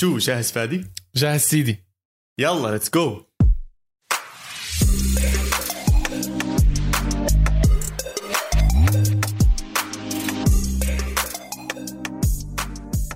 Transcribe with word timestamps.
شو 0.00 0.18
جاهز 0.18 0.52
فادي؟ 0.52 0.86
جاهز 1.14 1.40
سيدي. 1.40 1.84
يلا 2.38 2.68
let's 2.70 2.90
go 2.90 3.26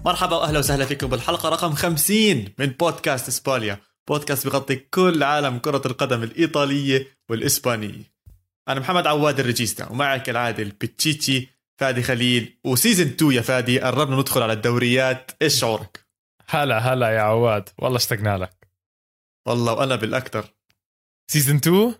مرحبا 0.05 0.37
وأهلا 0.37 0.59
وسهلا 0.59 0.85
فيكم 0.85 1.07
بالحلقة 1.07 1.49
رقم 1.49 1.73
50 1.73 2.45
من 2.59 2.67
بودكاست 2.67 3.29
إسبانيا. 3.29 3.81
بودكاست 4.09 4.47
بيغطي 4.47 4.77
كل 4.77 5.23
عالم 5.23 5.59
كرة 5.59 5.83
القدم 5.87 6.23
الإيطالية 6.23 7.07
والإسبانية. 7.29 8.15
أنا 8.69 8.81
محمد 8.81 9.07
عواد 9.07 9.41
الريجيستا 9.41 9.89
ومعي 9.91 10.21
كالعادة 10.21 10.63
البتشيتشي 10.63 11.49
فادي 11.81 12.03
خليل 12.03 12.59
و 12.65 12.71
season 12.71 13.07
2 13.07 13.33
يا 13.33 13.41
فادي 13.41 13.81
قربنا 13.81 14.17
ندخل 14.17 14.43
على 14.43 14.53
الدوريات. 14.53 15.31
إيش 15.43 15.61
شعورك؟ 15.61 16.04
هلا 16.49 16.79
هلا 16.79 17.11
يا 17.11 17.21
عواد. 17.21 17.69
والله 17.79 17.97
اشتقنا 17.97 18.39
لك. 18.39 18.69
والله 19.49 19.73
وأنا 19.73 19.97
بالأكثر. 19.97 20.55
season 21.31 21.57
2 21.57 21.95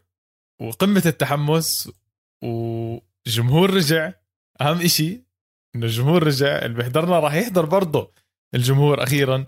وقمة 0.61 1.03
التحمس 1.07 1.93
وجمهور 2.45 3.75
رجع. 3.75 4.13
أهم 4.61 4.81
إشي 4.81 5.25
إنه 5.77 5.87
الجمهور 5.87 6.23
رجع. 6.23 6.59
اللي 6.59 6.77
بيحضرنا 6.77 7.19
راح 7.19 7.35
يحضر 7.35 7.65
برضه 7.65 8.13
الجمهور 8.55 9.03
أخيرا. 9.03 9.47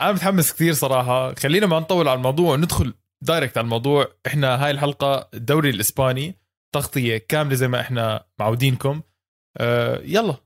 أنا 0.00 0.12
متحمس 0.12 0.52
كثير 0.52 0.72
صراحة. 0.72 1.34
خلينا 1.34 1.66
ما 1.66 1.80
نطول 1.80 2.08
على 2.08 2.16
الموضوع 2.16 2.52
وندخل 2.52 2.94
direct 3.24 3.58
على 3.58 3.64
الموضوع. 3.64 4.08
إحنا 4.26 4.64
هاي 4.64 4.70
الحلقة 4.70 5.28
الدوري 5.34 5.70
الإسباني 5.70 6.34
تغطية 6.74 7.16
كاملة 7.16 7.54
زي 7.54 7.68
ما 7.68 7.80
إحنا 7.80 8.26
معودينكم. 8.38 9.02
أه 9.56 10.00
يلا. 10.04 10.36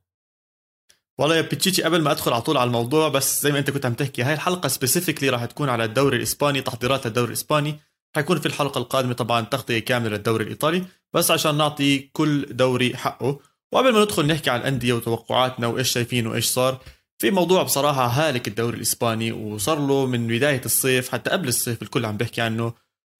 والله 1.22 1.36
يا 1.36 1.42
بتشيتشي 1.42 1.82
قبل 1.82 2.02
ما 2.02 2.10
أدخل 2.10 2.32
على 2.32 2.42
طول 2.42 2.56
على 2.56 2.66
الموضوع 2.68 3.08
بس 3.08 3.42
زي 3.42 3.52
ما 3.52 3.58
أنت 3.58 3.70
كنت 3.70 3.86
عم 3.86 3.94
تحكي 3.94 4.22
هاي 4.22 4.34
الحلقة 4.34 4.68
سبيسيفيكلي 4.68 5.28
راح 5.28 5.44
تكون 5.44 5.68
على 5.68 5.84
الدوري 5.84 6.16
الإسباني 6.16 6.60
تحضيرات 6.60 7.06
للدوري 7.06 7.28
الإسباني. 7.28 7.78
حيكون 8.16 8.40
في 8.40 8.46
الحلقة 8.46 8.78
القادمة 8.78 9.12
طبعا 9.12 9.40
تغطية 9.40 9.78
كاملة 9.78 10.10
للدوري 10.10 10.44
الإيطالي 10.44 10.84
بس 11.14 11.30
عشان 11.30 11.56
نعطي 11.56 11.98
كل 11.98 12.46
دوري 12.50 12.96
حقه. 12.96 13.38
وقبل 13.72 13.92
ما 13.92 14.02
ندخل 14.02 14.26
نحكي 14.26 14.50
عن 14.50 14.60
الانديه 14.60 14.92
وتوقعاتنا 14.92 15.66
وإيش 15.66 15.90
شايفين 15.90 16.26
وإيش 16.26 16.46
صار 16.46 16.80
في 17.18 17.30
موضوع 17.30 17.62
بصراحة 17.62 18.06
هالك 18.06 18.48
الدوري 18.48 18.76
الإسباني 18.76 19.32
وصار 19.32 19.86
له 19.86 20.06
من 20.06 20.26
بداية 20.26 20.62
الصيف 20.64 21.08
حتى 21.08 21.30
قبل 21.30 21.48
الصيف 21.48 21.82
الكل 21.82 22.04
عم 22.04 22.16
بيحكي 22.16 22.40
عنه 22.40 22.72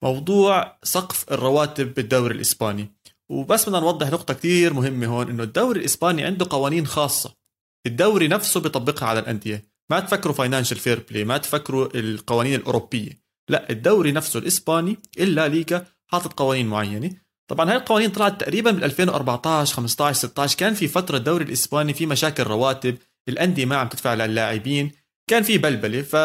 موضوع 0.03 0.77
سقف 0.83 1.31
الرواتب 1.31 1.93
بالدوري 1.93 2.35
الإسباني. 2.35 2.91
وبس 3.29 3.69
بدنا 3.69 3.79
نوضح 3.79 4.07
نقطة 4.07 4.33
كتير 4.33 4.73
مهمة 4.73 5.07
هون 5.07 5.29
إنه 5.29 5.43
الدوري 5.43 5.79
الإسباني 5.79 6.23
عنده 6.23 6.47
قوانين 6.49 6.87
خاصة. 6.87 7.42
الدوري 7.85 8.27
نفسه 8.27 8.59
بيطبقها 8.59 9.07
على 9.07 9.19
الأندية. 9.19 9.73
ما 9.89 9.99
تفكروا 9.99 10.33
financial 10.33 10.77
fair 10.77 11.03
play 11.09 11.23
ما 11.23 11.37
تفكروا 11.37 11.87
القوانين 11.95 12.55
الأوروبية. 12.55 13.23
لا 13.49 13.69
الدوري 13.69 14.11
نفسه 14.11 14.39
الإسباني 14.39 14.97
الا 15.19 15.47
ليغا 15.47 15.85
حاطط 16.07 16.33
قوانين 16.33 16.67
معينة. 16.67 17.11
طبعا 17.47 17.69
هاي 17.69 17.75
القوانين 17.75 18.09
طلعت 18.09 18.41
تقريبا 18.41 18.71
بال 18.71 18.83
2014 18.83 19.75
15 19.75 20.17
16 20.17 20.57
كان 20.57 20.73
في 20.73 20.87
فترة 20.87 21.17
الدوري 21.17 21.45
الإسباني 21.45 21.93
في 21.93 22.05
مشاكل 22.05 22.43
رواتب 22.43 22.97
الأندية 23.29 23.65
ما 23.65 23.75
عم 23.75 23.87
تدفع 23.87 24.13
للاعبين 24.13 24.91
كان 25.27 25.43
في 25.43 25.57
بلبلة. 25.57 26.01
ف 26.01 26.15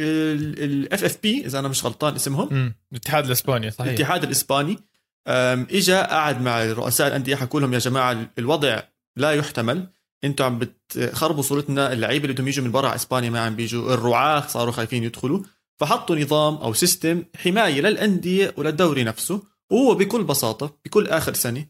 ال 0.00 1.04
FFP 1.04 1.46
إذا 1.46 1.58
أنا 1.58 1.68
مش 1.68 1.84
غلطان 1.84 2.14
اسمهم. 2.14 2.74
الاتحاد 2.92 3.26
الإسباني 3.26 3.70
صحيح. 3.70 3.86
الاتحاد 3.86 4.24
الإسباني. 4.24 4.78
اجى 5.26 5.94
قعد 5.94 6.40
مع 6.40 6.64
رؤساء 6.64 7.08
الأندية 7.08 7.36
حكوا 7.36 7.60
لهم 7.60 7.74
يا 7.74 7.78
جماعة 7.78 8.30
الوضع 8.38 8.82
لا 9.16 9.32
يحتمل. 9.32 9.86
أنتم 10.24 10.44
عم 10.44 10.58
بتخربوا 10.58 11.42
صورتنا 11.42 11.92
اللعيبة 11.92 12.24
اللي 12.24 12.34
بدهم 12.34 12.48
يجوا 12.48 12.64
من 12.64 12.72
برا 12.72 12.94
إسبانيا 12.94 13.30
ما 13.30 13.40
عم 13.40 13.56
بيجوا 13.56 13.94
الرعاة 13.94 14.46
صاروا 14.46 14.72
خايفين 14.72 15.04
يدخلوا 15.04 15.40
فحطوا 15.80 16.16
نظام 16.16 16.54
أو 16.54 16.72
system 16.72 17.22
حماية 17.36 17.80
للأندية 17.80 18.54
وللدوري 18.56 19.04
نفسه 19.04 19.42
وهو 19.70 19.94
بكل 19.94 20.24
بساطة 20.24 20.78
بكل 20.84 21.06
آخر 21.06 21.34
سنة 21.34 21.66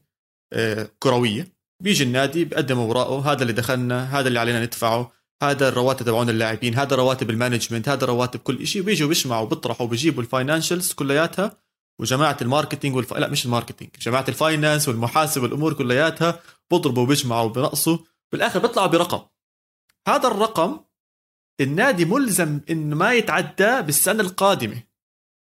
آه، 0.52 0.90
كروية. 0.98 1.54
بيجي 1.82 2.04
النادي 2.04 2.44
بيقدم 2.44 2.78
أوراقه 2.78 3.32
هذا 3.32 3.42
اللي 3.42 3.52
دخلنا 3.52 4.18
هذا 4.18 4.28
اللي 4.28 4.38
علينا 4.38 4.64
ندفعه 4.64 5.12
هذا 5.42 5.68
الرواتب 5.68 6.06
تبعون 6.06 6.30
اللاعبين 6.30 6.74
هذا 6.74 6.96
رواتب 6.96 7.30
ال 7.30 7.35
management 7.35 7.88
هذا 7.88 8.06
رواتب 8.06 8.40
كل 8.40 8.66
شيء 8.66 8.82
بيجوا 8.82 9.08
بيجمعوا 9.08 9.46
بيطرحوا 9.46 9.86
بيجيبوا 9.86 10.22
ال 10.22 10.28
financials 10.28 10.92
كلياتها 10.92 11.56
وجماعة 12.00 12.36
ال 12.42 12.47
marketing 12.47 12.96
والف... 12.96 13.14
لا 13.14 13.28
مش 13.28 13.44
ال 13.44 13.49
marketing 13.49 13.90
جماعة 14.02 14.24
ال 14.28 14.36
finance 14.36 14.88
والمحاسب 14.88 15.42
والأمور 15.42 15.72
كلياتها 15.72 16.40
بضربوا 16.70 17.02
وبيجمعوا 17.02 17.42
وبنقصوا 17.42 17.98
بالاخر 18.32 18.58
بيطلعوا 18.58 18.86
برقم. 18.88 19.26
هذا 20.08 20.28
الرقم 20.28 20.80
النادي 21.60 22.04
ملزم 22.04 22.60
انه 22.70 22.96
ما 22.96 23.12
يتعدى 23.12 23.82
بالسنة 23.82 24.20
القادمة. 24.20 24.82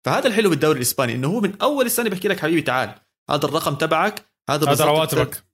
فهذا 0.06 0.26
الحلو 0.26 0.50
بالدوري 0.50 0.76
الإسباني 0.76 1.12
إنه 1.14 1.28
هو 1.28 1.40
من 1.40 1.62
أول 1.62 1.86
السنة 1.86 2.10
بيحكي 2.10 2.28
لك 2.28 2.40
حبيبي 2.40 2.62
تعال 2.62 2.94
هذا 3.30 3.44
الرقم 3.44 3.74
تبعك 3.74 4.24
هذا 4.50 4.70
هذا 4.70 4.84
رواتبك. 4.84 5.44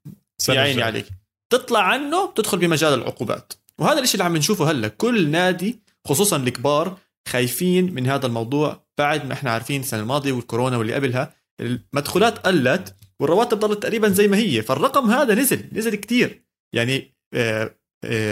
يا 0.49 0.61
عيني 0.61 0.83
عليك. 0.83 1.07
تطلع 1.53 1.83
عنه 1.83 2.33
تدخل 2.33 2.59
بمجال 2.59 2.95
العقوبات. 2.95 3.53
وهذا 3.79 4.01
الشيء 4.01 4.15
اللي 4.15 4.25
عم 4.25 4.37
نشوفه 4.37 4.71
هلأ 4.71 4.89
كل 4.89 5.31
نادي 5.31 5.83
خصوصا 6.07 6.37
الكبار 6.37 6.99
خايفين 7.29 7.95
من 7.95 8.07
هذا 8.07 8.27
الموضوع 8.27 8.85
بعد 8.99 9.27
ما 9.27 9.33
إحنا 9.33 9.51
عارفين 9.51 9.81
السنة 9.81 10.01
الماضية 10.01 10.33
والكورونا 10.33 10.77
واللي 10.77 10.95
قبلها. 10.95 11.35
المدخولات 11.61 12.47
قلت 12.47 12.97
والرواتب 13.21 13.61
ضلت 13.61 13.83
تقريبا 13.83 14.09
زي 14.09 14.29
ما 14.29 14.37
هي. 14.37 14.63
فالرقم 14.63 15.11
هذا 15.11 15.35
نزل 15.35 15.69
نزل 15.73 15.95
كتير. 15.95 16.45
يعني 16.75 17.15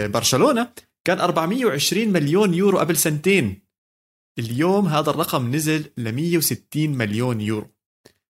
برشلونة 0.07 0.73
كان 1.05 1.19
420 1.19 2.07
مليون 2.07 2.53
يورو 2.53 2.79
قبل 2.79 2.97
سنتين. 2.97 3.61
اليوم 4.39 4.87
هذا 4.87 5.09
الرقم 5.09 5.55
نزل 5.55 5.91
ل 5.97 6.11
160 6.11 6.89
مليون 6.89 7.41
يورو. 7.41 7.71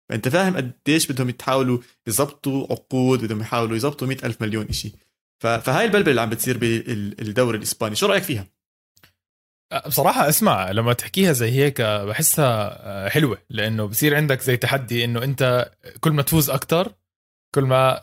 فأنت 0.08 0.28
فاهم 0.28 0.56
قديش 0.56 1.12
بدهم 1.12 1.28
يتحاولوا 1.28 1.78
يظبطوا 2.06 2.66
عقود 2.70 3.24
بدهم 3.24 3.40
يحاولوا 3.40 3.76
يظبطوا 3.76 4.08
مئة 4.08 4.26
ألف 4.26 4.42
مليون 4.42 4.72
شيء 4.72 4.92
فهاي 5.42 5.84
البلبلة 5.84 6.10
اللي 6.10 6.20
عم 6.20 6.30
بتصير 6.30 6.58
بالدوري 6.58 7.58
الإسباني. 7.58 7.96
شو 7.96 8.06
رأيك 8.06 8.22
فيها؟ 8.22 8.46
بصراحة 9.86 10.28
اسمع 10.28 10.70
لما 10.70 10.92
تحكيها 10.92 11.32
زي 11.32 11.50
هيك 11.50 11.80
بحسها 11.80 13.08
حلوة 13.08 13.38
لأنه 13.50 13.84
بصير 13.84 14.16
عندك 14.16 14.40
زي 14.40 14.56
تحدي 14.56 15.04
إنه 15.04 15.24
أنت 15.24 15.72
كل 16.00 16.10
ما 16.10 16.22
تفوز 16.22 16.50
أكتر 16.50 16.94
كل 17.54 17.62
ما 17.62 18.00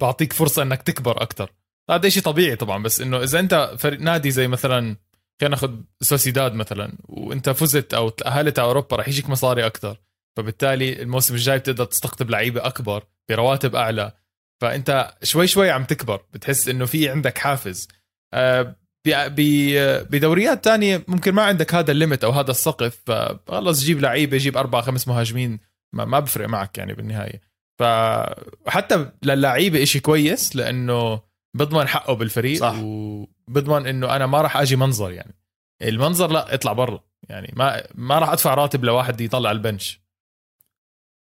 بعطيك 0.00 0.32
فرصة 0.32 0.62
إنك 0.62 0.82
تكبر 0.82 1.22
أكتر. 1.22 1.52
هذا 1.92 2.08
شيء 2.08 2.22
طبيعي 2.22 2.56
طبعا 2.56 2.82
بس 2.82 3.00
إنه 3.00 3.22
إذا 3.22 3.40
أنت 3.40 3.74
فريق 3.78 4.00
نادي 4.00 4.30
زي 4.30 4.48
مثلا 4.48 4.96
خلينا 5.40 5.54
ناخذ 5.54 5.74
سوسيداد 6.00 6.54
مثلا 6.54 6.92
وأنت 7.08 7.50
فزت 7.50 7.94
أو 7.94 8.08
تأهلت 8.08 8.58
على 8.58 8.68
أوروبا 8.68 8.96
رح 8.96 9.08
يجيك 9.08 9.30
مصاري 9.30 9.66
أكتر 9.66 10.02
فبالتالي 10.36 11.02
الموسم 11.02 11.34
الجاي 11.34 11.58
بتقدر 11.58 11.84
تستقطب 11.84 12.30
لعيبة 12.30 12.66
أكبر 12.66 13.04
برواتب 13.28 13.76
أعلى. 13.76 14.12
فأنت 14.60 15.14
شوي 15.22 15.46
شوي 15.46 15.70
عم 15.70 15.84
تكبر 15.84 16.20
بتحس 16.32 16.68
إنه 16.68 16.84
في 16.84 17.08
عندك 17.08 17.38
حافز. 17.38 17.88
آه، 18.34 18.76
بدوريات 20.10 20.64
تانية 20.64 21.04
ممكن 21.08 21.32
ما 21.32 21.42
عندك 21.42 21.74
هذا 21.74 21.92
الليمت 21.92 22.24
أو 22.24 22.30
هذا 22.30 22.50
السقف 22.50 23.02
فخلص 23.06 23.84
جيب 23.84 24.00
لعيبة 24.00 24.36
جيب 24.36 24.56
أربع 24.56 24.80
خمس 24.80 25.08
مهاجمين 25.08 25.60
ما, 25.92 26.04
ما 26.04 26.20
بفرق 26.20 26.48
معك 26.48 26.78
يعني 26.78 26.94
بالنهاية. 26.94 27.40
فحتى 27.78 29.10
للعيبة 29.22 29.82
إشي 29.82 30.00
كويس 30.00 30.56
لأنه 30.56 31.20
بضمن 31.54 31.88
حقه 31.88 32.12
بالفريق 32.12 32.60
صح. 32.60 32.74
وبضمن 32.82 33.86
إنه 33.86 34.16
أنا 34.16 34.26
ما 34.26 34.40
راح 34.42 34.56
أجي 34.56 34.76
منظر 34.76 35.10
يعني. 35.10 35.34
المنظر 35.82 36.30
لا 36.30 36.54
اطلع 36.54 36.72
برا. 36.72 37.00
يعني 37.28 37.52
ما 37.56 37.86
ما 37.94 38.18
راح 38.18 38.28
أدفع 38.28 38.54
راتب 38.54 38.84
لواحد 38.84 39.20
يطلع 39.20 39.50
البنش. 39.50 40.02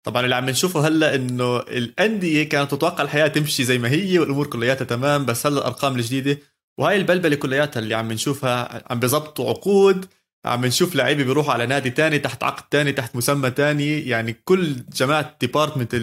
طبعا 0.03 0.23
اللي 0.23 0.35
عم 0.35 0.49
نشوفه 0.49 0.87
هلأ 0.87 1.15
إنه 1.15 1.57
الأندية 1.57 2.49
كانت 2.49 2.71
تتوقع 2.71 3.03
الحياة 3.03 3.27
تمشي 3.27 3.63
زي 3.63 3.77
ما 3.77 3.89
هي 3.89 4.19
والأمور 4.19 4.47
كلياتها 4.47 4.85
تمام 4.85 5.25
بس 5.25 5.45
هلأ 5.47 5.57
الأرقام 5.57 5.95
الجديدة 5.95 6.37
وهاي 6.77 6.97
البلبلة 6.97 7.35
كلياتها 7.35 7.79
اللي 7.79 7.95
عم 7.95 8.11
نشوفها 8.11 8.83
عم 8.91 8.99
بيظبطوا 8.99 9.49
عقود 9.49 10.05
عم 10.45 10.65
نشوف 10.65 10.95
لعيبة 10.95 11.23
بيروحوا 11.23 11.53
على 11.53 11.65
نادي 11.65 11.89
تاني 11.89 12.19
تحت 12.19 12.43
عقد 12.43 12.63
تاني 12.69 12.91
تحت 12.91 13.15
مسمى 13.15 13.51
تاني. 13.51 13.99
يعني 13.99 14.33
كل 14.45 14.75
جماعة 14.75 15.37
department 15.41 15.95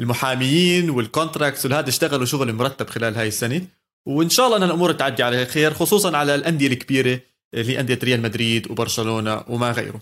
المحاميين 0.00 0.90
وال 0.90 1.04
contracts 1.04 1.66
وهذا 1.66 1.88
اشتغلوا 1.88 2.26
شغل 2.26 2.52
مرتب 2.52 2.90
خلال 2.90 3.16
هاي 3.16 3.28
السنة. 3.28 3.66
وإن 4.08 4.28
شاء 4.28 4.46
الله 4.46 4.56
أن 4.56 4.62
الأمور 4.62 4.92
تعدي 4.92 5.22
على 5.22 5.46
خير 5.46 5.74
خصوصا 5.74 6.16
على 6.16 6.34
الأندية 6.34 6.66
الكبيرة 6.66 7.20
اللي 7.54 7.72
هي 7.72 7.80
انديه 7.80 7.98
ريال 8.02 8.22
مدريد 8.22 8.70
وبرشلونة 8.70 9.44
وما 9.48 9.72
غيره. 9.72 10.00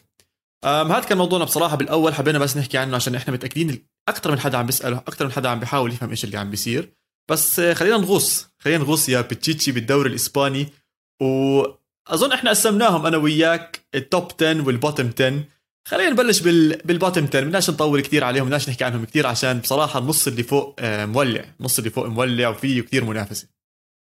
هذا 0.65 1.01
كان 1.01 1.19
موضوعنا 1.19 1.45
بصراحة 1.45 1.77
بالأول. 1.77 2.15
حبينا 2.15 2.39
بس 2.39 2.57
نحكي 2.57 2.79
عنه 2.79 2.97
عشان 2.97 3.15
إحنا 3.15 3.33
متأكدين 3.35 3.83
أكثر 4.09 4.31
من 4.31 4.41
حدا 4.41 4.59
عم 4.59 4.67
بيسأله 4.67 4.97
أكثر 4.97 5.25
من 5.25 5.33
حدا 5.33 5.49
عم 5.49 5.61
بيحاول 5.61 5.93
يفهم 5.93 6.11
إيش 6.11 6.25
اللي 6.25 6.39
عم 6.39 6.51
بيصير. 6.51 6.93
بس 7.31 7.61
خلينا 7.61 7.97
نغوص 7.97 8.47
خلينا 8.59 8.85
نغوص 8.85 9.09
يا 9.09 9.21
بتشيتشي 9.21 9.73
بالدوري 9.73 10.11
الإسباني. 10.11 10.69
وأظن 11.23 12.33
إحنا 12.33 12.51
قسمناهم 12.51 13.07
أنا 13.07 13.17
وياك 13.17 13.81
ال 13.95 14.04
top 14.04 14.33
10 14.43 14.67
وال 14.67 14.78
bottom 14.78 15.11
10 15.21 15.45
خلينا 15.89 16.11
نبلش 16.11 16.41
بال... 16.41 16.77
بال 16.85 16.95
bottom 16.95 17.25
10 17.27 17.41
بدناش 17.41 17.71
نطول 17.71 18.01
كثير 18.01 18.25
عليهم 18.25 18.45
بدناش 18.45 18.69
نحكي 18.69 18.85
عنهم 18.85 19.05
كثير 19.05 19.27
عشان 19.27 19.59
بصراحة 19.59 19.99
النص 19.99 20.27
اللي 20.27 20.43
فوق 20.43 20.77
آه، 20.79 21.07
مولع. 21.07 21.45
النص 21.61 21.79
اللي 21.79 21.91
فوق 21.91 22.07
مولع 22.07 22.49
وفيه 22.49 22.83
كثير 22.83 23.05
منافسة. 23.05 23.49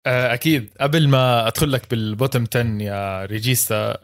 آه، 0.06 0.33
أكيد. 0.33 0.69
قبل 0.81 1.07
ما 1.07 1.47
أدخل 1.47 1.71
لك 1.71 1.89
بال 1.92 2.05
bottom 2.05 2.45
10 2.56 2.81
يا 2.81 3.25
ريجيستا 3.25 3.97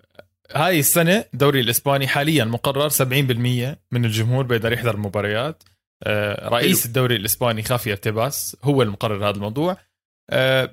هاي 0.56 0.80
السنة 0.80 1.26
الدوري 1.34 1.60
الإسباني 1.60 2.08
حاليا 2.08 2.46
مقرر 2.46 2.90
70% 2.90 3.78
من 3.92 4.06
الجمهور 4.06 4.44
بيقدر 4.44 4.74
يحضر 4.74 4.96
المباريات 4.96 5.64
آه، 6.04 6.50
رئيس 6.50 6.80
حلو. 6.82 6.88
الدوري 6.88 7.16
الإسباني 7.16 7.64
خافيا 7.64 7.96
تيباس 7.96 8.58
هو 8.64 8.82
المقرر 8.82 9.30
هذا 9.30 9.36
الموضوع. 9.36 9.78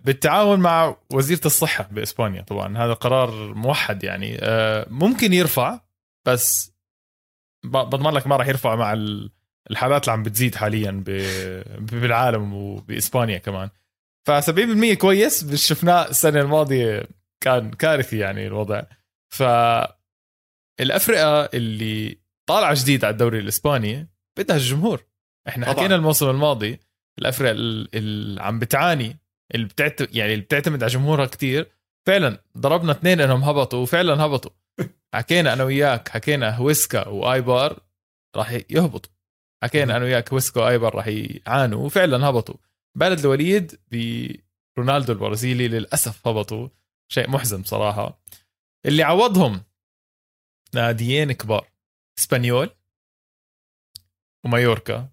بالتعاون 0.04 0.60
مع 0.60 0.96
وزيرة 1.12 1.40
الصحة 1.46 1.88
بإسبانيا 1.92 2.42
طبعا. 2.42 2.78
هذا 2.78 2.92
قرار 2.92 3.54
موحد 3.54 4.04
يعني. 4.04 4.38
ممكن 4.90 5.32
يرفع 5.32 5.80
بس 6.26 6.72
بضمن 7.64 8.10
لك 8.10 8.26
ما 8.26 8.36
راح 8.36 8.48
يرفع 8.48 8.76
مع 8.76 8.92
الحالات 9.70 10.04
اللي 10.04 10.12
عم 10.12 10.22
بتزيد 10.22 10.54
حاليا 10.54 11.04
بالعالم 11.78 12.54
وبإسبانيا 12.54 13.38
كمان. 13.38 13.70
ف 14.26 14.30
70% 14.30 14.94
كويس 14.94 15.42
بس 15.42 15.66
شفناه 15.66 16.08
السنة 16.08 16.40
الماضية 16.40 17.08
كان 17.40 17.70
كارثي 17.70 18.18
يعني 18.18 18.46
الوضع. 18.46 18.82
ف 19.34 19.42
الافرقه 20.80 21.44
اللي 21.54 22.18
طالعة 22.48 22.74
جديد 22.82 23.04
على 23.04 23.12
الدوري 23.12 23.38
الإسباني 23.38 24.08
بدها 24.38 24.56
الجمهور. 24.56 25.04
إحنا 25.48 25.66
طبعا. 25.66 25.78
حكينا 25.78 25.94
الموسم 25.94 26.30
الماضي 26.30 26.80
الافرقه 27.18 27.50
اللي 27.50 28.42
عم 28.42 28.58
بتعاني 28.58 29.18
اللي 29.54 29.66
بتعت... 29.66 30.00
يعني 30.14 30.32
اللي 30.32 30.44
بتعتمد 30.44 30.82
على 30.82 30.92
جمهورها 30.92 31.26
كتير. 31.26 31.70
فعلا 32.06 32.42
ضربنا 32.58 32.92
اثنين 32.92 33.20
إنهم 33.20 33.44
هبطوا 33.44 33.78
وفعلا 33.78 34.24
هبطوا. 34.24 34.50
حكينا 35.14 35.52
أنا 35.52 35.64
وياك 35.64 36.08
حكينا 36.08 36.56
هويسكا 36.56 37.08
وآيبار 37.08 37.80
راح 38.36 38.52
يهبطوا. 38.70 39.12
حكينا 39.62 39.96
أنا 39.96 40.04
وياك 40.04 40.32
هويسكا 40.32 40.60
وآيبار 40.60 40.94
راح 40.94 41.06
يعانوا 41.06 41.86
وفعلا 41.86 42.26
هبطوا. 42.26 42.54
بلد 42.94 43.18
الوليد 43.18 43.80
برونالدو 44.76 45.12
البرازيلي 45.12 45.68
للأسف 45.68 46.28
هبطوا. 46.28 46.68
شيء 47.12 47.30
محزن 47.30 47.62
بصراحه 47.62 48.22
اللي 48.86 49.02
عوضهم 49.02 49.62
ناديين 50.74 51.32
كبار 51.32 51.70
إسبانيول 52.18 52.70
ومايوركا. 54.44 55.08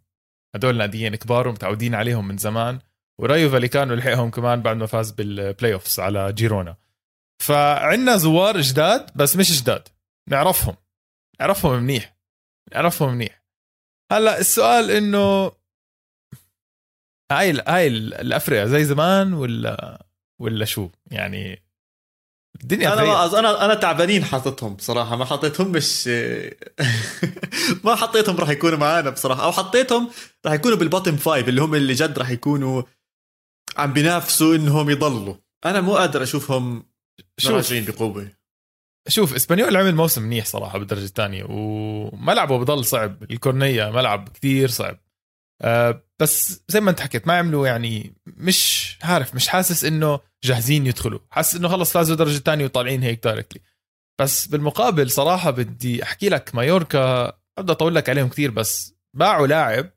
هدول 0.55 0.77
ناديين 0.77 1.15
كبار 1.15 1.47
ومتعودين 1.47 1.95
عليهم 1.95 2.27
من 2.27 2.37
زمان 2.37 2.79
ورايو 3.19 3.49
فاليكانو 3.49 3.93
لحقهم 3.93 4.29
كمان 4.29 4.61
بعد 4.61 4.77
ما 4.77 4.85
فاز 4.85 5.11
بال 5.11 5.73
playoffs 5.73 5.99
على 5.99 6.33
جيرونا. 6.33 6.77
فعندنا 7.41 8.17
زوار 8.17 8.61
جداد 8.61 9.11
بس 9.15 9.35
مش 9.35 9.61
جداد. 9.61 9.87
نعرفهم. 10.29 10.75
نعرفهم 11.39 11.83
منيح. 11.83 12.17
نعرفهم 12.73 13.13
منيح. 13.13 13.43
هلأ 14.11 14.39
السؤال 14.39 14.91
إنه 14.91 15.51
هاي 17.31 17.61
هاي 17.67 17.87
الافرقه 17.87 18.65
زي 18.65 18.85
زمان 18.85 19.33
ولا 19.33 20.05
ولا 20.41 20.65
شو؟ 20.65 20.89
يعني 21.11 21.63
الدنيا 22.61 22.93
أنا 22.93 23.03
ما 23.03 23.39
أنا 23.39 23.65
أنا 23.65 23.75
تعبانين 23.75 24.23
حاططهم 24.25 24.75
بصراحة. 24.75 25.15
ما 25.15 25.25
حطيتهم 25.25 25.71
مش 25.71 26.07
ما 27.85 27.95
حطيتهم 27.95 28.37
راح 28.37 28.49
يكونوا 28.49 28.77
معانا 28.77 29.09
بصراحة. 29.09 29.43
أو 29.43 29.51
حطيتهم 29.51 30.09
راح 30.45 30.53
يكونوا 30.53 30.77
بال 30.77 30.87
bottom 30.87 31.15
five 31.17 31.49
اللي 31.49 31.61
هم 31.61 31.75
اللي 31.75 31.93
جد 31.93 32.19
راح 32.19 32.29
يكونوا 32.29 32.83
عم 33.77 33.93
بينافسوا 33.93 34.55
إنهم 34.55 34.89
يضلوا. 34.89 35.35
أنا 35.65 35.81
مو 35.81 35.95
قادر 35.95 36.23
أشوفهم 36.23 36.83
راجعين 37.45 37.85
بقوة. 37.85 38.31
شوف 39.07 39.35
إسبانيول 39.35 39.77
عمل 39.77 39.95
موسم 39.95 40.23
منيح 40.23 40.45
صراحة 40.45 40.79
بالدرجة 40.79 41.05
الثانية 41.05 41.45
وملعبه 41.49 42.57
بضل 42.57 42.85
صعب. 42.85 43.23
الكورنيا 43.31 43.89
ملعب 43.89 44.29
كثير 44.29 44.69
صعب. 44.69 44.99
أه 45.61 46.03
بس 46.19 46.63
زي 46.67 46.79
ما 46.79 46.91
انت 46.91 46.99
حكيت 46.99 47.27
ما 47.27 47.37
عملوا 47.37 47.67
يعني 47.67 48.13
مش 48.25 48.97
عارف 49.03 49.35
مش 49.35 49.47
حاسس 49.47 49.83
إنه 49.83 50.19
جاهزين 50.43 50.87
يدخلوا. 50.87 51.19
حاسس 51.29 51.55
إنه 51.55 51.67
خلص 51.67 51.93
فازوا 51.93 52.15
درجة 52.15 52.37
ثانية 52.37 52.65
وطالعين 52.65 53.03
هيك 53.03 53.23
دايركتلي 53.23 53.61
بس 54.21 54.47
بالمقابل 54.47 55.11
صراحة 55.11 55.51
بدي 55.51 56.03
أحكي 56.03 56.29
لك 56.29 56.55
مايوركا 56.55 57.33
بدي 57.59 57.71
أطول 57.71 57.95
لك 57.95 58.09
عليهم 58.09 58.29
كثير 58.29 58.51
بس 58.51 58.95
باعوا 59.13 59.47
لاعب 59.47 59.89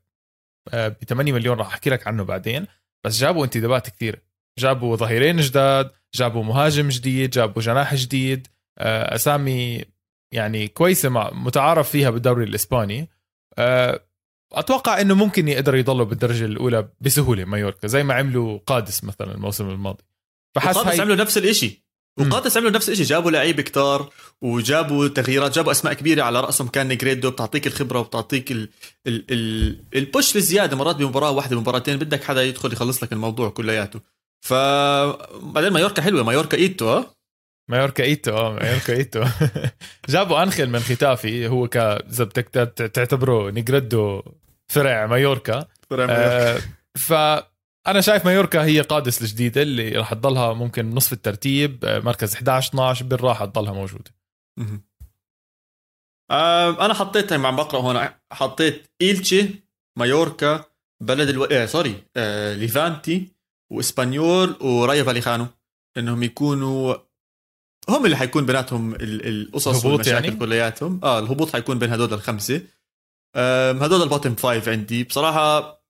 آه، 0.73 0.87
ب 0.87 1.03
8 1.03 1.33
مليون 1.33 1.57
راح 1.57 1.67
أحكي 1.67 1.89
لك 1.89 2.07
عنه 2.07 2.23
بعدين 2.23 2.67
بس 3.05 3.19
جابوا 3.19 3.45
انتدابات 3.45 3.89
كثير 3.89 4.21
جابوا 4.61 4.95
ظهيرين 4.95 5.37
جداد 5.37 5.91
جابوا 6.13 6.43
مهاجم 6.43 6.89
جديد 6.89 7.29
جابوا 7.29 7.61
جناح 7.61 7.95
جديد. 7.95 8.47
آه، 8.77 9.15
أسامي 9.15 9.85
يعني 10.33 10.67
كويسة 10.67 11.09
متعارف 11.33 11.89
فيها 11.89 12.09
بالدوري 12.09 12.43
الإسباني. 12.43 13.09
آه، 13.57 14.03
أتوقع 14.53 15.01
إنه 15.01 15.15
ممكن 15.15 15.47
يقدروا 15.47 15.79
يضلوا 15.79 16.05
بالدرجة 16.05 16.45
الأولى 16.45 16.89
بسهولة 17.01 17.45
مايوركا 17.45 17.87
زي 17.87 18.03
ما 18.03 18.13
عملوا 18.13 18.59
قادس 18.67 19.03
مثلا 19.03 19.35
الموسم 19.35 19.69
الماضي. 19.69 20.03
فحس 20.55 20.77
قادس 20.77 20.89
هاي... 20.89 21.01
عملوا 21.01 21.15
نفس 21.15 21.37
الشيء 21.37 21.79
وقادس 22.19 22.57
عملوا 22.57 22.71
نفس 22.71 22.89
الشيء 22.89 23.05
جابوا 23.05 23.31
لعيبه 23.31 23.63
كتار 23.63 24.09
وجابوا 24.41 25.07
تغييرات 25.07 25.55
جابوا 25.55 25.71
أسماء 25.71 25.93
كبيرة 25.93 26.23
على 26.23 26.41
رأسهم. 26.41 26.67
كان 26.67 26.87
نيجريدو 26.87 27.31
بتعطيك 27.31 27.67
الخبرة 27.67 27.99
وبتعطيك 27.99 28.51
ال... 28.51 28.69
ال... 29.07 29.25
ال... 29.31 29.79
ال 29.95 30.03
push 30.03 30.35
الزياده 30.35 30.77
مرات 30.77 30.95
بمباراة 30.95 31.31
واحدة 31.31 31.59
مباراتين 31.59 31.97
بدك 31.97 32.23
حدا 32.23 32.43
يدخل 32.43 32.73
يخلص 32.73 33.03
لك 33.03 33.13
الموضوع 33.13 33.49
كلياته. 33.49 33.99
ف 34.41 34.53
بعدين 35.43 35.73
مايوركا 35.73 36.01
حلوة 36.01 36.23
مايوركا 36.23 36.57
إيتو 36.57 36.89
ها 36.89 37.15
مايوركا 37.69 38.03
إيتو 38.03 38.37
آه 38.37 38.53
مايوركا 38.53 38.93
إيتو. 38.93 39.23
جابوا 40.09 40.43
أنخيل 40.43 40.69
من 40.69 40.79
ختافي 40.79 41.47
هو 41.47 41.67
ك 41.67 41.77
إذا 41.77 42.23
بدك 42.23 42.47
تعتبره 42.93 43.51
نيجريدو 43.51 44.23
فرع 44.71 45.05
مايوركا. 45.05 45.65
فرع 45.89 46.05
مايوركا. 46.05 46.55
آه 46.55 46.61
فأنا 47.07 48.01
شايف 48.01 48.25
مايوركا 48.25 48.63
هي 48.63 48.81
قادس 48.81 49.21
الجديدة 49.21 49.61
اللي 49.61 49.89
راح 49.89 50.13
تضلها 50.13 50.53
ممكن 50.53 50.89
نصف 50.89 51.13
الترتيب 51.13 51.85
آه، 51.85 51.99
مركز 51.99 52.35
11 52.35 52.69
12 52.69 53.05
بالراحة 53.05 53.45
تضلها 53.45 53.73
موجودة. 53.73 54.11
آه 56.31 56.85
أنا 56.85 56.93
حطيت 56.93 57.33
عم 57.33 57.55
بقرأ 57.55 57.79
هون 57.81 58.09
حطيت 58.31 58.87
إيلتشي 59.01 59.49
مايوركا 59.99 60.65
بلد 61.03 61.29
ألو... 61.29 61.43
آه 61.43 61.65
sorry 61.65 62.03
آه 62.17 62.53
ليفانتي 62.53 63.40
وإسبانيول 63.71 64.55
ورايا 64.61 65.03
فاليخانو 65.03 65.47
إنهم 65.97 66.23
يكونوا 66.23 66.95
هم 67.89 68.05
اللي 68.05 68.17
حيكون 68.17 68.45
بيناتهم 68.45 68.95
القصص 68.99 69.85
والمشاكل 69.85 70.25
يعني؟ 70.25 70.31
كلياتهم. 70.37 70.99
آه 71.03 71.19
الهبوط 71.19 71.53
حيكون 71.53 71.79
بين 71.79 71.93
هدول 71.93 72.13
الخمسة. 72.13 72.61
هدول 73.35 74.01
ال 74.01 74.06
bottom 74.06 74.35
five 74.35 74.69
عندي. 74.69 75.03
بصراحة 75.03 75.81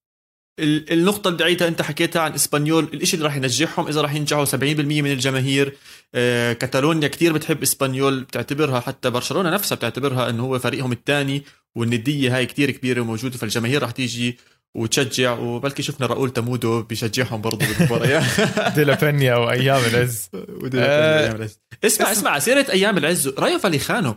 النقطة 0.59 1.27
اللي 1.27 1.39
دعيتها 1.39 1.67
أنت 1.67 1.81
حكيتها 1.81 2.21
عن 2.21 2.33
إسبانيول 2.33 2.83
الإشي 2.83 3.15
اللي 3.15 3.25
راح 3.25 3.35
ينجحهم 3.35 3.87
إذا 3.87 4.01
راح 4.01 4.13
ينجحوا 4.13 4.45
70% 4.45 4.53
من 4.53 5.11
الجماهير 5.11 5.77
آه، 6.15 6.53
كاتالونيا 6.53 7.07
كتير 7.07 7.33
بتحب 7.33 7.61
إسبانيول 7.61 8.23
بتعتبرها 8.23 8.79
حتى 8.79 9.09
برشلونة 9.09 9.49
نفسها 9.49 9.75
بتعتبرها 9.75 10.29
أنه 10.29 10.43
هو 10.43 10.59
فريقهم 10.59 10.91
الثاني 10.91 11.43
والندية 11.75 12.37
هاي 12.37 12.45
كتير 12.45 12.71
كبيرة 12.71 13.01
وموجودة 13.01 13.37
فالجماهير 13.37 13.81
راح 13.81 13.91
تيجي 13.91 14.37
وتشجع 14.75 15.39
وبلكي 15.39 15.83
شفنا 15.83 16.07
راؤول 16.07 16.33
تامودو 16.33 16.81
بيشجعهم 16.81 17.41
برضه 17.41 17.65
بالمباريات 17.67 18.23
دي 18.75 18.89
لا 18.89 18.95
بينيا 18.95 19.35
وايام 19.35 19.81
العز 19.85 20.29
العز 20.63 21.59
اسمع 21.83 22.11
اسمع 22.11 22.39
سيرة 22.39 22.71
أيام 22.71 22.97
العز 22.97 23.27
رايو 23.27 23.59
فاليخانو 23.59 24.15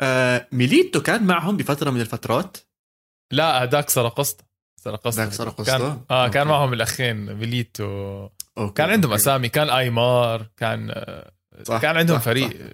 آه 0.00 0.48
ميليتو 0.52 1.02
كان 1.02 1.22
معهم 1.24 1.56
بفترة 1.56 1.90
من 1.90 2.00
الفترات 2.00 2.56
لا 3.32 3.62
هذاك 3.62 3.90
سرقسطة 3.90 4.44
سرقسطة 4.80 5.22
هذاك 5.22 5.32
سرقسطة 5.32 5.78
كان 5.78 6.00
آه 6.10 6.28
كان 6.28 6.46
معهم 6.46 6.72
الأخين 6.72 7.34
ميليتو 7.34 8.28
أوكي. 8.58 8.74
كان 8.74 8.90
عندهم 8.90 9.10
أوكي. 9.10 9.22
أسامي 9.22 9.48
كان 9.48 9.70
أيمار 9.70 10.46
كان 10.56 10.90
آه، 10.90 11.32
صح. 11.62 11.80
كان 11.80 11.96
عندهم 11.96 12.18
صح. 12.18 12.24
فريق 12.24 12.48
صح. 12.48 12.72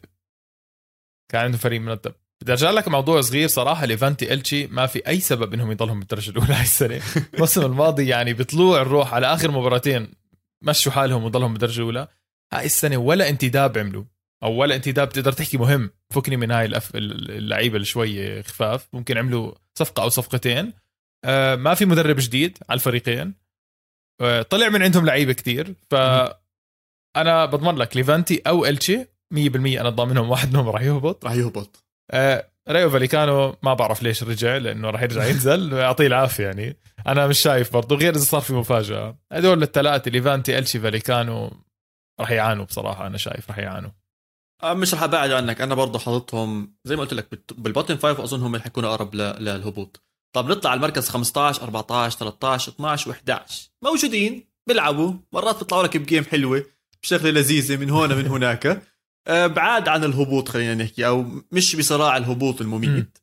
كان 1.29 1.41
عندهم 1.41 1.59
فريق 1.61 1.81
مرتب 1.81 2.15
بدي 2.43 2.53
ارجع 2.53 2.71
لك 2.71 2.89
موضوع 2.89 3.21
صغير 3.21 3.49
صراحة 3.49 3.87
ليفانتي 3.87 4.33
إلتشي 4.33 4.67
ما 4.67 4.87
في 4.87 5.09
أي 5.09 5.21
سبب 5.21 5.55
إنهم 5.55 5.71
يضلهم 5.71 5.99
بالدرجة 5.99 6.31
الأولى 6.31 6.55
هاي 6.55 6.63
السنة. 6.63 7.01
الموسم 7.35 7.65
الماضي 7.65 8.09
يعني 8.09 8.35
بطلوع 8.35 8.83
الروح 8.83 9.15
على 9.15 9.27
آخر 9.27 9.51
مباراتين 9.51 10.13
مشوا 10.63 10.93
حالهم 10.93 11.25
وضلهم 11.25 11.53
بالدرجة 11.53 11.79
الأولى. 11.79 12.09
هاي 12.53 12.67
السنة 12.67 12.97
ولا 12.97 13.29
انتداب 13.29 13.79
عملوا 13.79 14.05
أو 14.43 14.53
ولا 14.53 14.77
انتداب 14.77 15.09
تقدر 15.09 15.33
تحكي 15.33 15.59
مهم. 15.59 15.91
فكني 16.11 16.37
من 16.37 16.51
هاي 16.51 16.67
الأف... 16.67 16.91
اللعيبة 16.95 17.75
اللي 17.75 17.87
شوي 17.87 18.43
خفاف. 18.43 18.89
ممكن 18.93 19.19
عملوا 19.19 19.55
صفقة 19.79 20.03
أو 20.03 20.09
صفقتين. 20.09 20.73
آه 21.25 21.57
ما 21.57 21.75
في 21.75 21.85
مدرب 21.85 22.17
جديد 22.19 22.59
على 22.69 22.77
الفريقين. 22.79 23.35
آه 24.21 24.43
طلع 24.43 24.69
من 24.69 24.83
عندهم 24.83 25.07
لعيبة 25.07 25.33
كتير. 25.33 25.75
ف 25.91 25.95
أنا 27.17 27.47
بضمن 27.47 27.77
لك 27.77 27.97
ليفانتي 27.97 28.43
أو 28.47 28.67
إلتشي 28.67 29.05
100% 29.05 29.37
أنا 29.57 29.89
ضامنهم 29.89 30.31
واحد 30.31 30.53
منهم 30.53 30.69
راح 30.69 30.83
يهبط. 30.83 31.25
راح 31.25 31.33
يهبط. 31.33 31.88
آه 32.11 32.51
رايو 32.69 32.91
فاليكانو 32.91 33.57
ما 33.63 33.75
بعرف 33.75 34.03
ليش 34.03 34.23
رجع 34.23 34.57
لأنه 34.57 34.91
راح 34.91 35.03
يرجع 35.03 35.27
ينزل. 35.27 35.73
يعطيه 35.79 36.07
العافية 36.07 36.45
يعني. 36.45 36.77
أنا 37.07 37.27
مش 37.27 37.41
شايف 37.41 37.73
برضه 37.73 37.97
غير 37.97 38.15
إذا 38.15 38.25
صار 38.25 38.41
في 38.41 38.53
مفاجأة. 38.53 39.19
هدول 39.33 39.63
الثلاثة 39.63 40.11
ليفانتي 40.11 40.59
إلتشي 40.59 40.81
فاليكانو 40.81 41.51
راح 42.21 42.31
يعانوا 42.31 42.65
بصراحة 42.65 43.07
أنا 43.07 43.19
شايف 43.19 43.49
راح 43.49 43.59
يعانوا. 43.59 43.91
آه، 44.63 44.75
مش 44.75 44.95
رح 44.95 45.03
أبعد 45.03 45.31
عنك. 45.31 45.61
أنا 45.61 45.75
برضه 45.75 45.99
حاططهم 45.99 46.75
زي 46.85 46.97
ما 46.97 47.03
قلت 47.03 47.15
لك 47.15 47.29
بال 47.59 47.68
bottom 47.68 47.97
five 47.97 48.21
أظن 48.21 48.43
هم 48.43 48.59
حيكونوا 48.59 48.91
أقرب 48.95 49.15
للهبوط. 49.15 50.03
طب 50.37 50.51
نطلع 50.51 50.71
على 50.71 50.79
المركز 50.79 51.09
15 51.09 51.63
14 51.63 52.19
13 52.19 52.73
12 52.73 53.13
و11 53.13 53.39
موجودين 53.85 54.45
بيلعبوا. 54.69 55.13
مرات 55.33 55.59
بيطلعوا 55.59 55.83
لك 55.83 55.97
ب 55.97 56.02
game 56.02 56.25
حلوة 56.25 56.65
بشغله 57.03 57.31
لذيذه 57.31 57.77
من 57.77 57.91
هون 57.91 58.15
من 58.15 58.27
هناك. 58.27 58.83
بعاد 59.29 59.89
عن 59.89 60.05
الهبوط 60.05 60.49
خلينا 60.49 60.75
نحكي 60.75 61.07
أو 61.07 61.27
مش 61.53 61.77
بصراع 61.77 62.17
الهبوط 62.17 62.61
المميت. 62.61 63.19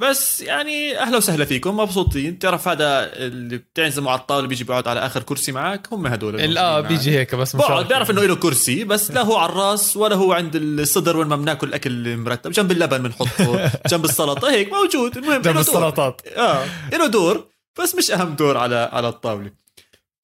بس 0.00 0.40
يعني 0.40 0.98
أهلا 0.98 1.16
وسهلا 1.16 1.44
فيكم 1.44 1.76
مبسوطين. 1.76 2.38
تعرف 2.38 2.68
هذا 2.68 3.16
اللي 3.16 3.58
بتعزموا 3.58 4.10
على 4.12 4.20
الطاولة 4.20 4.46
بيجي 4.48 4.64
بيقعد 4.64 4.88
على 4.88 5.06
آخر 5.06 5.22
كرسي 5.22 5.52
معك 5.52 5.92
هم 5.92 6.06
هدول 6.06 6.58
آه 6.58 6.80
بيجي 6.80 7.10
هيك 7.18 7.34
بس 7.34 7.56
بقعد 7.56 7.88
بيعرف 7.88 8.10
إنه 8.10 8.22
له 8.24 8.36
كرسي 8.36 8.84
بس 8.84 9.10
لا 9.14 9.22
هو 9.22 9.36
على 9.36 9.52
الرأس 9.52 9.96
ولا 9.96 10.16
هو 10.16 10.32
عند 10.32 10.56
الصدر 10.56 11.16
وين 11.16 11.28
ما 11.28 11.36
بناكل 11.36 11.74
اكل 11.74 12.16
مرتب 12.16 12.50
جنب 12.50 12.72
اللبن 12.72 12.98
بنحطه 13.02 13.70
جنب 13.90 14.04
السلطة 14.04 14.50
هيك 14.50 14.72
موجود. 14.72 15.16
المهم 15.16 15.42
جنب 15.42 15.58
السلطات. 15.58 16.28
آه 16.36 16.64
له 16.92 17.06
دور 17.06 17.46
بس 17.82 17.94
مش 17.94 18.10
أهم 18.10 18.34
دور 18.34 18.56
على 18.56 18.88
على 18.92 19.08
الطاولة. 19.08 19.50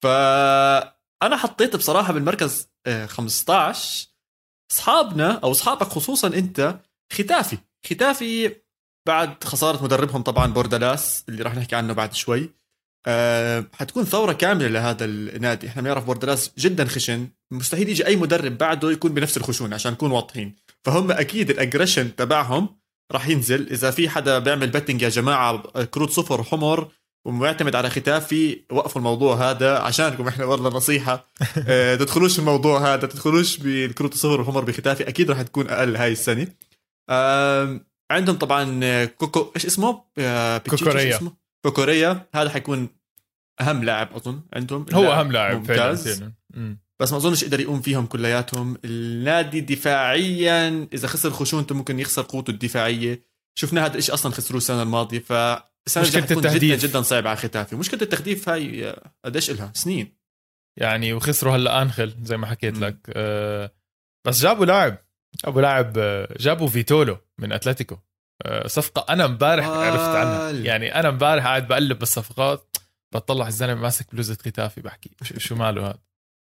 فانا 0.03 1.37
حطيت 1.37 1.75
بصراحة 1.75 2.13
بالمركز 2.13 2.67
15 3.07 4.06
أصحابنا 4.71 5.39
أو 5.43 5.51
أصحابك 5.51 5.87
خصوصا 5.87 6.27
أنت 6.27 6.79
ختافي. 7.13 7.57
ختافي 7.85 8.55
بعد 9.07 9.43
خسارة 9.43 9.83
مدربهم 9.83 10.21
طبعا 10.21 10.53
بوردالاس 10.53 11.23
اللي 11.29 11.43
راح 11.43 11.55
نحكي 11.55 11.75
عنه 11.75 11.93
بعد 11.93 12.13
شوي. 12.13 12.49
أه 13.07 13.65
حتكون 13.73 14.03
ثورة 14.03 14.33
كاملة 14.33 14.67
لهذا 14.67 15.05
النادي. 15.05 15.67
إحنا 15.67 15.81
بنعرف 15.81 16.05
بوردالاس 16.05 16.51
جدا 16.57 16.85
خشن. 16.85 17.27
مستحيل 17.51 17.89
يجي 17.89 18.07
أي 18.07 18.15
مدرب 18.15 18.57
بعده 18.57 18.91
يكون 18.91 19.13
بنفس 19.13 19.37
الخشونة 19.37 19.75
عشان 19.75 19.91
نكون 19.91 20.11
واضحين. 20.11 20.55
فهم 20.85 21.11
أكيد 21.11 21.49
ال 21.49 21.55
aggression 21.55 22.15
تبعهم 22.15 22.79
راح 23.11 23.27
ينزل. 23.27 23.67
إذا 23.71 23.91
في 23.91 24.09
حدا 24.09 24.39
بيعمل 24.39 24.69
betting 24.69 25.01
يا 25.01 25.09
جماعة 25.09 25.83
كروت 25.85 26.09
صفر 26.09 26.43
حمر 26.43 26.91
ومعتمد 27.27 27.75
على 27.75 27.89
ختافي 27.89 28.61
وقفوا 28.71 29.01
الموضوع 29.01 29.49
هذا 29.49 29.77
عشانكم 29.77 30.27
إحنا 30.27 30.45
والله 30.45 30.69
نصيحة. 30.69 31.27
آه 31.67 31.95
تدخلوش 31.95 32.39
الموضوع 32.39 32.93
هذا 32.93 33.07
تدخلوش 33.07 33.57
بالكروت 33.57 34.13
الصفر 34.13 34.39
والحمر 34.39 34.63
بختافي 34.63 35.07
أكيد 35.07 35.31
راح 35.31 35.41
تكون 35.41 35.69
أقل 35.69 35.95
هاي 35.95 36.11
السنة. 36.11 36.47
آه 37.09 37.79
عندهم 38.11 38.35
طبعا 38.35 38.79
آه، 38.83 39.05
كوكو 39.05 39.51
إيش 39.55 39.65
اسمه؟ 39.65 40.03
آه 40.17 40.57
كوكوريا. 40.57 41.15
اسمه؟ 41.17 41.31
كوكوريا. 41.63 42.25
هذا 42.35 42.49
حيكون 42.49 42.89
أهم 43.61 43.83
لاعب 43.83 44.13
أظن 44.15 44.41
عندهم. 44.53 44.85
هو 44.93 45.11
أهم 45.11 45.31
لاعب 45.31 45.55
ممتاز. 45.55 46.23
بس 46.99 47.11
ما 47.11 47.17
أظنش 47.17 47.43
يقدر 47.43 47.59
يقوم 47.59 47.81
فيهم 47.81 48.05
كلياتهم. 48.05 48.77
النادي 48.85 49.61
دفاعيا 49.61 50.87
إذا 50.93 51.07
خسر 51.07 51.29
خشونته 51.29 51.75
ممكن 51.75 51.99
يخسر 51.99 52.21
قوته 52.21 52.51
الدفاعية. 52.51 53.27
شفنا 53.55 53.85
هذا 53.85 53.97
الشيء 53.97 54.13
أصلا 54.13 54.31
خسروه 54.31 54.57
السنة 54.57 54.81
الماضية 54.81 55.19
ف 55.19 55.33
مشكلة 55.97 56.23
التهديف 56.23 56.79
جدا 56.79 56.87
جدا 56.87 57.01
صعب 57.01 57.27
على 57.27 57.37
ختافي. 57.37 57.75
مشكلة 57.75 58.01
التهديف 58.01 58.49
هاي 58.49 58.89
آه، 58.89 59.11
قديش 59.25 59.49
إلها؟ 59.49 59.71
سنين. 59.75 60.17
يعني 60.79 61.13
وخسروا 61.13 61.55
هلا 61.55 61.81
انخل 61.81 62.15
زي 62.23 62.37
ما 62.37 62.47
حكيت 62.47 62.77
م. 62.77 62.83
لك. 62.83 62.97
أه 63.09 63.71
بس 64.27 64.41
جابوا 64.41 64.65
لاعب. 64.65 64.97
جابوا 65.45 65.61
لاعب 65.61 65.97
آه، 65.97 66.35
جابوا 66.39 66.67
فيتولو 66.67 67.17
من 67.37 67.51
أتلتيكو. 67.51 67.97
أه 68.45 68.67
صفقة 68.67 69.13
أنا 69.13 69.25
امبارح 69.25 69.67
عرفت 69.67 70.15
عنها. 70.15 70.51
يعني 70.51 70.95
أنا 70.99 71.09
امبارح 71.09 71.45
قاعد 71.45 71.67
بقلب 71.67 71.99
بالصفقات 71.99 72.77
بطلع 73.13 73.47
الزلمة 73.47 73.81
ماسك 73.81 74.13
بلوزة 74.13 74.35
ختافي 74.35 74.81
بحكي 74.81 75.11
شو 75.37 75.55
ماله 75.55 75.87
هذا؟ 75.87 75.99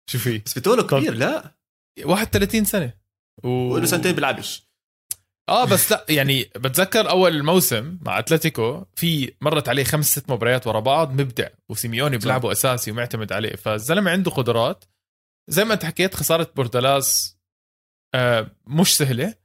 شو 0.10 0.18
في؟ 0.18 0.38
بس 0.38 0.54
فيتولو 0.54 0.88
كبير 0.88 1.14
لا. 1.14 1.56
31 2.06 2.66
سنة. 2.66 2.94
و... 3.44 3.48
وله 3.48 3.86
سنتين 3.86 4.12
بيلعبش. 4.16 4.67
آه 5.50 5.66
بس 5.66 5.92
لا 5.92 6.06
يعني 6.10 6.44
بتذكر 6.44 7.10
أول 7.10 7.36
الموسم 7.36 8.00
مع 8.02 8.20
أتلتيكو 8.20 8.86
في 8.96 9.34
مرت 9.42 9.70
عليه 9.70 9.84
خمس 9.84 10.12
ست 10.12 10.30
مباريات 10.30 10.68
ورا 10.68 10.80
بعض 10.80 11.12
مبدع 11.12 11.48
وسيميوني 11.70 12.18
بيلعبه 12.18 12.52
أساسي 12.52 12.92
ومعتمد 12.92 13.32
عليه. 13.32 13.56
فالزلمة 13.56 14.12
عنده 14.12 14.32
قدرات. 14.32 14.86
زي 15.50 15.66
ما 15.66 15.74
أنت 15.74 15.86
حكيت 15.86 16.16
خسارة 16.16 16.52
بوردالاس 16.56 17.38
آه 18.16 18.52
مش 18.68 18.98
سهلة. 18.98 19.36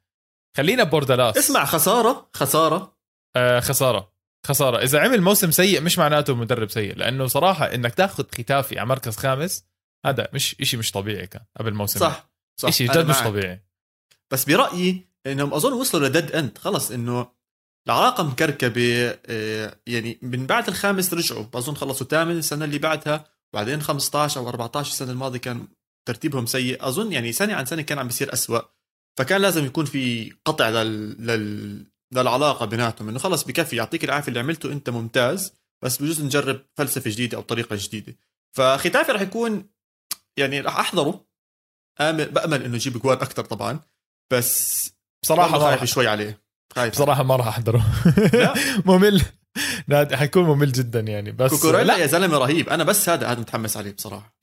خلينا 0.56 0.82
بوردالاس 0.82 1.36
اسمع 1.36 1.64
خسارة 1.64 2.30
خسارة. 2.34 2.98
آه 3.36 3.60
خسارة 3.60 4.12
خسارة. 4.46 4.82
إذا 4.82 5.00
عمل 5.00 5.20
موسم 5.22 5.50
سيء 5.50 5.80
مش 5.80 5.98
معناته 5.98 6.34
مدرب 6.34 6.70
سيء 6.70 6.96
لأنه 6.96 7.26
صراحة 7.26 7.74
إنك 7.74 7.94
تاخذ 7.94 8.24
ختافي 8.24 8.78
على 8.78 8.88
مركز 8.88 9.16
خامس 9.16 9.64
هذا 10.06 10.28
مش 10.34 10.56
إشي 10.60 10.76
مش 10.76 10.90
طبيعي 10.90 11.26
كان 11.26 11.42
قبل 11.56 11.74
موسم. 11.74 12.00
صح 12.00 12.30
صح 12.60 12.68
إشي 12.68 12.86
جد 12.86 13.10
مش 13.10 13.18
طبيعي. 13.18 13.64
بس 14.30 14.44
برأيي 14.44 15.11
إنهم 15.26 15.54
أظن 15.54 15.72
وصلوا 15.72 16.08
ل 16.08 16.13
dead 16.13 16.32
end 16.32 16.58
خلص 16.58 16.90
إنه 16.90 17.32
العلاقة 17.86 18.22
مكركبة 18.22 19.18
آه، 19.26 19.78
يعني 19.86 20.18
من 20.22 20.46
بعد 20.46 20.68
الخامس 20.68 21.14
رجعوا. 21.14 21.42
بظن 21.42 21.74
خلصوا 21.74 22.06
ثامن 22.06 22.36
السنة 22.38 22.64
اللي 22.64 22.78
بعدها 22.78 23.24
وبعدين 23.52 23.82
15 23.82 24.40
أو 24.40 24.48
14 24.48 24.90
السنة 24.90 25.10
الماضية 25.10 25.38
كان 25.38 25.68
ترتيبهم 26.08 26.46
سيء. 26.46 26.88
أظن 26.88 27.12
يعني 27.12 27.32
سنة 27.32 27.54
عن 27.54 27.66
سنة 27.66 27.82
كان 27.82 27.98
عم 27.98 28.06
بيصير 28.06 28.32
أسوأ. 28.32 28.60
فكان 29.18 29.40
لازم 29.40 29.64
يكون 29.64 29.84
في 29.84 30.32
قطع 30.44 30.68
لل... 30.68 31.26
لل... 31.26 31.86
للعلاقة 32.12 32.66
بيناتهم. 32.66 33.08
إنه 33.08 33.18
خلص 33.18 33.44
بكفي 33.44 33.76
يعطيك 33.76 34.04
العافية 34.04 34.28
اللي 34.28 34.40
عملته 34.40 34.72
أنت 34.72 34.90
ممتاز 34.90 35.52
بس 35.82 36.02
بجوز 36.02 36.22
نجرب 36.22 36.60
فلسفة 36.74 37.10
جديدة 37.10 37.36
أو 37.36 37.42
طريقة 37.42 37.76
جديدة. 37.78 38.16
فختافي 38.56 39.12
رح 39.12 39.20
يكون 39.20 39.68
يعني 40.36 40.60
رح 40.60 40.78
أحضره. 40.78 41.26
آمل 42.00 42.30
بأمل 42.30 42.62
إنه 42.62 42.74
يجيب 42.74 42.98
جوال 42.98 43.20
أكثر 43.20 43.44
طبعا. 43.44 43.80
بس 44.32 44.92
بصراحة 45.22 45.58
خايف. 45.58 45.84
شوي 45.84 46.08
عليه. 46.08 46.42
خايف. 46.74 46.92
بصراحة 46.92 47.22
ما 47.22 47.36
راح 47.36 47.46
أحضره. 47.46 47.86
ممل. 48.86 49.22
حيكون 50.12 50.44
ممل 50.44 50.72
جدا 50.72 51.00
يعني 51.00 51.32
بس 51.32 51.50
كوكوريلا 51.50 51.96
يا 51.96 52.06
زلمة 52.06 52.38
رهيب. 52.38 52.68
أنا 52.68 52.84
بس 52.84 53.08
هذا 53.08 53.26
هذا 53.26 53.40
متحمس 53.40 53.76
عليه 53.76 53.92
بصراحة. 53.92 54.36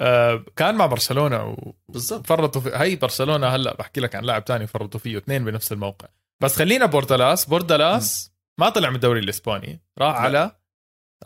آه 0.00 0.44
كان 0.56 0.74
مع 0.74 0.86
برشلونة 0.86 1.44
و... 1.44 1.72
بالضبط. 1.88 2.26
فرطوا 2.26 2.60
في 2.60 2.70
هي 2.74 2.96
برشلونة 2.96 3.46
هلأ 3.46 3.74
بحكي 3.76 4.00
لك 4.00 4.14
عن 4.14 4.24
لاعب 4.24 4.44
تاني 4.44 4.66
فرطوا 4.66 5.00
فيه 5.00 5.18
اثنين 5.18 5.44
بنفس 5.44 5.72
الموقع. 5.72 6.08
بس 6.42 6.56
خلينا 6.56 6.86
بوردالاس. 6.86 7.44
بوردالاس 7.44 8.32
ما 8.60 8.68
طلع 8.68 8.88
من 8.90 8.94
الدوري 8.94 9.20
الإسباني. 9.20 9.80
راح 9.98 10.14
لا. 10.16 10.20
على 10.20 10.56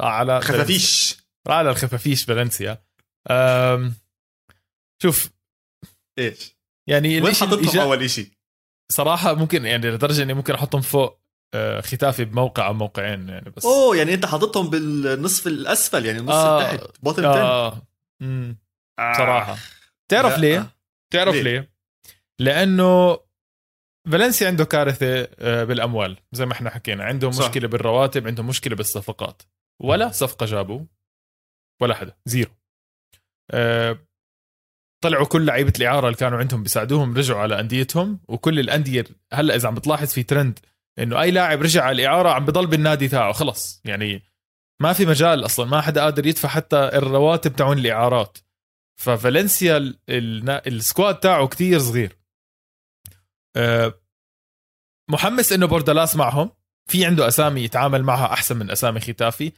راح 0.01 0.13
على 0.15 0.41
خفافيش. 0.41 1.17
راح 1.49 1.57
على 1.57 1.71
الخفافيش 1.71 2.25
فالنسيا. 2.25 2.83
أم... 3.31 3.95
شوف. 5.03 5.31
إيش؟ 6.19 6.57
يعني 6.89 7.21
وين 7.21 7.35
حطيتهم 7.35 7.81
أول 7.81 8.11
شيء 8.11 8.31
صراحة 8.91 9.35
ممكن 9.35 9.65
يعني 9.65 9.91
لدرجة 9.91 10.23
إني 10.23 10.35
ممكن 10.35 10.55
أحطهم 10.55 10.81
فوق 10.81 11.21
آه، 11.55 11.81
ختافي 11.81 12.25
بموقع 12.25 12.67
أو 12.67 12.75
موقعين 12.75 13.29
يعني 13.29 13.51
بس 13.51 13.65
أوه 13.65 13.97
يعني 13.97 14.15
أنت 14.15 14.27
حاططهم 14.27 14.71
بالنصف 14.71 15.47
الأسفل 15.47 16.07
يعني 16.07 16.19
النص 16.19 16.35
آه 16.35 16.73
التحت 16.73 16.91
bottom 17.03 17.25
آه. 17.25 17.83
آه. 18.23 18.55
صراحة 18.99 19.57
تعرف 20.09 20.39
ليه؟ 20.39 20.67
تعرف 21.13 21.35
ليه؟ 21.35 21.43
ليه؟ 21.43 21.71
لأنه 22.39 23.19
فالنسيا 24.11 24.47
عنده 24.47 24.65
كارثة 24.65 25.29
آه، 25.39 25.65
بالأموال 25.65 26.17
زي 26.33 26.47
ما 26.47 26.53
إحنا 26.53 26.71
حكينا 26.71 27.05
عندهم 27.05 27.31
صح. 27.31 27.45
مشكلة 27.45 27.69
بالرواتب 27.69 28.27
عندهم 28.27 28.47
مشكلة 28.47 28.77
بالصفقات 28.77 29.43
ولا 29.83 30.11
صفقة 30.11 30.47
جابوا 30.47 30.85
ولا 31.81 31.95
حدا 31.95 32.17
zero 32.27 32.51
طلعوا 35.01 35.27
كل 35.27 35.47
لعيبة 35.47 35.73
الإعارة 35.79 36.07
اللي 36.07 36.17
كانوا 36.17 36.39
عندهم 36.39 36.63
بيساعدوهم 36.63 37.17
رجعوا 37.17 37.41
على 37.41 37.61
أنديتهم 37.61 38.21
وكل 38.29 38.61
الأندية 38.61 39.05
هلأ 39.33 39.55
إذا 39.57 39.69
عم 39.69 39.75
بتلاحظ 39.75 40.09
في 40.09 40.23
ترند 40.23 40.59
إنه 40.99 41.21
أي 41.21 41.31
لاعب 41.31 41.63
رجع 41.63 41.85
على 41.85 42.03
الإعارة 42.03 42.29
عم 42.29 42.45
بضل 42.45 42.67
بالنادي 42.67 43.09
تاعه 43.09 43.33
خلص. 43.33 43.81
يعني 43.85 44.23
ما 44.83 44.93
في 44.93 45.07
مجال 45.07 45.45
أصلا 45.45 45.67
ما 45.67 45.81
حدا 45.81 46.03
قادر 46.03 46.27
يدفع 46.27 46.49
حتى 46.49 46.77
الرواتب 46.77 47.57
تاعون 47.57 47.79
الإعارات. 47.79 48.39
ففالنسيا 49.01 49.95
ال 50.09 50.27
squad 50.27 51.21
تاعه 51.21 51.49
كتير 51.49 51.79
صغير. 51.79 52.17
أه، 53.57 54.01
محمس 55.11 55.53
إنه 55.53 55.67
بوردالاس 55.67 56.17
معهم. 56.17 56.51
في 56.89 57.07
عنده 57.07 57.29
أسامي 57.29 57.61
يتعامل 57.65 58.03
معها 58.03 58.33
أحسن 58.33 58.57
من 58.57 58.71
أسامي 58.71 59.01
ختافي. 59.01 59.53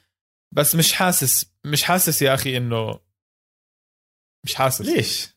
بس 0.54 0.75
مش 0.75 0.92
حاسس 0.92 1.52
مش 1.64 1.82
حاسس 1.84 2.22
يا 2.22 2.34
أخي 2.34 2.56
إنه 2.56 3.00
مش 4.44 4.54
حاسس. 4.54 4.87
ليش؟ 4.87 5.28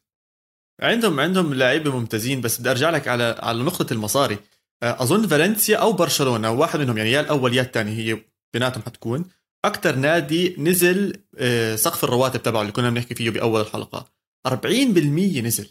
عندهم 0.81 1.19
عندهم 1.19 1.53
لاعيبه 1.53 1.99
ممتازين 1.99 2.41
بس 2.41 2.59
بدي 2.59 2.71
أرجع 2.71 2.89
لك 2.89 3.07
على 3.07 3.35
على 3.39 3.63
نقطة 3.63 3.93
المصاري. 3.93 4.37
آه، 4.83 5.03
أظن 5.03 5.27
فالنسيا 5.27 5.77
أو 5.77 5.93
برشلونة 5.93 6.51
واحد 6.51 6.79
منهم 6.79 6.97
يعني 6.97 7.11
يا 7.11 7.19
الأول 7.19 7.55
يا 7.55 7.61
الثاني 7.61 7.91
هي 7.91 8.21
بيناتهم 8.53 8.83
حتكون. 8.83 9.25
أكثر 9.65 9.95
نادي 9.95 10.55
نزل 10.57 11.23
آه، 11.37 11.75
سقف 11.75 12.03
الرواتب 12.03 12.43
تبعه 12.43 12.61
اللي 12.61 12.71
كنا 12.71 12.89
بنحكي 12.89 13.15
فيه 13.15 13.29
بأول 13.29 13.61
الحلقة. 13.61 14.11
40% 14.47 15.41
نزل. 15.41 15.69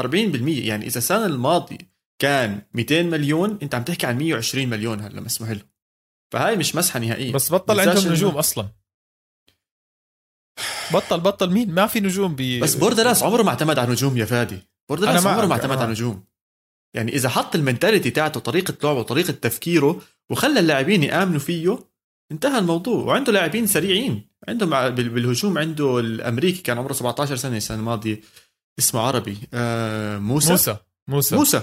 40% 0.00 0.66
يعني 0.68 0.86
إذا 0.86 0.98
السنة 0.98 1.26
الماضي 1.26 1.78
كان 2.18 2.62
200 2.74 3.02
مليون 3.02 3.58
أنت 3.62 3.74
عم 3.74 3.82
تحكي 3.84 4.06
عن 4.06 4.18
120 4.18 4.68
مليون 4.68 5.00
هلا 5.00 5.20
مسموح 5.20 5.50
له 5.50 5.62
فهاي 6.32 6.56
مش 6.56 6.76
مزحة 6.76 7.00
نهائيا 7.00 7.32
بس 7.32 7.52
بطل 7.52 7.80
عندهم 7.80 8.12
نجوم 8.12 8.36
أصلا. 8.36 8.68
بطل 10.92 11.20
بطل 11.20 11.50
مين؟ 11.50 11.70
ما 11.74 11.86
في 11.86 12.00
نجوم 12.00 12.34
بي 12.34 12.60
بس 12.60 12.74
بوردلاس 12.74 13.22
عمره 13.22 13.42
ما 13.42 13.48
اعتمد 13.50 13.78
على 13.78 13.90
نجوم 13.90 14.16
يا 14.16 14.24
فادي. 14.24 14.58
بوردلاس 14.88 15.26
عمره 15.26 15.46
ما 15.46 15.52
أعتمد 15.52 15.78
على 15.78 15.90
نجوم. 15.90 16.24
يعني 16.94 17.12
إذا 17.12 17.28
حط 17.28 17.54
ال 17.54 17.60
mentality 17.60 18.10
تاعته 18.10 18.40
طريقة 18.40 18.74
لعبه 18.84 18.98
وطريقه 18.98 19.30
تفكيره 19.30 20.00
وخلى 20.30 20.60
اللاعبين 20.60 21.02
يآمنوا 21.02 21.38
فيه 21.38 21.78
انتهى 22.32 22.58
الموضوع. 22.58 23.04
وعنده 23.04 23.32
لاعبين 23.32 23.66
سريعين. 23.66 24.28
عندهم 24.48 24.90
بالهجوم 24.90 25.58
عنده 25.58 25.98
الأمريكي 25.98 26.62
كان 26.62 26.78
عمره 26.78 26.92
17 26.92 27.36
سنة 27.36 27.56
السنة 27.56 27.78
الماضية. 27.78 28.20
اسمه 28.78 29.00
عربي. 29.00 29.38
آه 29.54 30.18
موسى. 30.18 30.50
موسى. 30.50 30.76
موسى. 31.08 31.36
موسى. 31.36 31.62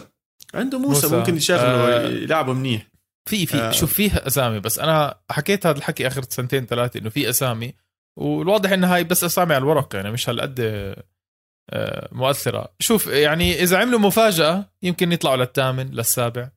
عنده 0.54 0.80
موسى, 0.80 1.06
موسى. 1.08 1.18
ممكن 1.18 1.38
يشغله 1.38 1.62
آه. 1.62 2.08
يلعبه 2.10 2.54
منيح. 2.54 2.88
في 3.30 3.46
في. 3.46 3.58
آه. 3.58 3.72
شوف 3.72 3.94
فيه 3.94 4.12
أسامي 4.16 4.60
بس 4.60 4.80
أنا 4.80 5.20
حكيت 5.32 5.66
هذا 5.66 5.78
الحكي 5.78 6.08
آخر 6.08 6.24
سنتين 6.30 6.66
ثلاثة 6.66 7.00
إنه 7.00 7.10
في 7.10 7.30
أسامي 7.30 7.74
والواضح 8.16 8.72
إن 8.72 8.84
هاي 8.84 9.04
بس 9.04 9.24
أسامي 9.24 9.54
على 9.54 9.62
الورق 9.62 9.96
يعني 9.96 10.12
مش 10.12 10.30
هالقد 10.30 10.60
آه، 11.70 12.10
مؤثرة. 12.12 12.74
شوف 12.80 13.08
يعني 13.08 13.64
إذا 13.64 13.78
عملوا 13.78 14.00
مفاجأة 14.00 14.66
يمكن 14.84 15.12
يطلعوا 15.12 15.38
للثامن 15.38 15.92
للسابع. 15.92 16.50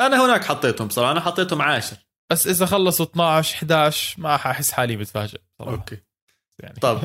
أنا 0.00 0.24
هناك 0.26 0.44
حطيتهم 0.44 0.88
بصراحه 0.88 1.12
أنا 1.12 1.20
حطيتهم 1.20 1.62
عاشر. 1.62 1.96
بس 2.30 2.46
إذا 2.46 2.66
خلصوا 2.66 3.06
12 3.06 3.56
11 3.56 4.20
ما 4.20 4.36
حاحس 4.36 4.72
حالي 4.72 4.96
بتفاجئ 4.96 5.40
صراحة. 5.58 5.72
okay. 5.72 5.98
يعني. 6.58 6.74
طب 6.80 7.00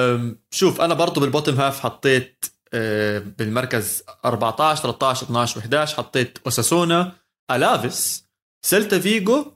شوف 0.50 0.80
أنا 0.80 0.94
برضو 0.94 1.20
بال 1.20 1.30
bottom 1.30 1.60
half 1.60 1.80
حطيت 1.80 2.44
آه، 2.74 3.18
بالمركز 3.18 4.02
14 4.24 4.82
13 4.82 5.26
12 5.26 5.60
و11 5.60 5.96
حطيت 5.96 6.38
أوساسونا 6.46 7.12
ألافيس 7.50 8.24
سيلتا 8.62 8.98
فيجو 8.98 9.51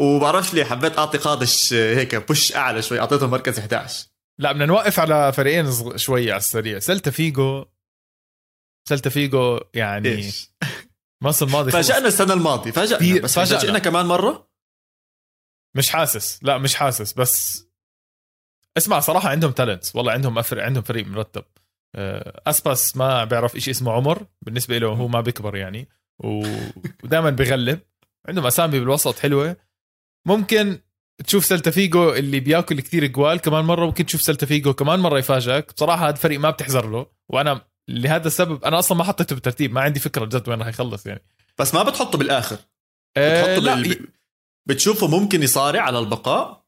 وبعرفش 0.00 0.54
ليه 0.54 0.64
حبيت 0.64 0.98
أعطي 0.98 1.18
قادش 1.18 1.72
هيك 1.72 2.14
بوش 2.14 2.56
أعلى 2.56 2.82
شوي 2.82 3.00
اعطيتهم 3.00 3.30
مركز 3.30 3.58
11 3.58 4.06
لا 4.40 4.52
بدنا 4.52 4.66
نوقف 4.66 5.00
على 5.00 5.32
فريقين 5.32 5.98
شوي 5.98 6.30
على 6.30 6.38
السريع. 6.38 6.78
سلتا 6.78 7.10
فيجو 7.10 7.66
سلتا 8.88 9.10
فيجو 9.10 9.60
يعني 9.74 10.08
إيش؟ 10.08 10.50
الموسم 11.22 11.46
الماضي 11.46 11.70
خلص. 11.70 11.88
فاجأنا 11.88 12.08
السنة 12.08 12.32
الماضية 12.32 12.70
فاجأنا 12.70 12.96
كتير 12.96 13.22
بس. 13.22 13.38
فاجئنا 13.38 13.78
كمان 13.78 14.06
مرة؟ 14.06 14.50
مش 15.76 15.90
حاسس. 15.90 16.44
لا 16.44 16.58
مش 16.58 16.74
حاسس 16.74 17.12
بس 17.12 17.66
اسمع 18.76 19.00
صراحة 19.00 19.28
عندهم 19.28 19.52
talents 19.52 19.96
والله 19.96 20.12
عندهم 20.12 20.38
أفر... 20.38 20.60
عندهم 20.60 20.82
فريق 20.82 21.06
مرتب. 21.06 21.44
آه، 21.94 22.42
أسباس 22.46 22.96
ما 22.96 23.24
بيعرف 23.24 23.56
إشي 23.56 23.70
اسمه 23.70 23.92
عمر 23.92 24.26
بالنسبة 24.42 24.78
له 24.78 24.88
هو 24.88 25.08
ما 25.08 25.20
بيكبر 25.20 25.56
يعني 25.56 25.88
و... 26.18 26.46
ودائما 27.04 27.30
بيغلب. 27.30 27.80
عندهم 28.28 28.46
أسامي 28.46 28.80
بالوسط 28.80 29.18
حلوة. 29.18 29.56
ممكن 30.26 30.78
تشوف 31.26 31.44
سلتا 31.44 31.70
فيجو 31.70 32.14
اللي 32.14 32.40
بياكل 32.40 32.80
كثير 32.80 33.06
جوال 33.06 33.40
كمان 33.40 33.64
مرة 33.64 33.86
ممكن 33.86 34.06
تشوف 34.06 34.22
سلتا 34.22 34.46
فيجو 34.46 34.74
كمان 34.74 35.00
مرة 35.00 35.18
يفاجئك. 35.18 35.72
بصراحة 35.72 36.04
هذا 36.04 36.14
الفريق 36.14 36.40
ما 36.40 36.50
بتحذر 36.50 36.90
له. 36.90 37.06
وأنا 37.28 37.64
لهذا 37.88 38.26
السبب 38.26 38.64
أنا 38.64 38.78
أصلا 38.78 38.98
ما 38.98 39.04
حطيته 39.04 39.34
بالترتيب 39.34 39.72
ما 39.72 39.80
عندي 39.80 40.00
فكرة 40.00 40.24
جد 40.24 40.48
وين 40.48 40.58
راح 40.58 40.68
يخلص 40.68 41.06
يعني. 41.06 41.22
بس 41.58 41.74
ما 41.74 41.82
بتحطه 41.82 42.18
بالآخر. 42.18 42.56
آه 43.16 43.42
بتحطه 43.42 43.62
لا, 43.62 43.74
بال... 43.74 44.08
بتشوفه 44.66 45.06
ممكن 45.06 45.42
يصارع 45.42 45.82
على 45.82 45.98
البقاء؟ 45.98 46.64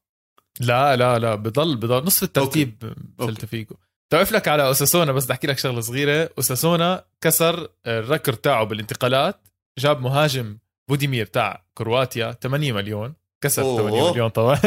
لا 0.59 0.95
لا 0.95 1.19
لا 1.19 1.35
بضل 1.35 1.75
بضل. 1.75 2.03
نصف 2.03 2.23
الترتيب 2.23 2.95
okay. 3.19 3.31
سلتا 3.31 3.47
فيجو. 3.47 3.75
توقف 4.09 4.31
لك 4.31 4.47
على 4.47 4.67
أوساسونا 4.67 5.11
بس 5.11 5.23
بدي 5.23 5.33
أحكي 5.33 5.47
لك 5.47 5.57
شغلة 5.57 5.81
صغيرة. 5.81 6.29
أوساسونا 6.37 7.05
كسر 7.21 7.69
ال 7.87 7.94
record 7.94 8.37
تاعه 8.37 8.63
بالانتقالات. 8.63 9.47
جاب 9.79 10.01
مهاجم 10.01 10.57
بوديمير 10.89 11.25
تاع 11.25 11.65
كرواتيا 11.73 12.31
8 12.31 12.73
مليون. 12.73 13.13
كسر 13.43 13.61
أوه. 13.61 13.77
8 13.89 14.11
مليون 14.11 14.29
طبعا. 14.29 14.59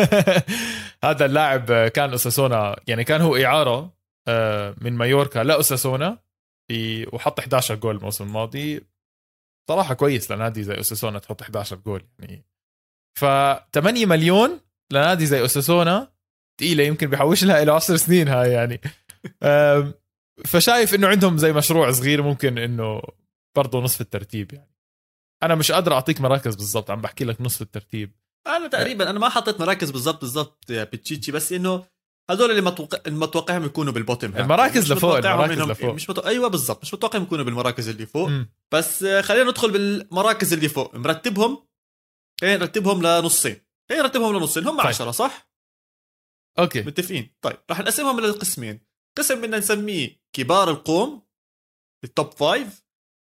هذا 1.05 1.25
اللاعب 1.27 1.73
كان 1.89 2.11
أوساسونا 2.11 2.77
يعني 2.87 3.05
كان 3.05 3.21
هو 3.21 3.37
إعارة 3.37 3.97
آه، 4.29 4.75
من 4.81 4.93
مايوركا 4.93 5.39
لأوساسونا 5.39 6.19
في- 6.69 7.07
وحط 7.13 7.39
11 7.39 7.75
جول 7.75 7.97
الموسم 7.97 8.25
الماضي. 8.25 8.81
صراحة 9.71 9.95
كويس 9.95 10.31
لنادي 10.33 10.63
زي 10.63 10.77
أوساسونا 10.77 11.19
تحط 11.19 11.43
11 11.43 11.77
جول 11.77 12.03
يعني. 12.19 12.45
ف 13.19 13.25
8 13.75 14.07
مليون 14.07 14.61
لنادي 14.93 15.27
زي 15.27 15.41
أوساسونا 15.41 16.13
تقيلة 16.61 16.85
يمكن 16.85 17.11
بيحوش 17.11 17.45
لها 17.45 17.65
له 17.65 17.73
10 17.75 17.97
سنين 17.97 18.29
هاي 18.29 18.51
يعني. 18.53 18.81
فشايف 20.47 20.95
إنه 20.95 21.09
عندهم 21.09 21.39
زي 21.39 21.53
مشروع 21.53 21.91
صغير 21.91 22.23
ممكن 22.23 22.59
إنه 22.59 23.03
برضه 23.57 23.81
نصف 23.81 24.01
الترتيب 24.01 24.53
يعني. 24.53 24.77
أنا 25.43 25.55
مش 25.55 25.73
قادر 25.73 25.93
أعطيك 25.93 26.21
مراكز 26.21 26.55
بالضبط 26.55 26.91
عم 26.91 27.01
بحكي 27.01 27.25
لك 27.25 27.41
نصف 27.41 27.63
الترتيب. 27.63 28.13
أنا 28.47 28.69
تقريبا 28.69 29.11
أنا 29.11 29.19
ما 29.19 29.29
حطيت 29.29 29.61
مراكز 29.61 29.91
بالضبط 29.91 30.21
بالضبط 30.21 30.71
يا 30.71 30.85
بتشيتشي 30.85 31.33
بس 31.33 31.53
إنه 31.53 31.87
هذول 32.31 32.51
اللي 32.51 32.63
متوقع 32.63 32.99
المتوقعهم 33.07 33.65
يكونوا 33.65 33.93
بال 33.93 34.03
bottom 34.03 34.33
half. 34.33 34.41
المراكز 34.41 34.83
مش 34.83 34.99
لفوق، 34.99 35.19
متوقعهم 35.19 35.51
المراكز 35.51 35.71
لفوق. 35.71 35.95
مش 35.95 36.11
متو... 36.11 36.21
أيوه 36.21 36.49
بالضبط 36.49 36.83
مش 36.83 36.95
متوقعهم 36.95 37.23
يكونوا 37.23 37.45
بالمراكز 37.45 37.89
اللي 37.89 38.07
فوق. 38.07 38.29
مم. 38.29 38.51
بس 38.73 39.05
خلينا 39.05 39.51
ندخل 39.51 39.71
بالمراكز 39.71 40.53
اللي 40.53 40.69
فوق. 40.69 40.95
مرتبهم؟ 40.95 41.67
خلينا 42.41 42.57
نرتبهم 42.57 43.03
لنصين. 43.03 43.67
خلينا 43.89 44.05
نرتبهم 44.05 44.37
لنصين. 44.37 44.69
هم 44.69 44.79
طيب. 44.79 44.87
عشرة 44.87 45.11
صح؟ 45.11 45.51
okay. 46.59 46.83
متفقين. 46.83 47.37
طيب 47.43 47.57
رح 47.71 47.81
نقسمهم 47.81 48.21
لقسمين. 48.21 48.87
قسم 49.19 49.41
بدنا 49.41 49.59
نسميه 49.59 50.21
كبار 50.33 50.71
القوم 50.71 51.23
ال 52.05 52.11
top 52.11 52.31
five 52.31 52.85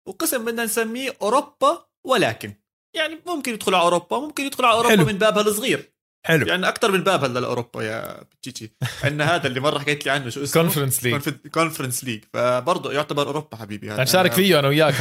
وقسم 0.09 0.45
بدنا 0.45 0.65
نسميه 0.65 1.17
أوروبا 1.23 1.87
ولكن. 2.07 2.55
يعني 2.97 3.21
ممكن 3.27 3.55
يدخلوا 3.55 3.79
على 3.79 3.85
أوروبا 3.85 4.19
ممكن 4.19 4.45
يدخلوا 4.45 4.69
على 4.69 4.77
أوروبا 4.77 4.97
حلو. 4.97 5.05
من 5.05 5.19
بابها 5.19 5.43
الصغير. 5.43 5.97
حلو. 6.27 6.47
يعني 6.47 6.69
أكثر 6.69 6.93
من 6.93 7.03
باب 7.05 7.25
هلا 7.25 7.41
لأوروبا 7.41 7.83
يا 7.83 8.23
بتشيتشي 8.23 8.73
عندنا 9.05 9.35
هذا 9.35 9.47
اللي 9.47 9.61
مرة 9.61 9.79
حكيت 9.79 10.07
لي 10.07 10.11
عنه 10.11 10.29
شو 10.31 10.43
اسمه؟ 10.43 10.63
Conference 10.63 11.05
League 11.05 11.31
Conference 11.55 12.05
League 12.05 12.25
فبرضه 12.33 12.93
يعتبر 12.93 13.27
أوروبا 13.27 13.57
حبيبي. 13.57 13.91
هذا 13.91 14.03
نشارك 14.03 14.33
فيه 14.33 14.59
أنا 14.59 14.69
وياك. 14.69 14.95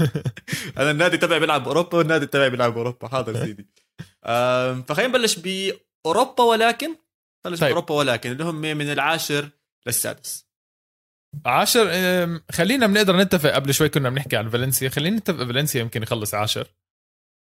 أنا 0.78 0.90
النادي 0.90 1.16
تبعي 1.16 1.40
بيلعب 1.40 1.64
بأوروبا 1.64 1.98
والنادي 1.98 2.26
تبعي 2.26 2.50
بيلعب 2.50 2.74
بأوروبا. 2.74 3.08
حاضر 3.08 3.44
سيدي. 3.44 3.66
فخلينا 4.88 5.08
نبلش 5.08 5.38
بأوروبا 5.38 6.44
ولكن 6.44 6.96
بلش 7.44 7.60
طيب. 7.60 7.68
بأوروبا 7.68 7.94
ولكن 7.94 8.30
اللي 8.30 8.44
هم 8.44 8.60
من 8.60 8.92
العاشر 8.92 9.48
للسادس. 9.86 10.46
عاشر 11.46 11.86
خلينا 12.52 12.86
بنقدر 12.86 13.16
نتفق 13.16 13.50
قبل 13.50 13.74
شوي 13.74 13.88
كنا 13.88 14.10
بنحكي 14.10 14.36
عن 14.36 14.50
فالنسيا 14.50 14.88
خلينا 14.88 15.16
نتفق 15.16 15.44
فالنسيا 15.44 15.80
يمكن 15.80 16.02
يخلص 16.02 16.34
عاشر. 16.34 16.66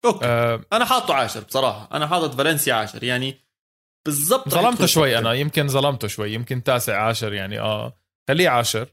أوكي. 0.04 0.26
أم، 0.26 0.64
أنا 0.72 0.84
حاطه 0.84 1.14
عاشر 1.14 1.40
بصراحة. 1.40 1.88
أنا 1.96 2.06
حاطط 2.06 2.34
فالنسيا 2.34 2.74
عاشر. 2.74 3.04
يعني 3.04 3.40
بالضبط 4.06 4.48
ظلمته 4.48 4.86
شوي 4.86 5.18
أنا 5.18 5.28
10. 5.28 5.38
يمكن 5.40 5.68
ظلمته 5.68 6.08
شوي. 6.08 6.32
يمكن 6.32 6.62
تاسع 6.62 7.02
عاشر 7.02 7.32
يعني 7.32 7.60
آه 7.60 7.98
خليه 8.28 8.48
عاشر. 8.48 8.88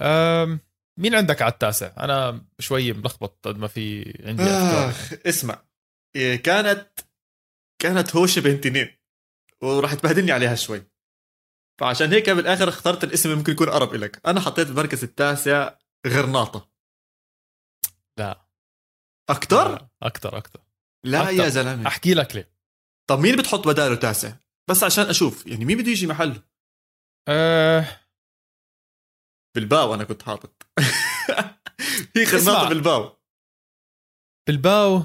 أم 0.00 0.60
مين 0.98 1.14
عندك 1.14 1.42
على 1.42 1.52
التاسع؟ 1.52 1.92
أنا 1.98 2.44
شوي 2.58 2.92
ملخبط 2.92 3.48
قد 3.48 3.58
ما 3.58 3.66
في 3.68 4.14
عندي 4.24 4.42
اخ 4.42 5.12
اسمع. 5.26 5.62
إيه، 6.16 6.36
كانت 6.42 7.00
كانت 7.82 8.16
هوشة 8.16 8.40
بين 8.40 8.60
تنين 8.60 8.96
وراح 9.62 9.94
تبهدلني 9.94 10.32
عليها 10.32 10.54
شوي. 10.54 10.82
فعشان 11.80 12.12
هيك 12.12 12.30
بالآخر 12.30 12.68
اخترت 12.68 13.04
الاسم 13.04 13.28
اللي 13.28 13.38
ممكن 13.38 13.52
يكون 13.52 13.68
أقرب 13.68 13.94
لك 13.94 14.20
أنا 14.26 14.40
حطيت 14.40 14.68
المركز 14.68 15.04
التاسع 15.04 15.74
غرناطة. 16.06 16.70
لا. 18.18 18.45
أكتر؟ 19.30 19.88
أكثر 20.02 20.38
أكثر 20.38 20.60
لا 21.04 21.22
أكتر. 21.22 21.32
يا 21.32 21.48
زلمة. 21.48 21.86
أحكي 21.86 22.14
لك 22.14 22.36
ليه. 22.36 22.50
طب 23.10 23.18
مين 23.18 23.36
بتحط 23.36 23.68
بداله 23.68 23.94
تاسع 23.94 24.32
بس 24.70 24.84
عشان 24.84 25.04
أشوف 25.04 25.46
يعني 25.46 25.64
مين 25.64 25.78
بده 25.78 25.90
يجي 25.90 26.06
محله 26.06 26.42
أه. 27.28 28.00
بالباو 29.56 29.94
أنا 29.94 30.04
كنت 30.04 30.22
حاطط. 30.22 30.62
اسمع. 32.16 32.52
غرناطه 32.52 32.68
بالباو 32.68 33.16
بالباو 34.48 35.04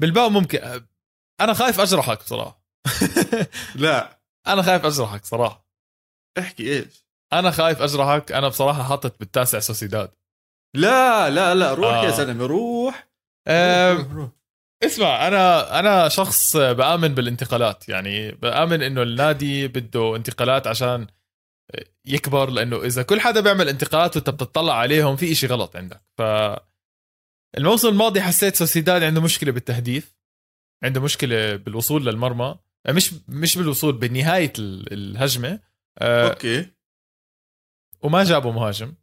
بالباو 0.00 0.30
ممكن 0.30 0.88
أنا 1.40 1.54
خايف 1.54 1.80
أجرحك 1.80 2.18
بصراحة. 2.18 2.64
لا. 3.74 4.20
أنا 4.46 4.62
خايف 4.62 4.84
أجرحك 4.84 5.24
صراحة. 5.24 5.68
احكي 6.38 6.72
إيش؟ 6.72 7.06
أنا 7.32 7.50
خايف 7.50 7.82
أجرحك. 7.82 8.32
أنا 8.32 8.48
بصراحة 8.48 8.82
حاطط 8.82 9.18
بالتاسع 9.18 9.58
سوسيداد. 9.58 10.14
لا 10.74 11.30
لا 11.30 11.54
لا 11.54 11.74
روح 11.74 11.94
آه. 11.94 12.04
يا 12.04 12.10
زلمة 12.10 12.46
روح 12.46 13.08
أه 13.46 13.92
روح, 13.92 14.12
روح. 14.12 14.28
اسمع 14.84 15.28
أنا 15.28 15.78
أنا 15.78 16.08
شخص 16.08 16.56
بآمن 16.56 17.14
بالانتقالات 17.14 17.88
يعني 17.88 18.30
بآمن 18.32 18.82
إنه 18.82 19.02
النادي 19.02 19.68
بده 19.68 20.16
انتقالات 20.16 20.66
عشان 20.66 21.06
يكبر 22.06 22.50
لأنه 22.50 22.82
إذا 22.84 23.02
كل 23.02 23.20
حدا 23.20 23.40
بيعمل 23.40 23.68
انتقالات 23.68 24.16
وانت 24.16 24.30
بتطلع 24.30 24.74
عليهم 24.74 25.16
في 25.16 25.32
إشي 25.32 25.46
غلط 25.46 25.76
عندك 25.76 26.02
ف 26.18 26.22
الموسم 27.58 27.88
الماضي 27.88 28.20
حسيت 28.20 28.56
سوسيداد 28.56 29.02
عنده 29.02 29.20
مشكلة 29.20 29.52
بالتهديف 29.52 30.16
عنده 30.84 31.00
مشكلة 31.00 31.56
بالوصول 31.56 32.06
للمرمى 32.06 32.58
مش 32.88 33.14
مش 33.28 33.58
بالوصول 33.58 33.92
بنهاية 33.92 34.52
ال- 34.58 34.92
الهجمة 34.92 35.60
أه 35.98 36.28
أوكي 36.28 36.66
وما 38.02 38.24
جابوا 38.24 38.52
مهاجم 38.52 38.94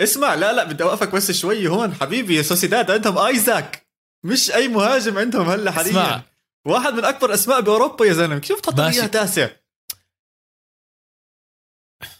اسمع 0.00 0.34
لا 0.34 0.52
لا 0.52 0.64
بدي 0.64 0.82
أوقفك 0.82 1.08
بس 1.08 1.32
شوي 1.32 1.68
هون 1.68 1.94
حبيبي 1.94 2.42
سوسيداد 2.42 2.90
عندهم 2.90 3.18
آيزاك. 3.18 3.86
مش 4.24 4.50
أي 4.50 4.68
مهاجم 4.68 5.18
عندهم 5.18 5.48
هلأ 5.48 5.70
حاليا. 5.70 5.90
اسمع 5.90 6.22
واحد 6.66 6.92
من 6.94 7.04
أكبر 7.04 7.34
أسماء 7.34 7.60
بأوروبا 7.60 8.06
يا 8.06 8.12
زلمة. 8.12 8.38
كيف 8.38 8.60
تحط. 8.60 8.80
اياه 8.80 9.06
تاسع؟ 9.06 9.48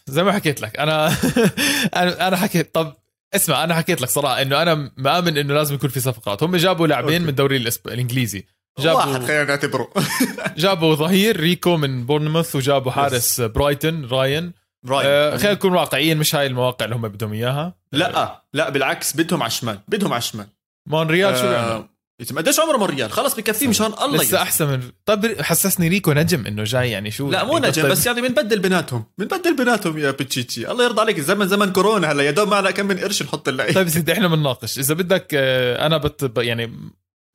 زي 0.07 0.23
ما 0.23 0.31
حكيت 0.31 0.61
لك 0.61 0.79
أنا 0.79 1.07
أنا 2.01 2.27
أنا 2.27 2.37
حكيت 2.37 2.75
طب 2.75 2.95
اسمع 3.35 3.63
أنا 3.63 3.75
حكيت 3.75 4.01
لك 4.01 4.09
صراحة 4.09 4.41
إنه 4.41 4.61
أنا 4.61 4.91
مآمن 4.97 5.37
إنه 5.37 5.53
لازم 5.53 5.75
يكون 5.75 5.89
في 5.89 5.99
صفقات. 5.99 6.43
هم 6.43 6.55
جابوا 6.55 6.87
لاعبين. 6.87 7.21
من 7.21 7.29
الدوري 7.29 7.57
الإسب... 7.57 7.87
الإنجليزي. 7.87 8.45
جابوا 8.79 8.99
واحد 8.99 9.23
خلينا 9.25 9.43
نعتبره. 9.43 9.91
جابوا 10.57 10.95
ظهير 10.95 11.39
ريكو 11.39 11.77
من 11.77 12.05
بورنموث 12.05 12.55
وجابوا 12.55 12.91
حارس 12.91 13.41
برايتون 13.41 14.05
راين. 14.05 14.53
آه 14.91 15.37
خلينا 15.37 15.53
نكون 15.53 15.73
واقعيين 15.73 16.17
مش 16.17 16.35
هاي 16.35 16.47
المواقع 16.47 16.85
اللي 16.85 16.95
هم 16.95 17.07
بدهم 17.07 17.33
إياها؟ 17.33 17.75
لا 17.91 18.41
لا 18.53 18.69
بالعكس 18.69 19.15
بدهم 19.17 19.41
على 19.43 19.47
الشمال 19.47 19.79
بدهم 19.87 20.13
على 20.13 20.19
الشمال. 20.19 20.47
مونريال 20.89 21.37
شو؟ 21.37 21.45
آه 21.45 21.89
يتم 22.21 22.37
قديش 22.37 22.59
عمره 22.59 22.77
مونريال؟ 22.77 23.11
خلص 23.11 23.35
بكفيه 23.35 23.67
مشان 23.67 23.85
الله 23.85 24.23
لسه. 24.23 24.41
أحسن 24.41 24.67
من 24.67 24.91
طب 25.05 25.41
حسسني 25.41 25.87
ريكو 25.87 26.11
نجم 26.13 26.45
إنه 26.47 26.63
جاي 26.63 26.91
يعني 26.91 27.11
شو؟ 27.11 27.31
لا 27.31 27.43
مو 27.43 27.53
يعني 27.53 27.67
نجم 27.67 27.81
بطل- 27.81 27.91
بس 27.91 28.05
يعني 28.05 28.21
بنبدل 28.21 28.59
بيناتهم 28.59 29.05
بنبدل 29.17 29.55
بيناتهم 29.55 29.97
يا 29.97 30.11
بتشيتشي. 30.11 30.71
الله 30.71 30.83
يرضى 30.83 31.01
عليك 31.01 31.19
زمن 31.19 31.47
زمن 31.47 31.71
كورونا 31.71 32.11
هلا 32.11 32.23
يا 32.23 32.31
دوب 32.31 32.47
معنا 32.47 32.71
كم 32.71 32.85
من 32.85 32.99
قرش 32.99 33.23
نحط 33.23 33.47
اللعيب. 33.47 33.75
طيب 33.75 33.89
سيدي 33.89 34.13
إحنا 34.13 34.27
بنناقش. 34.27 34.79
إذا 34.79 34.93
بدك 34.93 35.27
آه، 35.33 35.85
أنا 35.85 35.97
بت 35.97 36.31
يعني 36.37 36.71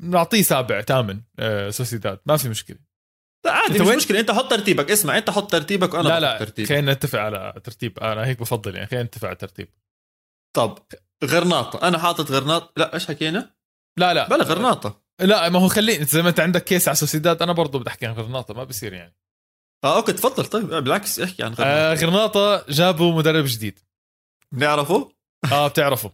نعطيه 0.02 0.42
سابع 0.42 0.80
ثامن 0.80 1.20
آه، 1.38 1.70
سوسيداد. 1.70 2.18
ما 2.26 2.36
في 2.36 2.48
مشكلة. 2.48 2.89
لا 3.44 3.52
عادي 3.52 3.78
مش 3.78 3.86
وين؟ 3.86 3.96
مشكلة. 3.96 4.20
انت 4.20 4.30
حط 4.30 4.50
ترتيبك. 4.50 4.90
اسمع 4.90 5.18
انت 5.18 5.30
حط 5.30 5.52
ترتيبك 5.52 5.94
وأنا 5.94 6.08
لا 6.08 6.20
لا 6.20 6.66
خلينا 6.66 6.92
نتفق 6.92 7.18
على 7.18 7.60
ترتيب. 7.64 7.98
أنا 7.98 8.26
هيك 8.26 8.40
بفضل 8.40 8.74
يعني 8.74 8.86
خلينا 8.86 9.04
نتفق 9.04 9.26
على 9.26 9.36
ترتيب. 9.36 9.68
طب 10.56 10.78
غرناطة. 11.24 11.88
أنا 11.88 11.98
حاطط 11.98 12.30
غرناطه 12.30 12.72
لا 12.76 12.94
إيش 12.94 13.06
حكينا؟ 13.06 13.54
لا 13.98 14.14
لا. 14.14 14.28
بلا 14.28 14.44
غرناطة. 14.44 15.02
لا 15.20 15.48
ما 15.48 15.58
هو 15.58 15.68
خليني 15.68 16.04
زي 16.04 16.22
ما 16.22 16.28
أنت 16.28 16.40
عندك 16.40 16.64
case 16.64 16.88
على 16.88 16.96
سوسيداد 16.96 17.42
أنا 17.42 17.52
برضه 17.52 17.78
بدي 17.78 17.90
أحكي 17.90 18.06
عن 18.06 18.14
غرناطة 18.14 18.54
ما 18.54 18.64
بصير 18.64 18.92
يعني. 18.92 19.16
آه 19.84 19.96
okay 19.96 20.12
تفضل. 20.12 20.46
طيب 20.46 20.68
بالعكس 20.68 21.20
احكي 21.20 21.42
عن 21.42 21.54
غرناطة. 21.54 21.70
آه 21.70 21.94
غرناطة 21.94 22.64
جابوا 22.68 23.12
مدرب 23.12 23.44
جديد. 23.44 23.78
بنعرفه؟ 24.52 25.12
آه 25.52 25.68
بتعرفه. 25.68 26.12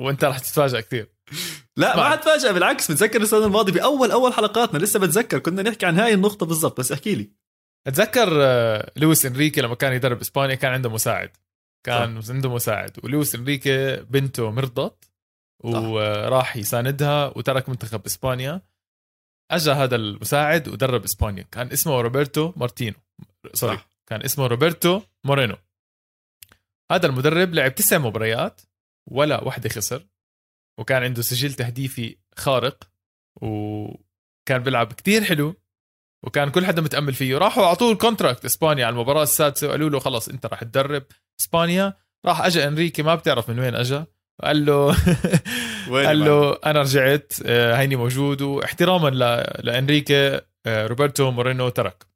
وأنت 0.00 0.24
رح 0.24 0.38
تتفاجئ 0.38 0.82
كثير. 0.82 1.14
لا 1.76 1.96
ما. 1.96 2.10
حتفاجئ 2.10 2.52
بالعكس 2.52 2.90
بتذكر 2.90 3.22
السنة 3.22 3.46
الماضية 3.46 3.72
باول 3.72 4.10
أول 4.10 4.32
حلقاتنا 4.32 4.78
لسه 4.78 5.00
بتذكر 5.00 5.38
كنا 5.38 5.62
نحكي 5.62 5.86
عن 5.86 5.98
هاي 5.98 6.14
النقطة 6.14 6.46
بالضبط 6.46 6.80
بس 6.80 6.92
احكي 6.92 7.14
لي. 7.14 7.30
أتذكر 7.86 8.28
آه، 8.42 8.92
لويس 8.96 9.26
إنريكي 9.26 9.60
لما 9.60 9.74
كان 9.74 9.92
يدرب 9.92 10.20
إسبانيا 10.20 10.54
كان 10.54 10.72
عنده 10.72 10.90
مساعد. 10.90 11.30
كان 11.86 12.20
عنده 12.30 12.54
مساعد. 12.54 13.04
ولويس 13.04 13.34
إنريكي 13.34 13.96
بنته 13.96 14.50
مرضت 14.50 15.10
وراح 15.64 16.56
يساندها 16.56 17.26
وترك 17.38 17.68
منتخب 17.68 18.04
إسبانيا. 18.06 18.60
اجى 19.50 19.70
هذا 19.70 19.96
المساعد 19.96 20.68
ودرب 20.68 21.04
إسبانيا. 21.04 21.42
كان 21.42 21.72
اسمه 21.72 22.00
روبرتو 22.00 22.52
مارتينو. 22.56 22.96
sorry 23.54 23.76
صح. 23.76 23.88
كان 24.06 24.22
اسمه 24.22 24.46
روبرتو 24.46 25.00
مورينو. 25.24 25.56
هذا 26.92 27.06
المدرب 27.06 27.54
لعب 27.54 27.74
تسع 27.74 27.98
مباريات 27.98 28.60
ولا 29.10 29.44
واحدة 29.44 29.68
خسر. 29.68 30.02
وكان 30.78 31.02
عنده 31.02 31.22
سجل 31.22 31.52
تهديفي 31.52 32.16
خارق 32.36 32.84
وكان 33.42 34.62
بيلعب 34.62 34.92
كتير 34.92 35.24
حلو 35.24 35.54
وكان 36.24 36.50
كل 36.50 36.66
حدا 36.66 36.82
متأمل 36.82 37.14
فيه. 37.14 37.38
راحوا 37.38 37.64
اعطوه 37.64 37.92
ال 37.92 37.98
contract 37.98 38.44
إسبانيا 38.44 38.86
على 38.86 38.92
المباراة 38.92 39.22
السادسة 39.22 39.68
وقالوا 39.68 39.90
له 39.90 39.98
خلص 39.98 40.28
أنت 40.28 40.46
راح 40.46 40.64
تدرب 40.64 41.04
إسبانيا. 41.40 41.94
راح 42.26 42.40
اجى 42.40 42.64
إنريكي 42.68 43.02
ما 43.02 43.14
بتعرف 43.14 43.50
من 43.50 43.58
وين 43.58 43.74
اجى 43.74 44.04
قال 44.42 44.64
له 44.66 44.96
قال؟ 46.06 46.18
له 46.20 46.52
أنا 46.66 46.80
رجعت 46.82 47.32
آه، 47.46 47.74
هيني 47.76 47.96
موجود 47.96 48.42
واحتراما 48.42 49.08
ل- 49.08 49.66
لإنريكي 49.66 50.40
آه، 50.66 50.86
روبرتو 50.86 51.30
مورينو 51.30 51.68
ترك. 51.68 52.06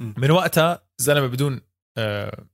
من 0.00 0.30
وقتها 0.30 0.82
زلمة 0.98 1.26
بدون 1.26 1.60
آه، 1.98 2.44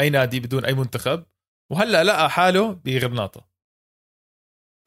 أي 0.00 0.10
نادي 0.10 0.40
بدون 0.40 0.64
أي 0.64 0.74
منتخب. 0.74 1.24
وهلأ 1.72 2.04
لقى 2.04 2.30
حاله 2.30 2.72
بغرناطة. 2.72 3.48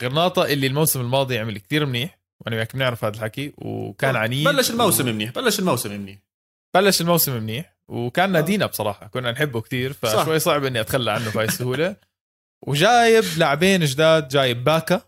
غرناطة 0.03 0.45
اللي 0.45 0.67
الموسم 0.67 1.01
الماضي 1.01 1.39
عمل 1.39 1.57
كتير 1.57 1.85
منيح 1.85 2.19
وأنا 2.39 2.55
وياك 2.55 2.75
بنعرف 2.75 3.05
هذا 3.05 3.15
الحكي 3.15 3.53
وكان 3.57 4.15
عنيد 4.15 4.47
بلش 4.47 4.71
الموسم 4.71 5.07
و... 5.07 5.11
منيح 5.11 5.31
بلش 5.31 5.59
الموسم 5.59 5.91
منيح. 5.91 6.19
بلش 6.75 7.01
الموسم 7.01 7.37
منيح 7.37 7.77
وكان 7.87 8.31
نادينا 8.31 8.65
بصراحة 8.65 9.07
كنا 9.07 9.31
نحبه 9.31 9.61
كتير 9.61 9.93
فشوي 9.93 10.39
صعب 10.39 10.65
إني 10.65 10.81
أتخلى 10.81 11.11
عنه 11.11 11.31
بهاي 11.31 11.45
السهولة. 11.45 11.95
وجايب 12.67 13.23
لاعبين 13.37 13.85
جداد 13.85 14.27
جايب 14.27 14.63
باكا. 14.63 15.01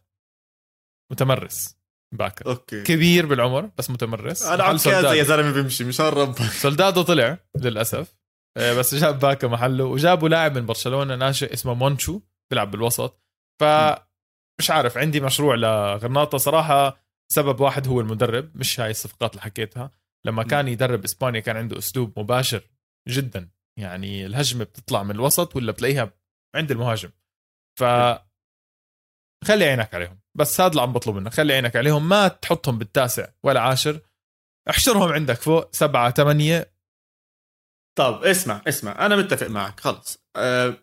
متمرس 1.11 1.77
باكا. 2.15 2.45
okay. 2.49 2.83
كبير 2.83 3.25
بالعمر 3.25 3.69
بس 3.77 3.89
متمرس. 3.89 4.45
عم 4.45 4.77
كذا. 4.77 5.13
يا 5.13 5.23
زلمة 5.23 5.51
بيمشي 5.51 5.83
مشان 5.83 6.05
ربك 6.05 6.51
سولدادو 6.61 7.01
طلع 7.01 7.37
للأسف. 7.57 8.15
آه، 8.57 8.73
بس 8.73 8.95
جاب 8.95 9.19
باكا 9.19 9.47
محله 9.47 9.83
وجابوا 9.83 10.29
لاعب 10.29 10.57
من 10.57 10.65
برشلونة 10.65 11.15
ناشئ 11.15 11.53
اسمه 11.53 11.73
مونشو 11.73 12.21
بيلعب 12.51 12.71
بالوسط. 12.71 13.23
ف 13.61 13.63
مش 14.59 14.71
عارف 14.71 14.97
عندي 14.97 15.19
مشروع 15.19 15.55
لغرناطه 15.55 16.37
صراحة 16.37 17.03
سبب 17.31 17.59
واحد 17.59 17.87
هو 17.87 18.01
المدرب 18.01 18.57
مش 18.57 18.79
هاي 18.79 18.91
الصفقات 18.91 19.31
اللي 19.31 19.41
حكيتها. 19.41 19.91
لما 20.25 20.43
كان 20.43 20.67
يدرب 20.67 21.03
إسبانيا 21.03 21.39
كان 21.39 21.57
عنده 21.57 21.77
أسلوب 21.77 22.19
مباشر 22.19 22.69
جدا. 23.07 23.49
يعني 23.79 24.25
الهجمة 24.25 24.63
بتطلع 24.63 25.03
من 25.03 25.11
الوسط 25.11 25.55
ولا 25.55 25.71
بتلاقيها 25.71 26.13
عند 26.55 26.71
المهاجم. 26.71 27.09
ف 27.79 27.83
خلي 29.45 29.65
عينك 29.65 29.93
عليهم. 29.93 30.19
بس 30.37 30.61
هذا 30.61 30.71
اللي 30.71 30.81
عم 30.81 30.93
بطلب 30.93 31.15
منك. 31.15 31.33
خلي 31.33 31.53
عينك 31.53 31.75
عليهم. 31.75 32.09
ما 32.09 32.27
تحطهم 32.27 32.77
بالتاسع 32.77 33.27
ولا 33.43 33.61
عاشر. 33.61 33.99
احشرهم 34.69 35.11
عندك 35.11 35.35
فوق 35.35 35.75
سبعة 35.75 36.11
ثمانية 36.11 36.73
طب 37.97 38.23
اسمع 38.23 38.61
اسمع. 38.67 39.05
أنا 39.05 39.15
متفق 39.15 39.47
معك. 39.47 39.79
خلص. 39.79 40.23
أه 40.35 40.82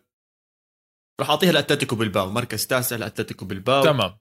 رح 1.21 1.29
أعطيها 1.29 1.51
لأتلتيكو 1.51 1.95
بالباو 1.95 2.29
مركز 2.29 2.67
تاسع 2.67 2.95
لأتلتيكو 2.95 3.45
بالباو 3.45 3.83
تمام. 3.83 4.17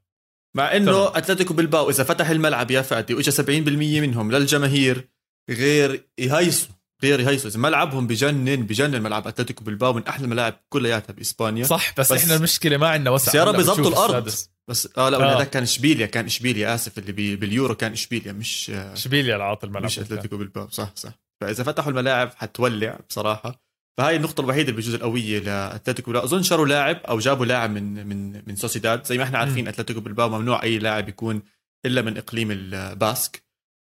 مع 0.57 0.77
إنه. 0.77 1.17
أتلتيكو 1.19 1.55
بالباو 1.55 1.91
إذا 1.91 2.05
فتح 2.05 2.29
الملعب 2.31 2.71
يا 2.71 2.83
فادي 2.83 3.15
واجى 3.15 3.31
70% 3.31 4.01
منهم 4.01 4.33
للجماهير 4.33 5.09
غير 5.51 6.09
يهيسوا 6.19 6.75
غير 7.03 7.21
يهيسوا. 7.21 7.51
إذا 7.51 7.59
ملعبهم 7.59 8.07
بجنن 8.07 8.57
بجنن 8.63 9.03
ملعب 9.03 9.27
أتلتيكو 9.27 9.65
بالباو 9.65 9.93
من 9.93 10.07
أحلى 10.07 10.25
الملاعب 10.25 10.55
كلياتها 10.69 11.13
بإسبانيا. 11.13 11.65
صح 11.65 11.95
بس, 11.99 12.13
بس- 12.13 12.23
إحنا 12.23 12.35
المشكلة 12.35 12.77
ما 12.77 12.89
عندنا 12.89 13.11
وسع. 13.11 13.39
يا 13.39 13.45
رب 13.45 13.57
بتشوف 13.57 13.79
الأرض. 13.79 14.27
السادس. 14.27 14.51
بس 14.71 14.89
آه 14.99 15.09
لا 15.09 15.19
آه. 15.33 15.37
هذاك 15.37 15.51
كان 15.51 15.63
إشبيليا 15.63 16.07
كان 16.07 16.25
إشبيليا 16.27 16.75
آسف 16.75 16.99
اللي 16.99 17.13
بي 17.13 17.37
باليورو 17.37 17.75
كان 17.75 17.93
إشبيليا 17.93 18.33
مش 18.33 18.71
آه، 18.75 18.93
إشبيليا 18.93 19.37
العاط 19.37 19.65
الملعب. 19.65 19.85
مش 19.85 19.99
أتلتيكو 19.99 20.37
بالباو 20.37 20.69
صح 20.69 20.93
صح. 20.97 21.11
فإذا 21.41 21.65
فتحوا 21.65 21.91
الملاعب 21.91 22.31
حتولع 22.37 22.99
بصراحة. 23.09 23.70
فهاي 23.99 24.17
النقطة 24.17 24.41
الوحيدة 24.41 24.71
اللي 24.71 24.81
بجوز 24.81 24.95
القوية 24.95 25.39
لأتلتيكو 25.39 26.13
لا 26.13 26.25
أظن 26.25 26.43
شروا 26.43 26.67
لاعب 26.67 26.97
أو 26.97 27.19
جابوا 27.19 27.47
لاعب 27.47 27.71
من 27.71 28.07
من 28.07 28.43
من 28.47 28.57
سوسيداد. 28.57 29.07
زي 29.07 29.19
ما 29.19 29.25
إحنا 29.25 29.39
عارفين 29.39 29.69
أتلتيكو 29.69 30.01
بالباو 30.01 30.29
ممنوع 30.29 30.63
أي 30.63 30.79
لاعب 30.79 31.09
يكون 31.09 31.43
إلا 31.87 32.03
من 32.03 32.17
إقليم 32.19 32.51
الباسك. 32.51 33.43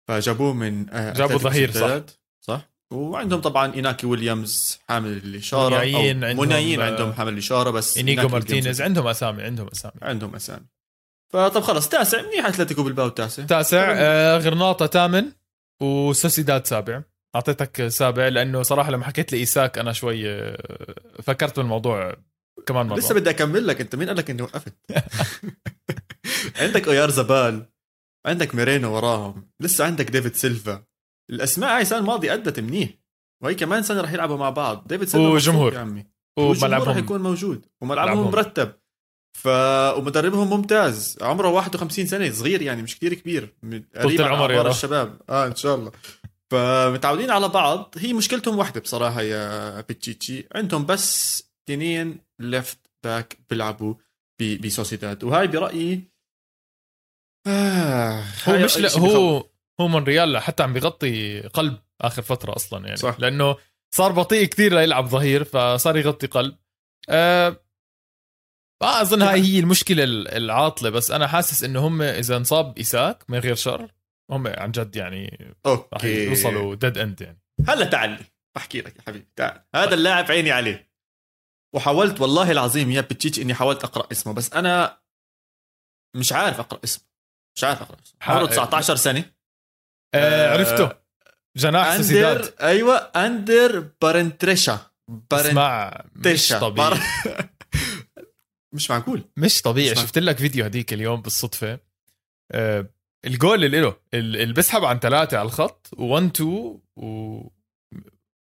فجابوه 0.08 0.52
من 0.52 0.90
آه، 0.90 1.12
جابوا 1.12 1.38
ظهير، 1.38 1.70
صح. 1.70 2.00
صح. 2.40 2.68
وعندهم 2.90 3.40
طبعا 3.40 3.74
إيناكي 3.74 4.06
ويليامز 4.06 4.78
حامل 4.88 5.12
الإشارة. 5.12 5.74
مونيايين 5.74 6.24
عندهم، 6.24 6.46
مونيايين 6.46 6.80
آه، 6.80 6.86
عندهم 6.86 7.12
حامل 7.12 7.32
الإشارة 7.32 7.70
بس 7.70 7.98
إنيجو 7.98 8.28
مارتينيز 8.28 8.82
عندهم 8.82 9.06
أسامي 9.06 9.42
عندهم 9.42 9.68
أسامي. 9.68 9.94
عندهم 10.02 10.34
أسامي. 10.34 10.66
فطب 11.32 11.60
خلص 11.60 11.88
تاسع. 11.88 12.22
منيح 12.22 12.46
أتلتيكو 12.46 12.82
بالباو 12.82 13.08
تاسع. 13.08 13.44
تاسع. 13.44 13.92
آه 13.96 14.38
غرناطة 14.38 14.86
ثامن 14.86 15.24
وسوسيداد 15.80 16.66
سابع. 16.66 17.02
أعطيتك 17.34 17.88
سابع 17.88 18.28
لأنه 18.28 18.62
صراحة 18.62 18.90
لما 18.90 19.04
حكيت 19.04 19.32
لي 19.32 19.38
إيساك 19.38 19.78
أنا 19.78 19.92
شوي 19.92 20.30
آه، 20.30 20.94
فكرت 21.22 21.56
بالموضوع 21.56 22.16
كمان 22.66 22.86
مرة. 22.86 22.96
لسه 22.96 23.14
بدي 23.14 23.30
أكمل 23.30 23.66
لك. 23.66 23.80
أنت 23.80 23.94
مين 23.96 24.08
قال 24.08 24.16
لك 24.16 24.30
إني 24.30 24.42
وقفت؟ 24.42 24.74
عندك 26.60 26.88
أويارزابال 26.88 27.66
عندك 28.26 28.54
ميرينو 28.54 28.94
وراهم 28.96 29.50
لسه 29.60 29.84
عندك 29.84 30.10
ديفيد 30.10 30.34
سيلفا. 30.34 30.84
الأسماء 31.30 31.76
هاي 31.76 31.82
السنة 31.82 31.98
الماضية 31.98 32.34
أدت 32.34 32.60
منيح. 32.60 32.90
وهي 33.42 33.54
كمان 33.54 33.82
سنة 33.82 34.00
رح 34.00 34.12
يلعبوا 34.12 34.36
مع 34.36 34.50
بعض. 34.50 34.86
ديفيد 34.86 35.08
سيلفا 35.08 35.28
وجمهور. 35.28 35.74
يا 35.74 35.78
عمي. 35.78 36.06
وملعبهم 36.38 36.88
رح 36.88 36.96
يكون 36.96 37.22
موجود. 37.22 37.66
وملعبهم 37.80 38.12
ملعبهم. 38.14 38.32
مرتب. 38.32 38.72
ف 39.38 39.46
ومدربهم 39.98 40.50
ممتاز. 40.50 41.18
عمره 41.22 41.48
51 41.48 42.06
سنة 42.06 42.30
صغير 42.30 42.62
يعني 42.62 42.82
مش 42.82 42.96
كتير 42.96 43.14
كبير. 43.14 43.54
قريب 43.96 44.20
العمر 44.20 44.50
يا. 44.52 44.68
الشباب. 44.70 45.20
آه 45.30 45.46
إن 45.46 45.54
شاء 45.54 45.74
الله. 45.74 45.92
فمتعودين 46.52 47.30
على 47.30 47.48
بعض. 47.48 47.94
هي 47.98 48.12
مشكلتهم 48.12 48.58
واحدة 48.58 48.80
بصراحة 48.80 49.22
يا 49.22 49.80
بيتشيتشي. 49.80 50.48
عندهم 50.54 50.86
بس 50.86 51.42
اثنين 51.64 52.18
left 52.40 52.78
back 53.04 53.38
بيلعبوا 53.50 53.94
بسوسيداد 54.64 55.24
وهاي 55.24 55.46
برأيي 55.46 56.12
آه 57.46 58.24
هو 58.48 58.58
مش 58.64 58.78
لا. 58.78 58.98
هو 58.98 59.44
هو 59.80 59.88
مونريال 59.88 60.38
حتى 60.38 60.62
عم 60.62 60.72
بيغطي 60.72 61.40
قلب 61.40 61.78
آخر 62.00 62.22
فترة 62.22 62.56
أصلا 62.56 62.84
يعني. 62.84 62.96
صح. 62.96 63.16
لأنه 63.20 63.56
صار 63.94 64.12
بطيء 64.12 64.46
كثير 64.46 64.74
ليلعب 64.74 65.06
ظهير 65.06 65.44
فصار 65.44 65.96
يغطي 65.96 66.26
قلب. 66.26 66.56
آه 67.08 67.56
ما 68.82 69.00
أظن 69.02 69.22
هاي 69.22 69.40
هي 69.40 69.58
المشكلة 69.58 70.04
العاطلة 70.36 70.90
بس 70.90 71.10
أنا 71.10 71.26
حاسس 71.26 71.64
إنه 71.64 71.86
هم 71.86 72.02
إذا 72.02 72.36
انصاب 72.36 72.78
إيساك 72.78 73.24
من 73.30 73.38
غير 73.38 73.54
شر 73.54 73.92
هم 74.32 74.46
عن 74.46 74.70
جد 74.70 74.96
يعني 74.96 75.54
okay. 75.66 76.24
يوصلوا 76.24 76.74
dead 76.74 76.98
end 76.98 77.20
يعني. 77.20 77.42
هلا 77.68 77.84
تعال 77.84 78.24
بحكي 78.56 78.80
لك 78.80 78.96
يا 78.96 79.02
حبيبي 79.02 79.26
تعال. 79.36 79.64
هذا 79.74 79.94
اللاعب 79.94 80.30
عيني 80.30 80.50
عليه. 80.50 80.92
وحاولت 81.74 82.20
والله 82.20 82.50
العظيم 82.50 82.90
يا 82.90 83.00
بتشيتش 83.00 83.38
إني 83.38 83.54
حاولت 83.54 83.84
أقرأ 83.84 84.08
اسمه 84.12 84.32
بس 84.34 84.52
أنا 84.52 85.02
مش 86.16 86.32
عارف 86.32 86.60
أقرأ 86.60 86.80
اسمه. 86.84 87.04
مش 87.56 87.64
عارف 87.64 87.82
أقرأ 87.82 87.96
اسمه. 88.02 88.18
عمره 88.22 88.46
19 88.46 88.96
سنة. 88.96 89.32
آه 90.14 90.52
عرفته. 90.52 91.02
جناح 91.56 91.96
سوسيداد 91.96 92.36
اندر 92.36 92.54
أيوه 92.60 92.96
أندر 92.96 93.80
بارينيتشيا. 94.02 94.90
اسمع 95.32 96.04
مش 96.14 96.48
طبيعي. 96.48 97.00
مش 98.74 98.90
معقول. 98.90 99.24
مش 99.36 99.62
طبيعي. 99.62 99.96
شفت 99.96 100.18
لك 100.18 100.38
فيديو 100.38 100.64
هديك 100.64 100.92
اليوم 100.92 101.22
بالصدفة. 101.22 101.78
آه 102.52 102.88
الجول 103.24 103.64
اللي 103.64 103.80
له 103.80 103.96
ال- 104.14 104.36
اللي 104.36 104.54
بسحب 104.54 104.84
عن 104.84 104.98
ثلاثة 104.98 105.38
على 105.38 105.46
الخط 105.46 105.88
و1 105.96 106.22
2 106.36 106.78
و 106.96 107.48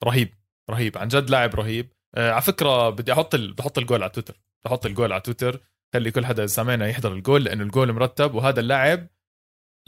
رهيب 0.04 0.34
رهيب 0.70 0.98
عن 0.98 1.08
جد 1.08 1.30
لاعب 1.30 1.54
رهيب. 1.54 1.92
آه 2.14 2.32
على 2.32 2.42
فكرة 2.42 2.90
بدي 2.90 3.12
أحط 3.12 3.34
ال... 3.34 3.52
بحط 3.52 3.78
الجول 3.78 4.02
على 4.02 4.12
تويتر 4.12 4.40
بحط 4.64 4.86
الجول 4.86 5.12
على 5.12 5.20
تويتر 5.20 5.60
خلي 5.94 6.10
كل 6.10 6.26
حدا 6.26 6.46
سامعنا 6.46 6.88
يحضر 6.88 7.12
الجول 7.12 7.44
لأنه 7.44 7.62
الجول 7.62 7.92
مرتب 7.92 8.34
وهذا 8.34 8.60
اللاعب 8.60 9.06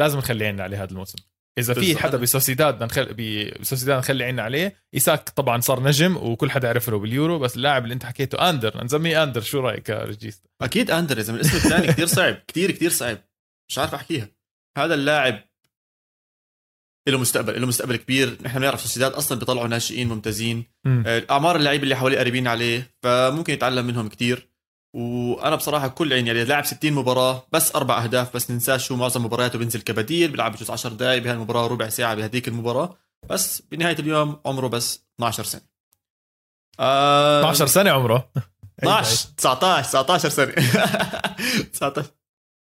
لازم 0.00 0.18
نخلي 0.18 0.44
عيننا 0.46 0.62
عليه 0.62 0.82
هذا 0.82 0.90
الموسم. 0.90 1.18
إذا 1.58 1.74
في. 1.74 1.96
حدا 1.96 2.18
بسوسيداد 2.18 2.74
بدنا 2.74 2.86
نخل... 2.86 3.14
بسوسيداد 3.60 3.98
نخلي 3.98 4.24
عيننا 4.24 4.42
عليه 4.42 4.76
إيساك 4.94 5.28
طبعا 5.28 5.60
صار 5.60 5.82
نجم 5.82 6.16
وكل 6.16 6.50
حدا 6.50 6.68
عرفه 6.68 6.98
باليورو 6.98 7.38
بس 7.38 7.56
اللاعب 7.56 7.82
اللي 7.84 7.94
أنت 7.94 8.04
حكيته 8.06 8.50
أندر 8.50 8.84
نسميه 8.84 9.22
أندر 9.22 9.40
شو 9.40 9.60
رأيك 9.60 9.88
يا 9.88 10.16
أكيد 10.62 10.90
أندر 10.90 11.18
يا 11.18 11.22
زلمة 11.22 11.40
الاسم 11.40 11.56
الثاني 11.56 11.86
كثير 11.86 12.06
صعب 12.06 12.34
كثير 12.48 12.70
كثير 12.70 12.90
صعب 12.90 13.18
مش 13.70 13.78
عارف 13.78 13.94
أحكيها. 13.94 14.28
هذا 14.78 14.94
اللاعب 14.94 15.50
له 17.08 17.18
مستقبل 17.18 17.60
له 17.60 17.66
مستقبل 17.66 17.96
كبير 17.96 18.38
نحن 18.42 18.58
بنعرف 18.58 18.80
سوسيداد 18.80 19.12
أصلا 19.12 19.38
بيطلعوا 19.38 19.68
ناشئين 19.68 20.08
ممتازين. 20.08 20.64
مم. 20.84 21.04
آه، 21.06 21.26
اعمار 21.30 21.56
اللعيبة 21.56 21.84
اللي 21.84 21.96
حواليه 21.96 22.18
قريبين 22.18 22.48
عليه 22.48 22.94
فممكن 23.02 23.52
يتعلم 23.52 23.86
منهم 23.86 24.08
كتير. 24.08 24.50
وأنا 24.96 25.56
بصراحة 25.56 25.88
كل 25.88 26.12
عين 26.12 26.26
يعني 26.26 26.44
لاعب 26.44 26.64
60 26.64 26.92
مباراة 26.92 27.46
بس 27.52 27.76
أربع 27.76 28.04
أهداف 28.04 28.36
بس 28.36 28.50
ننساش 28.50 28.86
شو 28.86 28.96
معظم 28.96 29.24
مبارياته 29.24 29.58
بينزل 29.58 29.80
كبديل 29.80 30.30
بيلعب 30.30 30.52
بجوز 30.52 30.70
10 30.70 30.90
دقائق 30.90 31.22
بهالمباراه 31.22 31.66
ربع 31.66 31.88
ساعة 31.88 32.14
بهديك 32.14 32.48
المباراة. 32.48 32.96
بس 33.28 33.62
بنهاية 33.70 33.98
اليوم 33.98 34.40
عمره 34.46 34.66
بس 34.66 35.04
12 35.16 35.44
سنة. 35.44 35.62
آه 36.80 37.40
12 37.40 37.66
سنة 37.66 37.90
عمره؟ 37.90 38.30
12 38.78 39.28
19 39.36 39.88
19 39.88 40.28
سنة. 40.28 40.52
19 41.72 42.04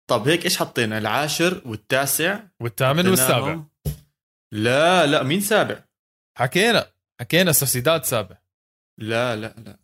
طب 0.10 0.28
هيك 0.28 0.46
إيش 0.46 0.58
حطينا؟ 0.58 0.98
العاشر 0.98 1.62
والتاسع 1.66 2.44
والثامن 2.60 3.08
والسابع. 3.08 3.64
لا 4.52 5.06
لا 5.06 5.24
مين 5.24 5.42
سابع؟ 5.42 5.84
حكينا 6.38 6.92
حكينا 7.20 7.52
سوسيداد 7.52 8.04
سابع. 8.04 8.38
لا 9.00 9.36
لا 9.36 9.56
لا. 9.58 9.80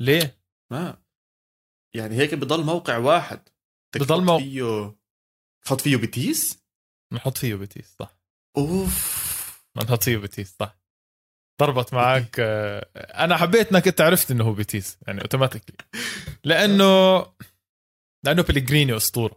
ليه؟ 0.00 0.38
ما 0.72 0.96
يعني 1.96 2.16
هيك 2.16 2.34
بضل 2.34 2.64
موقع 2.64 2.96
واحد. 2.96 3.48
بضل 3.96 4.06
تحط 4.06 4.20
مو- 4.20 4.38
فيه 4.38 4.96
تحط 5.64 5.80
فيه 5.80 5.96
بيتيس 5.96 6.62
نحط 7.12 7.38
فيه 7.38 7.54
بيتيس 7.54 7.96
صح. 7.98 8.18
أوف. 8.56 9.22
نحط 9.76 10.02
فيه 10.02 10.16
بيتيس 10.16 10.56
صح. 10.60 10.76
ضربت 11.60 11.94
معك 11.94 12.36
آه، 12.40 12.88
أنا 12.96 13.36
حبيت 13.36 13.72
إنك 13.72 13.88
أنت 13.88 14.00
عرفت 14.00 14.30
إنه 14.30 14.44
هو 14.44 14.52
بيتيس 14.52 14.98
يعني 15.06 15.20
automatically 15.20 15.76
لأنه 16.44 17.18
لأنه 18.24 18.42
بليجريني 18.42 18.96
أسطورة. 18.96 19.36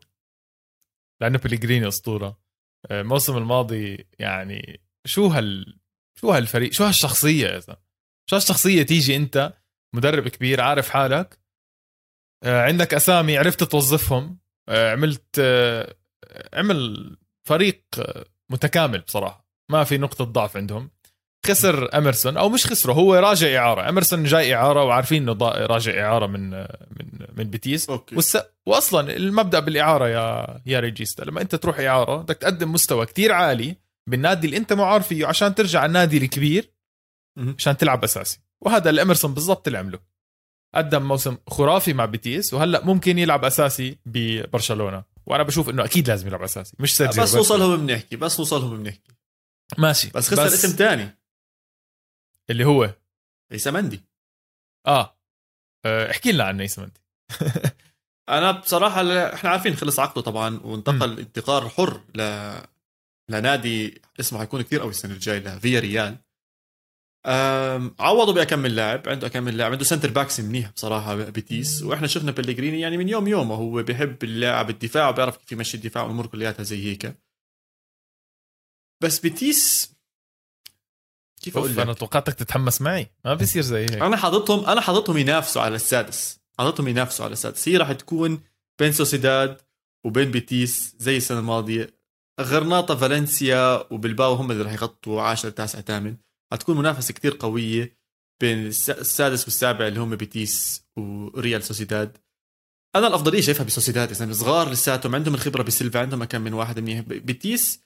لأنه 1.22 1.38
بليجريني 1.38 1.88
أسطورة. 1.88 2.40
آه، 2.92 3.02
الموسم 3.02 3.38
الماضي 3.38 4.08
يعني 4.20 4.82
شو 5.06 5.28
هال 5.28 5.80
شو 6.20 6.32
هالفريق 6.32 6.72
شو 6.72 6.84
هالشخصية 6.84 7.48
يا 7.48 7.60
زلمه 7.60 7.80
شو 8.30 8.36
هالشخصية 8.36 8.84
تيجي 8.84 9.16
أنت 9.16 9.54
مدرب 9.96 10.28
كبير 10.28 10.62
عارف 10.62 10.90
حالك. 10.90 11.40
آه، 12.44 12.62
عندك 12.62 12.94
أسامي 12.94 13.38
عرفت 13.38 13.64
توظفهم. 13.64 14.40
آه، 14.70 14.92
عملت 14.92 15.40
عمل 16.54 17.18
فريق 17.48 17.86
متكامل 18.50 19.00
بصراحة. 19.00 19.48
ما 19.72 19.84
في 19.84 19.98
نقطة 19.98 20.26
ضعف 20.26 20.58
عندهم. 20.58 20.92
خسر 21.46 21.98
إيمرسون 21.98 22.38
أو 22.38 22.50
مش 22.50 22.66
خسره 22.68 22.94
هو 22.94 23.16
راجع 23.16 23.58
إعارة. 23.58 23.90
إيمرسون 23.90 24.24
جاي 24.24 24.56
إعارة 24.56 24.84
وعارفين 24.84 25.30
إنه 25.30 25.48
راجع 25.48 26.06
إعارة 26.06 26.28
من 26.28 26.50
من 26.50 27.28
من 27.38 27.44
بيتيس. 27.44 27.90
okay. 27.90 28.16
والس... 28.16 28.38
واصلا 28.66 29.16
المبدأ 29.16 29.60
بالإعارة 29.60 30.08
يا 30.08 30.60
يا 30.66 30.80
ريجيستا 30.80 31.24
لما 31.24 31.42
أنت 31.42 31.56
تروح 31.56 31.80
إعارة 31.80 32.16
بدك 32.18 32.38
تقدم 32.38 32.72
مستوى 32.72 33.06
كتير 33.06 33.32
عالي 33.32 33.76
بالنادي 34.08 34.48
اللي 34.48 34.58
أنت 34.58 34.74
معار 34.74 35.02
فيه 35.02 35.26
عشان 35.26 35.56
ترجع 35.56 35.80
على 35.80 35.88
النادي 35.88 36.18
الكبير. 36.18 36.72
عشان 37.58 37.78
تلعب 37.78 38.04
أساسي. 38.04 38.40
وهذا 38.62 38.90
اللي 38.90 39.02
أميرسون 39.02 39.34
بالضبط 39.34 39.68
اللي 39.68 39.80
عمله. 39.80 40.00
قدم 40.76 41.08
موسم 41.08 41.38
خرافي 41.48 41.94
مع 41.94 42.06
بيتيس 42.06 42.54
وهلأ 42.54 42.86
ممكن 42.86 43.18
يلعب 43.20 43.46
أساسي 43.46 43.98
ببرشلونة. 44.06 45.04
وأنا 45.26 45.44
بشوف 45.44 45.70
إنه 45.70 45.86
أكيد 45.86 46.10
لازم 46.10 46.28
يلعب 46.28 46.42
أساسي 46.42 46.76
مش 46.80 46.98
سيرجيو 46.98 47.24
بس 47.24 47.36
روبرتو. 47.36 47.54
نوصلهم 47.54 47.86
بنحكي 47.86 48.16
بس 48.16 48.40
نوصلهم 48.40 48.84
بنحكي. 48.84 49.12
ماشي. 49.78 50.10
بس 50.14 50.30
خسر 50.30 50.48
اسم 50.48 50.70
ثاني 50.70 51.18
اللي 52.50 52.66
هو 52.66 52.96
عيسى 53.52 53.72
مندي. 53.72 54.02
آه 54.88 55.18
آه، 55.86 56.12
احكي 56.12 56.32
لنا 56.32 56.44
عن 56.44 56.58
نيسم 56.58 56.84
انت 56.84 56.98
أنا 58.30 58.52
بصراحة 58.52 59.02
إحنا 59.34 59.50
عارفين 59.50 59.76
خلص 59.76 60.00
عقده 60.00 60.22
طبعا 60.22 60.60
وانتقل 60.64 61.20
انتقال 61.20 61.70
حر 61.70 62.02
ل 62.16 62.22
لنادي 63.32 64.02
اسمه 64.20 64.40
حيكون 64.40 64.62
كثير 64.62 64.80
قوي 64.80 64.90
السنة 64.90 65.14
الجاي 65.14 65.40
لفياريال. 65.40 66.18
عوضوا 68.00 68.34
بأكم 68.34 68.76
لاعب 68.76 69.10
عنده 69.10 69.28
أكم 69.28 69.58
لاعب 69.58 69.72
عنده 69.72 69.84
center 69.84 70.12
backs 70.12 70.40
منيح 70.40 70.72
بصراحة 70.72 71.16
بيتيس. 71.16 71.84
وإحنا 71.84 72.08
شفنا 72.08 72.32
بليجريني 72.32 72.80
يعني 72.80 72.98
من 72.98 73.10
يوم 73.10 73.28
يومه 73.28 73.56
هو 73.56 73.84
بيحب 73.84 74.24
اللاعب 74.24 74.70
الدفاع 74.70 75.10
وبيعرف 75.10 75.38
كيف 75.38 75.52
يمشي 75.52 75.78
الدفاع 75.78 76.04
والأمور 76.04 76.28
كلياتها 76.28 76.64
زي 76.64 76.84
هيك. 76.86 77.16
بس 79.04 79.20
بيتيس 79.20 79.95
كيف 81.42 81.58
أقول 81.58 81.80
أنا 81.80 81.94
توقعتك 81.94 82.34
تتحمس 82.34 82.82
معي؟ 82.82 83.12
ما 83.26 83.34
بيصير 83.34 83.62
زي 83.62 83.82
هيك. 83.82 83.94
أنا 83.94 84.18
حاططهم 84.18 84.66
أنا 84.66 84.82
حاططهم 84.82 85.18
ينافسوا 85.18 85.62
على 85.62 85.76
السادس. 85.76 86.40
حاططهم 86.60 86.88
ينافسوا 86.88 87.26
على 87.26 87.34
السادس. 87.34 87.68
هي 87.70 87.78
راح 87.78 87.92
تكون 87.92 88.42
بين 88.80 88.92
سوسيداد 88.92 89.58
وبين 90.06 90.32
بيتيس 90.32 90.96
زي 91.00 91.18
السنة 91.18 91.40
الماضية. 91.40 91.94
غرناطة 92.42 92.96
فالنسيا 92.96 93.94
وبلباو 93.94 94.34
هم 94.34 94.52
اللي 94.52 94.64
راح 94.64 94.74
يغطوا 94.74 95.22
10 95.22 95.50
تاسع 95.50 95.82
ثامن. 95.82 96.18
حتكون 96.54 96.78
منافسة 96.78 97.14
كتير 97.14 97.38
قوية 97.40 97.98
بين 98.42 98.66
الس- 98.68 98.90
السادس 98.90 99.44
والسابع 99.44 99.88
اللي 99.88 100.00
هم 100.00 100.16
بيتيس 100.16 100.84
وريال 100.98 101.64
سوسيداد. 101.64 102.18
أنا 102.96 103.08
الافضليه 103.08 103.42
شايفها 103.42 103.64
بسوسيداد 103.66 104.14
زلمه 104.14 104.34
صغار 104.34 104.70
لساتهم 104.70 105.16
عندهم 105.16 105.34
الخبرة 105.34 105.64
بسيلفا 105.64 106.00
عندهم 106.00 106.24
كم 106.24 106.42
من 106.42 106.54
واحد 106.54 106.80
منيح. 106.80 107.00
بيتيس 107.00 107.80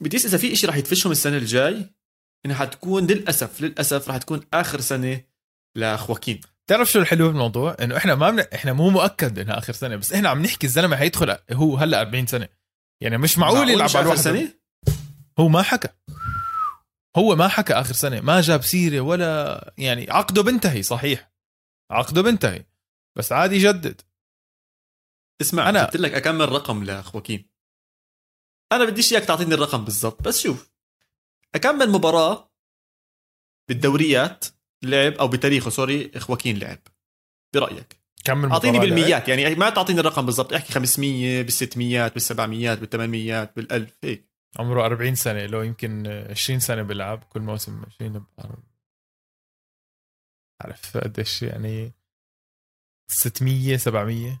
بيتيس 0.00 0.26
إذا 0.26 0.38
في 0.38 0.52
إشي 0.52 0.66
راح 0.66 0.76
يدفشهم 0.76 1.12
السنة 1.12 1.36
الجاي 1.36 1.90
إنها 2.46 2.56
حتكون 2.56 3.06
للأسف 3.06 3.60
للأسف 3.60 4.08
راح 4.08 4.16
تكون 4.16 4.40
آخر 4.54 4.80
سنة 4.80 5.24
لخواكين 5.76 6.40
تعرف 6.70 6.90
شو 6.90 6.98
الحلو 6.98 7.28
بالموضوع؟ 7.28 7.76
إنه 7.80 7.96
إحنا 7.96 8.14
ما 8.14 8.30
من... 8.30 8.40
إحنا 8.40 8.72
مو 8.72 8.90
مؤكد 8.90 9.38
إنها 9.38 9.58
آخر 9.58 9.72
سنة 9.72 9.96
بس 9.96 10.12
إحنا 10.12 10.28
عم 10.28 10.42
نحكي 10.42 10.66
الزلمة 10.66 10.96
حيدخل 10.96 11.36
هو 11.52 11.76
هلأ 11.76 12.00
40 12.00 12.26
سنة. 12.26 12.48
يعني 13.02 13.18
مش 13.18 13.38
معقول 13.38 13.70
يلعب 13.70 13.90
على 13.94 14.00
الواحد 14.00 14.18
سنه 14.18 14.48
هو 15.38 15.48
ما 15.48 15.62
حكى. 15.62 15.88
هو 17.16 17.36
ما 17.36 17.48
حكى 17.48 17.72
آخر 17.72 17.94
سنة 17.94 18.20
ما 18.20 18.40
جاب 18.40 18.62
سيرة 18.62 19.00
ولا 19.00 19.74
يعني 19.78 20.10
عقده 20.10 20.42
بنتهي 20.42 20.82
صحيح. 20.82 21.32
عقده 21.90 22.22
بنتهي 22.22 22.64
بس 23.18 23.32
عادي 23.32 23.56
يجدد. 23.56 24.00
اسمع 25.40 25.68
أنا 25.68 25.84
جبت 25.84 25.96
لك 25.96 26.12
اكمل 26.12 26.48
رقم 26.48 26.84
لخواكين 26.84 27.50
أنا 28.72 28.84
بديش 28.84 29.12
إياك 29.12 29.24
تعطيني 29.24 29.54
الرقم 29.54 29.84
بالضبط 29.84 30.22
بس 30.22 30.40
شوف. 30.40 30.73
اكمل 31.54 31.90
مباراة 31.90 32.50
بالدوريات 33.68 34.44
لعب 34.84 35.12
أو 35.12 35.28
بتاريخه 35.28 35.70
سوري 35.70 36.18
خواكين 36.18 36.58
لعب؟ 36.58 36.78
برأيك؟ 37.54 38.00
كمل 38.24 38.50
أعطيني 38.50 38.78
بالميات 38.78 39.28
يعني 39.28 39.54
ما 39.54 39.70
تعطيني 39.70 40.00
الرقم 40.00 40.26
بالضبط 40.26 40.52
احكي 40.52 40.72
500 40.72 41.42
بال 41.42 41.52
600 41.52 42.08
بال 42.08 42.22
700 42.22 42.74
بال 42.74 42.88
800 42.90 43.44
بال 43.56 43.72
1000 43.72 43.98
هيك. 44.04 44.28
عمره 44.58 44.86
40 44.86 45.14
سنة 45.14 45.46
لو 45.46 45.62
يمكن 45.62 46.06
20 46.30 46.60
سنة 46.60 46.82
بيلعب 46.82 47.24
كل 47.24 47.40
موسم 47.40 47.82
20 47.86 48.12
ب- 48.18 48.24
عارف 50.62 50.96
قديش 50.96 51.42
يعني 51.42 51.92
600 53.10 53.76
700 53.76 54.40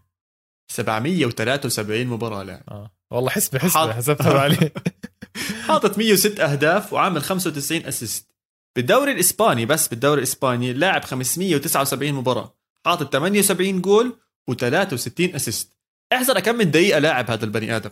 773 0.70 2.06
مباراة 2.06 2.42
لعب. 2.42 2.62
آه. 2.70 2.90
والله 3.12 3.30
حسبة 3.30 3.58
حاط- 3.58 3.90
حسبتها 3.90 4.40
عليه 4.40 4.72
حاطط 5.68 5.98
106 5.98 6.44
أهداف 6.44 6.92
وعامل 6.92 7.22
95 7.22 7.86
assist 7.86 8.34
بالدوري 8.76 9.12
الإسباني 9.12 9.66
بس 9.66 9.88
بالدوري 9.88 10.18
الإسباني 10.18 10.72
لاعب 10.72 11.04
579 11.04 12.12
مباراة. 12.12 12.56
حاطط 12.84 13.12
78 13.12 13.80
جول 13.80 14.18
و63 14.50 15.34
assist 15.34 15.72
احزر 16.12 16.40
كم 16.40 16.54
من 16.54 16.70
دقيقة 16.70 16.98
لاعب 16.98 17.30
هذا 17.30 17.44
البني 17.44 17.76
آدم. 17.76 17.90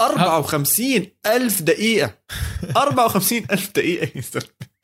54 0.00 1.06
ألف 1.26 1.62
دقيقة. 1.62 2.18
54 2.76 3.46
ألف 3.50 3.70
دقيقة 3.70 4.12
يا 4.16 4.20
زلمة. 4.20 4.74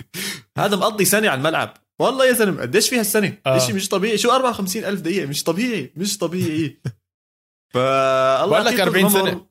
هذا 0.58 0.76
مقضي 0.76 1.04
سنة 1.04 1.28
على 1.28 1.38
الملعب. 1.38 1.76
والله 1.98 2.26
يا 2.26 2.32
زلمة 2.32 2.62
قديش 2.62 2.88
فيها 2.88 3.00
السنة؟ 3.00 3.38
آه. 3.46 3.68
آه. 3.68 3.72
مش 3.72 3.88
طبيعي؟ 3.88 4.18
شو 4.18 4.30
54 4.30 4.84
ألف 4.84 5.00
دقيقة؟ 5.00 5.26
مش 5.26 5.44
طبيعي 5.44 5.92
مش 5.96 6.18
طبيعي. 6.18 6.80
فالله 7.74 8.62
لك 8.62 8.78
يعطيه 8.78 8.82
40 8.82 9.08
طول 9.08 9.20
سنة. 9.20 9.46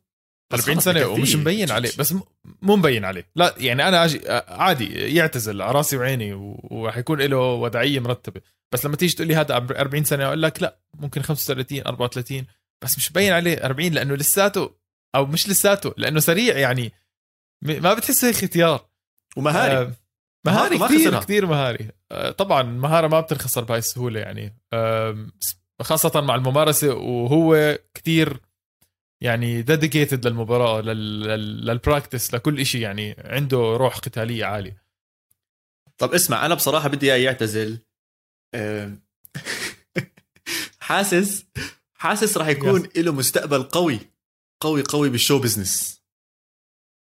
العمر. 0.54 0.64
40 0.64 0.80
سنة 0.80 1.08
ومش 1.08 1.36
مبين 1.36 1.72
عليه 1.72 1.90
بس 2.00 2.14
مو 2.14 2.28
مبين 2.62 3.06
عليه. 3.06 3.30
لا 3.36 3.56
يعني 3.58 3.88
أنا 3.88 4.06
أجي 4.06 4.22
عادي 4.48 5.16
يعتزل 5.16 5.62
على 5.62 5.72
راسي 5.72 5.98
وعيني 5.98 6.34
وراح 6.34 6.98
يكون 6.98 7.22
له 7.22 7.38
وضعية 7.38 8.00
مرتبة. 8.00 8.42
بس 8.74 8.86
لما 8.86 8.96
تيجي 8.96 9.16
تقول 9.16 9.28
لي 9.28 9.36
هذا 9.36 9.56
40 9.56 10.04
سنة 10.04 10.26
أقول 10.26 10.42
لك 10.42 10.62
لا 10.62 10.80
ممكن 10.94 11.22
35 11.22 11.82
34 11.88 12.46
بس 12.84 12.98
مش 12.98 13.12
مبين 13.12 13.34
عليه 13.34 13.66
40 13.66 13.92
لأنه 13.92 14.16
لساته 14.16 14.76
أو 15.16 15.26
مش 15.26 15.50
لساته 15.50 15.94
لأنه 15.98 16.20
سريع 16.20 16.58
يعني. 16.58 16.94
ما 17.64 17.94
بتحس 17.94 18.26
هيك 18.26 18.44
اختيار. 18.44 18.90
ومهاري. 19.38 19.78
آه 19.78 19.94
مهاري 20.46 20.80
كثير 20.80 21.20
كثير 21.20 21.46
مهاري. 21.46 21.90
آه 22.12 22.32
طبعا 22.32 22.64
مهارة 22.64 23.08
ما 23.08 23.20
بتنخسر 23.20 23.64
بهاي 23.64 23.80
السهولة 23.80 24.20
يعني. 24.20 24.60
آه 24.74 25.28
خاصة 25.82 26.22
مع 26.22 26.36
الممارسة 26.36 26.94
وهو 26.94 27.80
كثير 27.94 28.40
يعني 29.22 29.62
dedicated 29.62 30.28
للمباراة 30.28 30.82
لل 30.82 31.12
practice 31.12 32.34
لكل 32.34 32.66
شيء 32.66 32.82
يعني 32.82 33.16
عنده 33.20 33.58
روح 33.58 33.98
قتالية 33.98 34.46
عالية. 34.46 34.84
طب 35.98 36.14
اسمع 36.14 36.46
أنا 36.46 36.56
بصراحة 36.56 36.90
بدي 36.90 37.14
إياه 37.14 37.26
يعتزل. 37.26 37.80
حاسس 40.80 41.46
حاسس 41.94 42.38
راح 42.38 42.48
يكون 42.48 42.90
له 42.98 43.12
مستقبل 43.12 43.64
قوي 43.64 44.00
قوي 44.62 44.82
قوي 44.82 45.10
بال 45.10 45.20
show 45.20 45.40
business. 45.40 46.00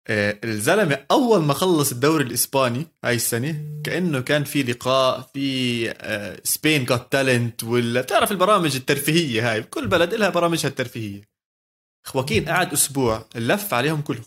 آه، 0.08 0.38
الزلمة 0.44 1.06
أول 1.10 1.42
ما 1.42 1.54
خلص 1.54 1.92
الدوري 1.92 2.24
الإسباني 2.24 2.86
هاي 3.04 3.14
السنة 3.14 3.80
كأنه 3.84 4.20
كان 4.20 4.44
في 4.44 4.62
لقاء 4.62 5.30
في 5.34 6.40
Spain 6.44 6.84
Got 6.84 7.12
Talent 7.12 7.64
ولا 7.64 8.00
بتعرف 8.00 8.32
البرامج 8.32 8.76
الترفيهية 8.76 9.52
هاي 9.52 9.62
كل 9.62 9.88
بلد 9.88 10.14
لها 10.14 10.28
برامجها 10.28 10.68
الترفيهية. 10.68 11.31
خواكين 12.04 12.48
قعد 12.48 12.72
أسبوع 12.72 13.28
لف 13.34 13.74
عليهم 13.74 14.00
كلهم. 14.00 14.24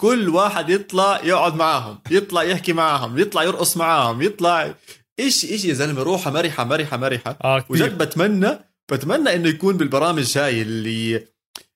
كل 0.00 0.28
واحد 0.28 0.70
يطلع 0.70 1.20
يقعد 1.24 1.54
معاهم 1.54 1.98
يطلع 2.10 2.42
يحكي 2.42 2.72
معاهم 2.72 3.18
يطلع 3.18 3.42
يرقص 3.42 3.76
معاهم 3.76 4.22
يطلع 4.22 4.74
إيش 5.18 5.44
إيش 5.44 5.64
يا 5.64 5.74
زلمة 5.74 6.02
روحة 6.02 6.30
مرحة 6.30 6.64
مرحة 6.64 6.96
مرحة. 6.96 7.38
آه 7.44 7.64
وجد 7.68 7.98
بتمنى 7.98 8.58
بتمنى 8.92 9.34
إنه 9.34 9.48
يكون 9.48 9.76
بالبرامج 9.76 10.38
هاي 10.38 10.62
اللي 10.62 11.26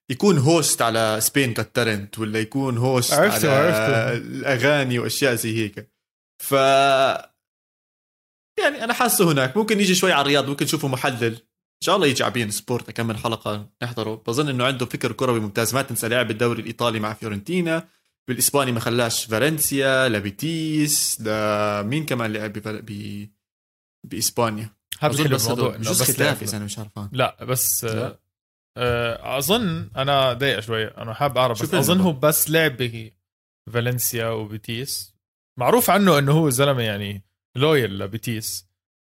يكون 0.09 0.37
host 0.37 0.81
على 0.81 1.17
Spain 1.21 1.53
Got 1.53 2.19
ولا 2.19 2.39
يكون 2.39 2.77
host 2.77 3.13
عرفته 3.13 3.51
على 3.51 3.67
عرفته. 3.67 4.17
الأغاني 4.17 4.99
وأشياء 4.99 5.35
زي 5.35 5.57
هيك. 5.57 5.91
ف 6.43 6.51
يعني 8.59 8.83
أنا 8.83 8.93
حاسه 8.93 9.31
هناك. 9.31 9.57
ممكن 9.57 9.79
يجي 9.79 9.95
شوي 9.95 10.11
على 10.11 10.21
الرياض 10.21 10.49
ممكن 10.49 10.65
نشوفه 10.65 10.87
محلل. 10.87 11.39
إن 11.81 11.85
شاء 11.85 11.95
الله 11.95 12.07
يجي 12.07 12.23
عبين 12.23 12.51
سبورت 12.51 12.91
كم 12.91 13.07
من 13.07 13.17
حلقة 13.17 13.69
نحضره. 13.83 14.23
بظن 14.27 14.49
إنه 14.49 14.65
عنده 14.65 14.85
فكر 14.85 15.11
كروي 15.11 15.39
ممتاز. 15.39 15.75
ما 15.75 15.81
تنسى 15.81 16.07
لعب 16.07 16.31
الدوري 16.31 16.61
الإيطالي 16.61 16.99
مع 16.99 17.13
فيورنتينا. 17.13 17.87
بالإسباني 18.27 18.71
ما 18.71 18.79
خلاش 18.79 19.25
فالنسيا 19.25 20.09
لبيتيس 20.09 21.21
لمين 21.21 22.05
كمان 22.05 22.33
لعب 22.33 22.53
ب... 22.53 23.29
بإسبانيا؟ 24.03 24.69
هذا 24.99 25.23
حلو 25.23 25.35
الموضوع 25.35 25.77
مش 25.77 25.87
ختافي 25.87 26.57
أنا 26.57 26.65
مش 26.65 26.79
عارفان 26.79 27.09
لا 27.11 27.43
بس 27.43 27.83
لا. 27.83 28.19
آه، 28.77 29.37
أظن 29.37 29.89
أنا 29.95 30.33
ضايق 30.33 30.59
شوي 30.59 30.87
أنا 30.87 31.13
حاب 31.13 31.37
أعرف 31.37 31.63
بس 31.63 31.73
اظن؟ 31.73 32.01
هو 32.01 32.13
بس 32.13 32.49
لعب 32.49 32.77
بفالنسيا 33.67 34.27
وبيتيس. 34.29 35.15
معروف 35.59 35.89
عنه 35.89 36.19
إنه 36.19 36.31
هو 36.31 36.49
زلمة 36.49 36.81
يعني 36.81 37.23
loyal 37.55 37.99
لبيتيس. 37.99 38.68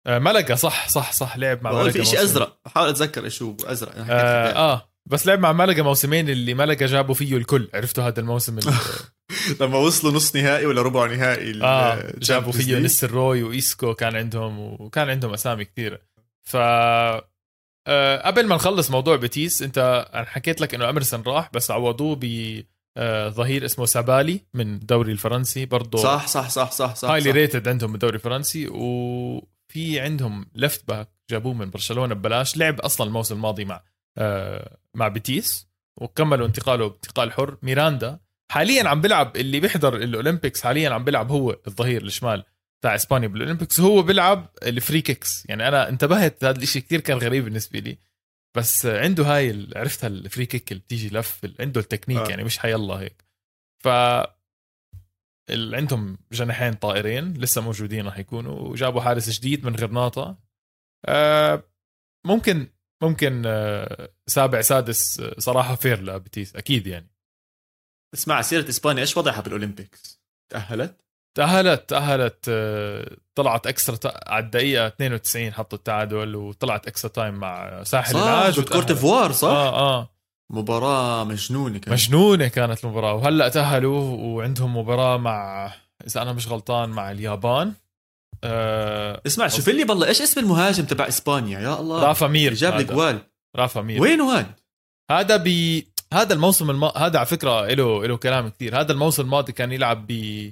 ملقا 0.06 0.54
صح 0.54 0.88
صح 0.88 1.12
صح 1.12 1.36
لعب 1.36 1.64
مع 1.64 1.72
ملقا 1.72 1.90
في 1.90 2.04
شيء. 2.04 2.22
أزرق 2.22 2.58
بحاول 2.64 2.88
أتذكر 2.88 3.24
إيش 3.24 3.42
هو 3.42 3.56
ازرق 3.64 3.92
حكيت 3.92 4.10
آه, 4.10 4.72
آه 4.72 4.90
بس 5.06 5.26
لعب 5.26 5.38
مع 5.38 5.52
ملقا 5.52 5.82
موسمين 5.82 6.28
اللي 6.28 6.54
ملقا 6.54 6.86
جابوا 6.86 7.14
فيه 7.14 7.36
الكل 7.36 7.68
عرفتوا 7.74 8.04
هذا 8.04 8.20
الموسم 8.20 8.58
اللي 8.58 8.72
لما 9.60 9.78
وصلوا 9.78 10.12
نص 10.12 10.36
نهائي 10.36 10.66
ولا 10.66 10.82
ربع 10.82 11.06
نهائي 11.06 11.62
آه 11.62 12.12
جابوا 12.18 12.52
فيه. 12.52 12.78
نيستلروي 12.78 13.42
وإيسكو 13.42 13.94
كان 13.94 14.16
عندهم 14.16 14.58
وكان 14.58 15.10
عندهم 15.10 15.32
أسامي 15.32 15.64
كثيرة 15.64 16.00
ف 16.42 16.56
آه 16.56 18.26
قبل 18.26 18.46
ما 18.46 18.54
نخلص 18.54 18.90
موضوع 18.90 19.16
بيتيس 19.16 19.62
أنت 19.62 20.06
أنا 20.14 20.24
حكيت 20.24 20.60
لك 20.60 20.74
إنه 20.74 20.90
إمرسون 20.90 21.22
راح 21.26 21.50
بس 21.52 21.70
عوضوه 21.70 22.16
ب 22.20 22.24
آه، 22.96 23.28
ظهير 23.28 23.64
اسمه 23.64 23.86
سابالي 23.86 24.40
من 24.54 24.74
الدوري 24.74 25.12
الفرنسي 25.12 25.66
برضه 25.66 25.98
صح 25.98 26.26
صح 26.26 26.48
صح 26.50 26.70
صح 26.70 26.94
صح, 26.94 27.08
highly. 27.10 27.30
rated 27.30 27.68
عندهم 27.68 27.92
بالدوري 27.92 28.14
الفرنسي 28.14 28.68
وفي 29.70 30.00
عندهم 30.00 30.46
left 30.54 30.88
back 30.88 31.08
جابوه 31.30 31.54
من 31.54 31.70
برشلونة 31.70 32.14
ببلاش 32.14 32.56
لعب 32.56 32.80
أصلا 32.80 33.06
الموسم 33.06 33.34
الماضي 33.34 33.64
مع 33.64 33.82
آه 34.18 34.78
مع 34.94 35.08
بيتيس 35.08 35.68
وكملوا 35.96 36.46
انتقاله 36.46 36.86
بانتقال 36.88 37.32
حر. 37.32 37.56
ميراندا 37.62 38.20
حاليا 38.52 38.88
عم 38.88 39.00
بيلعب 39.00 39.36
اللي 39.36 39.60
بيحضر 39.60 39.96
ال 39.96 40.03
Olympics 40.03 40.62
حاليا 40.62 40.90
عم 40.90 41.04
بيلعب 41.04 41.30
هو 41.30 41.56
الظهير 41.66 42.02
الشمال 42.02 42.44
تاع 42.82 42.94
إسبانيا 42.94 43.28
بال 43.28 43.38
Olympics. 43.38 43.80
هو 43.80 44.02
بيلعب 44.02 44.48
ال 44.62 44.70
free 44.70 45.00
kicks 45.00 45.46
يعني 45.48 45.68
أنا 45.68 45.88
انتبهت 45.88 46.44
هذا 46.44 46.62
الشيء 46.62 46.82
كثير 46.82 47.00
كان 47.00 47.18
غريب 47.18 47.44
بالنسبة 47.44 47.78
لي. 47.78 47.98
بس 48.56 48.86
عنده 48.86 49.24
هاي 49.24 49.68
عرفتها 49.76 50.08
ال 50.08 50.16
free 50.16 50.46
kick 50.46 50.72
اللي 50.72 50.82
بتيجي 50.82 51.08
لف 51.08 51.40
عنده 51.60 51.80
التكنيك 51.80 52.18
آه. 52.18 52.28
يعني 52.28 52.44
مش 52.44 52.58
حيالله 52.58 52.94
هيك. 52.94 53.24
ف 53.78 53.88
ال- 55.50 55.74
عندهم 55.74 56.18
جناحين 56.32 56.72
طائرين 56.74 57.32
لسه 57.32 57.60
موجودين 57.60 58.06
راح 58.06 58.18
يكونوا 58.18 58.60
وجابوا 58.60 59.00
حارس 59.00 59.30
جديد 59.30 59.66
من 59.66 59.76
غرناطه 59.76 60.38
آه 61.06 61.62
ممكن 62.26 62.68
ممكن 63.02 63.42
آه 63.46 64.08
سابع 64.26 64.60
سادس 64.60 65.20
آه، 65.20 65.34
صراحة 65.38 65.74
fair 65.74 66.02
لبتيس 66.02 66.56
أكيد 66.56 66.86
يعني 66.86 67.10
اسمع 68.14 68.42
سيرة 68.42 68.68
إسبانيا 68.68 69.00
إيش 69.02 69.16
وضعها 69.16 69.40
بال 69.40 69.55
Olympics؟ 69.55 70.20
تأهلت؟ 70.52 71.00
تأهلت 71.36 71.88
تأهلت 71.88 72.50
طلعت 73.34 73.66
extra 73.66 73.96
ti- 73.96 74.30
على 74.30 74.44
الدقيقة 74.44 74.86
92 74.86 75.52
حطوا 75.52 75.78
التعادل 75.78 76.36
وطلعت 76.36 76.86
extra 76.86 77.10
time 77.10 77.34
مع 77.34 77.82
ساحل 77.82 78.16
العاج 78.16 78.60
ضد 78.60 78.68
كوت. 78.68 78.86
ديفوار 78.86 79.32
صح؟ 79.32 79.48
آه 79.48 79.68
آه 79.98 80.10
مباراة 80.50 81.24
مجنونة 81.24 81.78
كانت. 81.78 81.88
مجنونة 81.88 82.48
كانت 82.48 82.84
المباراة. 82.84 83.14
وهلأ 83.14 83.48
تأهلوا 83.48 84.00
وعندهم 84.16 84.76
مباراة 84.76 85.16
مع 85.16 85.72
إذا 86.06 86.22
أنا 86.22 86.32
مش 86.32 86.48
غلطان 86.48 86.88
مع 86.88 87.10
اليابان. 87.10 87.72
آه 88.44 89.22
اسمع 89.26 89.48
شوف 89.48 89.68
لي 89.68 89.84
بالله 89.84 90.06
إيش 90.06 90.22
اسم 90.22 90.40
المهاجم 90.40 90.84
تبع 90.84 91.08
إسبانيا؟ 91.08 91.60
يا 91.60 91.80
الله. 91.80 92.04
رافا 92.04 92.26
مير. 92.26 92.54
جاب 92.54 92.72
هذا. 92.72 92.82
الأجوال 92.82 93.22
رافا 93.56 93.80
مير. 93.80 94.02
وينه 94.02 94.38
هاد؟ 94.38 94.46
هذا 95.10 95.36
ب 95.36 95.48
هذا 96.12 96.34
الموسم 96.34 96.70
الم... 96.70 96.84
هذا 96.84 97.18
على 97.18 97.26
فكرة 97.26 97.66
له 97.66 98.06
له 98.06 98.16
كلام 98.16 98.48
كثير. 98.48 98.80
هذا 98.80 98.92
الموسم 98.92 99.22
الماضي 99.22 99.52
كان 99.52 99.72
يلعب 99.72 100.06
ب 100.06 100.50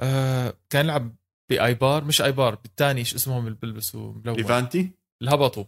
آه 0.00 0.54
كان 0.70 0.84
يلعب 0.84 1.14
بإيبار 1.50 2.04
مش 2.04 2.22
إيبار 2.22 2.54
بالثاني 2.54 3.00
إيش 3.00 3.14
اسمهم 3.14 3.46
اللي 3.46 3.58
بيلبسوا 3.62 4.12
ملون. 4.12 4.36
ليفانتي؟ 4.36 4.90
اللي 5.20 5.34
هبطوا 5.34 5.64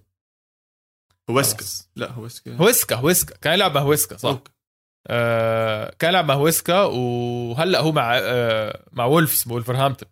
هوسكا 1.30 1.58
خلص. 1.58 1.90
لا 1.96 2.12
هوسكا 2.12 2.54
هويسكا 2.54 2.96
هويسكا. 2.96 3.36
كان 3.36 3.52
يلعب 3.54 3.74
مع 3.74 3.80
هويسكا 3.80 4.16
صح. 4.16 4.28
أوكي. 4.28 4.52
آه 5.06 5.94
كان 5.98 6.10
يلعب 6.10 6.24
مع 6.24 6.34
هويسكا 6.34 6.82
وهلأ 6.82 7.80
هو 7.80 7.92
مع 7.92 8.18
آه 8.22 8.84
مع 8.92 9.04
وولفز 9.04 9.42
وولفرهامبتون. 9.42 10.08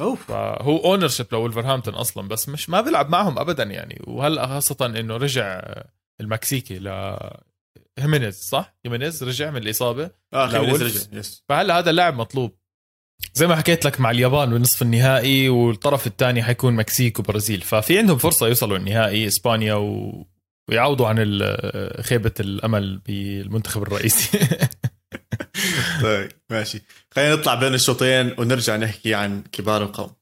أوف. 0.00 0.26
فهو 0.26 0.76
ownership 0.76 1.26
لوولفرهامبتون 1.32 1.94
أصلا 1.94 2.28
بس 2.28 2.48
مش 2.48 2.70
ما 2.70 2.80
بيلعب 2.80 3.10
معهم 3.10 3.38
ابدا 3.38 3.62
يعني. 3.62 4.02
وهلأ 4.06 4.46
خاصة 4.46 4.86
إنه 4.86 5.16
رجع 5.16 5.62
المكسيكي 6.20 6.78
ل 6.78 7.16
هيمينيز 7.98 8.34
صح؟ 8.34 8.74
هيمينيز 8.84 9.24
رجع 9.24 9.50
من 9.50 9.62
الإصابة 9.62 10.10
آه. 10.34 10.46
رجع 10.46 11.00
yes 11.12 11.44
فهلأ 11.48 11.78
هذا 11.78 11.90
اللاعب 11.90 12.14
مطلوب. 12.14 12.59
زي 13.34 13.46
ما 13.46 13.56
حكيت 13.56 13.84
لك 13.84 14.00
مع 14.00 14.10
اليابان 14.10 14.50
بالنصف 14.50 14.82
النهائي 14.82 15.48
والطرف 15.48 16.06
الثاني 16.06 16.42
حيكون 16.42 16.74
مكسيك 16.74 17.18
وبرازيل. 17.18 17.60
ففي 17.60 17.98
عندهم 17.98 18.18
فرصة 18.18 18.46
يوصلوا 18.46 18.76
النهائي 18.76 19.26
إسبانيا 19.26 19.74
و... 19.74 20.26
ويعوضوا 20.68 21.08
عن 21.08 21.16
خيبة 22.02 22.32
الأمل 22.40 22.98
بالمنتخب 22.98 23.82
الرئيسي. 23.82 24.38
طيب 26.02 26.32
ماشي. 26.50 26.82
خلينا 27.10 27.34
نطلع 27.34 27.54
بين 27.54 27.74
الشوطين 27.74 28.34
ونرجع 28.38 28.76
نحكي 28.76 29.14
عن 29.14 29.42
كبار 29.52 29.82
القوم. 29.82 30.19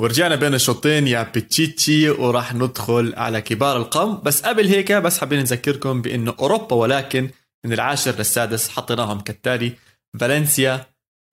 ورجعنا 0.00 0.34
بين 0.34 0.54
الشوطين 0.54 1.08
يا 1.08 1.22
بيتشيتشي 1.22 2.10
وراح 2.10 2.54
ندخل 2.54 3.14
على 3.16 3.40
كبار 3.40 3.76
القوم. 3.76 4.22
بس 4.24 4.42
قبل 4.42 4.66
هيك 4.66 4.92
بس 4.92 5.18
حابين 5.18 5.40
نذكركم 5.40 6.02
بأنه 6.02 6.34
أوروبا 6.40 6.76
ولكن 6.76 7.30
من 7.64 7.72
العاشر 7.72 8.16
للسادس 8.18 8.68
حطيناهم 8.68 9.20
كالتالي 9.20 9.72
فالنسيا 10.20 10.86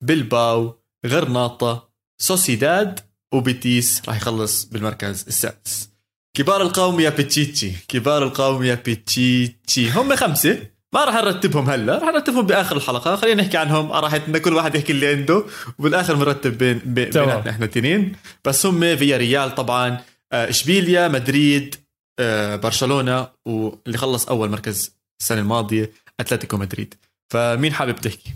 بلباو 0.04 0.74
غرناطة 1.06 1.88
سوسيداد 2.22 3.00
وبيتيس 3.34 4.02
راح 4.08 4.16
يخلص 4.16 4.64
بالمركز 4.64 5.24
السادس. 5.28 5.90
كبار 6.36 6.62
القوم 6.62 7.00
يا 7.00 7.10
بيتشيتشي. 7.10 7.72
كبار 7.88 8.22
القوم 8.22 8.64
يا 8.64 8.74
بيتشيتشي. 8.74 9.90
هم 9.90 10.16
خمسة. 10.16 10.77
ما 10.94 11.04
راح 11.04 11.14
نرتبهم 11.14 11.70
هلا 11.70 11.98
راح 11.98 12.08
نرتبهم 12.08 12.46
بآخر 12.46 12.76
الحلقة. 12.76 13.16
خلينا 13.16 13.42
نحكي 13.42 13.56
عنهم. 13.56 13.92
راحتنا 13.92 14.38
كل 14.38 14.54
واحد 14.54 14.74
يحكي 14.74 14.92
اللي 14.92 15.06
عنده. 15.06 15.44
وبالآخر 15.78 16.14
بنرتب 16.14 16.58
بين 16.58 16.78
بين 16.78 17.10
بيناتنا 17.10 17.50
إحنا 17.50 17.64
الاثنين 17.64 18.16
بس 18.44 18.66
هم 18.66 18.96
فيا 18.96 19.16
ريال 19.16 19.54
طبعا. 19.54 20.00
آه، 20.32 20.48
إشبيليا 20.48 21.08
مدريد 21.08 21.74
آه، 22.18 22.56
برشلونة 22.56 23.28
واللي 23.46 23.98
خلص 23.98 24.28
أول 24.28 24.48
مركز 24.50 24.96
السنة 25.20 25.40
الماضية 25.40 25.92
أتلتيكو 26.20 26.56
مدريد. 26.56 26.94
فمين 27.32 27.72
حابب 27.72 27.96
تحكي؟ 27.96 28.30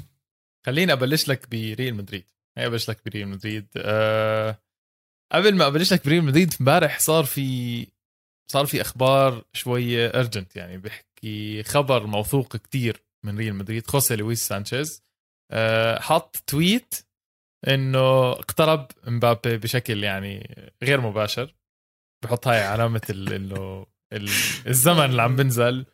خليني 0.66 0.92
أبلش 0.92 1.28
لك 1.28 1.50
بريال 1.50 1.94
مدريد. 1.94 2.24
هي 2.58 2.66
أبلش 2.66 2.90
لك 2.90 3.00
بريال 3.06 3.28
مدريد. 3.28 3.66
أه 3.76 4.58
قبل 5.32 5.54
ما 5.54 5.66
أبلش 5.66 5.92
لك 5.92 6.04
بريال 6.04 6.24
مدريد 6.24 6.54
امبارح 6.60 6.98
صار 6.98 7.24
في 7.24 7.86
صار 8.52 8.66
في 8.66 8.80
أخبار 8.80 9.44
شوية 9.52 10.08
urgent 10.08 10.56
يعني 10.56 10.78
بحكي 10.78 11.11
خبر 11.64 12.06
موثوق 12.06 12.56
كتير 12.56 13.04
من 13.24 13.38
ريال 13.38 13.54
مدريد 13.54 13.86
خوسي 13.86 14.16
لويس 14.16 14.48
سانشيز 14.48 15.04
أه 15.50 16.00
حط 16.00 16.36
tweet 16.36 16.94
إنه 17.68 18.30
اقترب 18.30 18.86
مبابي 19.06 19.56
بشكل 19.56 20.04
يعني 20.04 20.56
غير 20.82 21.00
مباشر. 21.00 21.54
بحط 22.24 22.48
هاي 22.48 22.60
علامة 22.60 23.02
إنه 23.10 23.86
الزمن 24.66 25.04
اللي 25.04 25.22
عم 25.22 25.36
بنزل. 25.36 25.86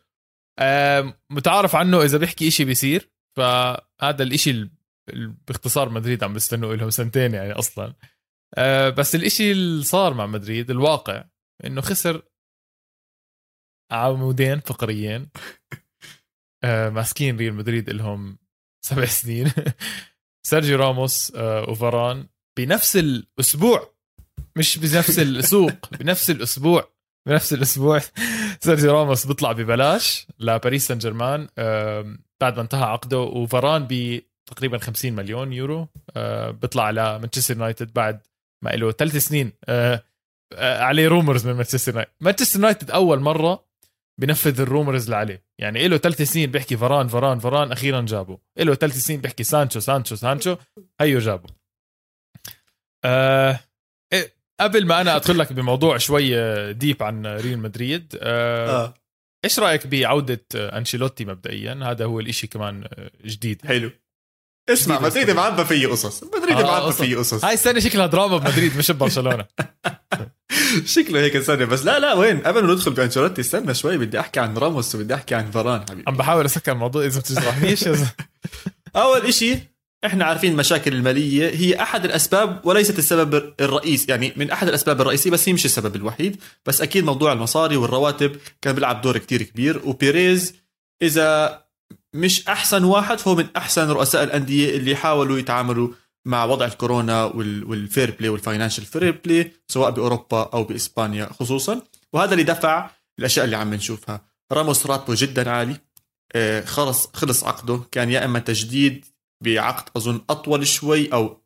متعارف 1.29 1.75
عنه 1.75 2.03
إذا 2.03 2.17
بيحكي 2.17 2.47
إشي 2.47 2.65
بيصير 2.65 3.09
فهذا 3.37 4.23
الإشي 4.23 4.69
باختصار 5.47 5.89
مدريد 5.89 6.23
عم 6.23 6.33
بيستنوا 6.33 6.75
لهم 6.75 6.89
سنتين 6.89 7.33
يعني 7.33 7.51
أصلا. 7.51 7.93
أه، 8.57 8.89
بس 8.89 9.15
الإشي 9.15 9.51
اللي 9.51 9.83
صار 9.83 10.13
مع 10.13 10.25
مدريد 10.25 10.71
الواقع 10.71 11.23
إنه 11.65 11.81
خسر 11.81 12.21
عمودين 13.91 14.59
فقريين. 14.59 15.29
أه، 16.63 16.89
ماسكين 16.89 17.37
ريال 17.37 17.53
مدريد 17.53 17.89
لهم 17.89 18.37
سبع 18.85 19.05
سنين. 19.19 19.51
سيرجيو 20.47 20.77
راموس 20.77 21.33
أه، 21.35 21.69
وفاران 21.69 22.27
بنفس 22.57 22.97
الأسبوع. 22.97 23.93
مش 24.55 24.77
بنفس 24.77 25.19
السوق 25.19 25.71
بنفس 25.99 26.29
الأسبوع 26.29 26.91
بنفس 27.27 27.53
الأسبوع. 27.53 28.01
سيرجيو 28.59 28.91
راموس 28.91 29.27
بيطلع 29.27 29.51
ببلاش 29.51 30.27
لباريس 30.39 30.87
سان 30.87 30.97
جيرمان 30.97 31.47
بعد 32.41 32.55
ما 32.55 32.61
انتهى 32.61 32.83
عقده. 32.83 33.19
وفاران 33.19 33.87
ب 33.89 34.21
تقريبا 34.45 34.77
50 34.77 35.13
مليون 35.13 35.53
يورو 35.53 35.87
بيطلع 36.49 36.89
لمانشستر 36.89 37.53
يونايتد 37.53 37.93
بعد 37.93 38.21
ما 38.63 38.69
له 38.69 38.91
ثلاث 38.91 39.17
سنين. 39.17 39.51
عليه 40.57 41.07
rumors 41.07 41.47
من 41.47 41.53
مانشستر 41.53 41.91
يونايتد. 41.91 42.11
مانشستر 42.21 42.59
يونايتد 42.59 42.91
أول 42.91 43.19
مرة 43.19 43.68
بنفذ 44.19 44.61
ال 44.61 44.67
rumors 44.67 45.03
اللي 45.03 45.15
عليه 45.15 45.43
يعني 45.59 45.87
له 45.87 45.97
ثلاث 45.97 46.21
سنين 46.21 46.51
بيحكي 46.51 46.77
فاران 46.77 47.07
فاران 47.07 47.39
فاران 47.39 47.71
أخيرا 47.71 48.01
جابه. 48.01 48.37
له 48.57 48.75
ثلاث 48.75 48.97
سنين 48.97 49.21
بيحكي 49.21 49.43
سانشو 49.43 49.79
سانشو 49.79 50.15
سانشو 50.15 50.57
هيو 51.01 51.19
جابه. 51.19 51.49
أه 53.05 53.59
قبل 54.59 54.85
ما 54.85 55.01
أنا 55.01 55.15
أدخل 55.15 55.39
لك 55.39 55.53
بموضوع 55.53 55.97
شوي 55.97 56.33
deep 56.73 57.03
عن 57.03 57.25
ريال 57.25 57.59
مدريد 57.59 58.17
آه. 58.21 58.85
آه. 58.85 58.93
إيش 59.45 59.59
رأيك 59.59 59.87
بعودة 59.87 60.45
أنشيلوتي 60.55 61.25
مبدئيا؟ 61.25 61.79
هذا 61.83 62.05
هو 62.05 62.19
الإشي 62.19 62.47
كمان 62.47 62.87
جديد. 63.25 63.65
حلو. 63.65 63.91
اسمع 64.69 64.99
مدريد 64.99 65.31
معبى 65.31 65.65
فيه 65.65 65.87
قصص. 65.87 66.23
مدريد 66.23 66.57
آه 66.57 66.63
معبى 66.63 66.93
فيه 66.93 67.17
قصص. 67.17 67.45
هاي 67.45 67.53
السنة 67.53 67.79
شكلها 67.79 68.07
دراما 68.07 68.37
بمدريد 68.37 68.77
مش 68.77 68.91
ببرشلونة. 68.91 69.45
شكله 70.95 71.19
هيك 71.19 71.39
سنه 71.39 71.65
بس 71.65 71.85
لا 71.85 71.99
لا 71.99 72.13
وين؟ 72.13 72.39
قبل 72.39 72.63
ما 72.63 72.73
ندخل 72.73 72.91
بأنشيلوتي 72.91 73.41
استنى 73.41 73.73
شوي 73.73 73.97
بدي 73.97 74.19
أحكي 74.19 74.39
عن 74.39 74.57
راموس 74.57 74.95
وبدي 74.95 75.13
أحكي 75.13 75.35
عن 75.35 75.51
فران 75.51 75.81
حبيبي. 75.81 76.03
عم 76.07 76.17
بحاول 76.17 76.45
أسكر 76.45 76.71
الموضوع 76.71 77.05
إذا 77.05 77.19
بتشرحنيش 77.19 77.89
أول 78.95 79.25
إشي 79.25 79.57
إحنا 80.05 80.25
عارفين 80.25 80.51
المشاكل 80.51 80.93
المالية. 80.93 81.49
هي 81.49 81.81
أحد 81.81 82.05
الأسباب 82.05 82.61
وليست 82.63 82.99
السبب 82.99 83.53
الرئيسي 83.59 84.11
يعني 84.11 84.33
من 84.35 84.51
أحد 84.51 84.67
الأسباب 84.67 85.01
الرئيسية 85.01 85.31
بس 85.31 85.49
هي 85.49 85.53
مش 85.53 85.65
السبب 85.65 85.95
الوحيد. 85.95 86.41
بس 86.65 86.81
أكيد 86.81 87.03
موضوع 87.03 87.33
المصاري 87.33 87.77
والرواتب 87.77 88.35
كان 88.61 88.75
بيلعب 88.75 89.01
دور 89.01 89.17
كتير 89.17 89.43
كبير. 89.43 89.81
وبيريز 89.85 90.55
إذا 91.01 91.61
مش 92.13 92.47
أحسن 92.47 92.83
واحد 92.83 93.19
فهو 93.19 93.35
من 93.35 93.47
أحسن 93.57 93.89
رؤساء 93.89 94.23
الأندية 94.23 94.77
اللي 94.77 94.95
حاولوا 94.95 95.39
يتعاملوا 95.39 95.89
مع 96.29 96.45
وضع 96.45 96.65
الكورونا 96.65 97.25
وال 97.25 97.55
fair 97.55 98.15
play 98.19 98.29
وال 98.29 98.39
financial 98.39 98.85
fair 98.85 99.11
play 99.25 99.51
سواء 99.67 99.91
بأوروبا 99.91 100.49
أو 100.53 100.63
بإسبانيا 100.63 101.25
خصوصا. 101.25 101.81
وهذا 102.13 102.31
اللي 102.31 102.43
دفع 102.43 102.89
الأشياء 103.19 103.45
اللي 103.45 103.55
عم 103.55 103.73
نشوفها. 103.73 104.21
راموس 104.51 104.85
راتبه 104.85 105.15
جدا 105.17 105.49
عالي 105.49 105.75
آه، 106.35 106.65
خلص 106.65 107.09
خلص 107.13 107.43
عقده. 107.43 107.81
كان 107.91 108.09
يا 108.09 108.25
إما 108.25 108.39
تجديد 108.39 109.05
بعقد 109.43 109.89
أظن 109.97 110.21
أطول 110.29 110.67
شوي 110.67 111.13
أو 111.13 111.41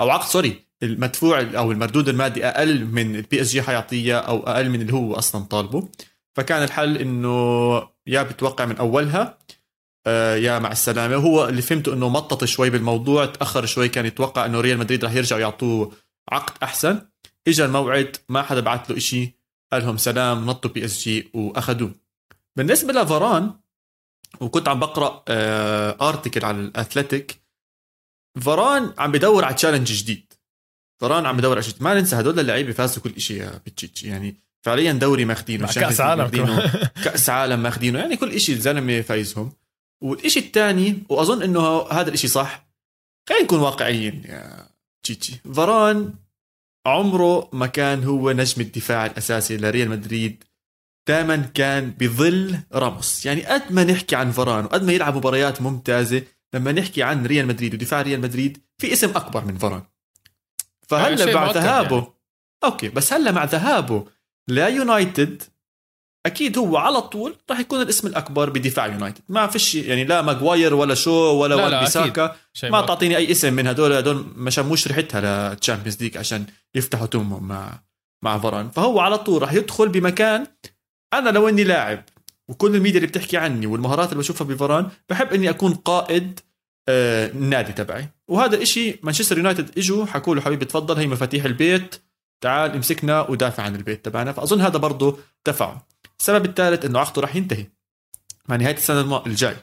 أو 0.00 0.10
عقد 0.10 0.28
sorry 0.28 0.64
المدفوع 0.82 1.40
أو 1.40 1.72
المردود 1.72 2.08
المادي 2.08 2.44
أقل 2.46 2.84
من 2.84 3.16
البي 3.16 3.40
إس 3.40 3.50
جي 3.50 3.62
حيعطيه 3.62 4.18
أو 4.18 4.46
أقل 4.46 4.70
من 4.70 4.80
اللي 4.80 4.92
هو 4.92 5.14
أصلا 5.14 5.44
طالبه. 5.44 5.88
فكان 6.36 6.62
الحل 6.62 6.96
إنه 6.96 7.88
يا 8.06 8.22
بتوقع 8.22 8.64
من 8.64 8.76
أولها 8.76 9.38
آه، 10.06 10.36
يا 10.36 10.58
مع 10.58 10.72
السلامة. 10.72 11.14
هو 11.16 11.48
اللي 11.48 11.62
فهمته 11.62 11.92
إنه 11.92 12.08
مطط 12.08 12.44
شوي 12.44 12.70
بالموضوع 12.70 13.26
تأخر 13.26 13.66
شوي 13.66 13.88
كان 13.88 14.06
يتوقع 14.06 14.46
إنه 14.46 14.60
ريال 14.60 14.78
مدريد 14.78 15.04
راح 15.04 15.12
يرجعوا 15.12 15.40
يعطوه 15.40 15.92
عقد 16.28 16.62
أحسن. 16.62 17.06
اجى 17.48 17.64
الموعد 17.64 18.16
ما 18.28 18.42
حدا 18.42 18.60
بعت 18.60 18.90
له 18.90 18.98
شيء 18.98 19.30
قال 19.72 19.82
لهم 19.82 19.96
سلام 19.96 20.46
نطوا 20.46 20.70
بي 20.70 20.84
إس 20.84 21.02
جي 21.02 21.30
وأخذوه. 21.34 21.94
بالنسبة 22.56 22.92
لفاران 22.92 23.54
وكنت 24.40 24.68
عم 24.68 24.80
بقرأ 24.80 25.24
article 26.08 26.40
آه، 26.40 26.46
على 26.46 26.60
الأثليتيك 26.60 27.42
فران 28.40 28.94
عم 28.98 29.12
بدور 29.12 29.44
على 29.44 29.54
challenge 29.54 29.92
جديد. 29.92 30.32
فران 31.00 31.26
عم 31.26 31.36
بدور 31.36 31.52
على 31.52 31.62
شيء 31.62 31.74
ما 31.80 31.94
ننسى 31.94 32.16
هدول 32.16 32.40
اللعيبة 32.40 32.72
فازوا 32.72 33.02
كل 33.02 33.20
شيء 33.20 33.36
يا 33.36 33.60
تشيتش. 33.66 34.04
يعني 34.04 34.36
فعليا 34.62 34.92
دوري 34.92 35.24
ماخذينه 35.24 35.66
كأس 35.66 36.00
عالم 36.00 36.22
ماخذينه 36.22 36.90
كأس 37.04 37.30
عالم 37.30 37.62
ماخذينه 37.62 37.98
يعني 37.98 38.16
كل 38.16 38.40
شيء 38.40 38.54
الزلمة 38.54 39.00
فايزهم. 39.00 39.52
والشيء 40.02 40.42
الثاني 40.42 41.02
وأظن 41.08 41.42
إنه 41.42 41.82
هذا 41.90 42.10
الشيء 42.10 42.30
صح 42.30 42.66
خلينا 43.28 43.44
نكون 43.44 43.58
واقعيين. 43.58 44.22
يا 44.24 44.68
تشيتشي. 45.02 45.32
فران 45.54 46.14
عمره 46.86 47.50
ما 47.52 47.66
كان 47.66 48.04
هو 48.04 48.30
نجم 48.30 48.60
الدفاع 48.60 49.06
الأساسي 49.06 49.56
لريال 49.56 49.88
مدريد 49.88 50.44
دائما 51.08 51.36
كان 51.36 51.90
بظل 51.90 52.58
راموس 52.72 53.26
يعني 53.26 53.46
قد 53.46 53.72
ما 53.72 53.84
نحكي 53.84 54.16
عن 54.16 54.30
فران 54.30 54.64
وقد 54.64 54.82
ما 54.82 54.92
يلعب 54.92 55.16
مباريات 55.16 55.62
ممتازة 55.62 56.22
لما 56.54 56.72
نحكي 56.72 57.02
عن 57.02 57.26
ريال 57.26 57.46
مدريد 57.46 57.74
ودفاع 57.74 58.02
ريال 58.02 58.20
مدريد 58.20 58.58
في 58.78 58.92
اسم 58.92 59.08
أكبر 59.08 59.44
من 59.44 59.58
فران 59.58 59.82
فهلا 60.88 61.34
مع 61.34 61.50
ذهابه. 61.50 61.96
يعني. 61.96 62.12
أوكي 62.64 62.88
بس 62.88 63.12
هلا 63.12 63.30
مع 63.30 63.44
ذهابه 63.44 64.06
ليونايتد 64.48 65.42
أكيد 66.26 66.58
هو 66.58 66.76
على 66.76 67.00
طول 67.00 67.36
راح 67.50 67.60
يكون 67.60 67.82
الاسم 67.82 68.08
الأكبر 68.08 68.50
بدفاع 68.50 68.86
يونايتد. 68.86 69.20
ما 69.28 69.46
فيش 69.46 69.74
يعني 69.74 70.04
لا 70.04 70.22
ماجواير 70.22 70.74
ولا 70.74 70.94
شو 70.94 71.12
ولا 71.12 71.54
لا 71.54 71.80
بيساكا. 71.80 72.36
ما 72.62 72.80
تعطيني 72.80 73.16
أي 73.16 73.30
اسم 73.30 73.52
من 73.54 73.66
هدول 73.66 73.92
هدول 73.92 74.26
مشان 74.36 74.66
مش 74.66 74.88
ريحتها 74.88 75.50
لل 75.50 75.60
Champions 75.60 76.02
League 76.02 76.18
عشان 76.18 76.44
يفتحوا 76.74 77.06
تمهم 77.06 77.48
مع 77.48 77.80
مع 78.24 78.38
فران 78.38 78.70
فهو 78.70 79.00
على 79.00 79.18
طول 79.18 79.42
راح 79.42 79.52
يدخل 79.52 79.88
بمكان 79.88 80.46
أنا 81.14 81.30
لو 81.30 81.48
إني 81.48 81.64
لاعب 81.64 82.04
وكل 82.48 82.76
الميديا 82.76 82.96
اللي 82.96 83.06
بتحكي 83.06 83.36
عني 83.36 83.66
والمهارات 83.66 84.08
اللي 84.08 84.18
بشوفها 84.18 84.46
بفران 84.46 84.88
بحب 85.08 85.32
إني 85.32 85.50
أكون 85.50 85.74
قائد 85.74 86.40
آه 86.88 87.26
النادي 87.30 87.72
تبعي. 87.72 88.08
وهذا 88.28 88.56
الاشي 88.56 88.98
مانشستر 89.02 89.38
يونايتد 89.38 89.78
إجوا 89.78 90.06
حكوا 90.06 90.34
له 90.34 90.40
حبيبي 90.40 90.64
تفضل 90.64 90.96
هي 90.96 91.06
مفاتيح 91.06 91.44
البيت. 91.44 92.02
تعال 92.42 92.70
امسكنا 92.70 93.20
ودافع 93.20 93.62
عن 93.62 93.76
البيت 93.76 94.04
تبعنا. 94.04 94.32
فأظن 94.32 94.60
هذا 94.60 94.78
برضه 94.78 95.18
دفعه 95.46 95.86
السبب 96.20 96.44
الثالث 96.44 96.84
إنه 96.84 96.98
عقده 96.98 97.22
راح 97.22 97.36
ينتهي. 97.36 97.66
مع 98.48 98.56
نهاية 98.56 98.76
السنة 98.76 99.26
الجاي. 99.26 99.56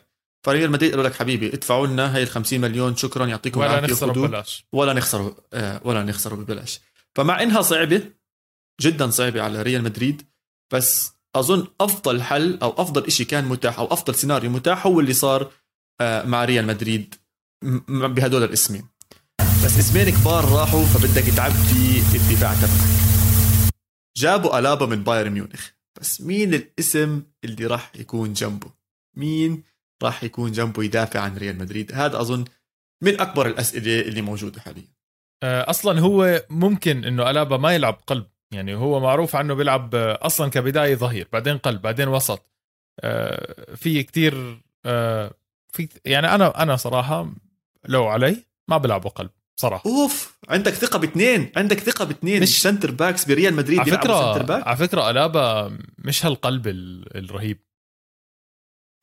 فريال 0.45 0.71
مدريد 0.71 0.91
قالوا 0.91 1.09
لك 1.09 1.15
حبيبي 1.15 1.47
ادفعوا 1.53 1.87
لنا 1.87 2.15
هي 2.15 2.23
ال 2.23 2.27
50 2.27 2.61
مليون. 2.61 2.95
شكرا 2.95 3.25
يعطيكم 3.25 3.59
ولا 3.59 3.81
نخسر 3.81 4.11
ببلاش. 4.11 4.65
ولا 4.71 4.93
نخسر 4.93 5.35
آه 5.53 5.81
ولا 5.83 6.03
نخسر 6.03 6.35
ببلاش. 6.35 6.79
فمع 7.15 7.43
إنها 7.43 7.61
صعبة 7.61 8.03
جدا 8.81 9.09
صعبة 9.09 9.41
على 9.41 9.61
ريال 9.61 9.83
مدريد. 9.83 10.29
بس 10.73 11.13
أظن 11.35 11.67
أفضل 11.81 12.21
حل 12.21 12.59
أو 12.61 12.69
أفضل 12.77 13.11
شيء 13.11 13.25
كان 13.25 13.45
متاح 13.45 13.79
أو 13.79 13.85
أفضل 13.85 14.15
سيناريو 14.15 14.49
متاح 14.49 14.87
هو 14.87 14.99
اللي 14.99 15.13
صار 15.13 15.51
آه، 16.01 16.25
مع 16.25 16.45
ريال 16.45 16.67
مدريد 16.67 17.15
بهدول 17.89 18.43
الاسمين. 18.43 18.87
بس 19.65 19.77
إسمين 19.79 20.09
كبار 20.09 20.45
راحوا 20.45 20.85
فبدك 20.85 21.35
تعبي 21.35 21.99
الدفاع 22.15 22.53
تبعك 22.53 22.99
جابوا 24.17 24.59
ألابا 24.59 24.85
من 24.85 25.03
بايرن 25.03 25.31
ميونخ. 25.31 25.69
بس 26.01 26.21
مين 26.21 26.53
الاسم 26.53 27.23
اللي 27.43 27.65
راح 27.65 27.91
يكون 27.95 28.33
جنبه؟ 28.33 28.67
مين 29.15 29.63
راح 30.03 30.23
يكون 30.23 30.51
جنبه 30.51 30.83
يدافع 30.83 31.19
عن 31.19 31.37
ريال 31.37 31.57
مدريد؟ 31.57 31.91
هذا 31.93 32.21
أظن 32.21 32.45
من 33.03 33.21
أكبر 33.21 33.47
الأسئلة 33.47 34.01
اللي 34.01 34.21
موجودة 34.21 34.61
حاليا. 34.61 34.87
آه، 35.43 35.69
أصلا 35.69 35.99
هو 35.99 36.45
ممكن 36.49 37.03
إنه 37.05 37.29
ألابا 37.29 37.57
ما 37.57 37.75
يلعب 37.75 38.01
قلب. 38.07 38.25
يعني 38.51 38.75
هو 38.75 38.99
معروف 38.99 39.35
عنه 39.35 39.53
بيلعب 39.53 39.95
أصلا 39.95 40.49
كبداية 40.49 40.95
ظهير 40.95 41.27
بعدين 41.33 41.57
قلب 41.57 41.81
بعدين 41.81 42.07
وسط. 42.07 42.45
آه، 42.99 43.75
في 43.75 44.03
كتير 44.03 44.61
آه 44.85 45.31
في 45.73 45.89
يعني 46.05 46.35
أنا 46.35 46.63
أنا 46.63 46.75
صراحة 46.75 47.29
لو 47.85 48.07
علي 48.07 48.43
ما 48.67 48.77
بلعبوا 48.77 49.09
قلب. 49.09 49.29
صراحة 49.61 49.89
أوف 49.89 50.37
عندك 50.49 50.73
ثقة 50.73 50.99
باثنين 50.99 51.51
عندك 51.55 51.79
ثقة 51.79 52.05
باثنين. 52.05 52.41
مش 52.41 52.61
center 52.61 52.91
backs 52.91 53.25
بريال 53.25 53.53
مدريد 53.53 53.79
على 53.79 53.91
فكره 53.91 54.33
center 54.33 54.45
back؟ 54.45 54.67
على 54.67 54.77
فكرة 54.77 55.09
ألابا 55.09 55.77
مش 55.97 56.25
هالقلب 56.25 56.67
الرهيب. 56.67 57.59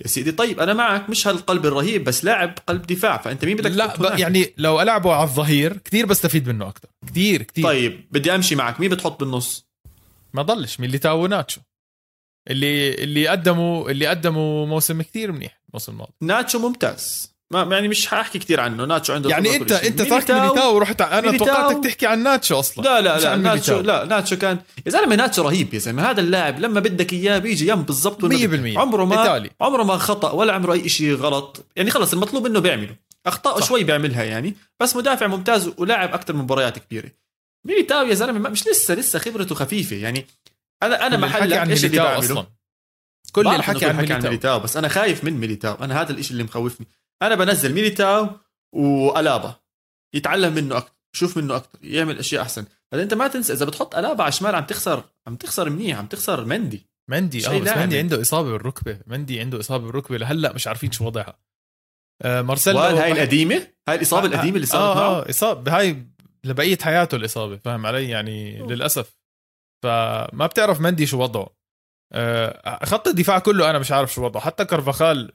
يا 0.02 0.09
سيدي 0.09 0.32
طيب 0.32 0.61
أنا 0.61 0.74
معك 0.74 1.11
مش 1.11 1.28
هالقلب 1.28 1.66
الرهيب 1.66 2.04
بس 2.04 2.24
لاعب 2.24 2.54
قلب 2.66 2.82
دفاع 2.82 3.16
فأنت 3.16 3.44
مين 3.44 3.57
بدك 3.57 3.70
لا 4.00 4.18
يعني 4.18 4.54
لو 4.57 4.80
ألعبه 4.80 5.12
على 5.12 5.24
الظهير 5.24 5.76
كثير 5.76 6.07
بستفيد 6.07 6.48
منه 6.48 6.68
أكثر 6.68 6.88
كثير 7.07 7.42
كثير 7.42 7.64
طيب 7.64 8.09
بدي 8.11 8.34
أمشي 8.34 8.54
معك 8.54 8.80
مين 8.80 8.90
بتحط 8.90 9.20
بالنص؟ 9.20 9.66
ما 10.34 10.42
ضلش 10.42 10.80
ميليتاو 10.80 11.24
وناتشو 11.24 11.61
اللي 12.50 12.94
اللي 12.94 13.28
قدموا 13.28 13.90
اللي 13.90 14.07
قدموا 14.07 14.66
موسم 14.66 15.02
كثير 15.02 15.32
منيح 15.32 15.62
الموسم 15.68 15.92
الماضي. 15.92 16.12
ناتشو 16.20 16.59
ممتاز. 16.59 17.36
ما 17.51 17.62
يعني 17.74 17.88
مش 17.88 18.07
حاحكي 18.07 18.38
كثير 18.38 18.61
عنه. 18.61 18.84
ناتشو 18.84 19.12
عنده 19.12 19.30
يعني 19.30 19.57
انت 19.57 19.72
انت 19.72 20.03
تركت 20.03 20.30
ميليتاو 20.30 20.74
ورحت 20.74 21.01
أنا 21.01 21.38
توقعتك 21.38 21.84
تحكي 21.84 22.07
عن 22.07 22.22
ناتشو 22.22 22.59
أصلا. 22.59 22.84
لا 22.84 23.01
لا 23.01 23.20
لا 23.20 23.36
ناتشو 23.36 23.80
لا 23.80 24.05
ناتشو 24.05 24.36
كان 24.36 24.59
يا 24.86 24.90
زلمة 24.90 25.16
ناتشو 25.16 25.42
رهيب 25.42 25.74
يا 25.74 25.78
زلمة. 25.78 26.11
هذا 26.11 26.20
اللاعب 26.20 26.61
لما 26.61 26.80
بدك 26.80 27.12
إياه 27.12 27.38
بيجيك 27.38 27.82
بالضبط 27.82 28.24
100% 28.24 28.76
عمره 28.76 29.05
ما 29.05 29.22
أعطاني. 29.22 29.51
عمره 29.61 29.82
ما 29.82 29.97
خطأ 29.97 30.30
ولا 30.30 30.53
عمره 30.53 30.72
أي 30.72 30.88
شيء 30.88 31.14
غلط. 31.14 31.66
يعني 31.76 31.90
خلص 31.90 32.12
المطلوب 32.12 32.47
منه 32.47 32.61
بيعمله. 32.61 32.97
أخطاء 33.26 33.61
شوي 33.61 33.84
بيعملها 33.84 34.24
يعني. 34.24 34.57
بس 34.80 34.97
مدافع 34.97 35.26
ممتاز 35.26 35.70
ولاعب 35.78 36.14
أكثر 36.14 36.34
من 36.34 36.42
مباريات 36.42 36.78
كبيرة. 36.78 37.11
ميليتاو 37.66 38.07
يا 38.07 38.14
زلمة 38.14 38.51
مش 38.51 38.66
لسه 38.66 38.94
لسه 38.94 39.18
خبرته 39.18 39.55
خفيفة. 39.55 39.97
يعني 39.97 40.26
أنا 40.82 41.07
أنا 41.07 41.16
محل 41.16 41.53
إيش 41.53 41.84
اللي 41.84 41.99
بعمله. 41.99 42.18
أصلا. 42.18 42.47
كل 43.32 43.49
الحكي. 43.49 43.86
عن 43.86 44.22
ميليتاو. 44.22 44.61
بس 44.61 44.76
أنا 44.76 44.88
خايف 44.88 45.24
من 45.24 45.32
ميليتاو. 45.32 45.74
أنا 45.74 46.01
هذا 46.01 46.12
الشيء 46.12 46.32
اللي 46.32 46.44
مخوفني. 46.44 46.86
أنا 47.22 47.34
بنزل 47.34 47.72
ميليتاو 47.72 48.28
وألابا. 48.72 49.54
يتعلم 50.14 50.54
منه 50.54 50.76
أكثر 50.76 50.92
شوف 51.12 51.36
منه 51.36 51.56
أكثر 51.56 51.78
يعمل 51.82 52.18
أشياء 52.18 52.42
أحسن. 52.42 52.64
بعدين 52.92 53.02
أنت 53.02 53.14
ما 53.14 53.28
تنسى 53.28 53.52
إذا 53.52 53.64
بتحط 53.64 53.94
ألابا 53.94 54.22
على 54.22 54.28
الشمال 54.28 54.54
عم 54.54 54.64
تخسر 54.64 55.04
عم 55.26 55.36
تخسر 55.36 55.70
منيح 55.70 55.98
عم 55.98 56.06
تخسر 56.06 56.44
مندي. 56.44 56.86
مندي 57.10 57.46
آه 57.46 57.58
بس 57.58 57.68
مندي 57.68 57.98
عنده 57.98 58.20
إصابة 58.20 58.52
بالركبة 58.52 59.00
مندي 59.06 59.40
عنده 59.40 59.60
إصابة 59.60 59.86
بالركبة 59.86 60.16
لهلأ 60.18 60.52
مش 60.52 60.66
عارفين 60.66 60.92
شو 60.92 61.06
وضعها. 61.06 61.38
آه 62.22 62.42
مارسيلو 62.42 62.78
هاي 62.78 63.12
القديمة؟ 63.12 63.68
هاي 63.88 63.96
الإصابة 63.96 64.24
آه 64.24 64.26
القديمة 64.26 64.56
اللي 64.56 64.66
صارت 64.66 64.96
آه 64.96 65.00
معه؟ 65.00 65.20
آه 65.20 65.30
إصابة 65.30 65.78
هاي 65.78 66.06
لبقية 66.44 66.78
حياته 66.82 67.16
الإصابة 67.16 67.56
فاهم 67.56 67.86
علي؟ 67.86 68.08
يعني 68.08 68.60
أوه. 68.60 68.72
للأسف. 68.72 69.18
فما 69.82 70.46
بتعرف 70.46 70.80
مندي 70.80 71.06
شو 71.06 71.22
وضعه. 71.22 71.56
آه 72.12 72.84
خط 72.84 73.08
الدفاع 73.08 73.38
كله 73.38 73.70
أنا 73.70 73.78
مش 73.78 73.92
عارف 73.92 74.14
شو 74.14 74.24
وضعه. 74.24 74.42
حتى 74.42 74.64
كرفخال 74.64 75.32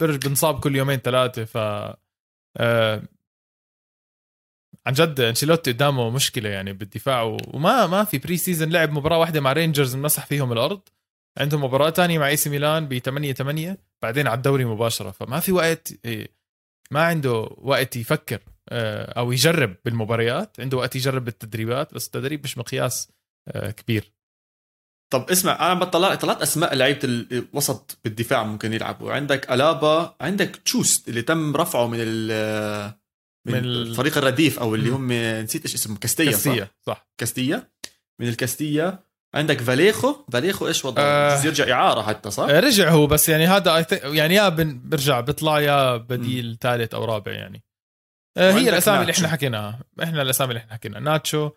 بنصاب 0.00 0.60
كل 0.60 0.76
يومين 0.76 0.98
ثلاثة 0.98 1.44
ف 1.44 1.56
آه 2.56 3.02
عن 4.86 4.92
جد 4.92 5.20
أنشيلوتي 5.20 5.72
قدامه 5.72 6.10
مشكلة 6.10 6.48
يعني 6.48 6.72
بالدفاع 6.72 7.22
وما 7.22 7.86
ما 7.86 8.04
في 8.04 8.18
pre-season 8.18 8.70
لعب 8.70 8.92
مباراة 8.92 9.18
واحدة 9.18 9.40
مع 9.40 9.52
رينجرز 9.52 9.96
مسح 9.96 10.26
فيهم 10.26 10.52
الأرض. 10.52 10.80
عندهم 11.38 11.64
مباراة 11.64 11.90
تانية 11.90 12.18
مع 12.18 12.28
إي 12.28 12.36
سي 12.36 12.50
ميلان 12.50 12.88
ب 12.88 12.98
8 12.98 13.32
8 13.32 13.78
بعدين 14.02 14.26
على 14.26 14.36
الدوري 14.36 14.64
مباشرة 14.64 15.10
فما 15.10 15.40
في 15.40 15.52
وقت 15.52 15.92
ما 16.90 17.02
عنده 17.04 17.48
وقت 17.56 17.96
يفكر 17.96 18.40
آه، 18.68 19.18
أو 19.18 19.32
يجرب 19.32 19.76
بالمباريات 19.84 20.60
عنده 20.60 20.76
وقت 20.76 20.96
يجرب 20.96 21.24
بالتدريبات 21.24 21.94
بس 21.94 22.06
التدريب 22.06 22.44
مش 22.44 22.58
مقياس 22.58 23.12
آه، 23.48 23.70
كبير. 23.70 24.12
طب 25.12 25.30
اسمع 25.30 25.72
أنا 25.72 25.80
بطلع 25.80 26.14
طلعت 26.14 26.42
أسماء 26.42 26.74
لعيبة 26.74 27.00
الوسط 27.04 27.98
بالدفاع 28.04 28.44
ممكن 28.44 28.72
يلعبوا. 28.72 29.12
عندك 29.12 29.50
ألابا 29.50 30.16
عندك 30.20 30.56
تشوست 30.56 31.08
اللي 31.08 31.22
تم 31.22 31.56
رفعه 31.56 31.86
من 31.86 31.98
ال 32.00 32.94
من, 33.46 33.52
من 33.52 33.58
الفريق 33.58 34.18
الرديف 34.18 34.58
أو 34.58 34.74
اللي 34.74 34.90
هم 34.90 35.12
نسيت 35.12 35.62
إيش 35.62 35.74
اسمه 35.74 35.96
كاستيا 35.96 36.30
كاستيا 36.30 36.64
صح, 36.64 36.70
صح. 36.86 37.08
كاستيا. 37.18 37.70
من 38.20 38.28
الكاستيا. 38.28 38.98
عندك 39.34 39.60
فاليخو. 39.60 40.16
فاليخو 40.32 40.66
إيش 40.66 40.84
وضعه؟ 40.84 41.02
آه. 41.04 41.46
يرجع 41.46 41.72
إعارة 41.72 42.02
حتى 42.02 42.30
صح؟ 42.30 42.44
رجع 42.44 42.90
هو 42.90 43.06
بس 43.06 43.28
يعني 43.28 43.46
هذا 43.46 43.86
يعني 44.04 44.34
يا 44.34 44.48
برجع 44.48 45.20
بيطلع 45.20 45.60
يا 45.60 45.96
بديل 45.96 46.58
ثالث 46.60 46.94
أو 46.94 47.04
رابع 47.04 47.32
يعني. 47.32 47.62
آه 48.36 48.52
هي 48.52 48.68
الأسامي 48.68 49.00
اللي 49.00 49.12
إحنا 49.12 49.28
حكيناها. 49.28 49.80
إحنا 50.02 50.22
الأسامي 50.22 50.50
اللي 50.50 50.60
إحنا 50.60 50.72
حكيناها. 50.72 51.00
ناتشو 51.00 51.50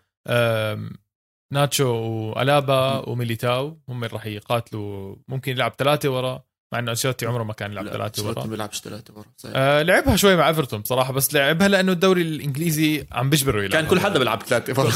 ناتشو 1.52 1.88
وألابا 1.88 3.08
وميليتاو 3.08 3.78
هم 3.88 4.04
اللي 4.04 4.14
راح 4.14 4.26
يقاتلوا. 4.26 5.16
ممكن 5.28 5.52
يلعب 5.52 5.74
ثلاثة 5.78 6.08
ورا 6.08 6.44
مع 6.72 6.78
إنه 6.78 6.90
أنشيلوتي 6.90 7.26
عمره 7.26 7.42
ما 7.42 7.52
كان 7.52 7.72
يلعب 7.72 7.88
ثلاثة 7.88 8.28
ورا. 8.28 8.44
ما 8.44 8.50
بيلعبش 8.50 8.80
ثلاثة 8.80 9.14
ورا 9.14 9.24
آه 9.54 9.82
لعبها 9.82 10.16
شوي 10.16 10.36
مع 10.36 10.48
إيفرتون 10.48 10.80
بصراحة 10.80 11.12
بس 11.12 11.34
لعبها 11.34 11.68
لأنه 11.68 11.92
الدوري 11.92 12.22
الإنجليزي 12.22 13.06
عم 13.12 13.30
بيجبره 13.30 13.62
يلعب 13.62 13.72
كان 13.72 13.86
كل 13.86 14.00
حدا 14.00 14.18
بيلعب 14.18 14.42
ثلاثة 14.42 14.82
ورا. 14.82 14.90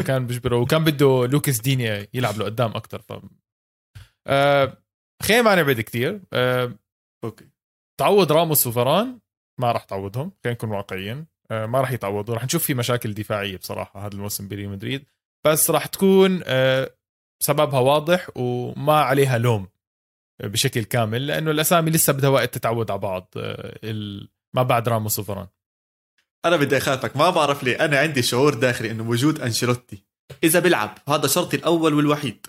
100% 0.00 0.04
كان 0.06 0.26
بيجبره 0.26 0.56
وكان 0.56 0.84
بده 0.84 1.26
لوكاس 1.26 1.60
دينيا 1.60 2.06
يلعب 2.14 2.38
له 2.38 2.44
قدام 2.44 2.70
أكثر 2.70 3.02
ف 3.02 3.12
آه 4.26 4.78
خلينا 5.22 5.42
ما 5.42 5.54
نبعد 5.54 5.80
كثير 5.80 6.20
آه 6.32 6.74
أوكي. 7.24 7.44
تعوض 8.00 8.32
راموس 8.32 8.66
وفران 8.66 9.18
ما 9.60 9.72
راح 9.72 9.84
تعوضهم 9.84 10.32
خلينا 10.44 10.54
نكون 10.54 10.70
واقعيين. 10.70 11.26
آه 11.50 11.66
ما 11.66 11.80
راح 11.80 11.90
يتعوضوا 11.92 12.34
راح 12.34 12.44
نشوف 12.44 12.62
في 12.64 12.74
مشاكل 12.74 13.14
دفاعية 13.14 13.56
بصراحة 13.56 14.06
هذا 14.06 14.14
الموسم 14.14 14.48
بريال 14.48 14.68
مدريد. 14.70 15.04
بس 15.46 15.70
راح 15.70 15.86
تكون 15.86 16.40
آه، 16.44 16.94
سببها 17.42 17.80
واضح 17.80 18.30
وما 18.34 19.00
عليها 19.00 19.38
لوم 19.38 19.68
بشكل 20.42 20.84
كامل 20.84 21.26
لأنه 21.26 21.50
الأسامي 21.50 21.90
لسه 21.90 22.12
بدها 22.12 22.30
وقت 22.30 22.54
تتعود 22.54 22.90
على 22.90 23.00
بعض 23.00 23.32
آه، 23.36 23.78
ما 24.54 24.62
بعد 24.62 24.88
راموس 24.88 25.18
وفران. 25.18 25.46
أنا 26.44 26.56
بدي 26.56 26.76
اخافك 26.76 27.16
ما 27.16 27.30
بعرف 27.30 27.62
ليه. 27.62 27.84
أنا 27.84 27.98
عندي 27.98 28.22
شعور 28.22 28.54
داخلي 28.54 28.90
إنه 28.90 29.08
وجود 29.08 29.40
أنشيلوتي 29.40 30.04
إذا 30.44 30.60
بيلعب 30.60 30.98
هذا 31.08 31.26
شرطي 31.26 31.56
الأول 31.56 31.94
والوحيد. 31.94 32.46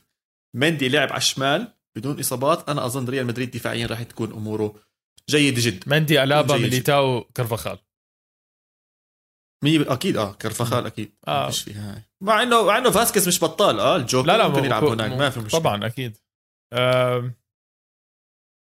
مندي 0.56 0.90
لعب 0.90 1.10
على 1.10 1.18
الشمال 1.18 1.74
بدون 1.96 2.20
إصابات 2.20 2.70
أنا 2.70 2.86
أظن 2.86 3.06
ريال 3.06 3.26
مدريد 3.26 3.52
دفاعيا 3.52 3.88
راح 3.88 4.04
تكون 4.04 4.32
أموره 4.32 4.76
جيد 5.30 5.60
جدا. 5.60 5.80
مندي 5.88 6.24
ألابا 6.24 6.58
ميليتاو 6.58 7.22
كرفخال 7.22 7.78
مية 9.64 9.94
أكيد 9.94 10.18
آه 10.18 10.32
كرفخال 10.32 10.86
أكيد. 10.86 11.12
آه. 11.28 11.48
مش 11.48 11.64
فيها 11.64 12.02
مع 12.22 12.44
انه 12.44 12.66
مع 12.66 12.78
إنه 12.78 12.90
فاسكس 12.90 13.28
مش 13.28 13.44
بطال 13.44 13.80
آه 13.80 13.96
الجوكر 13.96 14.28
لا 14.28 14.38
لا 14.38 14.48
ممكن 14.48 14.66
يلعب 14.66 14.84
هناك 14.84 15.12
ما 15.12 15.30
في 15.30 15.40
مشكلة. 15.40 15.60
طبعا 15.60 15.86
أكيد. 15.86 16.18
آه... 16.74 17.32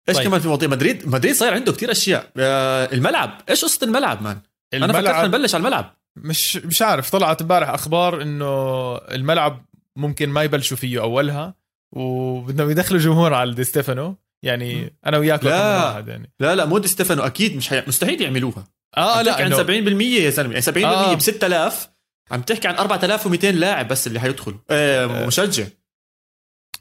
إيش 0.10 0.18
طيب. 0.18 0.28
كمان 0.28 0.40
في 0.40 0.48
مواضيع 0.48 0.70
مدريد 0.70 1.08
مدريد 1.08 1.36
صاير 1.36 1.54
عنده 1.54 1.72
كتير 1.72 1.92
أشياء. 1.92 2.32
آه 2.38 2.94
الملعب. 2.94 3.42
إيش 3.50 3.66
قصه 3.66 3.86
الملعب 3.86 4.22
man؟ 4.22 4.40
الملعب... 4.74 4.96
أنا 4.96 5.14
فكرت 5.14 5.26
نبلش 5.26 5.56
على 5.56 5.62
الملعب. 5.62 5.96
مش 6.16 6.58
مش 6.58 6.82
عارف. 6.82 7.12
طلعت 7.12 7.42
امبارح 7.42 7.70
أخبار 7.70 8.22
إنه 8.22 8.96
الملعب 8.96 9.66
ممكن 9.96 10.30
ما 10.30 10.44
يبلشوا 10.44 10.78
فيه 10.78 11.02
أولها 11.02 11.56
وبدهم 11.96 12.70
يدخلوا 12.70 13.00
جمهور 13.00 13.34
على 13.34 13.54
دي 13.54 13.64
ستيفانو. 13.64 14.16
يعني 14.44 14.94
أنا 15.06 15.18
وياك 15.18 15.44
لا. 15.44 16.04
يعني. 16.08 16.34
لا 16.40 16.56
لا 16.56 16.66
مو 16.66 16.78
دي 16.78 16.88
ستيفانو 16.88 17.24
أكيد 17.24 17.56
مش 17.56 17.70
حي... 17.70 17.84
مستحيل 17.88 18.22
يعملوها. 18.22 18.64
آه 18.98 19.22
لا 19.22 19.44
عن 19.44 19.54
70% 19.54 20.02
يا 20.02 20.30
زلمة. 20.30 20.54
يعني 20.54 20.62
70% 20.62 20.78
آه. 20.86 21.14
ب 21.14 21.20
6000 21.20 21.90
عم 22.32 22.42
تحكي 22.42 22.68
عن 22.68 22.76
4200 22.76 23.52
لاعب 23.52 23.88
بس 23.88 24.08
اللي 24.08 24.20
حيدخلوا 24.20 24.58
آه, 24.70 25.06
آه. 25.06 25.26
مشجع. 25.28 25.66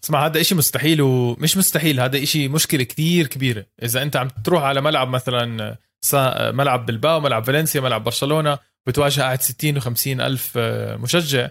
اسمع 0.05 0.27
هذا 0.27 0.41
إشي 0.41 0.55
مستحيل 0.55 1.03
ومش 1.03 1.57
مستحيل 1.57 2.01
هذا 2.01 2.23
إشي 2.23 2.49
مشكلة 2.49 2.85
كتير 2.85 3.27
كبيرة. 3.27 3.67
إذا 3.83 4.03
أنت 4.03 4.17
عم 4.17 4.29
تروح 4.29 4.63
على 4.63 4.81
ملعب 4.81 5.09
مثلا 5.09 5.77
ملعب 6.53 6.87
بلباو 6.87 7.21
ملعب 7.21 7.45
فالنسيا 7.45 7.81
ملعب 7.81 8.05
برشلونة 8.05 8.59
بتواجه 8.87 9.21
قاعد 9.21 9.43
60 9.43 9.81
و50 9.81 10.07
ألف 10.07 10.53
آه، 10.57 10.97
مشجع 10.97 11.49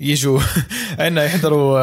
يجوا 0.00 0.40
عندنا 0.98 1.24
يحضروا 1.24 1.78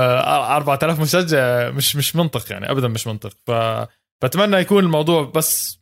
4000 0.56 1.00
آه، 1.00 1.02
مشجع 1.02 1.70
مش 1.70 1.96
مش 1.96 2.16
منطق 2.16 2.52
يعني 2.52 2.72
ابدا 2.72 2.88
مش 2.88 3.08
منطق. 3.08 3.34
فبتمنى 3.48 4.58
يكون 4.58 4.84
الموضوع 4.84 5.24
بس 5.36 5.80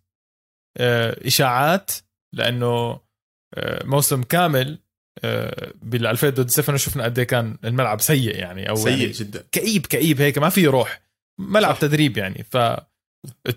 إشاعات 0.78 1.92
لأنه 2.36 3.00
موسم 3.84 4.24
كامل 4.24 4.80
آه، 5.24 5.74
بال 5.82 6.08
2000 6.08 6.30
ضد 6.30 6.50
ستيفانو 6.50 6.78
شفنا 6.78 7.04
قد 7.04 7.20
إيه 7.20 7.28
كان 7.28 7.58
الملعب 7.64 8.02
سيء 8.02 8.36
يعني 8.36 8.70
أو 8.70 8.76
سيء 8.76 8.98
يعني 8.98 9.12
جدا 9.12 9.44
كئيب 9.52 9.86
كئيب 9.86 10.22
هيك 10.22 10.38
ما 10.38 10.50
في 10.50 10.68
روح 10.68 11.02
ملعب 11.40 11.74
صح. 11.74 11.82
تدريب 11.82 12.18
يعني 12.18 12.44
ف 12.44 12.58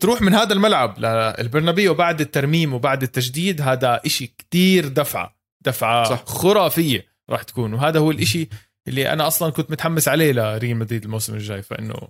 تروح 0.00 0.22
من 0.22 0.34
هذا 0.34 0.52
الملعب 0.52 0.98
للبرنابيو 0.98 1.94
بعد 1.94 2.20
الترميم 2.20 2.74
وبعد 2.74 3.02
التجديد 3.02 3.60
هذا 3.60 4.00
إشي 4.06 4.26
كتير 4.26 4.88
دفعة 4.88 5.36
دفعة 5.60 6.04
صح. 6.04 6.24
خرافية 6.24 7.06
راح 7.30 7.42
تكون 7.42 7.74
وهذا 7.74 7.98
هو 7.98 8.10
الإشي 8.10 8.48
اللي 8.88 9.12
أنا 9.12 9.26
أصلا 9.26 9.52
كنت 9.52 9.70
متحمس 9.70 10.08
عليه 10.08 10.32
لريال 10.32 10.76
مدريد 10.76 11.04
الموسم 11.04 11.34
الجاي 11.34 11.62
فإنه 11.62 12.08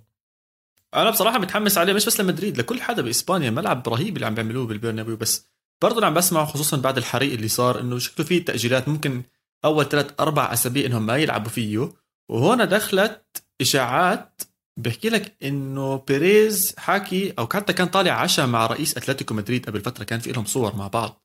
أنا 0.95 1.09
بصراحة 1.09 1.39
متحمس 1.39 1.77
عليه 1.77 1.93
مش 1.93 2.05
بس 2.05 2.21
لمدريد 2.21 2.57
لكل 2.57 2.81
حدا 2.81 3.01
بإسبانيا 3.01 3.49
ملعب 3.49 3.89
رهيب 3.89 4.15
اللي 4.15 4.25
عم 4.25 4.35
بيعملوه 4.35 4.67
بالبرنابيو 4.67 5.15
بس 5.15 5.47
برضه 5.81 6.05
عم 6.05 6.13
بسمع 6.13 6.45
خصوصا 6.45 6.77
بعد 6.77 6.97
الحريق 6.97 7.33
اللي 7.33 7.47
صار 7.47 7.79
إنه 7.79 7.99
شكله 7.99 8.25
في 8.25 8.39
تأجيلات 8.39 8.87
ممكن 8.87 9.23
أول 9.65 9.89
ثلاث 9.89 10.11
أربع 10.19 10.53
أسابيع 10.53 10.85
إنهم 10.85 11.05
ما 11.05 11.17
يلعبوا 11.17 11.49
فيه. 11.49 11.91
وهون 12.29 12.67
دخلت 12.67 13.43
إشاعات 13.61 14.41
بحكي 14.77 15.09
لك 15.09 15.35
إنه 15.43 15.97
بيريز 15.97 16.75
حكي 16.77 17.33
أو 17.39 17.47
حتى 17.53 17.73
كان 17.73 17.87
طالع 17.87 18.11
عشاء 18.11 18.47
مع 18.47 18.65
رئيس 18.65 18.97
أتلتيكو 18.97 19.33
مدريد 19.33 19.65
قبل 19.65 19.81
فترة 19.81 20.03
كان 20.03 20.19
في 20.19 20.31
لهم 20.31 20.45
صور 20.45 20.75
مع 20.75 20.87
بعض. 20.87 21.23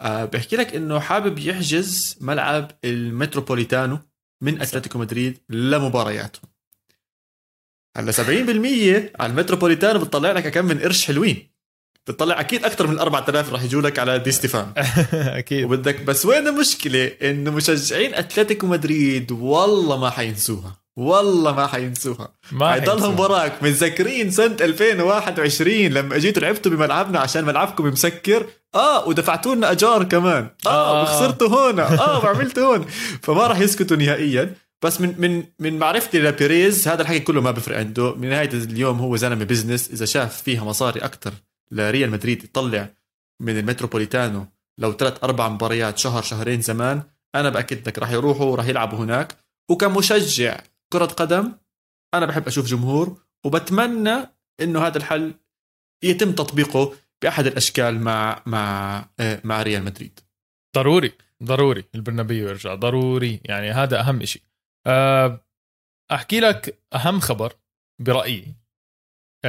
آه 0.00 0.24
بحكي 0.24 0.56
لك 0.56 0.74
إنه 0.76 1.00
حابب 1.00 1.38
يحجز 1.38 2.16
ملعب 2.20 2.70
المتروبوليتانو 2.84 3.98
من 4.42 4.60
أتلتيكو 4.62 4.98
مدريد 4.98 5.38
لمبارياتهم 5.48 6.42
هلا 7.96 8.12
70% 8.12 9.20
على 9.20 9.30
المتروبوليتانو 9.32 9.98
بتطلع 9.98 10.32
لك 10.32 10.48
كم 10.48 10.64
من 10.64 10.78
قرش 10.78 11.04
حلوين. 11.06 11.50
بتطلع 12.08 12.40
أكيد 12.40 12.64
أكثر 12.64 12.86
من 12.86 12.98
4000 12.98 13.52
رح 13.52 13.62
يجوا 13.62 13.82
لك 13.82 13.98
على 13.98 14.18
دي 14.18 14.32
ستيفان. 14.32 14.72
أكيد. 15.12 15.64
وبدك 15.64 16.02
بس 16.02 16.26
وين 16.26 16.48
المشكلة؟ 16.48 17.12
إنه 17.22 17.50
مشجعين 17.50 18.14
أتلتيكو 18.14 18.66
مدريد 18.66 19.32
والله 19.32 19.96
ما 19.96 20.10
حينسوها. 20.10 20.76
والله 20.96 21.52
ما 21.52 21.66
حينسوها. 21.66 22.28
ما 22.52 22.70
حيضلهم. 22.70 23.20
وراك 23.20 23.62
متذكرين 23.62 24.30
سنة 24.30 24.56
2021 24.60 25.72
لما 25.86 26.16
أجيتوا 26.16 26.42
لعبتوا 26.42 26.72
بملعبنا 26.72 27.18
عشان 27.18 27.44
ملعبكم 27.44 27.86
مسكر؟ 27.86 28.46
آه 28.74 29.08
ودفعتوا 29.08 29.54
لنا 29.54 29.70
أجار 29.70 30.04
كمان. 30.04 30.50
آه, 30.66 30.70
آه. 30.70 31.00
آه. 31.00 31.02
وخسرتوا 31.02 31.48
هون. 31.48 31.80
آه 31.80 32.24
وعملتوا 32.24 32.76
هون. 32.76 32.86
فما 33.22 33.46
راح 33.46 33.58
يسكتوا 33.60 33.96
نهائيا. 33.96 34.54
بس 34.82 35.00
من 35.00 35.14
من 35.18 35.44
من 35.58 35.78
معرفتي 35.78 36.18
لبيريز 36.18 36.88
هذا 36.88 37.02
الحكي 37.02 37.20
كله 37.20 37.40
ما 37.40 37.50
بفرق 37.50 37.78
عنده. 37.78 38.14
من 38.14 38.28
نهاية 38.28 38.50
اليوم 38.52 38.98
هو 38.98 39.16
زلمة 39.16 39.44
business 39.44 39.90
إذا 39.90 40.06
شاف 40.06 40.42
فيها 40.42 40.64
مصاري 40.64 41.00
أكثر 41.00 41.32
لريال 41.70 42.10
مدريد 42.10 42.44
يطلع 42.44 42.88
من 43.40 43.58
المتروبوليتانو 43.58 44.46
لو 44.78 44.92
ثلاث 44.92 45.24
أربع 45.24 45.48
مباريات 45.48 45.98
شهر 45.98 46.22
شهرين 46.22 46.60
زمان 46.60 47.02
أنا 47.34 47.48
بأكد 47.48 47.88
لك 47.88 47.98
راح 47.98 48.10
يروحوا 48.10 48.46
وراح 48.46 48.66
يلعبوا 48.66 48.98
هناك. 48.98 49.36
وكمشجع 49.70 50.60
كرة 50.92 51.04
قدم 51.06 51.52
أنا 52.14 52.26
بحب 52.26 52.46
أشوف 52.46 52.66
جمهور 52.66 53.22
وبتمنى 53.44 54.16
إنه 54.60 54.86
هذا 54.86 54.98
الحل 54.98 55.34
يتم 56.04 56.32
تطبيقه 56.32 56.94
بأحد 57.22 57.46
الأشكال 57.46 58.00
مع 58.00 58.42
مع 58.46 59.04
آه، 59.20 59.40
مع 59.44 59.62
ريال 59.62 59.84
مدريد. 59.84 60.20
ضروري 60.76 61.12
ضروري 61.42 61.84
البرنابيو 61.94 62.48
يرجع 62.48 62.74
ضروري 62.74 63.40
يعني 63.44 63.70
هذا 63.70 64.00
أهم 64.00 64.24
شيء 64.24 64.42
أه، 64.86 65.44
أحكي 66.12 66.40
لك 66.40 66.82
أهم 66.94 67.20
خبر 67.20 67.52
برأيي. 67.98 68.54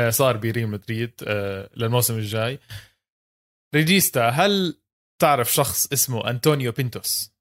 صار 0.09 0.37
بريال 0.37 0.67
مدريد 0.67 1.13
أه، 1.27 1.69
للموسم 1.75 2.17
الجاي. 2.17 2.59
ريجيستا 3.75 4.29
هل 4.29 4.81
تعرف 5.21 5.53
شخص 5.53 5.91
اسمه 5.93 6.29
انطونيو 6.29 6.71
بينتوس؟ 6.71 7.31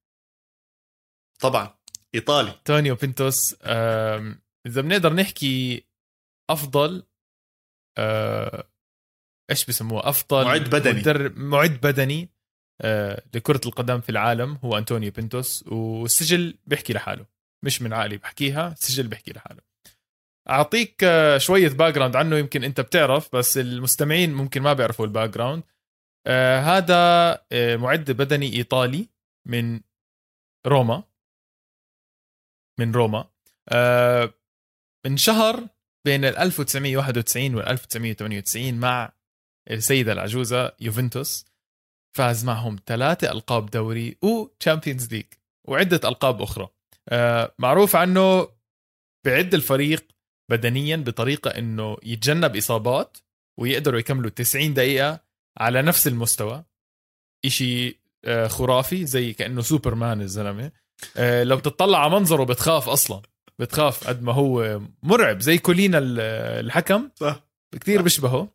طبعا 1.40 1.78
إيطالي. 2.14 2.50
انطونيو 2.50 2.94
بينتوس 2.94 3.54
إذا 4.66 4.80
بنقدر 4.80 5.12
نحكي 5.12 5.84
أفضل 6.50 7.06
أه، 7.98 8.68
إيش 9.50 9.66
بسموه؟ 9.66 10.08
أفضل 10.08 10.44
معد 10.44 10.70
بدني. 10.70 11.00
مدرب 11.00 11.36
معد 11.36 11.80
بدني 11.82 12.28
لكرة 13.34 13.60
القدم 13.66 14.00
في 14.00 14.08
العالم 14.08 14.58
هو 14.64 14.78
انطونيو 14.78 15.12
بينتوس 15.12 15.64
والسجل 15.66 16.58
بيحكي 16.66 16.92
لحاله 16.92 17.26
مش 17.64 17.82
من 17.82 17.92
عقلي 17.92 18.16
بحكيها 18.16 18.72
السجل 18.72 19.08
بيحكي 19.08 19.32
لحاله. 19.32 19.67
أعطيك 20.50 21.04
أه، 21.04 21.38
شوية 21.38 21.68
background 21.68 22.16
عنه 22.16 22.36
يمكن 22.36 22.64
أنت 22.64 22.80
بتعرف 22.80 23.36
بس 23.36 23.58
المستمعين 23.58 24.34
ممكن 24.34 24.62
ما 24.62 24.72
بيعرفوا 24.72 25.06
ال 25.06 25.30
background 25.30 25.62
أه، 26.26 26.60
هذا 26.60 27.32
أه، 27.52 27.76
معد 27.76 28.10
بدني 28.10 28.56
إيطالي 28.56 29.08
من 29.46 29.80
روما. 30.66 31.02
من 32.80 32.92
روما. 32.92 33.30
آه، 33.68 34.34
انشهر 35.06 35.68
بين 36.04 36.24
ال 36.24 36.36
1991 36.36 37.54
وال 37.54 37.68
1998 37.68 38.80
مع 38.80 39.12
السيدة 39.70 40.12
العجوزة 40.12 40.72
يوفنتوس. 40.80 41.46
فاز 42.16 42.44
معهم 42.44 42.76
ثلاثة 42.86 43.32
ألقاب 43.32 43.70
دوري 43.70 44.16
و 44.22 44.31
Champions 44.31 45.12
League 45.14 45.26
وعدة 45.68 46.08
ألقاب 46.08 46.42
أخرى. 46.42 46.68
آه، 47.08 47.54
معروف 47.58 47.96
عنه 47.96 48.48
بعد 49.26 49.54
الفريق 49.54 50.17
بدنيا 50.50 50.96
بطريقة 50.96 51.50
أنه 51.50 51.96
يتجنب 52.02 52.56
إصابات 52.56 53.16
ويقدروا 53.60 54.00
يكملوا 54.00 54.30
90 54.30 54.74
دقيقة 54.74 55.20
على 55.58 55.82
نفس 55.82 56.06
المستوى. 56.06 56.64
إشي 57.44 58.00
آه، 58.24 58.46
خرافي 58.46 59.06
زي 59.06 59.32
كأنه 59.32 59.62
سوبرمان 59.62 60.20
الزلمة. 60.20 60.70
آه، 61.16 61.44
لو 61.44 61.56
بتطلع 61.56 61.98
على 62.04 62.10
منظره 62.10 62.44
بتخاف 62.44 62.88
أصلا. 62.88 63.22
بتخاف 63.58 64.08
قد 64.08 64.22
ما 64.22 64.32
هو 64.32 64.80
مرعب 65.02 65.40
زي 65.40 65.58
كولينا 65.58 65.98
ال- 65.98 66.20
الحكم. 66.66 67.08
صح. 67.16 67.40
كثير. 67.80 68.02
بيشبهه. 68.02 68.48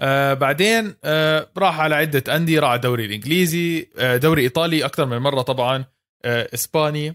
آه 0.00 0.34
بعدين 0.34 0.94
آه 1.04 1.50
راح 1.58 1.80
على 1.80 1.94
عدة 1.94 2.36
أندية 2.36 2.60
راح 2.60 2.68
على 2.70 2.76
الدوري 2.76 3.04
الإنجليزي. 3.04 3.88
آه 3.98 4.16
دوري 4.16 4.42
إيطالي 4.42 4.84
أكثر 4.84 5.06
من 5.06 5.18
مرة 5.18 5.42
طبعا. 5.42 5.84
آه 6.24 6.48
إسباني. 6.54 7.14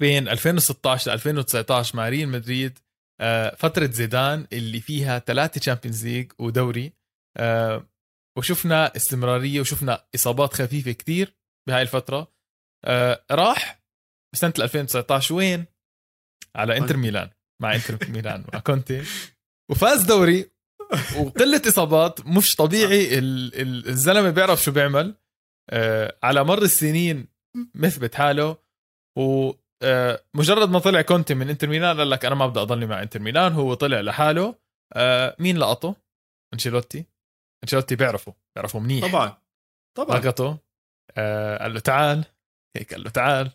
بين 0.00 0.28
2016 0.28 1.10
ل 1.10 1.14
2019 1.14 1.96
مع 1.96 2.08
ريال 2.08 2.28
مدريد 2.28 2.78
آه 3.20 3.54
فترة 3.54 3.86
زيدان 3.86 4.46
اللي 4.52 4.80
فيها 4.80 5.18
ثلاثة 5.18 5.60
Champions 5.60 6.06
League 6.06 6.32
ودوري. 6.38 6.92
آه 7.36 7.88
وشفنا 8.38 8.96
استمرارية 8.96 9.60
وشفنا 9.60 10.06
إصابات 10.14 10.54
خفيفة 10.54 10.92
كثير 10.92 11.34
بهاي 11.68 11.82
الفترة. 11.82 12.32
آه 12.84 13.24
راح 13.30 13.82
بسنة 14.34 14.52
2019 14.58 15.34
وين؟ 15.34 15.64
على 16.56 16.76
إنتر 16.78 16.96
ميلان 16.96 17.30
مع 17.62 17.74
إنتر 17.74 17.98
ميلان 18.12 18.44
مع 18.52 18.58
كونتي. 18.60 19.04
وفاز 19.70 20.02
دوري. 20.02 20.50
وقلة 21.18 21.62
إصابات 21.68 22.26
مش 22.26 22.54
طبيعي 22.54 23.18
ال- 23.18 23.54
ال- 23.60 23.88
الزلمة 23.88 24.30
بيعرف 24.30 24.62
شو 24.62 24.72
بيعمل. 24.72 25.14
على 26.22 26.44
مر 26.44 26.62
السنين 26.62 27.28
مثبت 27.74 28.14
حاله. 28.14 28.56
ومجرد 29.84 30.68
ما 30.70 30.78
طلع 30.78 31.02
كونتي 31.02 31.34
من 31.34 31.48
انتر 31.50 31.68
ميلان 31.68 31.98
قال 31.98 32.10
لك 32.10 32.24
أنا 32.24 32.34
ما 32.34 32.46
بدي 32.46 32.60
أضلني 32.60 32.86
مع 32.86 33.02
انتر 33.02 33.20
ميلان 33.20 33.52
هو 33.52 33.74
طلع 33.74 34.00
لحاله. 34.00 34.54
آه 34.92 35.36
مين 35.38 35.58
لقطه؟ 35.58 35.96
أنشيلوتي. 36.54 37.04
أنشيلوتي 37.64 37.96
بيعرفه 37.96 38.34
بيعرفه 38.56 38.78
منيح. 38.78 39.06
طبعا. 39.10 39.36
طبعا. 39.96 40.18
لقطه. 40.18 40.58
آه 41.16 41.58
قال 41.62 41.74
له 41.74 41.80
تعال. 41.80 42.24
هيك 42.76 42.94
قال 42.94 43.04
له 43.04 43.10
تعال. 43.10 43.50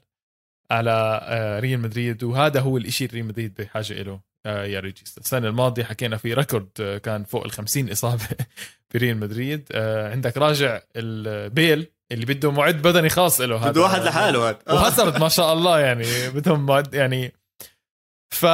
على 0.72 1.20
آه 1.24 1.60
ريال 1.60 1.80
مدريد 1.80 2.24
وهذا 2.24 2.60
هو 2.60 2.78
الإشي 2.78 3.06
اللي 3.06 3.16
ريال 3.16 3.26
مدريد 3.28 3.54
بحاجة 3.62 4.02
له 4.02 4.22
آه 4.46 4.66
يا 4.66 4.80
ريجيستا 4.80 5.22
السنة 5.22 5.48
الماضية 5.48 5.84
حكينا 5.84 6.18
في 6.18 6.34
record 6.34 6.70
آه 6.82 6.98
كان 6.98 7.24
فوق 7.24 7.44
ال 7.44 7.52
50 7.52 7.90
اصابه 7.92 8.28
بريال 8.94 9.18
مدريد. 9.18 9.68
آه 9.72 10.12
عندك 10.12 10.38
راجع 10.38 10.82
بيل 10.96 11.92
اللي 12.12 12.26
بده 12.26 12.52
معد 12.52 12.82
بدني 12.82 13.10
خاص 13.10 13.42
له 13.42 13.58
هذا. 13.58 13.72
بده 13.72 13.82
واحد 13.82 14.02
لحاله 14.02 14.50
هاد. 14.50 14.58
آه. 14.68 14.74
وهازارد 14.74 15.20
ما 15.20 15.30
شاء 15.30 15.54
الله 15.54 15.80
يعني 15.80 16.30
بدهم 16.30 16.66
معد 16.66 16.94
يعني. 16.94 17.34
ف 18.30 18.46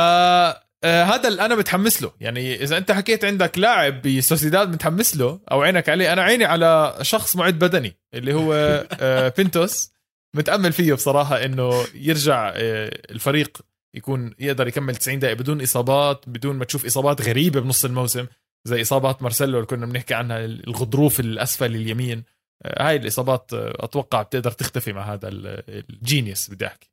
آه، 0.84 1.04
هذا 1.04 1.28
اللي 1.28 1.46
أنا 1.46 1.56
متحمس 1.56 2.02
له. 2.02 2.12
يعني 2.20 2.64
إذا 2.64 2.78
أنت 2.78 2.92
حكيت 2.92 3.26
عندك 3.26 3.58
لاعب 3.58 4.02
بسوسيداد 4.02 4.70
متحمس 4.70 5.18
له 5.18 5.40
أو 5.52 5.62
عينك 5.62 5.90
عليه 5.90 6.14
أنا 6.14 6.22
عيني 6.22 6.46
على 6.46 6.98
شخص 7.02 7.36
معد 7.36 7.60
بدني 7.60 7.98
اللي 8.14 8.34
هو 8.34 8.54
آه، 9.02 9.34
بينتوس. 9.38 9.92
متأمل 10.36 10.74
فيه 10.74 10.94
بصراحة 10.94 11.46
إنه 11.46 11.86
يرجع 11.96 12.54
الفريق 12.56 13.58
يكون 13.94 14.34
يقدر 14.40 14.68
يكمل 14.68 14.96
90 14.96 15.20
دقيقة 15.20 15.36
بدون 15.36 15.62
إصابات 15.62 16.24
بدون 16.28 16.56
ما 16.56 16.66
تشوف 16.66 16.86
إصابات 16.86 17.22
غريبة 17.22 17.60
بنص 17.60 17.86
الموسم 17.86 18.26
زي 18.66 18.82
إصابات 18.82 19.22
مارسيلو 19.22 19.58
اللي 19.58 19.66
كنا 19.66 19.86
بنحكي 19.86 20.14
عنها 20.14 20.46
الغضروف 20.46 21.20
الأسفل 21.20 21.76
اليمين. 21.76 22.24
هاي 22.66 22.96
الإصابات 22.96 23.54
آه، 23.54 23.74
أتوقع 23.86 24.22
بتقدر 24.22 24.52
تختفي 24.52 24.94
مع 24.94 25.14
هذا 25.14 25.28
ال- 25.28 25.64
ال 25.90 25.98
genius 25.98 26.50
بدي 26.50 26.68
أحكي. 26.68 26.90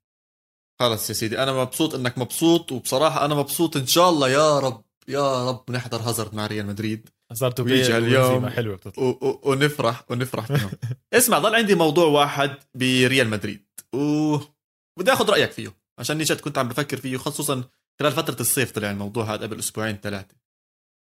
خلص 0.80 1.08
يا 1.08 1.14
سيدي 1.14 1.42
أنا 1.42 1.52
مبسوط 1.52 1.94
إنك 1.94 2.18
مبسوط 2.18 2.72
وبصراحة 2.72 3.24
أنا 3.24 3.34
مبسوط 3.34 3.76
إن 3.76 3.86
شاء 3.86 4.08
الله 4.10 4.28
يا 4.30 4.58
رب 4.58 4.84
يا 5.08 5.48
رب 5.50 5.70
نحضر 5.70 5.98
هازارد 6.00 6.34
مع 6.34 6.46
ريال 6.46 6.66
مدريد. 6.66 7.08
صارت 7.32 7.60
ويجي 7.60 7.96
اليوم 7.96 8.48
حلوة 8.48 8.76
بتطلع. 8.76 9.04
و- 9.04 9.08
و- 9.10 9.40
ونفرح 9.50 10.04
ونفرح 10.10 10.46
فيهم 10.46 10.70
اسمع 11.12 11.38
ضل 11.38 11.54
عندي 11.54 11.74
موضوع 11.74 12.06
واحد 12.06 12.56
بريال 12.74 13.28
مدريد 13.28 13.64
و 13.94 14.36
بدي 14.98 15.12
آخذ 15.12 15.30
رأيك 15.30 15.50
فيه 15.50 15.76
عشان 15.98 16.18
نجد 16.18 16.40
كنت 16.40 16.58
عم 16.58 16.68
بفكر 16.68 16.96
فيه 16.96 17.16
خصوصا 17.16 17.64
خلال 18.00 18.12
فترة 18.12 18.40
الصيف 18.40 18.70
طلع 18.72 18.90
الموضوع 18.90 19.24
هذا 19.34 19.42
قبل 19.46 19.58
أسبوعين 19.58 19.96
ثلاثة. 19.96 20.34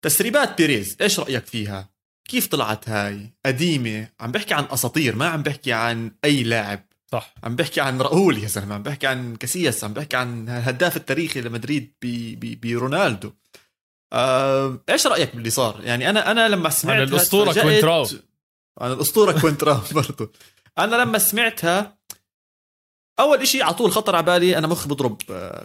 تسريبات 0.03 0.57
بيريز 0.57 0.97
إيش 1.01 1.19
رأيك 1.19 1.45
فيها؟ 1.45 1.89
كيف 2.27 2.47
طلعت 2.47 2.89
هاي؟ 2.89 3.33
قديمة. 3.45 4.09
عم 4.19 4.31
بحكي 4.31 4.53
عن 4.53 4.65
أساطير 4.71 5.15
ما 5.15 5.27
عم 5.27 5.43
بحكي 5.43 5.73
عن 5.73 6.11
أي 6.25 6.43
لاعب. 6.43 6.85
صح. 7.11 7.33
عم 7.43 7.55
بحكي 7.55 7.81
عن 7.81 8.01
راؤول 8.01 8.37
يا 8.37 8.47
زلمه 8.47 8.75
عم 8.75 8.83
بحكي 8.83 9.07
عن 9.07 9.35
كاسياس 9.35 9.83
عم 9.83 9.93
بحكي 9.93 10.17
عن 10.17 10.49
الهداف 10.49 10.97
التاريخي 10.97 11.41
لمدريد 11.41 11.93
برونالدو 12.41 13.31
آه، 14.13 14.83
إيش 14.89 15.07
رأيك 15.07 15.35
باللي 15.35 15.49
صار؟ 15.49 15.81
يعني 15.83 16.09
أنا 16.09 16.31
أنا 16.31 16.49
لما 16.49 16.69
سمعت 16.69 17.07
الأسطورة 17.07 17.53
كوينتراو. 17.53 18.07
عن 18.81 18.91
الأسطورة 18.91 19.39
كوينتراو 19.39 19.79
برضو. 19.91 20.31
أنا 20.77 20.95
لما 20.95 21.17
سمعتها 21.17 21.97
أول 23.19 23.41
إشي 23.41 23.61
على 23.61 23.73
طول 23.73 23.91
خطر 23.91 24.15
على 24.15 24.25
بالي 24.25 24.57
أنا 24.57 24.67
مخي 24.67 24.89
بضرب 24.89 25.21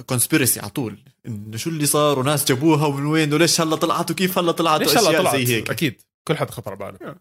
conspiracy 0.06 0.60
على 0.60 0.70
طول. 0.70 0.98
إنه 1.26 1.56
شو 1.56 1.70
اللي 1.70 1.86
صار؟ 1.86 2.18
وناس 2.18 2.44
جابوها 2.44 2.86
ومن 2.86 3.06
وين؟ 3.06 3.34
وليش 3.34 3.60
هلا 3.60 3.76
طلعت؟ 3.76 4.10
وكيف 4.10 4.38
هلا 4.38 4.52
طلعت؟ 4.52 4.80
ليش 4.80 4.96
هلا 4.98 5.18
طلعت 5.18 5.36
زي 5.36 5.56
هيك. 5.56 5.70
أكيد. 5.70 6.02
كل 6.28 6.36
حد 6.36 6.50
خطر 6.50 6.70
على 6.70 6.92
باله 6.98 7.16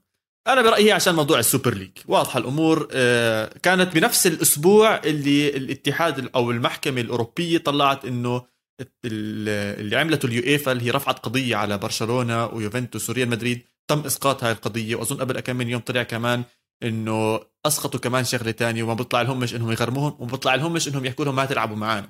أنا 0.48 0.62
برأيي 0.62 0.88
هي 0.88 0.92
عشان 0.92 1.16
موضوع 1.16 1.40
ال 1.40 1.45
Super 1.45 1.74
League. 1.74 1.92
واضحه 2.08 2.40
الأمور 2.40 2.88
آه، 2.92 3.54
كانت 3.64 3.96
بنفس 3.96 4.28
الأسبوع 4.28 4.96
اللي 4.98 5.50
الاتحاد 5.50 6.30
أو 6.36 6.52
المحكمة 6.52 7.02
الأوروبية 7.02 7.58
طلعت 7.58 8.06
إنه 8.06 8.46
اللي 9.06 9.96
عملته 9.96 10.26
اليويفا 10.26 10.72
اللي 10.72 10.86
هي 10.86 10.92
رفعت 10.92 11.20
قضية 11.20 11.56
على 11.56 11.78
برشلونة 11.78 12.46
ويوفنتوس 12.46 13.10
وريال 13.10 13.30
مدريد 13.30 13.62
تم 13.88 14.00
إسقاط 14.00 14.44
هاي 14.44 14.52
القضية. 14.52 14.96
وأظن 14.96 15.18
قبل 15.18 15.40
كم 15.40 15.56
من 15.56 15.70
يوم 15.70 15.82
طلع 15.82 16.04
كمان 16.04 16.44
إنه 16.84 17.40
أسقطوا 17.66 18.00
كمان 18.00 18.24
شغلة 18.24 18.52
تانية 18.52 18.84
وما 18.84 18.94
بيطلع 18.94 19.22
لهمش 19.22 19.56
إنهم 19.56 19.72
يغرموهم 19.72 20.16
وما 20.20 20.32
بيطلع 20.32 20.56
لهمش 20.56 20.88
إنهم 20.88 21.06
يحكوا 21.06 21.26
لهم 21.26 21.36
ما 21.36 21.46
تلعبوا 21.46 21.76
معنا 21.76 22.10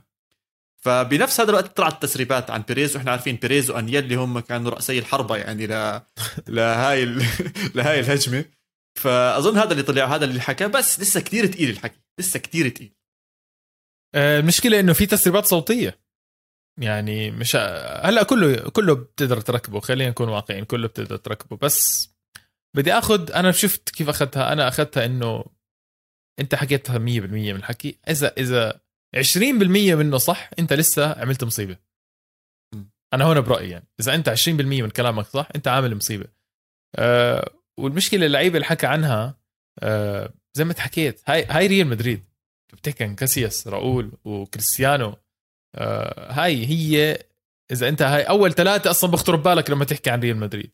فبنفس 0.86 1.40
هذا 1.42 1.50
الوقت 1.50 1.78
طلعت 1.78 2.02
تسريبات 2.02 2.52
عن 2.52 2.62
بيريز 2.62 2.96
وإحنا 2.96 3.12
عارفين 3.12 3.36
بيريز 3.36 3.70
وأنييلي 3.72 4.04
اللي 4.04 4.16
هم 4.16 4.40
كانوا 4.40 4.72
رأسي 4.72 5.00
الحربة 5.00 5.38
يعني 5.38 5.68
ل... 5.68 6.02
لهاي 6.56 7.04
ال... 7.04 7.24
لهاي 7.76 8.00
الهجمة. 8.00 8.46
فأظن 9.00 9.58
هذا 9.58 9.72
اللي 9.72 9.84
طلع 9.84 10.16
هذا 10.16 10.26
اللي 10.26 10.42
حكى 10.42 10.68
بس 10.68 11.00
لسه 11.00 11.22
كتير 11.22 11.46
تقيل 11.46 11.70
الحكي 11.70 12.00
لسه 12.20 12.40
كتير 12.40 12.70
تقيل. 12.70 12.96
آه، 14.16 14.40
المشكلة 14.40 14.80
إنه 14.80 14.94
في 14.94 15.06
تسريبات 15.06 15.46
صوتية. 15.46 16.00
يعني 16.82 17.32
مش 17.32 17.56
هلأ 17.56 18.24
كله 18.24 18.70
كله 18.70 18.94
بتقدر 18.94 19.42
تركبه 19.42 19.80
خلينا 19.80 20.10
نكون 20.10 20.30
واقعيين 20.30 20.66
كله 20.66 20.88
بتقدر 20.88 21.18
تركبه. 21.18 21.58
بس 21.58 22.10
بدي 22.76 22.94
آخذ 22.94 23.32
أنا 23.32 23.52
شفت 23.52 23.90
كيف 23.90 24.10
أخذتها 24.10 24.54
أنا 24.54 24.68
أخذتها 24.68 25.06
إنه 25.06 25.46
أنت 26.40 26.56
حكيتها 26.56 26.98
100% 26.98 27.00
من 27.02 27.56
الحكي. 27.56 28.00
إذا 28.10 28.34
إذا 28.38 28.82
20% 29.16 29.96
منه 29.96 30.18
صح؟ 30.18 30.50
انت 30.60 30.74
لسه 30.74 31.22
عملت 31.22 31.44
مصيبة. 31.44 31.78
أنا 33.14 33.26
هون 33.26 33.42
برأيي 33.42 33.70
يعني. 33.70 33.88
إذا 34.00 34.16
أنت 34.16 34.30
20% 34.30 34.50
من 34.50 34.90
كلامك 34.90 35.26
صح 35.26 35.50
أنت 35.56 35.68
عامل 35.68 35.96
مصيبة. 35.96 36.26
أه 36.96 37.54
والمشكلة 37.78 38.26
اللعيبة 38.26 38.56
اللي 38.56 38.66
حكى 38.66 38.88
عنها 38.88 39.38
أه 39.80 40.34
زي 40.54 40.64
ما 40.64 40.80
حكيت 40.80 41.22
هاي 41.28 41.46
هاي 41.46 41.68
ريال 41.68 41.88
مدريد. 41.88 42.26
بتحكي 42.74 43.04
عن 43.04 43.16
كاسياس 43.16 43.68
راؤول 43.68 44.12
وكريستيانو 44.26 45.18
أه 45.76 46.32
هاي 46.32 46.66
هي 46.66 47.24
إذا 47.72 47.90
أنت 47.90 48.02
هاي 48.02 48.24
أول 48.24 48.54
ثلاثة 48.54 48.90
أصلا 48.90 49.12
بخطروا 49.12 49.40
ببالك 49.40 49.70
لما 49.70 49.86
تحكي 49.86 50.10
عن 50.10 50.20
ريال 50.20 50.38
مدريد. 50.38 50.72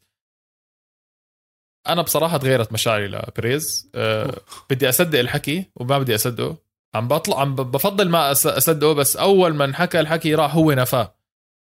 أنا 1.87 2.01
بصراحة 2.01 2.37
تغيرت 2.37 2.71
مشاعري 2.71 3.07
لبريز 3.07 3.91
أه 3.95 4.41
بدي 4.69 4.89
أصدق 4.89 5.19
الحكي 5.19 5.71
وما 5.75 5.99
بدي 5.99 6.15
أصدقه. 6.15 6.64
عم 6.95 7.07
بطلع 7.07 7.41
عم 7.41 7.55
بفضل 7.55 8.09
ما 8.09 8.31
اصدقه 8.31 8.93
بس 8.93 9.17
أول 9.17 9.55
ما 9.55 9.65
انحكى 9.65 9.99
الحكي 9.99 10.35
راح 10.35 10.55
هو 10.55 10.71
نفاه 10.71 11.15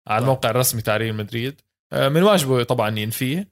على 0.08 0.22
الموقع 0.22 0.50
الرسمي 0.50 0.82
تاع 0.82 0.96
ريال 0.96 1.14
مدريد. 1.14 1.60
أه 1.92 2.08
من 2.08 2.22
واجبه 2.22 2.62
طبعا 2.62 2.98
ينفيه. 2.98 3.48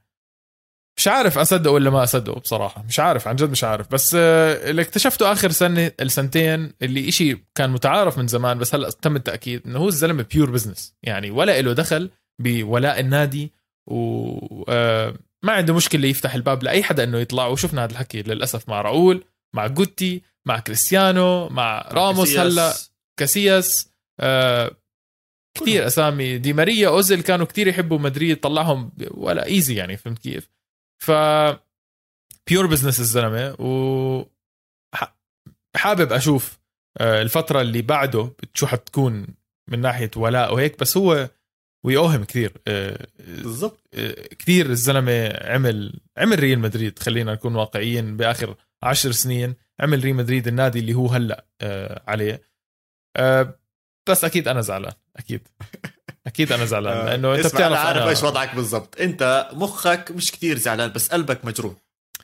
مش 0.99 1.09
عارف 1.09 1.39
اصدقه 1.39 1.70
ولا 1.70 1.91
ما 1.91 2.03
اصدقه 2.03 2.41
بصراحة. 2.41 2.83
مش 2.83 3.01
عارف 3.01 3.29
عن 3.29 3.37
جد 3.37 3.51
مش 3.51 3.64
عارف. 3.64 3.93
بس 3.93 4.14
آه، 4.18 4.70
اللي 4.70 4.83
اكتشفته 4.83 5.33
آخر 5.33 5.51
سنة 5.51 5.93
السنتين 6.01 6.72
اللي 6.83 7.09
إشي 7.09 7.45
كان 7.55 7.70
متعارف 7.70 8.18
من 8.18 8.26
زمان 8.26 8.59
بس 8.59 8.74
هلأ 8.74 8.91
تم 8.91 9.16
التأكيد 9.16 9.62
إنه 9.66 9.79
هو 9.79 9.89
الزلمة 9.89 10.26
pure 10.35 10.51
business 10.51 10.95
يعني 11.03 11.31
ولا 11.31 11.61
له 11.61 11.72
دخل 11.72 12.11
بولاء 12.43 13.01
النادي 13.01 13.53
و 13.87 14.64
آه، 14.68 15.14
ما 15.43 15.53
عنده 15.53 15.74
مشكلة 15.74 16.09
يفتح 16.09 16.35
الباب 16.35 16.62
لأي 16.62 16.83
حدا 16.83 17.05
إنه 17.05 17.18
يطلع. 17.18 17.47
وشفنا 17.47 17.85
هذا 17.85 17.93
الحكي 17.93 18.22
للأسف 18.22 18.68
مع 18.68 18.83
راؤول 18.83 19.24
مع 19.55 19.66
جوتي 19.66 20.22
مع 20.49 20.59
كريستيانو 20.59 21.49
مع 21.49 21.89
راموس 21.93 22.29
كاسياس. 22.29 22.53
هلا 22.53 22.75
كاسياس 23.19 23.93
آه 24.21 24.71
كثير 25.59 25.87
أسامي. 25.87 26.39
دي 26.39 26.53
ماريا 26.53 26.89
أوزيل 26.89 27.23
كانوا 27.23 27.47
كثير 27.47 27.67
يحبوا 27.67 27.99
مدريد 27.99 28.41
طلعهم 28.41 28.93
ولا 29.11 29.47
easy 29.47 29.75
يعني 29.75 29.97
فهمت 29.97 30.19
كيف؟ 30.19 30.51
ف 31.03 31.11
pure 32.49 32.66
business 32.66 33.01
الزلمة 33.01 33.57
و 33.61 34.25
حابب 35.77 36.13
أشوف 36.13 36.59
آه، 37.01 37.23
الفترة 37.23 37.61
اللي 37.61 37.83
بعده 37.83 38.33
شو 38.55 38.67
حتكون 38.67 39.27
من 39.71 39.81
ناحية 39.81 40.11
ولاء 40.17 40.55
وهيك 40.55 40.81
بس 40.81 40.97
هو 40.97 41.31
ويوهم 41.85 42.25
كثير 42.25 42.53
آه، 42.69 43.07
بالضبط. 43.19 43.81
آه، 43.95 44.29
كثير 44.39 44.67
الزلمة 44.67 45.29
عمل 45.41 46.01
عمل 46.17 46.39
ريال 46.39 46.59
مدريد 46.59 46.99
خلينا 46.99 47.33
نكون 47.33 47.55
واقعيين 47.55 48.17
بآخر 48.17 48.57
عشر 48.83 49.13
سنين. 49.13 49.55
عمل 49.81 50.05
ريال 50.05 50.16
مدريد 50.16 50.47
النادي 50.47 50.79
اللي 50.79 50.95
هو 50.95 51.07
هلا 51.07 51.47
عليه. 52.09 52.43
بس 54.09 54.24
أكيد 54.24 54.49
أنا 54.49 54.61
زعلان 54.61 54.93
أكيد. 55.16 55.49
أكيد 56.26 56.53
أنا 56.53 56.64
زعلان 56.64 56.97
آه، 56.97 57.05
لأنه 57.05 57.35
أنت 57.35 57.47
بتعرف 57.47 57.62
أنا 57.62 57.79
عارف 57.79 58.03
إيش 58.03 58.22
وضعك 58.22 58.55
بالضبط. 58.55 59.01
أنت 59.01 59.51
مخك 59.53 60.11
مش 60.11 60.33
كتير 60.33 60.59
زعلان 60.59 60.93
بس 60.93 61.09
قلبك 61.09 61.45
مجروح. 61.45 61.74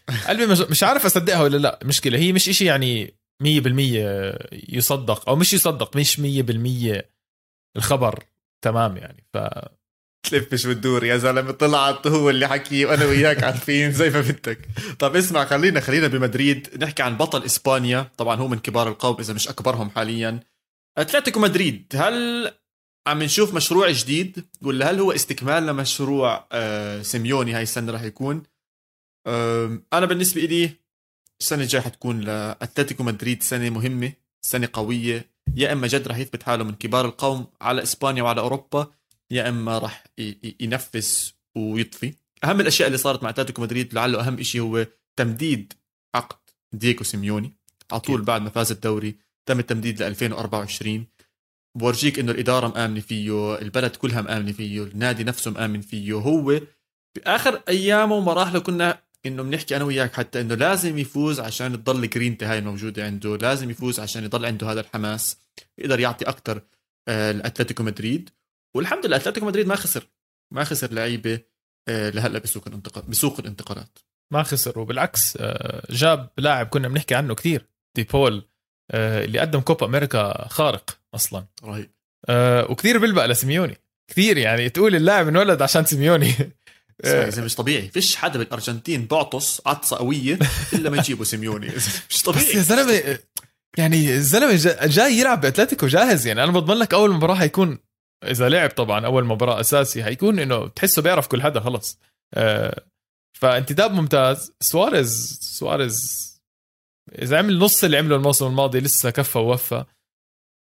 قلبي 0.28 0.46
مج... 0.46 0.70
مش 0.70 0.82
عارف 0.82 1.04
أصدقها 1.04 1.42
ولا 1.42 1.56
لا 1.56 1.78
مشكلة. 1.84 2.18
هي 2.18 2.32
مش 2.32 2.48
إشي 2.48 2.64
يعني 2.64 3.14
100% 3.42 3.46
يصدق 4.52 5.28
أو 5.28 5.36
مش 5.36 5.52
يصدق 5.52 5.96
مش 5.96 6.20
100% 6.20 7.02
الخبر 7.76 8.24
تمام 8.64 8.96
يعني. 8.96 9.24
ف 9.32 9.38
تلفش 10.24 10.66
وتدور 10.66 11.04
يا 11.04 11.16
زلمة. 11.16 11.50
طلعت 11.50 12.06
هو 12.06 12.30
اللي 12.30 12.48
حكي 12.48 12.84
وأنا 12.84 13.04
وياك 13.04 13.44
عارفين 13.44 13.92
زي 13.92 14.10
ما 14.10 14.20
بدك. 14.20 14.68
طب 14.98 15.16
اسمع 15.16 15.44
خلينا 15.44 15.80
خلينا 15.80 16.06
بمدريد 16.06 16.68
نحكي 16.82 17.02
عن 17.02 17.16
بطل 17.16 17.44
إسبانيا. 17.44 18.10
طبعا 18.16 18.36
هو 18.36 18.48
من 18.48 18.58
كبار 18.58 18.88
القوم 18.88 19.16
إذا 19.20 19.34
مش 19.34 19.48
أكبرهم 19.48 19.90
حاليا. 19.90 20.40
أتلتيكو 20.98 21.40
مدريد 21.40 21.92
هل 21.94 22.50
عم 23.06 23.22
نشوف 23.22 23.54
مشروع 23.54 23.90
جديد؟ 23.90 24.44
ولا 24.62 24.90
هل 24.90 25.00
هو 25.00 25.12
استكمال 25.12 25.66
لمشروع 25.66 26.46
آه، 26.52 27.02
سيميوني 27.02 27.54
هاي 27.54 27.62
السنة 27.62 27.92
راح 27.92 28.02
يكون؟ 28.02 28.42
أنا 29.92 30.06
بالنسبة 30.06 30.40
لي 30.40 30.70
السنة 31.40 31.62
الجاية 31.62 31.82
حتكون 31.82 32.20
لأتلتيكو 32.20 33.02
مدريد 33.02 33.42
سنة 33.42 33.70
مهمة 33.70 34.12
سنة 34.42 34.68
قوية. 34.72 35.34
يا 35.56 35.72
إما 35.72 35.86
جد 35.86 36.08
راح 36.08 36.18
يثبت 36.18 36.42
حاله 36.42 36.64
من 36.64 36.74
كبار 36.74 37.04
القوم 37.04 37.46
على 37.60 37.82
إسبانيا 37.82 38.22
وعلى 38.22 38.40
أوروبا 38.40 38.90
يا 39.30 39.48
إما 39.48 39.78
راح 39.78 40.04
ينفس 40.60 41.34
ويطفي. 41.54 42.14
أهم 42.44 42.60
الأشياء 42.60 42.86
اللي 42.86 42.98
صارت 42.98 43.22
مع 43.22 43.30
أتلتيكو 43.30 43.62
مدريد 43.62 43.94
لعله 43.94 44.20
أهم 44.26 44.42
شيء 44.42 44.60
هو 44.60 44.86
تمديد 45.16 45.72
عقد 46.14 46.36
دييغو 46.72 47.04
سيميوني. 47.04 47.52
على 47.92 48.00
طول 48.00 48.22
بعد 48.22 48.42
ما 48.42 48.50
فاز 48.50 48.72
الدوري 48.72 49.16
تم 49.46 49.58
التمديد 49.58 50.02
ل 50.02 50.06
2024 50.06 51.06
بورجيك 51.74 52.18
إنه 52.18 52.32
الإدارة 52.32 52.68
مآمنة 52.68 53.00
فيه 53.00 53.58
البلد 53.58 53.96
كلها 53.96 54.20
مآمنة 54.22 54.52
فيه 54.52 54.82
النادي 54.82 55.24
نفسه 55.24 55.50
مآمن 55.50 55.80
فيه. 55.80 56.12
هو 56.12 56.60
باخر 57.16 57.62
أيامه 57.68 58.14
ومراحله 58.14 58.58
كنا 58.58 59.02
إنه 59.26 59.42
بنحكي 59.42 59.76
أنا 59.76 59.84
وياك 59.84 60.12
حتى 60.12 60.40
إنه 60.40 60.54
لازم 60.54 60.98
يفوز 60.98 61.40
عشان 61.40 61.72
تضل 61.72 62.10
جرينتي 62.10 62.44
هاي 62.44 62.58
الموجودة 62.58 63.04
عنده 63.04 63.36
لازم 63.36 63.70
يفوز 63.70 64.00
عشان 64.00 64.24
يضل 64.24 64.46
عنده 64.46 64.72
هذا 64.72 64.80
الحماس 64.80 65.36
يقدر 65.78 66.00
يعطي 66.00 66.24
أكثر 66.24 66.62
آه، 67.08 67.32
لأتلتيكو 67.32 67.82
مدريد. 67.82 68.30
والحمد 68.76 69.06
لله 69.06 69.16
أتلتيكو 69.16 69.46
مدريد 69.46 69.66
ما 69.66 69.76
خسر. 69.76 70.08
ما 70.54 70.64
خسر 70.64 70.92
لعيبة 70.92 71.40
آه، 71.88 72.10
لهلأ 72.10 72.38
بسوق 72.38 72.64
الانتقال 72.66 73.04
بسوق 73.04 73.40
الانتقالات. 73.40 73.98
ما 74.32 74.42
خسر 74.42 74.78
وبالعكس 74.78 75.36
آه، 75.40 75.86
جاب 75.90 76.30
لاعب 76.38 76.66
كنا 76.66 76.88
بنحكي 76.88 77.14
عنه 77.14 77.34
كثير 77.34 77.66
دي 77.96 78.02
بول 78.02 78.48
اللي 78.94 79.38
قدم 79.38 79.60
كوبا 79.60 79.86
أمريكا 79.86 80.48
خارق 80.48 80.98
أصلا. 81.14 81.46
رهيب. 81.64 81.90
آه 82.28 82.70
وكثير 82.70 82.98
بيلبق 82.98 83.26
لسيميوني. 83.26 83.76
كثير 84.10 84.38
يعني 84.38 84.68
تقول 84.68 84.94
اللاعب 84.96 85.28
انولد 85.28 85.62
عشان 85.62 85.84
سيميوني. 85.84 86.34
آه 87.04 87.40
مش 87.40 87.54
طبيعي. 87.54 87.88
فيش 87.88 88.16
حدا 88.16 88.38
بالأرجنتين 88.38 89.06
بعطس 89.06 89.62
عطسة 89.66 89.96
قوية 89.96 90.38
إلا 90.72 90.90
ما 90.90 90.96
يجيبوا 90.96 91.24
سيميوني. 91.24 91.66
مش 92.10 92.22
طبيعي. 92.22 92.44
بس 92.44 92.54
يا 92.54 92.60
زلمة 92.60 93.18
يعني 93.78 94.14
الزلمة 94.14 94.54
جاي 94.86 95.18
يلعب 95.18 95.40
بأتلتيكو 95.40 95.86
جاهز 95.86 96.26
يعني. 96.26 96.44
أنا 96.44 96.52
بضمن 96.52 96.76
لك 96.76 96.94
أول 96.94 97.14
مباراة 97.14 97.34
حيكون 97.34 97.78
إذا 98.30 98.48
لعب 98.48 98.70
طبعا 98.70 99.06
أول 99.06 99.24
مباراة 99.24 99.60
أساسي 99.60 100.04
حيكون 100.04 100.38
إنه 100.38 100.68
تحسه 100.68 101.02
بيعرف 101.02 101.26
كل 101.26 101.42
حدا 101.42 101.60
خلص. 101.60 101.98
آه 102.34 102.82
فانتداب 103.40 103.92
ممتاز. 103.92 104.52
سواريز 104.60 105.38
سواريز 105.42 106.24
إذا 107.12 107.38
عمل 107.38 107.58
نص 107.58 107.84
اللي 107.84 107.96
عمله 107.96 108.16
الموسم 108.16 108.46
الماضي 108.46 108.80
لسه 108.80 109.10
كفى 109.10 109.38
ووفى. 109.38 109.84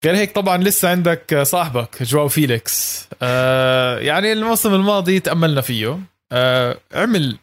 غير 0.05 0.15
هيك 0.15 0.35
طبعا 0.35 0.57
لسه 0.57 0.89
عندك 0.89 1.41
صاحبك 1.43 2.03
جواو 2.03 2.27
فيليكس. 2.27 3.07
آه 3.21 3.99
يعني 3.99 4.31
الموسم 4.33 4.73
الماضي 4.73 5.19
تأملنا 5.19 5.61
فيه. 5.61 5.99
آه 6.31 6.79
عمل 6.93 7.37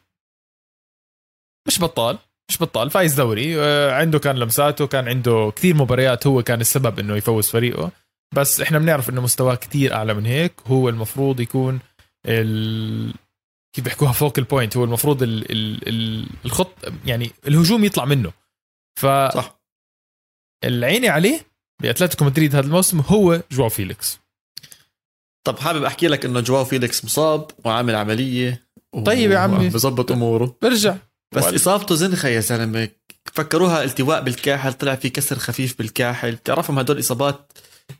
مش 1.69 1.81
بطال 1.81 2.19
مش 2.51 2.63
بطال 2.63 2.91
فايز 2.91 3.15
دوري. 3.15 3.61
عنده 3.91 4.19
كان 4.19 4.37
لمساته 4.37 4.87
كان 4.87 5.09
عنده 5.09 5.53
كثير 5.57 5.75
مباريات 5.75 6.27
هو 6.27 6.43
كان 6.43 6.61
السبب 6.61 6.99
إنه 6.99 7.17
يفوز 7.17 7.49
فريقه. 7.49 7.91
بس 8.35 8.61
إحنا 8.61 8.79
بنعرف 8.79 9.11
إنه 9.11 9.21
مستواه 9.21 9.55
كثير 9.55 9.95
أعلى 9.95 10.15
من 10.15 10.27
هيك. 10.27 10.55
هو 10.67 10.89
المفروض 10.89 11.41
يكون 11.41 11.81
ال... 12.27 13.15
كيف 13.77 13.85
بيحكوها؟ 13.85 14.13
focal 14.13 14.39
point 14.39 14.77
هو 14.77 14.85
المفروض 14.85 15.23
ال... 15.23 15.53
ال... 15.89 16.27
الخط 16.45 16.75
يعني 17.07 17.31
الهجوم 17.47 17.85
يطلع 17.85 18.05
منه. 18.05 18.33
ف 19.01 19.07
صح. 19.07 19.61
العيني 20.65 21.09
عليه 21.09 21.47
بأتلتيكو 21.83 22.25
مدريد 22.25 22.57
هذا 22.57 22.67
الموسم 22.67 23.01
هو 23.01 23.43
جواو 23.51 23.69
فيليكس. 23.69 24.19
طب 25.47 25.59
حابب 25.59 25.85
أحكي 25.85 26.09
لك 26.09 26.25
إنه 26.25 26.41
جواو 26.41 26.65
فيليكس 26.65 27.05
مصاب 27.05 27.51
وعامل 27.65 27.95
عملية 27.95 28.67
و... 28.93 29.03
طيب 29.03 29.31
يا 29.31 29.39
عمي. 29.39 29.69
بظبط 29.69 30.13
أموره. 30.13 30.57
برجع. 30.63 30.97
بس 31.35 31.45
وال- 31.45 31.57
إصابته 31.57 31.95
زنخة 31.95 32.29
يا 32.29 32.41
زلمة. 32.41 32.89
فكروها 33.33 33.85
التواء 33.85 34.21
بالكاحل 34.23 34.73
طلع 34.73 34.95
في 34.95 35.11
كسر 35.11 35.39
خفيف 35.39 35.79
بالكاحل. 35.79 36.33
بتعرفهم 36.33 36.79
هدول 36.79 36.99
إصابات 36.99 37.53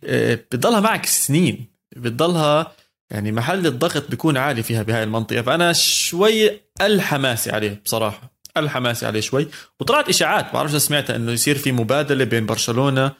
بتضلها 0.03 0.81
معك 0.81 1.07
سنين. 1.07 1.67
بتضلها 1.97 2.73
يعني 3.11 3.33
محل 3.33 3.67
الضغط 3.67 4.11
بيكون 4.11 4.37
عالي 4.37 4.63
فيها 4.63 4.83
بهاي 4.83 5.03
المنطقة. 5.03 5.43
فأنا 5.43 5.73
شوي 5.73 6.61
الحماسي 6.81 7.51
عليه 7.51 7.81
بصراحة. 7.85 8.33
الحماسي 8.57 9.07
عليه 9.07 9.21
شوي. 9.21 9.49
وطلعت 9.81 10.09
إشاعات. 10.09 10.53
بعرفش 10.53 10.77
سمعتها 10.77 11.17
إنه 11.17 11.33
يصير 11.33 11.59
في 11.59 11.73
مبادلة 11.73 12.25
بين 12.25 12.47
برشلونة 12.47 13.13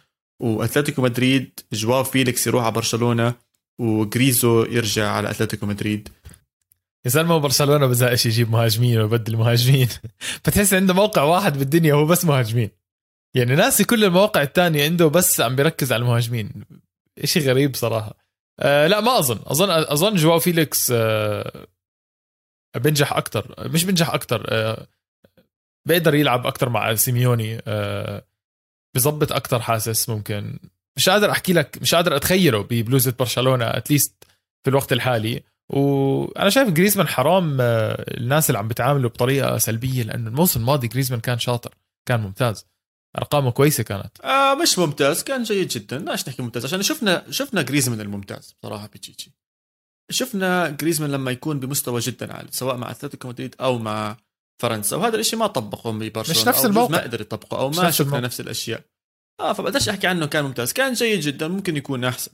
وأتلتيكو 0.43 1.03
مدريد. 1.03 1.61
جواو 1.73 2.05
فيليكس 2.05 2.47
يروح 2.47 2.65
على 2.65 2.73
برشلونة 2.73 3.35
وجريزو 3.81 4.63
يرجع 4.63 5.11
على 5.11 5.31
أتلتيكو 5.31 5.67
مدريد. 5.67 6.09
يا 7.05 7.11
زلمه 7.11 7.39
برشلونة 7.39 7.87
بزهقش 7.87 8.27
يجيب 8.27 8.51
مهاجمين 8.51 9.01
ويبدل 9.01 9.37
مهاجمين. 9.37 9.89
فتحس 10.45 10.75
عنده 10.75 10.95
موقع 10.95 11.23
واحد 11.23 11.59
بالدنيا 11.59 11.95
هو 11.95 12.07
بس 12.07 12.25
مهاجمين. 12.25 12.71
يعني 13.35 13.55
ناسي 13.55 13.85
كل 13.85 14.05
المواقع 14.05 14.43
الثانية 14.43 14.85
عنده 14.85 15.07
بس 15.07 15.41
عم 15.41 15.57
بيركز 15.57 15.93
على 15.93 16.03
المهاجمين. 16.03 16.65
إشي 17.19 17.41
غريب 17.41 17.77
صراحة. 17.77 18.15
آه 18.61 18.87
لا 18.87 19.01
ما 19.01 19.19
أظن. 19.19 19.41
أظن 19.47 19.71
أظن 19.71 20.15
جواو 20.17 20.39
فيليكس 20.39 20.91
آه 20.95 21.67
بنجح 22.77 23.13
أكثر 23.13 23.69
مش 23.69 23.85
بنجح 23.85 24.11
أكثر 24.11 24.47
آه 24.49 24.87
بيقدر 25.89 26.15
يلعب 26.15 26.47
أكثر 26.47 26.69
مع 26.69 26.95
سيميوني 26.95 27.61
آه 27.67 28.27
بظبط 28.97 29.33
أكثر 29.33 29.61
حاسس 29.61 30.09
ممكن. 30.09 30.59
مش 30.97 31.09
قادر 31.09 31.31
أحكي 31.31 31.53
لك 31.53 31.79
مش 31.83 31.95
قادر 31.95 32.17
أتخيله 32.17 32.63
ببلوزه 32.63 33.15
برشلونة 33.19 33.65
اتليست 33.65 34.25
في 34.65 34.71
الوقت 34.71 34.93
الحالي. 34.93 35.43
وأنا 35.69 36.51
شايف 36.51 36.69
جريزمان 36.71 37.09
حرام 37.09 37.61
آه، 37.61 38.05
الناس 38.19 38.51
اللي 38.51 38.59
عم 38.59 38.69
بتعامله 38.69 39.09
بطريقة 39.09 39.59
سلبية 39.59 40.03
لأنه 40.03 40.29
الموسم 40.29 40.61
الماضي 40.61 40.89
جريزمان 40.89 41.21
كان 41.21 41.39
شاطر 41.39 41.75
كان 42.09 42.21
ممتاز. 42.21 42.67
أرقامه 43.19 43.51
كويسة 43.51 43.83
كانت. 43.83 44.21
آه 44.21 44.55
مش 44.55 44.79
ممتاز 44.79 45.23
كان 45.23 45.43
جيد 45.43 45.69
جدا. 45.69 45.99
لاش 45.99 46.29
نحكي 46.29 46.43
ممتاز. 46.43 46.65
عشان 46.65 46.83
شفنا 46.83 47.31
شفنا 47.31 47.63
جريزمان 47.63 48.01
الممتاز 48.01 48.55
بصراحه 48.63 48.87
بتشيتشي. 48.87 49.33
شفنا 50.11 50.71
جريزمان 50.71 51.11
لما 51.11 51.31
يكون 51.31 51.61
بمستوى 51.61 52.01
جدا 52.01 52.33
عالي 52.37 52.49
سواء 52.53 52.77
مع 52.77 52.91
أتلتيكو 52.91 53.29
مدريد 53.29 53.55
أو 53.61 53.79
مع 53.79 54.17
فرنسا. 54.63 54.97
وهذا 54.97 55.17
الشيء 55.17 55.39
ما 55.39 55.47
طبقه 55.47 55.93
ببرشلونه 55.93 56.41
مش 56.41 56.49
نفس 56.49 56.65
الموقع. 56.67 56.91
ما 56.91 57.03
قدر 57.03 57.21
يطبقه 57.21 57.59
أو 57.59 57.71
ما 57.71 57.85
نفس 57.85 57.97
شفنا 57.97 58.07
الموقع. 58.07 58.25
نفس 58.25 58.41
الأشياء. 58.41 58.83
آه 59.41 59.53
فبقدرش 59.53 59.89
أحكي 59.89 60.07
عنه 60.07 60.27
كان 60.27 60.45
ممتاز. 60.45 60.73
كان 60.73 60.93
جيد 60.93 61.21
جدا 61.21 61.49
ممكن 61.49 61.77
يكون 61.77 62.05
أحسن. 62.05 62.31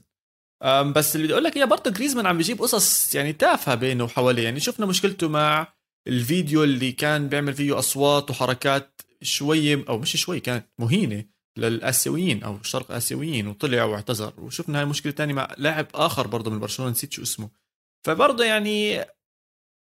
بس 0.95 1.15
اللي 1.15 1.27
بدي 1.27 1.33
أقول 1.33 1.43
لك 1.43 1.57
هي 1.57 1.65
برضه 1.65 1.91
جريزمان 1.91 2.25
عم 2.25 2.37
بيجيب 2.37 2.61
قصص 2.61 3.15
يعني 3.15 3.33
تافهة 3.33 3.75
بينه 3.75 4.03
وحواليه. 4.03 4.43
يعني 4.43 4.59
شفنا 4.59 4.85
مشكلته 4.85 5.29
مع 5.29 5.73
الفيديو 6.07 6.63
اللي 6.63 6.91
كان 6.91 7.29
بيعمل 7.29 7.53
فيه 7.53 7.79
أصوات 7.79 8.29
وحركات 8.29 8.96
شوي 9.21 9.87
أو 9.89 9.97
مش 9.97 10.17
شوي 10.17 10.39
كانت 10.39 10.65
مهينة 10.79 11.25
للآسيويين 11.57 12.43
أو 12.43 12.55
الشرق 12.55 12.91
آسيويين 12.91 13.47
وطلع 13.47 13.83
واعتذر. 13.83 14.33
وشفنا 14.37 14.77
هاي 14.77 14.83
المشكلة 14.83 15.11
تانية 15.11 15.33
مع 15.33 15.55
لاعب 15.57 15.87
آخر 15.93 16.27
برضه 16.27 16.51
من 16.51 16.59
برشلونة 16.59 16.91
نسيت 16.91 17.13
شو 17.13 17.21
اسمه. 17.21 17.49
فبرضه 18.05 18.45
يعني 18.45 18.91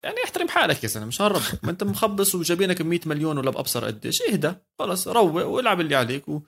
يعني 0.04 0.24
احترم 0.24 0.48
حالك 0.48 0.84
يا 0.84 0.88
زلمة 0.90 1.06
مش 1.06 1.22
هنربك 1.22 1.60
ما 1.64 1.72
أنت 1.72 1.84
مخبص 1.84 2.36
وجايبينك 2.36 2.82
100 2.82 3.00
مليون 3.06 3.38
ولا 3.38 3.52
بأبصر 3.52 3.86
قديش. 3.86 4.22
اهدى 4.22 4.54
خلص 4.80 5.08
روق 5.08 5.46
والعب 5.46 5.82
اللي 5.82 5.96
عليك 5.96 6.30
و 6.30 6.42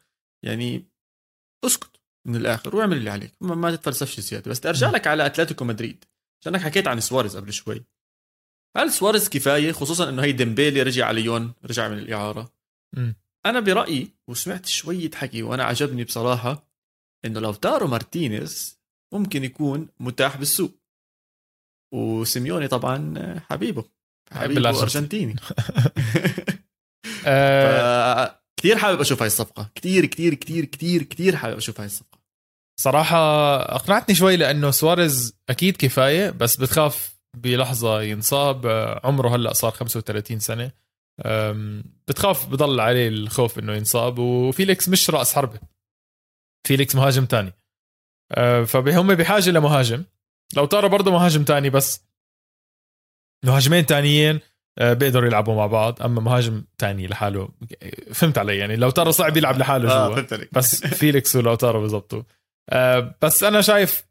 يعني 0.46 0.90
اسكت 1.66 2.02
من 2.28 2.36
الآخر 2.36 2.76
واعمل 2.76 2.98
اللي 2.98 3.10
عليك. 3.10 3.34
ما, 3.42 3.56
ما 3.56 3.76
تتفلسفش 3.76 4.20
زيادة. 4.20 4.52
بس 4.52 4.66
أرجع 4.66 4.90
لك 4.90 5.08
على 5.08 5.26
أتلتيكو 5.26 5.66
مدريد. 5.66 6.06
عشانك 6.42 6.62
حكيت 6.62 6.88
عن 6.88 7.00
سواريز 7.00 7.38
قبل 7.38 7.54
شوي. 7.54 7.86
هل 8.78 8.92
سواريز 8.92 9.30
كفاية؟ 9.30 9.72
خصوصا 9.72 10.10
إنه 10.10 10.24
هي 10.24 10.32
ديمبيلي 10.32 10.84
رجع 10.84 11.06
على 11.06 11.22
ليون 11.22 11.54
رجع 11.66 11.90
من 11.90 11.98
الإعارة. 11.98 12.59
أنا 13.46 13.60
برأيي 13.60 14.12
وسمعت 14.30 14.66
شوية 14.66 15.12
حكي 15.16 15.44
وأنا 15.44 15.64
عجبني 15.64 16.04
بصراحة 16.04 16.70
إنه 17.26 17.40
لوتارو 17.40 17.88
مارتينيز 17.88 18.80
ممكن 19.14 19.44
يكون 19.44 19.88
متاح 20.00 20.38
بالسوق. 20.38 20.72
وسيميوني 21.94 22.68
طبعا 22.68 23.40
حبيبه 23.50 23.86
حبيبه 24.32 24.54
بالأرجنتين. 24.54 25.30
أرجنتيني. 25.30 25.36
آه. 27.26 28.40
كثير 28.60 28.78
حابب 28.78 29.02
أشوف 29.02 29.22
هاي 29.22 29.28
الصفقة. 29.28 29.70
كثير 29.76 30.06
كثير 30.06 30.34
كثير 30.34 30.66
كثير 30.66 31.04
كثير 31.04 31.36
حابب 31.36 31.58
أشوف 31.58 31.80
هاي 31.80 31.86
الصفقة. 31.86 32.20
صراحة 32.80 33.18
أقنعتني 33.76 34.16
شوي 34.16 34.38
لأنه 34.38 34.72
سواريز 34.72 35.38
أكيد 35.50 35.78
كفاية 35.78 36.30
بس 36.30 36.56
بتخاف 36.58 37.20
بلحظة 37.38 38.02
ينصاب. 38.02 38.68
عمره 39.04 39.36
هلأ 39.36 39.54
صار 39.54 39.72
35 39.72 40.40
سنة. 40.40 40.64
أم، 40.66 40.72
بتخاف 42.08 42.48
بضل 42.48 42.80
عليه 42.80 43.08
الخوف 43.08 43.60
إنه 43.60 43.74
ينصاب. 43.74 44.20
وفيليكس 44.20 44.90
مش 44.90 45.10
رأس 45.10 45.36
حربة. 45.36 45.60
فيليكس 46.68 46.96
مهاجم 46.96 47.26
تاني. 47.26 47.54
أه، 48.32 48.64
فهم 48.64 49.16
بحاجة 49.16 49.50
لمهاجم. 49.50 50.04
لوتارو 50.56 50.90
برضه 50.90 51.12
مهاجم 51.12 51.44
تاني 51.44 51.70
بس 51.70 52.06
مهاجمين 53.46 53.86
تانيين 53.86 54.40
أه، 54.80 54.94
بيقدروا 54.94 55.28
يلعبوا 55.28 55.56
مع 55.56 55.68
بعض. 55.68 56.02
أما 56.02 56.22
مهاجم 56.22 56.64
تاني 56.78 57.08
لحاله 57.08 57.50
فهمت 58.14 58.38
علي؟ 58.38 58.58
يعني 58.58 58.76
لوتارو 58.76 59.12
صعب 59.12 59.38
يلعب 59.38 59.58
لحاله 59.58 59.92
آه 59.92 60.22
جواو. 60.22 60.38
بس 60.52 60.86
فيليكس 61.00 61.36
ولوتارو 61.36 61.82
بزبطوا 61.82 62.24
أه 62.70 63.16
بس 63.22 63.44
أنا 63.44 63.62
شايف 63.62 64.10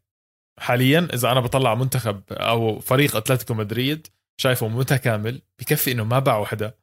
حاليا 0.59 1.07
إذا 1.13 1.31
أنا 1.31 1.39
بطلع 1.39 1.75
منتخب 1.75 2.21
أو 2.31 2.79
فريق 2.79 3.15
أتلتيكو 3.15 3.53
مدريد 3.53 4.07
شايفه 4.41 4.67
متكامل 4.67 5.41
بكفي 5.59 5.91
إنه 5.91 6.03
ما 6.03 6.19
باعوا 6.19 6.45
حدا 6.45 6.73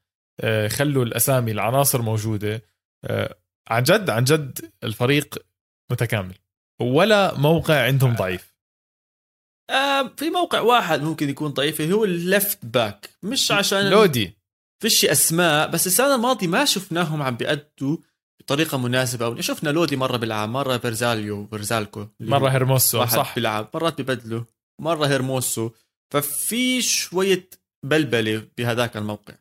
خلوا 0.68 1.04
الأسامي 1.04 1.52
العناصر 1.52 2.02
موجودة. 2.02 2.62
أه 3.04 3.36
عن 3.68 3.82
جد 3.82 4.10
عن 4.10 4.24
جد 4.24 4.72
الفريق 4.84 5.38
متكامل. 5.92 6.34
ولا 6.80 7.38
موقع 7.38 7.84
عندهم 7.84 8.14
ضعيف. 8.14 8.54
آه 9.70 10.08
في 10.16 10.30
موقع 10.30 10.60
واحد 10.60 11.02
ممكن 11.02 11.28
يكون 11.28 11.50
ضعيف 11.50 11.80
هو 11.80 12.04
ال 12.04 12.16
left 12.16 12.66
back 12.66 13.10
مش 13.22 13.52
عشان 13.52 13.90
لودي. 13.90 14.38
فيش 14.82 15.04
أسماء 15.04 15.70
بس 15.70 15.86
السنة 15.86 16.14
الماضية 16.14 16.46
ما 16.46 16.64
شفناهم 16.64 17.22
عم 17.22 17.36
بيأدوا 17.36 17.96
بطريقة 18.40 18.78
مناسبة. 18.78 19.26
أو 19.26 19.40
شفنا 19.40 19.70
لودي 19.70 19.96
مرة 19.96 20.16
بيلعب 20.16 20.48
مرة 20.48 20.78
فيرزاليو 20.78 21.46
فيرزالكو. 21.46 22.06
هيرموسو 22.20 22.98
واحد 22.98 23.16
صح. 23.16 23.34
بيلعب 23.34 23.70
مرات 23.74 24.00
ببدله 24.00 24.46
مرة 24.80 25.06
هيرموسو. 25.06 25.70
ففي 26.12 26.82
شوية 26.82 27.48
بلبلة 27.86 28.48
بهذاك 28.58 28.96
الموقع. 28.96 29.34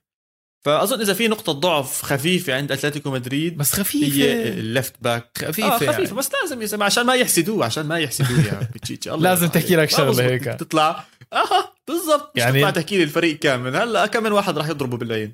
فأظن 0.65 1.01
إذا 1.01 1.13
في 1.13 1.27
نقطة 1.27 1.51
ضعف 1.51 2.01
خفيفة 2.01 2.55
عند 2.55 2.71
أتلتيكو 2.71 3.11
مدريد 3.11 3.57
بس 3.57 3.75
هي 3.75 3.83
خفيفه 3.83 4.33
ال 4.49 4.58
left 4.58 4.93
back 5.01 5.37
خفيفة 5.37 5.67
آه 5.67 5.77
خفيفة 5.77 5.91
يعني. 5.91 6.13
بس 6.13 6.29
لازم 6.33 6.79
يا 6.79 6.85
عشان 6.85 7.05
ما 7.05 7.15
يحسدوه 7.15 7.65
عشان 7.65 7.85
ما 7.85 7.99
يحسدوه 7.99 8.39
يا 8.45 8.59
بتشيتشي. 8.75 9.11
الله 9.11 9.29
لازم 9.29 9.47
تحكي. 9.47 9.75
لك 9.75 9.87
بزبط 10.01 10.19
هيك. 10.19 10.43
تطلع 10.43 11.05
آه 11.33 11.73
بالضبط. 11.87 12.31
مش 12.35 12.41
يعني- 12.41 12.59
تطلع 12.59 12.69
تحكي 12.69 12.97
لي 12.97 13.03
الفريق 13.03 13.39
كامل. 13.39 13.75
هلا 13.75 14.05
كم 14.05 14.23
من 14.23 14.31
واحد 14.31 14.57
راح 14.57 14.69
يضربه 14.69 14.97
بالعين 14.97 15.33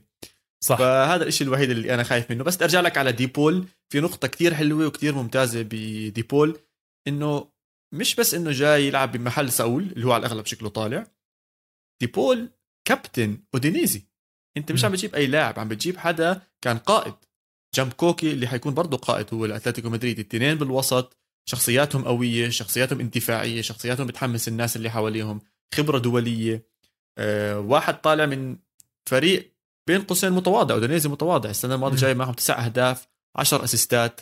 صح. 0.64 0.78
فهذا 0.78 1.24
الشيء 1.24 1.48
الوحيد 1.48 1.70
اللي 1.70 1.94
أنا 1.94 2.04
خايف 2.04 2.32
منه. 2.32 2.44
بس 2.44 2.62
أرجع 2.62 2.82
لك 2.82 2.98
على 2.98 3.12
دي 3.12 3.30
بول. 3.30 3.66
في 3.90 4.00
نقطة 4.00 4.28
كتير 4.28 4.54
حلوة 4.54 4.88
وكتير 4.88 5.16
ممتازة 5.16 5.62
بدي 5.62 6.04
بول. 6.04 6.60
إنه 7.08 7.48
مش 7.94 8.16
بس 8.16 8.34
إنه 8.34 8.52
جاي 8.52 8.88
يلعب 8.88 9.12
بمحل 9.12 9.52
ساول 9.52 9.84
اللي 9.84 10.08
هو 10.08 10.12
على 10.12 10.26
الأغلب 10.26 10.46
شكله 10.46 10.70
طالع. 10.70 11.08
دي 12.02 12.21
بول 12.21 12.50
كابتن 12.88 13.38
أودينيزي. 13.54 14.11
انت 14.58 14.72
مش. 14.72 14.86
عم 14.86 14.92
بتجيب 14.92 15.16
أي 15.16 15.28
لاعب 15.28 15.60
عم 15.60 15.68
بتجيب 15.68 15.98
حدا 15.98 16.42
كان 16.62 16.78
قائد 16.78 17.14
جنب 17.76 17.94
كوكي 17.94 18.32
اللي 18.32 18.48
حيكون 18.48 18.74
برضه 18.74 18.98
قائد 18.98 19.26
هو 19.34 19.46
لأتلتيكو 19.46 19.90
مدريد 19.90 20.20
الاثنين 20.20 20.56
بالوسط 20.56 21.18
شخصياتهم 21.46 22.04
قوية 22.06 22.50
شخصياتهم 22.50 23.00
اندفاعية 23.00 23.62
شخصياتهم 23.62 24.08
بتحمس 24.08 24.48
الناس 24.48 24.76
اللي 24.76 24.90
حواليهم 24.90 25.42
خبرة 25.76 25.98
دولية 25.98 26.66
أه 27.18 27.60
واحد 27.60 28.02
طالع 28.02 28.26
من 28.26 28.58
فريق 29.10 29.54
بين 29.88 30.02
قوسين 30.02 30.32
متواضع 30.32 30.76
أودينيزي 30.76 31.10
متواضع 31.10 31.50
السنة 31.50 31.76
الماضية. 31.76 31.98
جاي 31.98 32.14
معهم 32.14 32.34
تسع 32.34 32.66
أهداف 32.66 33.08
10 33.36 33.64
أسيستات 33.64 34.22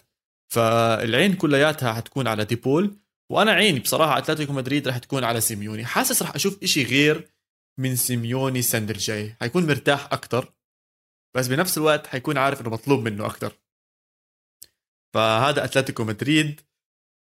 فالعين 0.54 1.34
كلياتها 1.34 1.94
حتكون 1.94 2.28
على 2.28 2.46
دي 2.46 2.66
بول 2.66 2.96
وأنا 3.32 3.52
عيني 3.52 3.80
بصراحة 3.80 4.18
أتلتيكو 4.18 4.54
مدريد 4.54 4.88
رح 4.88 4.98
تكون 4.98 5.24
على 5.24 5.42
سيميوني 5.42 5.86
حاسس 5.86 6.22
رح 6.22 6.36
أشوف 6.36 6.64
إشي 6.64 6.84
غير 6.84 7.30
من 7.80 7.96
سيميوني 7.96 8.60
السنة 8.60 8.92
الجاي 8.92 9.36
حيكون 9.42 9.68
مرتاح 9.68 10.14
أكتر 10.14 10.54
بس 11.36 11.48
بنفس 11.48 11.78
الوقت 11.78 12.08
حيكون 12.08 12.38
عارف 12.38 12.62
إنه 12.62 12.70
مطلوب 12.70 13.00
منه 13.00 13.26
أكتر. 13.26 13.60
فهذا 15.14 15.64
أتلتيكو 15.64 16.04
مدريد. 16.04 16.62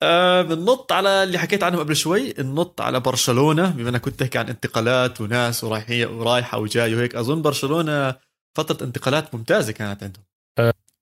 آه 0.03 0.43
بننط 0.43 0.93
على 0.93 1.23
اللي 1.23 1.39
حكيت 1.39 1.63
عنه 1.63 1.79
قبل 1.79 1.97
شوي. 1.97 2.41
النط 2.41 2.81
على 2.81 3.01
برشلونة 3.01 3.71
بما 3.71 3.89
إنك 3.89 4.01
كنت 4.01 4.21
تحكي 4.21 4.39
عن 4.39 4.49
انتقالات 4.49 5.21
وناس 5.21 5.65
ورايحيه 5.65 6.07
ورايحة 6.07 6.59
وجاي 6.59 6.95
وهيك. 6.95 7.15
أظن 7.15 7.43
برشلونة 7.43 8.17
فترة 8.57 8.85
انتقالات 8.85 9.35
ممتازة 9.35 9.73
كانت 9.73 10.03
عندهم. 10.03 10.25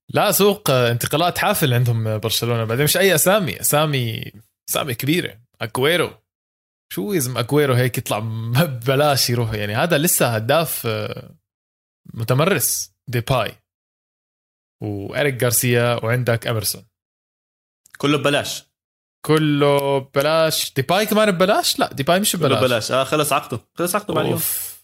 لا 0.09 0.32
سوق 0.32 0.70
انتقالات 0.70 1.38
حافل 1.38 1.74
عندهم 1.74 2.18
برشلونة. 2.18 2.64
بعدين 2.64 2.84
مش 2.84 2.97
أي 2.97 3.14
اسامي 3.14 3.61
اسامي 3.61 4.32
اسامي 4.70 4.95
كبيره 4.95 5.40
أكويرو. 5.61 6.22
شو 6.93 7.12
يزم 7.12 7.38
أكويرو 7.38 7.74
هيك 7.74 7.99
يطلع 7.99 8.18
ببلاش 8.18 9.30
يروح؟ 9.30 9.53
يعني 9.53 9.74
هذا 9.74 9.99
لسه 9.99 10.34
هداف 10.34 10.86
آه، 10.86 11.36
متمرس 12.14 12.95
ديباي. 13.09 13.53
وإريك 14.82 15.43
غارسيا 15.43 16.05
وعندك 16.05 16.47
اميرسون 16.47 16.86
كله 17.99 18.18
ببلاش. 18.18 18.64
كله 19.26 19.99
ببلاش. 19.99 20.74
ديباي 20.74 21.07
كمان 21.07 21.30
ببلاش؟ 21.30 21.78
لا 21.78 21.93
ديباي 21.93 22.20
مش 22.20 22.32
كله 22.32 22.40
ببلاش. 22.40 22.61
ببلاش. 22.64 22.93
آه 22.93 23.05
خلص 23.05 23.32
عقده. 23.32 23.61
خلص 23.74 23.95
عقده 23.95 24.14
بعد 24.14 24.24
يوم 24.24 24.34
أوف. 24.34 24.82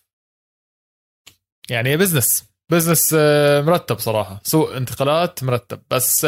يعني 1.71 1.97
business 1.97 2.45
business 2.71 3.15
آه، 3.19 3.61
مرتب 3.61 3.99
صراحة. 3.99 4.41
سوق 4.45 4.77
انتقالات 4.77 5.45
مرتب. 5.45 5.83
بس 5.91 6.25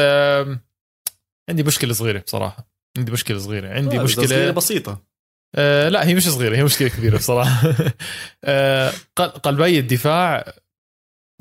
عندي 1.48 1.62
مشكلة 1.62 1.92
صغيرة 1.92 2.18
بصراحة. 2.18 2.70
عندي 2.98 3.12
مشكلة 3.12 3.38
صغيرة. 3.38 3.68
عندي 3.68 3.98
آه، 3.98 4.02
مشكلة 4.02 4.26
صغيرة 4.26 4.50
بسيطة. 4.50 5.09
آه 5.54 5.88
لا 5.88 6.06
هي 6.06 6.14
مش 6.14 6.28
صغيرة 6.28 6.56
هي 6.56 6.64
مشكلة 6.64 6.88
كبيرة 6.88 7.16
بصراحة. 7.18 7.72
آه 8.44 8.92
قل- 9.16 9.28
قلبي 9.30 9.78
الدفاع 9.78 10.52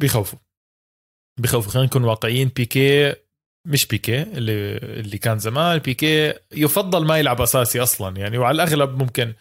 بيخوفوا 0.01 0.39
بيخوفوا 1.39 1.71
خلينا 1.71 1.87
نكون 1.87 2.03
واقعيين 2.03 2.47
بيكي 2.47 3.15
مش 3.67 3.85
بيكي 3.87 4.21
اللي 4.21 4.77
اللي 4.77 5.17
كان 5.17 5.39
زمان 5.39 5.77
بيكي 5.79 6.33
يفضل 6.51 7.05
ما 7.05 7.17
يلعب 7.17 7.41
أساسي 7.41 7.83
أصلا. 7.83 8.17
يعني 8.17 8.37
وعلى 8.37 8.63
الأغلب 8.63 8.97
ممكن 8.97 9.33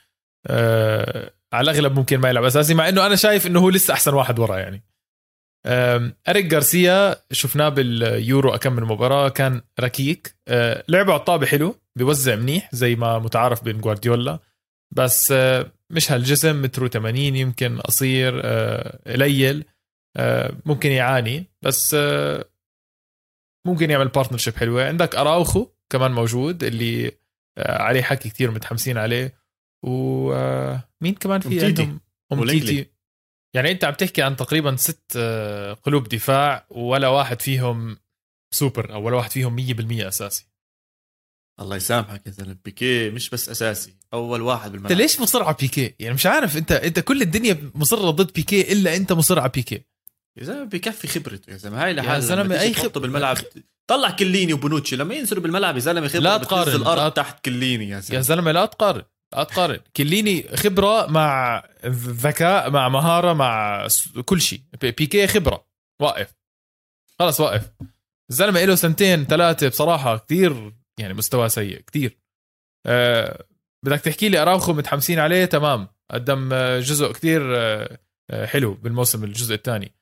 آه 0.47 1.33
على 1.53 1.71
الأغلب 1.71 1.99
ممكن 1.99 2.19
ما 2.19 2.29
يلعب 2.29 2.45
أساسي 2.45 2.75
مع 2.75 2.89
إنه 2.89 3.07
أنا 3.07 3.17
شايف 3.17 3.47
إنه 3.47 3.61
هو 3.61 3.69
لسه 3.71 3.95
أحسن 3.95 4.15
واحد 4.15 4.39
ورا 4.39 4.57
يعني. 4.59 4.85
أريك 6.29 6.55
غارسيا 6.55 7.17
شفناه 7.33 7.69
باليورو 7.69 8.59
كم 8.59 8.73
من 8.73 8.83
مباراة 8.83 9.29
كان 9.29 9.63
ركيك. 9.81 10.37
لعبه 10.89 11.13
على 11.13 11.21
الطابه 11.21 11.47
حلو 11.47 11.81
بيوزع 11.99 12.37
منيح 12.37 12.69
زي 12.73 12.95
ما 12.97 13.19
متعارف 13.19 13.65
بين 13.65 13.81
جوارديولا 13.81 14.39
بس 14.97 15.33
آه، 15.33 15.73
مش 15.91 16.13
هالجسم 16.13 16.63
مترو 16.63 16.89
80 16.89 17.37
يمكن 17.37 17.81
قصير 17.81 18.41
آه، 18.45 19.13
قليل 19.13 19.65
آه، 20.17 20.57
ممكن 20.67 20.91
يعاني 20.91 21.47
بس 21.63 21.97
ممكن 23.67 23.91
يعمل 23.91 24.09
partnership 24.09 24.57
حلوة. 24.57 24.87
عندك 24.89 25.15
أراوخو 25.15 25.67
كمان 25.93 26.13
موجود 26.13 26.65
اللي 26.65 27.13
عليه 27.59 28.03
حكي 28.03 28.29
كتير 28.29 28.51
متحمسين 28.51 28.99
عليه. 28.99 29.39
ومين 29.85 31.15
كمان 31.21 31.41
في. 31.41 31.67
عندهم. 31.67 32.01
أمتيتي 32.33 32.91
يعني 33.57 33.71
أنت 33.71 33.85
عم 33.85 33.95
تحكي 33.95 34.23
عن 34.23 34.37
تقريبا 34.37 34.77
ست 34.77 35.19
قلوب 35.83 36.09
دفاع 36.09 36.67
ولا 36.71 37.09
واحد 37.09 37.43
فيهم 37.43 37.99
سوبر 38.55 38.93
أو 38.93 39.03
ولا 39.03 39.17
واحد 39.17 39.31
فيهم 39.31 39.57
100% 39.57 40.09
أساسي. 40.09 40.48
الله 41.61 41.77
يسامحك 41.77 42.27
يا 42.27 42.31
زلمة. 42.33 42.57
بيكي 42.65 43.11
مش 43.11 43.31
بس 43.31 43.49
أساسي 43.49 43.95
أول 44.15 44.43
واحد 44.43 44.65
أنت 44.65 44.73
بالملعب 44.73 44.93
ليش 44.99 45.21
مصر 45.21 45.43
على 45.43 45.57
بيكي 45.61 45.95
يعني 45.99 46.15
مش 46.15 46.27
عارف 46.27 46.57
أنت 46.57 46.73
أنت 46.73 47.01
كل 47.01 47.23
الدنيا 47.23 47.71
مصرة 47.75 48.11
ضد 48.11 48.33
بيكي 48.33 48.73
إلا 48.73 48.97
أنت 48.97 49.13
مصر 49.13 49.39
على 49.41 49.49
بيكي 49.55 49.83
يا 50.39 50.45
زلمة 50.45 50.65
بيكفي 50.65 51.09
خبرته 51.09 51.51
يا 51.53 51.57
زلمة. 51.57 51.85
هاي 51.85 51.89
يا 51.91 51.95
لحالها 51.95 52.19
زلمة، 52.19 52.43
لما 52.43 52.57
تيجي 52.57 52.69
أي 52.69 52.75
تحطه 52.75 52.89
خب- 52.95 53.01
بالملعب 53.03 53.37
طلع 53.87 54.11
كليني 54.11 54.53
وبونوتشي. 54.53 54.97
لما 54.97 55.15
ينزلوا 55.15 55.43
بالملعب 55.43 55.75
يا 55.75 55.81
زلمة 55.81 56.09
خبرة 56.09 56.21
لا 56.21 56.37
تقارن، 56.37 56.75
الأرض 56.75 57.03
لا- 57.03 57.09
تحت 57.09 57.45
كليني 57.45 57.89
يا 57.89 57.95
يا 57.97 58.01
زلمة. 58.01 58.21
زلمة 58.21 58.53
لا 58.53 58.67
تقارن 58.67 59.03
لا 59.37 59.45
تقارن. 59.45 59.79
كليني 59.97 60.49
خبرة 60.57 61.07
مع 61.07 61.65
ذكاء 61.87 62.71
مع 62.71 62.89
مهارة 62.89 63.33
مع 63.33 63.87
كل 64.25 64.41
شيء. 64.41 64.61
بي- 64.81 64.91
بيكي 64.91 65.27
خبرة. 65.27 65.65
واقف. 66.01 66.35
خلص 67.19 67.41
واقف. 67.41 67.71
الزلمه 68.31 68.65
له 68.65 68.75
سنتين 68.75 69.25
ثلاثة. 69.27 69.69
بصراحة 69.69 70.17
كثير 70.19 70.73
يعني 70.99 71.15
مستواه 71.15 71.49
سيء 71.49 71.81
كثير 71.81 72.19
أه 72.87 73.45
بدك 73.85 74.01
تحكي 74.01 74.29
لي 74.29 74.43
أراوخو 74.43 74.73
متحمسين 74.73 75.19
عليه؟ 75.19 75.45
تمام. 75.45 75.89
قدم 76.11 76.53
آه، 76.53 76.81
جزء 76.81 77.13
كثير 77.13 77.57
أه 77.57 77.99
آه، 78.31 78.47
حلو 78.47 78.75
بالموسم 78.75 79.25
الجزء 79.25 79.55
الثاني. 79.55 79.93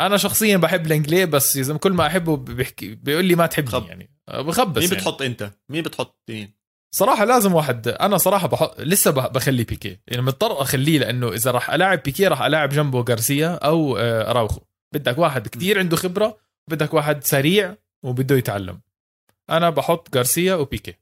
أنا 0.00 0.16
شخصيا 0.16 0.56
بحب 0.56 0.86
لانجلي 0.86 1.26
بس 1.26 1.56
يا 1.56 1.62
زلمه 1.62 1.78
كل 1.78 1.92
ما 1.92 2.06
أحبه 2.06 2.36
بيحكي 2.36 2.94
بيقول 2.94 3.24
لي 3.24 3.34
ما 3.34 3.46
تحبني 3.46 3.70
خب. 3.70 3.86
يعني. 3.86 4.10
آه، 4.28 4.40
بخبص 4.40 4.78
مين 4.78 4.88
يعني. 4.88 4.96
بتحط 5.00 5.22
أنت؟ 5.22 5.50
مين 5.68 5.82
بتحط 5.82 6.20
مين؟ 6.28 6.54
صراحة 6.94 7.24
لازم 7.24 7.54
واحد 7.54 7.88
أنا 7.88 8.16
صراحة 8.16 8.48
بحط 8.48 8.80
لسه 8.80 9.10
بخلي 9.10 9.64
بيكي. 9.64 9.98
يعني 10.06 10.22
مضطر 10.22 10.62
أخليه 10.62 10.98
لأنه 10.98 11.32
إذا 11.32 11.50
راح 11.50 11.70
ألاعب 11.70 12.02
بيكي 12.02 12.26
راح 12.26 12.42
ألاعب 12.42 12.68
جنبه 12.68 13.04
غارسيا 13.08 13.54
أو 13.54 13.96
آه، 13.96 14.30
أراوخو. 14.30 14.60
بدك 14.94 15.18
واحد 15.18 15.48
كتير 15.48 15.78
عنده 15.78 15.96
خبرة 15.96 16.38
بدك 16.70 16.94
واحد 16.94 17.24
سريع 17.24 17.76
وبده 18.04 18.36
يتعلم. 18.36 18.80
أنا 19.50 19.70
بحط 19.70 20.16
غارسيا 20.16 20.54
وبيكي. 20.54 20.94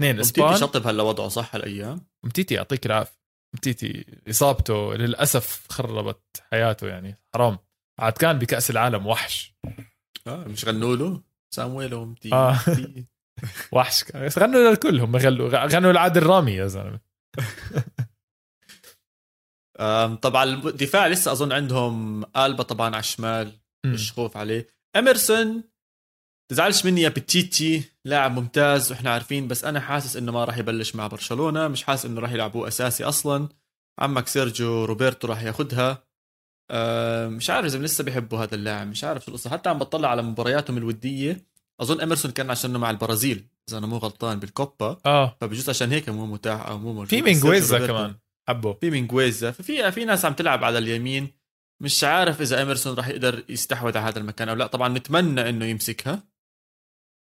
اثنين 0.00 0.16
أمتيتي 0.16 0.40
إسبان. 0.40 0.56
شطب 0.56 0.86
هلا 0.86 1.02
وضعه 1.02 1.28
صح 1.28 1.54
هالأيام؟ 1.54 2.06
متيتي 2.24 2.54
يعطيك 2.54 2.86
العافية. 2.86 3.16
متيتي 3.54 4.04
إصابته 4.30 4.94
للأسف 4.94 5.66
خربت 5.70 6.42
حياته 6.50 6.86
يعني. 6.86 7.16
حرام. 7.34 7.58
عاد 8.00 8.12
كان 8.12 8.38
بكأس 8.38 8.70
العالم 8.70 9.06
وحش. 9.06 9.54
آه 10.26 10.44
مش 10.44 10.64
غنوا 10.64 10.96
له؟ 10.96 11.22
سامويل 11.54 11.94
ومتي 11.94 12.32
آه. 12.34 12.58
وحش 13.72 14.04
كان. 14.04 14.26
بس 14.26 14.38
غنوا 14.38 14.70
للكل 14.70 15.00
هم 15.00 15.16
غنوا 15.16 15.66
غنوا 15.66 15.92
لعادل 15.92 16.22
رامي 16.22 16.52
يا 16.52 16.66
زلمة. 16.66 17.00
آم، 19.80 20.16
طبعا 20.16 20.44
الدفاع 20.44 21.06
لسه 21.06 21.32
أظن 21.32 21.52
عندهم 21.52 22.24
آلبا 22.36 22.62
طبعا 22.62 22.86
على 22.86 22.98
الشمال. 22.98 23.52
مم. 23.86 23.92
مش 23.92 24.12
خوف 24.12 24.36
عليه. 24.36 24.68
اميرسون 24.96 25.64
تزعلش 26.48 26.84
مني 26.84 27.00
يا 27.02 27.08
بتشيتشي 27.08 27.82
لاعب 28.04 28.32
ممتاز 28.32 28.92
وإحنا 28.92 29.10
عارفين 29.10 29.48
بس 29.48 29.64
أنا 29.64 29.80
حاسس 29.80 30.16
إنه 30.16 30.32
ما 30.32 30.44
راح 30.44 30.58
يبلش 30.58 30.94
مع 30.94 31.06
برشلونة 31.06 31.68
مش 31.68 31.82
حاسس 31.82 32.06
إنه 32.06 32.20
راح 32.20 32.32
يلعبوه 32.32 32.68
أساسي 32.68 33.04
أصلا. 33.04 33.48
عمك 33.98 34.28
سيرجيو 34.28 34.84
روبرتو 34.84 35.26
راح 35.28 35.42
ياخدها. 35.42 36.02
آم، 36.70 37.32
مش 37.32 37.50
عارف 37.50 37.66
إذا 37.66 37.78
لسه 37.78 38.04
بيحبوا 38.04 38.38
هذا 38.38 38.54
اللاعب 38.54 38.86
مش 38.86 39.04
عارف 39.04 39.24
شو 39.24 39.30
القصة. 39.30 39.50
حتى 39.50 39.68
عم 39.68 39.78
بطلع 39.78 40.08
على 40.08 40.22
مبارياتهم 40.22 40.76
الودية. 40.78 41.46
أظن 41.80 42.00
اميرسون 42.00 42.30
كان 42.30 42.50
عشانه 42.50 42.78
مع 42.78 42.90
البرازيل 42.90 43.46
إذا 43.68 43.78
أنا 43.78 43.86
مو 43.86 43.96
غلطان 43.96 44.38
بالكوبا. 44.38 44.96
آه. 45.06 45.36
فبجوز 45.40 45.68
عشان 45.70 45.92
هيك 45.92 46.08
مو 46.08 46.26
متاح 46.26 46.66
أو 46.66 46.78
مو 46.78 46.92
موجود 46.92 47.08
في 47.08 47.20
روبرتو- 47.80 47.86
كمان 47.86 48.14
حبه. 48.48 48.72
في 48.72 48.90
مينغويزا 48.90 49.50
ففي 49.50 49.92
في 49.92 50.04
ناس 50.04 50.24
عم 50.24 50.32
تلعب 50.32 50.64
على 50.64 50.78
اليمين. 50.78 51.28
مش 51.82 52.04
عارف 52.04 52.40
إذا 52.40 52.62
اميرسون 52.62 52.94
راح 52.96 53.08
يقدر 53.08 53.44
يستحوذ 53.48 53.98
على 53.98 54.08
هذا 54.08 54.18
المكان 54.18 54.48
أو 54.48 54.54
لا. 54.54 54.66
طبعا 54.66 54.88
نتمنى 54.88 55.48
إنه 55.48 55.64
يمسكها. 55.64 56.22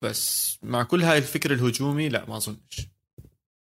بس 0.05 0.59
مع 0.63 0.83
كل 0.83 1.03
هاي 1.03 1.19
الفكر 1.19 1.53
الهجومي 1.53 2.09
لا 2.09 2.25
ما 2.25 2.37
أظنش. 2.37 2.81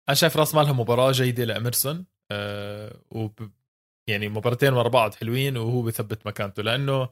أنا 0.09 0.15
شايف 0.15 0.37
راس 0.37 0.55
مالها 0.55 0.73
مباراة 0.73 1.13
جيدة 1.13 1.45
لأميرسون 1.45 2.07
أه 2.33 3.03
وب 3.11 3.51
يعني 4.09 4.29
مباراتين 4.29 4.73
ورا 4.73 4.89
بعض 4.89 5.15
حلوين 5.15 5.57
وهو 5.57 5.83
بثبت 5.83 6.27
مكانته 6.27 6.63
لأنه 6.63 7.09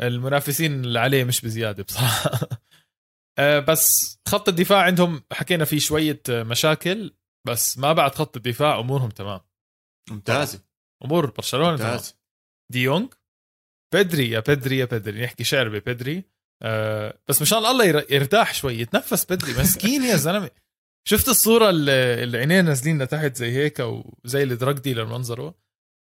المنافسين 0.00 0.84
اللي 0.84 0.98
عليه 0.98 1.24
مش 1.24 1.40
بزيادة 1.40 1.82
بصراحة. 1.82 2.30
أه 3.38 3.58
بس 3.60 4.18
خط 4.28 4.48
الدفاع 4.48 4.82
عندهم 4.82 5.22
حكينا 5.32 5.64
فيه 5.64 5.78
شوية 5.78 6.22
مشاكل 6.28 7.14
بس 7.46 7.78
ما 7.78 7.92
بعد 7.92 8.14
خط 8.14 8.36
الدفاع 8.36 8.80
أمورهم 8.80 9.08
تمام. 9.08 9.40
ممتازة. 10.10 10.64
أمور 11.04 11.30
برشلونة 11.30 11.70
ممتازة. 11.70 12.14
ديونج؟ 12.72 13.14
بدري 13.94 14.30
يا 14.30 14.40
بدري 14.40 14.78
يا 14.78 14.84
بدري 14.84 15.24
نحكي 15.24 15.44
شعر 15.44 15.68
ببدري. 15.68 16.24
أه 16.62 17.18
بس 17.28 17.42
مشان 17.42 17.58
الله 17.58 17.84
ير- 17.84 18.06
يرتاح 18.10 18.54
شوي 18.54 18.78
يتنفس 18.80 19.24
بدري 19.32 19.52
مسكين 19.52 20.02
يا 20.02 20.16
زلمة. 20.16 20.50
شفت 21.08 21.28
الصورة 21.28 21.70
اللي 21.70 22.38
عينيه 22.38 22.60
نازلين 22.60 23.02
لتحت 23.02 23.36
زي 23.36 23.50
هيك 23.52 23.80
وزي 24.24 24.42
ال 24.42 24.49
drug 24.49 24.78
dealer 24.78 25.04
منظره 25.04 25.54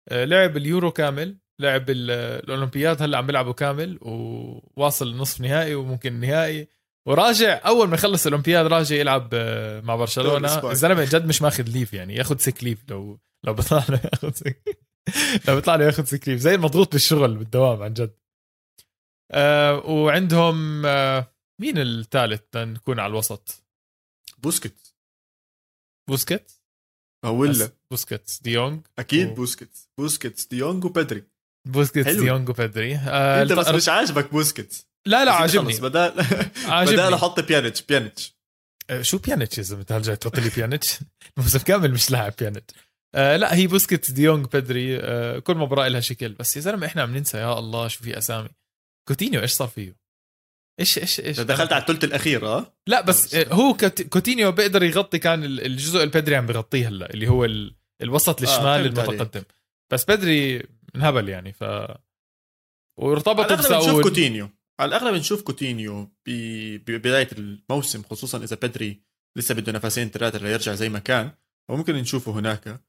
أه 0.09 0.25
لعب 0.25 0.57
اليورو 0.57 0.91
كامل 0.91 1.37
لعب 1.61 1.91
ال- 1.91 2.11
الأولمبياد 2.45 3.03
هلأ 3.03 3.19
عم 3.19 3.27
بيلعبوا 3.27 3.53
كامل 3.53 3.99
وواصل 4.03 5.17
نصف 5.17 5.41
نهائي 5.41 5.75
وممكن 5.75 6.21
نهائي. 6.21 6.69
وراجع 7.07 7.61
أول 7.67 7.89
ما 7.89 7.95
يخلص 7.95 8.27
الأولمبياد 8.27 8.67
راجع 8.67 8.97
يلعب 8.97 9.29
آه، 9.33 9.81
مع 9.81 9.97
برشلونة. 9.97 10.71
الزلمة 10.71 11.05
جد 11.05 11.27
مش 11.27 11.43
ماخذ 11.43 11.65
leave 11.69 11.93
يعني 11.95 12.15
ياخذ 12.15 12.37
sick 12.39 12.65
leave 12.65 12.79
لو 12.89 13.21
لو 13.45 13.55
بيطلع 13.55 13.85
له 13.89 14.01
ياخذ 14.13 14.33
sick 14.33 14.63
لو 15.49 15.55
بيطلع 15.55 15.75
له 15.75 15.85
ياخذ 15.85 16.05
sick 16.05 16.29
leave 16.29 16.41
زي 16.41 16.55
المضغوط 16.55 16.93
بالشغل 16.93 17.35
بالدوام 17.37 17.83
عن 17.83 17.93
جد. 17.95 18.15
آه 19.31 19.77
وعندهم 19.87 20.87
آه 20.87 21.33
مين 21.61 21.79
الثالث 21.79 22.57
نكون 22.57 23.01
على 23.01 23.11
الوسط؟ 23.11 23.65
بوسكيت 24.39 24.89
بوسكيت 26.09 26.53
ولا؟ 27.27 27.71
بوسكيتس 27.91 28.41
ديونج 28.43 28.87
أكيد 28.99 29.29
و- 29.29 29.35
بوسكيتس. 29.35 29.89
بوسكيتس 29.99 30.47
ديونج 30.47 30.85
وبدري. 30.85 31.25
بوسكيتس. 31.69 32.13
ديونج 32.17 32.49
وبدري. 32.49 32.95
آه 32.97 33.43
أنت 33.43 33.53
بس 33.53 33.69
مش 33.69 33.89
عاجبك 33.89 34.31
بوسكيتس. 34.33 34.87
لا 35.07 35.25
لا 35.25 35.33
عاجبني. 35.33 35.79
بدال 35.81 36.13
عاجبني. 36.67 36.97
بدال 36.97 37.15
أحط 37.15 37.41
بيانيتش 37.41 37.83
بيانيتش. 37.83 38.35
آه، 38.91 39.03
شو 39.03 39.19
بيانيتش 39.19 39.59
يا 39.59 39.63
زلمة؟ 39.63 39.87
هل 39.91 40.03
جاي 40.03 40.17
تحط 40.17 40.39
لي 40.39 40.51
بيانيتش؟ 40.57 40.99
الموسم 41.39 41.59
كامل 41.59 41.91
مش 41.93 42.11
لاعب 42.11 42.35
بيانيتش. 42.39 42.75
آه 43.15 43.37
لا 43.37 43.55
هي 43.55 43.67
بوسكيتس 43.67 44.11
ديونج 44.11 44.47
بدري. 44.47 45.01
آه 45.01 45.39
كل 45.39 45.55
مباراة 45.57 45.89
لها 45.89 46.01
شكل. 46.01 46.29
بس 46.33 46.57
يا 46.57 46.61
زلمة 46.61 46.87
إحنا 46.87 47.03
عم 47.03 47.17
ننسى. 47.17 47.39
يا 47.39 47.59
الله 47.59 47.89
شو 47.89 48.05
في 48.05 48.19
أسامي. 48.19 48.49
كوتينيو 49.11 49.41
إيش 49.41 49.53
صار 49.53 49.69
فيه؟ 49.69 49.97
إيش 50.81 50.99
إيش 50.99 51.21
إيش؟ 51.21 51.41
دخلت 51.41 51.73
على 51.73 51.83
الثلث 51.83 52.05
الأخير 52.05 52.47
آه؟ 52.47 52.75
لا 52.87 53.01
بس 53.01 53.35
هو 53.35 53.77
كوتينيو 54.11 54.53
بيقدر 54.53 54.83
يغطي 54.83 55.19
كان 55.19 55.45
الجزء 55.45 55.97
اللي 55.97 56.21
بدري 56.21 56.37
عم 56.37 56.47
بغطيه 56.47 56.89
هلا 56.89 57.15
اللي 57.15 57.29
هو 57.29 57.49
الوسط 58.03 58.43
الشمال 58.43 58.67
آه 58.67 58.77
المتقدم. 58.77 59.43
بس 59.93 60.05
بدري 60.05 60.63
انهبل 60.97 61.29
يعني 61.29 61.53
ف 61.53 61.65
وارتبطوا 62.99 63.57
بساول 63.57 64.03
كوتينيو. 64.03 64.49
على 64.81 64.89
الأغلب 64.89 65.15
نشوف 65.15 65.43
كوتينيو 65.43 66.13
ببداية 66.27 67.29
الموسم 67.33 68.03
خصوصا 68.03 68.45
إذا 68.45 68.57
بدري 68.57 69.01
لسه 69.37 69.55
بده 69.55 69.73
نفسين 69.73 70.09
ثلاثة 70.09 70.39
ليرجع 70.39 70.75
زي 70.75 70.89
ما 70.89 70.99
كان 70.99 71.31
وممكن 71.69 71.95
نشوفه 71.95 72.33
هناك. 72.33 72.81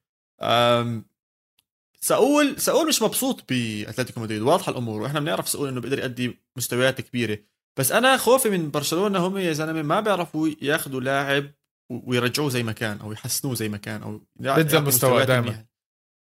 ساول 2.04 2.62
ساول 2.62 2.88
مش 2.88 3.02
مبسوط 3.02 3.44
بأتلتيكو 3.50 4.20
مدريد 4.20 4.42
واضحه 4.42 4.72
الأمور 4.72 5.02
وإحنا 5.02 5.20
بنعرف 5.20 5.50
ساول 5.50 5.68
إنه 5.70 5.82
بيقدر 5.82 6.00
يؤدي 6.00 6.40
مستويات 6.58 7.02
كبيرة. 7.02 7.40
بس 7.80 7.92
أنا 7.92 8.18
خوفي 8.18 8.50
من 8.50 8.72
برشلونة 8.72 9.28
هم 9.28 9.38
يا 9.38 9.54
زلمة 9.54 9.82
ما 9.82 10.00
بيعرفوا 10.00 10.50
ياخذوا 10.62 11.02
لاعب 11.02 11.52
ويرجعوه 11.92 12.50
زي 12.50 12.64
ما 12.64 12.72
كان 12.72 13.00
أو 13.00 13.12
يحسنوه 13.12 13.56
زي 13.56 13.70
ما 13.70 13.78
كان 13.78 14.04
أو 14.04 14.22
بنزل 14.36 14.82
مستواه 14.82 15.24
دائما 15.24 15.66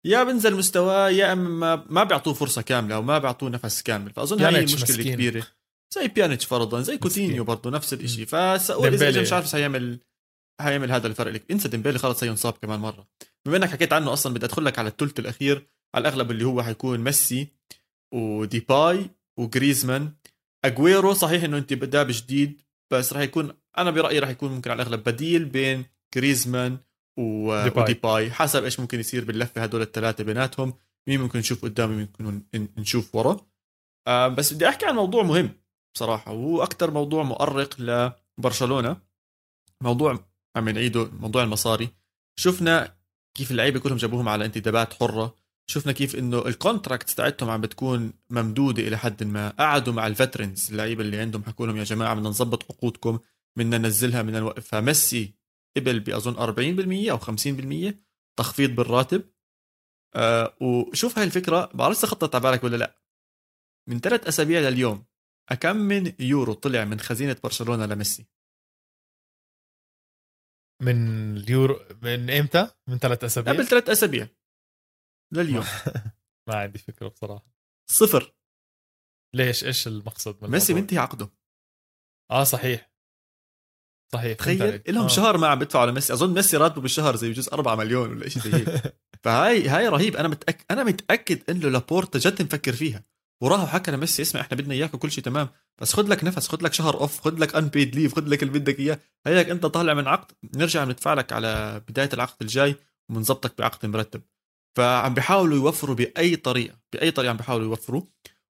يا 0.07 0.24
بنزل 0.24 0.55
مستواه 0.55 1.11
يا 1.11 1.33
إما 1.33 1.85
ما 1.89 2.05
بيعطوه 2.05 2.35
فرصة 2.35 2.62
كاملة 2.62 2.95
أو 2.95 3.03
ما 3.03 3.18
بيعطوه 3.18 3.51
نفس 3.51 3.83
كامل. 3.83 4.12
فأظن 4.12 4.45
هي 4.45 4.64
مشكلة 4.64 5.14
كبيرة. 5.14 5.47
زي 5.95 6.09
بيانيتش 6.09 6.45
فرضا 6.45 6.81
زي 6.81 6.99
كوتينيو 6.99 7.45
برضه 7.45 7.70
نفس 7.70 7.93
الشيء 7.93 8.26
فساول 8.26 8.95
إذا 8.95 9.22
مش 9.22 9.33
عارف 9.33 9.53
حيعمل 9.53 10.01
حيعمل 10.61 10.93
هذا 10.93 11.07
الفرق 11.07 11.33
لك. 11.33 11.51
انسى 11.51 11.68
ديمبيلي 11.68 11.99
خلص 11.99 12.22
ينصاب 12.22 12.53
كمان 12.53 12.81
مرة. 12.81 13.09
بما 13.49 13.57
إنك 13.57 13.68
حكيت 13.68 13.92
عنه 13.92 14.12
أصلا 14.12 14.34
بدي 14.34 14.46
أدخل 14.46 14.64
لك 14.64 14.78
على 14.78 14.88
الثلث 14.88 15.18
الأخير 15.18 15.66
على 15.94 16.09
الأغلب 16.09 16.30
اللي 16.30 16.44
هو 16.44 16.62
حيكون 16.62 17.01
ميسي 17.01 17.49
وديباي 18.14 19.11
وجريزمان. 19.38 20.12
أجويرو 20.64 21.12
صحيح 21.12 21.44
إنه 21.44 21.59
أنت 21.59 21.72
بداب 21.72 22.07
جديد 22.11 22.61
بس 22.92 23.12
راح 23.12 23.22
يكون 23.22 23.53
أنا 23.78 23.90
برأيي 23.90 24.18
راح 24.18 24.28
يكون 24.28 24.53
ممكن 24.53 24.70
على 24.70 24.82
الأغلب 24.82 25.05
بديل 25.05 25.44
بين 25.44 25.84
جريزمان 26.14 26.78
وديباي. 27.18 28.30
حسب 28.30 28.64
إيش 28.64 28.80
ممكن 28.80 29.01
يصير 29.01 29.24
باللفة 29.24 29.62
هدول 29.62 29.82
الثلاثة 29.82 30.24
بيناتهم 30.24 30.74
مين 31.09 31.20
ممكن 31.20 31.38
نشوف 31.38 31.62
قدامي 31.62 31.96
ممكن 32.20 32.68
نشوف 32.78 33.14
ورا. 33.14 33.46
آه 34.09 34.28
بس 34.28 34.53
بدي 34.53 34.68
أحكي 34.68 34.86
عن 34.86 34.94
موضوع 34.94 35.22
مهم 35.22 35.51
بصراحة 35.94 36.32
وهو 36.32 36.62
أكثر 36.62 36.90
موضوع 36.90 37.22
مؤرق 37.22 37.74
لبرشلونة. 38.38 38.96
موضوع 39.82 40.24
عم 40.57 40.68
نعيده 40.68 41.11
موضوع 41.20 41.42
المصاري. 41.42 41.88
شفنا 42.38 42.97
كيف 43.35 43.51
اللعيبة 43.51 43.81
كلهم 43.81 43.97
جابوهم 43.97 44.29
على 44.29 44.45
انتدابات 44.45 44.95
حرة. 44.95 45.39
شفنا 45.70 45.93
كيف 45.93 46.16
إنه 46.16 46.47
ال 46.46 46.54
contract 46.54 47.11
تاعتهم 47.11 47.51
عم 47.51 47.61
بتكون 47.61 48.12
ممدودة 48.31 48.83
إلى 48.83 48.99
حد 48.99 49.24
ما. 49.24 49.49
قعدوا 49.49 49.93
مع 49.93 50.07
ال 50.07 50.14
veterans 50.14 50.70
اللعيبة 50.70 51.03
اللي 51.03 51.18
عندهم 51.18 51.45
حكوا 51.45 51.66
لهم 51.66 51.76
يا 51.76 51.85
جماعة 51.85 52.14
بدنا 52.14 52.29
نظبط 52.29 52.72
عقودكم 52.72 53.18
بدنا 53.57 53.79
ننزلها 53.79 54.22
بدنا 54.22 54.41
نوقفها 54.41 54.81
ميسي 54.81 55.35
قبل 55.76 56.01
بأظن 56.01 56.35
40% 56.35 57.11
أو 57.11 57.18
50% 57.18 57.95
تخفيض 58.39 58.70
بالراتب. 58.70 59.22
آه 60.14 60.57
وشوف 60.61 61.18
هاي 61.18 61.26
الفكرة. 61.26 61.70
بعرف 61.74 62.05
خطط 62.05 62.35
على 62.35 62.43
بالك 62.43 62.64
ولا 62.64 62.76
لا. 62.76 62.99
من 63.89 64.01
ثلاث 64.01 64.29
أسابيع 64.29 64.61
لليوم 64.61 65.05
أكم 65.51 65.76
من 65.76 66.12
يورو 66.20 66.53
طلع 66.53 66.85
من 66.85 67.01
خزينة 67.01 67.37
برشلونة 67.45 67.87
لميسي؟ 67.87 68.26
من 70.83 71.37
اليورو 71.37 71.81
من 72.03 72.31
إمتى؟ 72.31 72.70
من 72.87 72.99
ثلاث 72.99 73.24
أسابيع؟ 73.24 73.53
قبل 73.53 73.66
ثلاث 73.66 73.89
أسابيع. 73.89 74.29
لليوم. 75.33 75.64
ما 76.49 76.55
عندي 76.55 76.79
فكرة 76.79 77.09
بصراحة. 77.09 77.47
صفر. 77.91 78.35
ليش؟ 79.35 79.64
إيش 79.64 79.89
المقصد 79.89 80.45
من 80.45 80.51
ميسي 80.51 80.74
منتهي 80.74 80.99
عقده. 80.99 81.31
آه 82.31 82.45
صحيح. 82.45 82.93
صحيح 84.12 84.37
تخيل 84.37 84.83
لهم 84.89 85.05
آه. 85.05 85.09
شهر 85.09 85.39
ما 85.39 85.47
عم 85.47 85.59
بدفعوا 85.59 85.87
لميسي. 85.87 86.12
أظن 86.12 86.35
ميسي 86.35 86.57
راتبه 86.57 86.81
بالشهر 86.81 87.16
زي 87.16 87.31
بجوز 87.31 87.49
4 87.49 87.74
مليون 87.74 88.11
ولا 88.11 88.29
شيء 88.29 88.43
زي 88.43 88.53
هيك. 88.53 88.97
فهاي 89.24 89.68
هاي 89.68 89.89
رهيب. 89.89 90.16
أنا 90.16 90.29
متاكد 90.29 90.64
أنا 90.70 90.85
متأكد 90.85 91.51
إنه 91.51 91.68
لابورتا 91.68 92.18
جد 92.18 92.43
مفكر 92.43 92.72
فيها. 92.72 93.05
وراح 93.41 93.62
وحكى 93.62 93.91
لميسي 93.91 94.22
اسمع 94.22 94.41
إحنا 94.41 94.57
بدنا 94.57 94.74
إياك 94.74 94.95
وكل 94.95 95.11
شيء 95.11 95.24
تمام 95.24 95.49
بس 95.78 95.93
خذ 95.93 96.09
لك 96.09 96.24
نفس 96.24 96.49
خذ 96.49 96.62
لك 96.62 96.72
شهر 96.72 97.01
off 97.01 97.20
خذ 97.20 97.39
لك 97.39 97.55
unpaid 97.55 97.96
leave 97.96 98.16
خذ 98.16 98.28
لك 98.28 98.43
اللي 98.43 98.59
بدك 98.59 98.78
إياه. 98.78 98.99
هيك 99.26 99.51
أنت 99.51 99.66
طالع 99.66 99.95
من 99.95 100.09
عقد 100.09 100.32
نرجع 100.55 100.84
ندفع 100.84 101.14
لك 101.14 101.32
على 101.32 101.82
بداية 101.89 102.11
العقد 102.12 102.36
الجاي 102.43 102.76
وبنظبطك 103.09 103.59
بعقد 103.59 103.86
مرتب. 103.86 104.22
فعم 104.76 105.14
بيحاولوا 105.14 105.57
يوفروا 105.57 105.95
بأي 105.95 106.36
طريقة 106.36 106.78
بأي 106.93 107.11
طريقة 107.11 107.30
عم 107.30 107.36
بيحاولوا 107.36 107.66
يوفروا. 107.66 108.03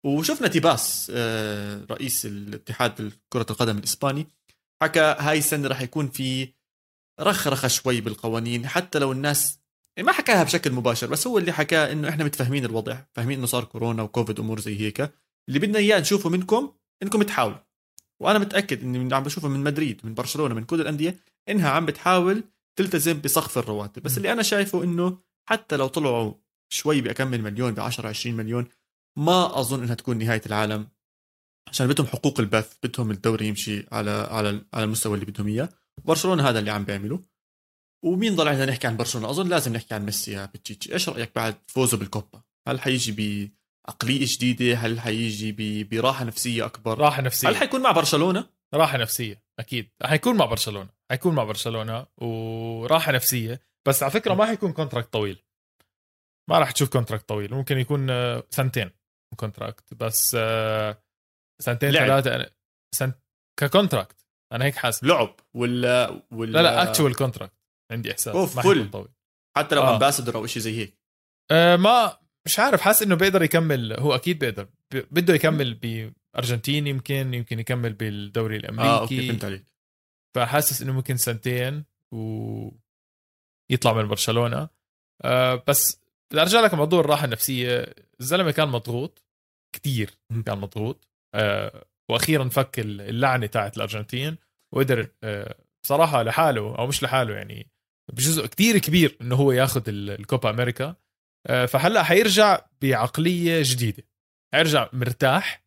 وشفنا 0.05 0.49
تيباس 0.49 1.12
آه، 1.14 1.87
رئيس 1.91 2.26
الاتحاد 2.26 3.12
كره 3.28 3.47
القدم 3.51 3.78
الإسباني 3.78 4.26
حكى 4.82 5.01
هاي 5.18 5.39
السنة 5.39 5.68
رح 5.68 5.80
يكون 5.80 6.09
في 6.09 6.49
رخرخة 7.20 7.68
شوي 7.68 8.01
بالقوانين 8.01 8.66
حتى 8.68 8.99
لو 8.99 9.12
الناس 9.12 9.59
ما 9.99 10.12
حكاها 10.12 10.45
بشكل 10.45 10.72
مباشر 10.72 11.07
بس 11.07 11.26
هو 11.26 11.38
اللي 11.38 11.53
حكاه 11.53 11.92
إنه 11.92 12.09
إحنا 12.09 12.24
متفاهمين 12.24 12.64
الوضع 12.64 12.99
فاهمين 13.12 13.38
إنه 13.38 13.47
صار 13.47 13.64
كورونا 13.64 14.03
وكوفيد 14.03 14.40
امور 14.40 14.61
زي 14.61 14.80
هيك. 14.80 15.01
اللي 15.49 15.59
بدنا 15.59 15.78
إياه 15.78 16.01
نشوفه 16.01 16.30
منكم 16.30 16.72
إنكم 17.03 17.22
تحاولوا. 17.22 17.59
وأنا 18.20 18.38
متأكد 18.38 18.82
إني 18.82 19.14
عم 19.14 19.22
بشوفه 19.22 19.49
من 19.49 19.61
مدريد 19.61 20.01
من 20.05 20.14
برشلونة 20.14 20.55
من 20.55 20.64
كل 20.64 20.80
الأندية 20.80 21.20
إنها 21.49 21.70
عم 21.70 21.86
بتحاول 21.86 22.45
تلتزم 22.76 23.20
بسقف 23.20 23.59
الرواتب. 23.59 24.03
بس 24.03 24.16
اللي 24.16 24.32
أنا 24.32 24.42
شايفه 24.42 24.84
إنه 24.84 25.18
حتى 25.49 25.76
لو 25.76 25.86
طلعوا 25.86 26.34
شوي 26.68 27.01
من 27.03 27.42
مليون 27.42 27.74
ب 27.74 27.80
10 27.80 28.09
20 28.09 28.36
مليون 28.36 28.68
ما 29.18 29.61
أظن 29.61 29.82
إنها 29.82 29.95
تكون 29.95 30.18
نهاية 30.18 30.42
العالم. 30.47 30.88
عشان 31.68 31.86
بدهم 31.86 32.07
حقوق 32.07 32.40
البث 32.40 32.76
بدهم 32.82 33.11
الدوري 33.11 33.49
يمشي 33.49 33.86
على 33.92 34.11
على 34.11 34.64
على 34.74 34.84
المستوى 34.84 35.14
اللي 35.14 35.26
بدهم 35.26 35.49
إياه. 35.49 35.68
برشلونة 36.05 36.49
هذا 36.49 36.59
اللي 36.59 36.70
عم 36.70 36.84
بيعمله. 36.84 37.34
ومين 38.05 38.36
ضل 38.36 38.48
عندنا 38.48 38.66
نحكي 38.66 38.86
عن 38.86 38.96
برشلونة؟ 38.96 39.30
أظن 39.30 39.48
لازم 39.48 39.72
نحكي 39.72 39.94
عن 39.94 40.05
ميسي 40.05 40.32
يا 40.32 40.46
بتشيتشي. 40.46 40.92
إيش 40.92 41.09
رأيك 41.09 41.30
بعد 41.36 41.57
فوزه 41.66 41.96
بالكوبا؟ 41.96 42.42
هل 42.68 42.80
حيجي 42.80 43.12
بعقلية 43.86 44.26
جديدة؟ 44.28 44.74
هل 44.74 45.00
حيجي 45.00 45.84
براحة 45.84 46.24
نفسية 46.24 46.64
أكبر؟ 46.64 46.98
راحة 46.98 47.22
نفسية. 47.22 47.48
هل 47.48 47.57
حيكون 47.57 47.82
مع 47.82 47.90
برشلونة؟ 47.92 48.48
راحة 48.74 48.98
نفسية 48.98 49.42
أكيد. 49.59 49.90
حيكون 50.02 50.36
مع 50.36 50.44
برشلونة. 50.44 50.88
حيكون 51.11 51.34
مع 51.34 51.44
برشلونة 51.44 52.07
وراحة 52.16 53.12
نفسية. 53.12 53.61
بس 53.88 54.02
على 54.02 54.12
فكرة 54.12 54.34
ما 54.34 54.46
حيكون 54.46 54.72
contract 54.72 55.12
طويل. 55.12 55.42
ما 56.50 56.59
راح 56.59 56.70
تشوف 56.70 56.88
contract 56.88 57.28
طويل. 57.28 57.55
ممكن 57.55 57.78
يكون 57.78 58.09
سنتين 58.50 58.90
contract 59.36 59.95
بس 59.94 60.36
آه، 60.40 61.02
سنتين 61.62 61.92
ثلاثة. 61.92 62.50
سنت 62.94 63.18
ككونتراكت 63.61 64.26
أنا 64.52 64.64
هيك 64.64 64.76
حاسس. 64.76 65.05
لعب 65.05 65.36
ولا 65.55 66.22
ولا 66.32 66.52
لا 66.52 66.62
لا 66.62 66.82
اكشوال 66.82 67.14
كونتراكت 67.14 67.63
عندي 67.93 68.12
إحساس 68.12 68.35
أوف 68.35 68.61
فل. 68.61 68.91
طويل 68.91 69.09
حتى 69.57 69.74
لو 69.74 69.82
آه. 69.82 69.95
امباسدور 69.95 70.35
أو 70.35 70.47
شيء 70.47 70.62
زي 70.62 70.78
هيك. 70.78 70.99
آه 71.51 71.76
ما 71.76 72.18
مش 72.47 72.59
عارف 72.59 72.80
حاسس 72.80 73.03
إنه 73.03 73.14
بيقدر 73.14 73.43
يكمل 73.43 73.92
هو 74.00 74.14
أكيد 74.14 74.38
بيقدر. 74.38 74.68
بده 74.91 75.34
يكمل 75.34 75.75
بارجنتين 76.34 76.87
يمكن 76.87 77.34
يمكن 77.34 77.58
يكمل 77.58 77.92
بالدوري 77.92 78.57
الأمريكي. 78.57 78.88
آه 78.88 79.00
أوكي 79.00 79.29
فهمت 79.29 79.45
عليك. 79.45 79.64
فحاسس 80.37 80.83
إنه 80.83 80.92
ممكن 80.92 81.17
سنتين 81.17 81.84
و 82.14 82.71
يطلع 83.71 83.92
من 83.92 84.08
برشلونة. 84.08 84.68
آه 85.25 85.64
بس 85.68 86.00
بدي 86.30 86.42
أرجع 86.42 86.61
لك 86.61 86.75
موضوع 86.75 87.00
الراحة 87.00 87.25
النفسية. 87.25 87.95
الزلمة 88.21 88.50
كان 88.50 88.68
مضغوط 88.68 89.25
كثير 89.76 90.11
كان 90.46 90.58
مضغوط. 90.58 91.08
آه 91.34 91.87
وأخيرا 92.11 92.49
فك 92.49 92.80
اللعنة 92.80 93.46
تاعت 93.46 93.76
الأرجنتين 93.76 94.37
وقدر 94.75 95.08
آه 95.22 95.57
بصراحة 95.84 96.22
لحاله 96.22 96.79
أو 96.79 96.87
مش 96.87 97.03
لحاله 97.03 97.34
يعني 97.34 97.71
بجزء 98.13 98.47
كتير 98.47 98.79
كبير 98.79 99.17
إنه 99.21 99.37
هو 99.37 99.53
ياخذ 99.53 99.83
الكوبا 99.89 100.51
أمريكا. 100.51 100.97
آه، 101.47 101.67
فهلأ 101.67 102.03
حيرجع 102.03 102.67
بعقلية 102.83 103.63
جديدة. 103.64 104.03
حيرجع 104.55 104.89
مرتاح. 104.93 105.64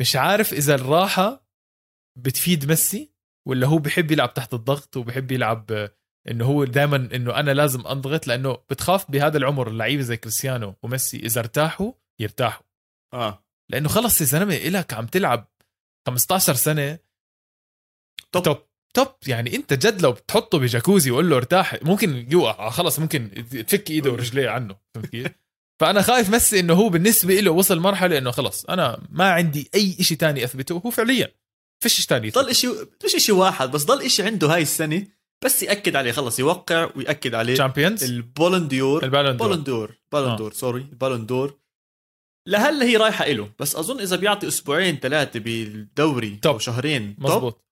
مش 0.00 0.16
عارف 0.16 0.52
إذا 0.52 0.74
الراحة 0.74 1.46
بتفيد 2.18 2.68
ميسي 2.68 3.14
ولا 3.48 3.66
هو 3.66 3.78
بحب 3.78 4.10
يلعب 4.10 4.34
تحت 4.34 4.54
الضغط 4.54 4.96
وبحب 4.96 5.32
يلعب 5.32 5.72
آه، 5.72 5.96
إنه 6.28 6.44
هو 6.44 6.64
دائما 6.64 6.96
إنه 6.96 7.40
أنا 7.40 7.50
لازم 7.50 7.86
أنضغط 7.86 8.26
لأنه 8.26 8.52
بتخاف 8.52 9.10
بهذا 9.10 9.38
العمر 9.38 9.68
اللعيبة 9.68 10.02
زي 10.02 10.16
كريستيانو 10.16 10.76
وميسي 10.82 11.16
إذا 11.16 11.40
ارتاحوا 11.40 11.92
يرتاحوا. 12.20 12.66
آه. 13.14 13.44
لأنه 13.70 13.88
خلص 13.88 14.20
يا 14.20 14.26
زلمة 14.26 14.54
إلك 14.54 14.94
عم 14.94 15.06
تلعب 15.06 15.52
15 16.06 16.54
سنة. 16.54 16.98
top 18.32 18.42
top. 18.42 18.73
top 18.94 19.08
يعني 19.26 19.56
انت 19.56 19.72
جد 19.72 20.02
لو 20.02 20.12
بتحطه 20.12 20.58
بجاكوزي 20.58 21.10
وقول 21.10 21.30
له 21.30 21.36
ارتاح 21.36 21.78
ممكن 21.82 22.26
يوقع. 22.30 22.70
خلص 22.70 22.98
ممكن 22.98 23.44
تفك 23.50 23.90
ايده 23.90 24.10
ورجليه 24.12 24.48
عنه. 24.48 24.76
فهمت 24.94 25.06
كيف؟ 25.06 25.28
فأنا 25.80 26.02
خايف 26.02 26.30
ميسي 26.30 26.60
إنه 26.60 26.74
هو 26.74 26.88
بالنسبة 26.88 27.34
له 27.40 27.50
وصل 27.50 27.78
مرحلة 27.78 28.18
إنه 28.18 28.30
خلص 28.30 28.64
أنا 28.64 29.02
ما 29.10 29.30
عندي 29.30 29.70
أي 29.74 29.92
شيء 30.00 30.16
تاني 30.16 30.44
أثبته. 30.44 30.82
هو 30.86 30.90
فعليا 30.90 31.34
فيش 31.82 31.92
شيء 31.94 32.04
ثاني 32.04 32.30
ضل 32.30 32.54
شيء 32.54 32.70
مش 33.04 33.24
شيء 33.24 33.34
واحد 33.34 33.70
بس 33.70 33.84
ضل 33.84 34.10
شيء 34.10 34.26
عنده 34.26 34.54
هاي 34.54 34.62
السنة 34.62 35.06
بس 35.44 35.62
يأكد 35.62 35.96
عليه. 35.96 36.12
خلص 36.12 36.38
يوقع 36.38 36.90
ويأكد 36.96 37.34
عليه. 37.34 37.54
تشامبيونز 37.54 38.04
البالون 38.04 38.66
دور 38.66 39.04
البالون 39.04 39.36
دور. 39.36 39.48
بالون 39.48 39.64
دور 39.64 39.94
بالون 40.12 40.36
دور 40.36 40.52
sorry 40.52 40.80
البالون 40.80 41.26
دور 41.26 41.58
لهلا 42.48 42.84
هي 42.84 42.96
رايحة 42.96 43.26
له 43.28 43.50
بس 43.58 43.76
أظن 43.76 44.00
إذا 44.00 44.16
بيعطي 44.16 44.48
أسبوعين 44.48 44.96
ثلاثة 44.96 45.40
بالدوري. 45.40 46.40
أو 46.46 46.58
شهرين. 46.58 47.16
مزبوط 47.18 47.64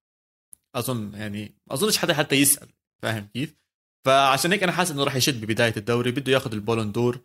أظن 0.74 1.14
يعني 1.14 1.54
أظنش 1.70 1.98
حدا 1.98 2.14
حتى 2.14 2.36
يسأل 2.36 2.68
فاهم 3.02 3.28
كيف؟ 3.34 3.56
فعشان 4.06 4.52
هيك 4.52 4.62
أنا 4.62 4.72
حاسس 4.72 4.90
إنه 4.90 5.04
راح 5.04 5.16
يشد 5.16 5.44
ببداية 5.44 5.74
الدوري 5.76 6.10
بده 6.10 6.32
ياخذ 6.32 6.52
البولون 6.52 6.92
دور. 6.92 7.20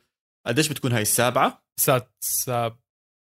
قديش 0.48 0.70
بتكون 0.70 0.92
هاي 0.92 1.02
السابعة؟ 1.02 1.66
سات 1.80 2.16
ساب 2.20 2.80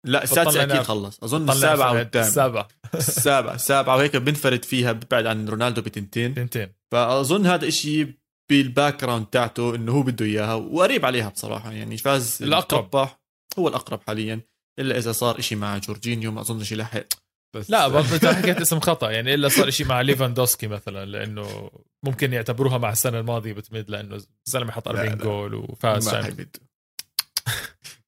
لا 0.05 0.23
السادسه 0.23 0.63
أكيد. 0.63 0.81
خلص. 0.81 1.23
أظن 1.23 1.49
السابعة 1.49 1.93
فرد. 1.93 1.97
والثامنه 1.97 2.27
السابعة. 2.27 2.67
السابعة 2.95 3.55
السابعة 3.55 3.95
وهيك 3.95 4.15
بنفرد 4.15 4.65
فيها 4.65 4.91
ببعد 4.91 5.25
عن 5.25 5.49
رونالدو 5.49 5.81
بتنتين. 5.81 6.33
تنتين 6.33 6.73
فأظن 6.91 7.45
هذا 7.45 7.67
إشي 7.67 8.07
بال 8.49 9.01
background 9.01 9.25
تاعته 9.25 9.75
إنه 9.75 9.91
هو 9.91 10.01
بده 10.03 10.25
إياها 10.25 10.53
وقريب 10.53 11.05
عليها 11.05 11.29
بصراحة. 11.29 11.71
يعني 11.71 11.97
فاز. 11.97 12.43
الطباح 12.43 13.19
هو 13.59 13.67
الأقرب 13.67 14.01
حاليا 14.07 14.41
إلا 14.79 14.97
إذا 14.97 15.11
صار 15.11 15.39
إشي 15.39 15.55
مع 15.55 15.77
جورجينيو 15.77 16.31
ما 16.31 16.41
أظنش 16.41 16.71
يلحق 16.71 17.05
بس 17.53 17.69
لا 17.71 17.87
برضه 17.87 18.15
انت 18.15 18.25
حكيت 18.25 18.61
اسم 18.61 18.79
خطأ. 18.79 19.11
يعني 19.11 19.33
إلا 19.33 19.47
صار 19.47 19.69
شيء 19.69 19.85
مع 19.87 20.01
ليفاندوسكي 20.01 20.67
مثلا 20.67 21.05
لأنه 21.05 21.71
ممكن 22.05 22.33
يعتبروها 22.33 22.77
مع 22.77 22.91
السنة 22.91 23.19
الماضية 23.19 23.53
بتمد 23.53 23.89
لأنه 23.89 24.19
الزلمه 24.47 24.71
حط 24.71 24.87
40 24.87 25.09
لا. 25.09 25.15
جول 25.15 25.55
وفاز 25.55 26.09
ما 26.13 26.35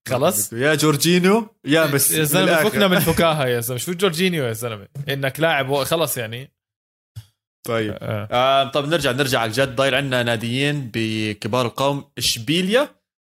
خلص 0.09 0.53
يا 0.53 0.75
جورجينيو 0.75 1.55
يا 1.65 1.85
بس 1.85 2.11
يا 2.11 2.23
زلمة. 2.23 2.63
فكنا 2.63 2.87
من 2.87 2.99
فكاهة 3.09 3.45
يا 3.47 3.59
زلمة. 3.59 3.79
شو 3.79 3.93
جورجينيو 3.93 4.45
يا 4.45 4.53
زلمة؟ 4.53 4.87
إنك 5.09 5.39
لاعب 5.39 5.83
خلص 5.83 6.17
يعني. 6.17 6.51
طيب. 7.67 7.97
آه. 8.01 8.27
آه 8.31 8.69
طب 8.69 8.87
نرجع 8.87 9.11
نرجع 9.11 9.39
على 9.39 9.47
الجد. 9.49 9.75
ضايل 9.75 9.95
عندنا 9.95 10.23
ناديين 10.23 10.91
بكبار 10.93 11.65
القوم. 11.65 12.11
إشبيليا 12.17 12.89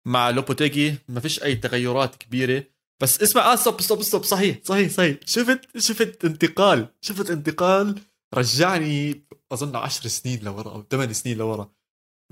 مع 0.07 0.29
لوبيتيجي. 0.29 0.95
ما 1.09 1.19
فيش 1.19 1.43
أي 1.43 1.55
تغيرات 1.55 2.15
كبيرة. 2.15 2.63
بس 3.01 3.21
اسمع 3.21 3.53
آه 3.53 3.55
stop 3.55 3.81
stop 3.81 4.01
stop 4.01 4.23
صحيح 4.23 4.59
صحيح 4.63 4.91
صحيح. 4.91 5.17
شفت 5.25 5.77
شفت 5.77 6.25
انتقال 6.25 6.87
شفت 7.01 7.29
انتقال 7.29 8.01
رجعني 8.35 9.25
أظن 9.51 9.75
10 9.75 10.07
سنين 10.07 10.43
لورا 10.43 10.71
أو 10.71 10.81
8 10.83 11.13
سنين 11.13 11.37
لورا. 11.37 11.71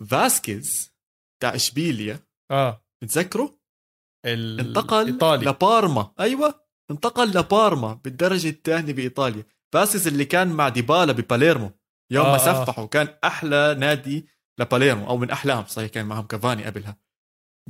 فاسكيز 0.09 0.91
تاع 1.41 1.55
إشبيليا 1.55 2.19
آه. 2.51 2.85
بتذكروا؟ 3.03 3.49
ال- 4.25 4.59
انتقل 4.59 5.05
إيطالي. 5.05 5.45
لبارما. 5.45 6.11
أيوه 6.19 6.65
انتقل 6.91 7.29
لبارما 7.29 7.93
بالدرجة 7.93 8.49
الثانية 8.49 8.93
بإيطاليا. 8.93 9.43
فاسكيز 9.73 10.07
اللي 10.07 10.25
كان 10.25 10.47
مع 10.47 10.69
ديبالا 10.69 11.11
بباليرمو. 11.13 11.71
يوم 12.11 12.25
آه، 12.25 12.29
ما 12.29 12.35
آه. 12.35 12.63
سفحوا 12.65 12.85
كان 12.85 13.17
أحلى 13.23 13.75
نادي 13.79 14.27
لباليرمو 14.59 15.07
أو 15.07 15.17
من 15.17 15.31
احلاهم 15.31 15.65
صحيح 15.65 15.89
كان 15.89 16.05
معهم 16.05 16.27
كافاني 16.27 16.63
قبلها. 16.65 16.97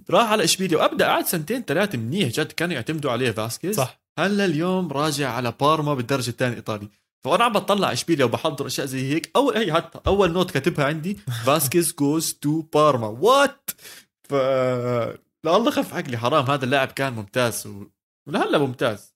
راح 0.09 0.31
على 0.31 0.43
اشبيليا 0.43 0.77
وابدا 0.77 1.07
قعد 1.07 1.25
سنتين 1.25 1.61
ثلاثة 1.61 1.97
منيح 1.97 2.29
جد 2.29 2.51
كانوا 2.51 2.75
يعتمدوا 2.75 3.11
عليه 3.11 3.31
فاسكيز. 3.31 3.75
صح. 3.75 3.99
هلا 4.19 4.45
اليوم 4.45 4.91
راجع 4.91 5.29
على 5.31 5.53
بارما 5.59 5.93
بالدرجة 5.93 6.29
الثانية 6.29 6.55
ايطالي 6.55 6.87
فأنا 7.23 7.43
عم 7.43 7.53
بطلع 7.53 7.91
اشبيليا 7.91 8.25
وبحضر 8.25 8.67
أشياء 8.67 8.85
زي 8.87 9.13
هيك. 9.13 9.31
أول 9.35 9.57
هي 9.57 9.73
حتى 9.73 9.99
أول 10.07 10.31
note 10.31 10.51
كاتبها 10.51 10.85
عندي 10.85 11.17
فاسكيز 11.45 11.95
goes 11.99 12.33
to 12.33 12.61
بارما. 12.61 13.07
what 13.07 13.43
the 13.43 13.69
f 14.29 14.33
لا 15.43 15.55
الله 15.57 15.71
خف 15.71 15.93
عقلي 15.93 16.17
حرام. 16.17 16.45
هذا 16.45 16.65
اللاعب 16.65 16.87
كان 16.87 17.13
ممتاز 17.13 17.67
و... 17.67 17.87
ولهلا 18.27 18.57
ممتاز. 18.57 19.13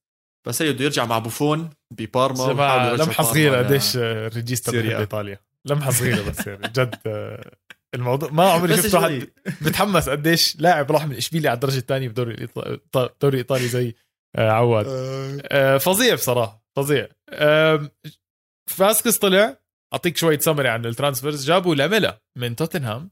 بس 0.48 0.62
هي 0.62 0.74
بده 0.74 0.86
يرجع 0.86 1.06
مع 1.06 1.18
بوفون 1.20 1.70
ببارما 1.92 2.96
لمحة 2.96 3.24
صغيرة 3.24 3.58
قديش 3.58 3.98
آه، 3.98 4.28
ريجيستا 4.28 4.72
سيريا. 4.72 4.88
بيحب 4.88 5.00
ايطاليا 5.00 5.40
لمحة 5.66 5.92
صغيرة 5.92 6.30
بس 6.30 6.48
يعني 6.48 6.68
جد 6.68 6.96
آه، 7.06 7.52
الموضوع 7.94 8.30
ما 8.32 8.52
عمري 8.52 8.78
شفت 8.78 8.94
واحد. 8.96 9.28
بتحمس 9.62 10.10
قديش. 10.10 10.56
لاعب 10.60 10.92
راح 10.92 11.06
من 11.08 11.16
إشبيليا 11.16 11.50
على 11.50 11.56
الدرجة 11.56 11.78
الثانية 11.78 12.08
بدوري 12.10 12.48
الدوري 12.96 13.34
الايطالي 13.34 13.68
زي 13.68 13.96
آه، 14.36 14.50
عواد. 14.52 14.86
آه، 14.88 15.42
آه، 15.48 15.78
فظيع 15.78 16.16
بصراحة 16.16 16.64
فظيع. 16.76 17.08
فاسكيز 18.70 19.18
طلع. 19.18 19.58
أعطيك 19.94 20.18
شوية 20.18 20.40
سمري 20.40 20.68
عن 20.70 20.86
ال 20.86 20.91
transfers. 20.91 21.46
جابوا 21.46 21.76
لاميلا 21.76 22.22
من 22.38 22.56
توتنهام. 22.56 23.10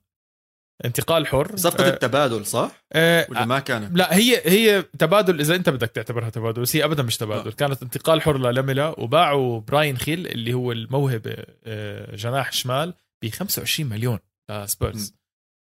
انتقال 0.86 1.28
حر. 1.28 1.56
صفقة 1.56 1.86
آه، 1.86 1.90
التبادل 1.90 2.46
صح؟ 2.46 2.72
آه، 2.94 3.28
ولا 3.30 3.46
ما 3.46 3.60
كانت؟ 3.60 3.98
لا 3.98 4.16
هي 4.16 4.42
هي 4.46 4.82
تبادل. 4.82 5.40
إذا 5.40 5.56
أنت 5.56 5.70
بدك 5.70 5.90
تعتبرها 5.90 6.30
تبادل 6.30 6.62
بس 6.62 6.76
هي 6.76 6.84
ابدا 6.84 7.04
مش 7.04 7.18
تبادل. 7.18 7.50
آه. 7.50 7.54
كانت 7.54 7.84
انتقال 7.84 8.22
حر 8.22 8.38
للاميلا 8.38 9.00
وباعوا 9.00 9.60
براين 9.60 9.98
خيل 9.98 10.28
اللي 10.28 10.54
هو 10.54 10.72
الموهبة 10.72 11.36
آه، 11.66 12.16
جناح 12.16 12.52
شمال 12.52 12.94
ب 13.24 13.30
25 13.30 13.90
مليون. 13.90 14.20
لسبيرز 14.52 15.16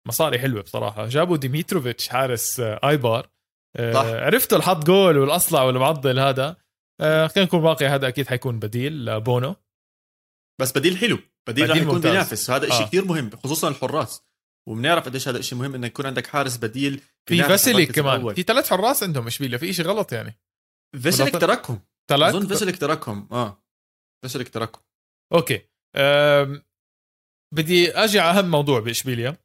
مصاري 0.07 0.39
حلوة 0.39 0.61
بصراحة. 0.61 1.05
جابوا 1.07 1.37
ديميتروفيتش 1.37 2.07
حارس 2.07 2.59
آه، 2.59 2.79
آيبار. 2.89 3.29
آه، 3.77 3.93
صح. 3.93 4.05
عرفتوا 4.05 4.57
اللي 4.57 4.69
حط 4.69 4.85
جول 4.85 5.17
والأصلع 5.17 5.63
والمعضل 5.63 6.19
هذا. 6.19 6.57
آه، 7.01 7.27
خلينا 7.27 7.47
نكون 7.47 7.63
واقعي 7.63 7.89
هذا 7.89 8.07
أكيد 8.07 8.27
حيكون 8.27 8.59
بديل 8.59 9.05
لبونو. 9.05 9.55
بس 10.61 10.77
بديل 10.77 10.97
حلو. 10.97 11.15
بديل, 11.15 11.27
بديل 11.47 11.69
رح 11.69 11.75
يكون 11.77 11.95
ممتاز. 11.95 12.11
بينافس. 12.11 12.49
وهذا 12.49 12.69
شيء 12.69 12.81
آه. 12.81 12.87
كثير 12.87 13.05
مهم 13.05 13.29
خصوصا 13.29 13.67
الحراس. 13.69 14.21
وبنعرف 14.69 15.05
قديش 15.05 15.27
هذا 15.27 15.37
الشيء 15.37 15.57
مهم 15.57 15.75
إنه 15.75 15.87
يكون 15.87 16.05
عندك 16.05 16.27
حارس 16.27 16.57
بديل 16.57 17.01
في 17.29 17.43
فاسيلي 17.43 17.85
كمان. 17.85 18.15
الأول. 18.15 18.35
في 18.35 18.41
ثلاث 18.41 18.69
حراس 18.69 19.03
عندهم 19.03 19.27
اشبيليا 19.27 19.57
في 19.57 19.73
شيء 19.73 19.85
غلط 19.85 20.13
يعني. 20.13 20.39
ولا- 21.05 21.29
تركهم 21.29 21.81
ثلاث؟ 22.09 22.35
أظن 22.35 22.47
فيسلك 22.47 22.77
تركهم 22.77 23.27
آه. 23.31 23.63
فيسلك 24.25 24.49
تركهم 24.49 24.83
أوكي. 25.33 25.61
أم... 25.95 26.63
بدي 27.55 27.91
أجي 27.91 28.19
على 28.19 28.39
اهم 28.39 28.51
موضوع 28.51 28.79
باشبيليا 28.79 29.37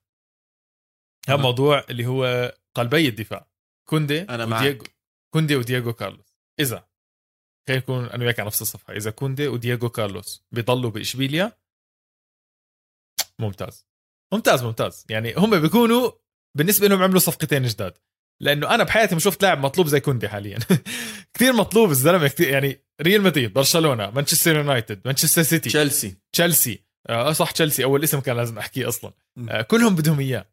اهم. 1.28 1.43
موضوع 1.43 1.85
اللي 1.90 2.06
هو 2.06 2.55
قلبي 2.76 3.09
الدفاع. 3.09 3.51
كوندي 3.89 4.22
أنا 4.22 4.47
معك. 4.47 4.60
ودييغو 4.62 4.85
كوندي 5.35 5.56
ودييغو 5.56 5.93
كارلوس. 5.93 6.35
إذا 6.60 6.89
خلينا 7.68 7.82
نكون 7.82 8.05
أنا 8.05 8.24
وياك 8.24 8.40
على 8.40 8.47
نفس 8.47 8.62
الصفحة. 8.62 8.97
إذا 8.97 9.10
كوندي 9.10 9.48
ودييغو 9.48 9.89
كارلوس 9.89 10.44
بيضلوا 10.52 10.90
باشبيليا 10.90 11.52
ممتاز. 13.39 13.86
ممتاز 14.32 14.62
ممتاز. 14.62 15.06
يعني 15.10 15.35
هم 15.35 15.60
بيكونوا 15.60 16.12
بالنسبة 16.56 16.89
لهم 16.89 17.02
عملوا 17.02 17.18
صفقتين 17.18 17.62
جداد. 17.62 17.98
لأنه 18.43 18.74
أنا 18.74 18.85
بحياتي 18.85 19.14
ما 19.14 19.20
شفت 19.20 19.43
لاعب 19.43 19.59
مطلوب 19.59 19.86
زي 19.86 20.01
كوندي 20.01 20.28
حاليا. 20.28 20.59
كثير 21.35 21.52
مطلوب 21.52 21.90
الزلمة 21.90 22.28
كثير 22.28 22.48
يعني 22.48 22.85
ريال 23.02 23.22
مدريد 23.22 23.52
برشلونة 23.52 24.10
مانشستر 24.10 24.56
يونايتد 24.56 25.02
مانشستر 25.05 25.43
سيتي 25.43 25.68
تشيلسي. 25.68 26.16
تشيلسي. 26.32 26.85
آه 27.06 27.32
صح 27.32 27.51
تشيلسي 27.51 27.85
أول 27.85 28.05
اسم 28.05 28.20
كان 28.20 28.36
لازم 28.36 28.59
أحكيه 28.59 28.89
أصلا. 28.89 29.12
آه 29.51 29.62
كلهم 29.62 29.94
بدهم 29.94 30.20
إياه. 30.20 30.47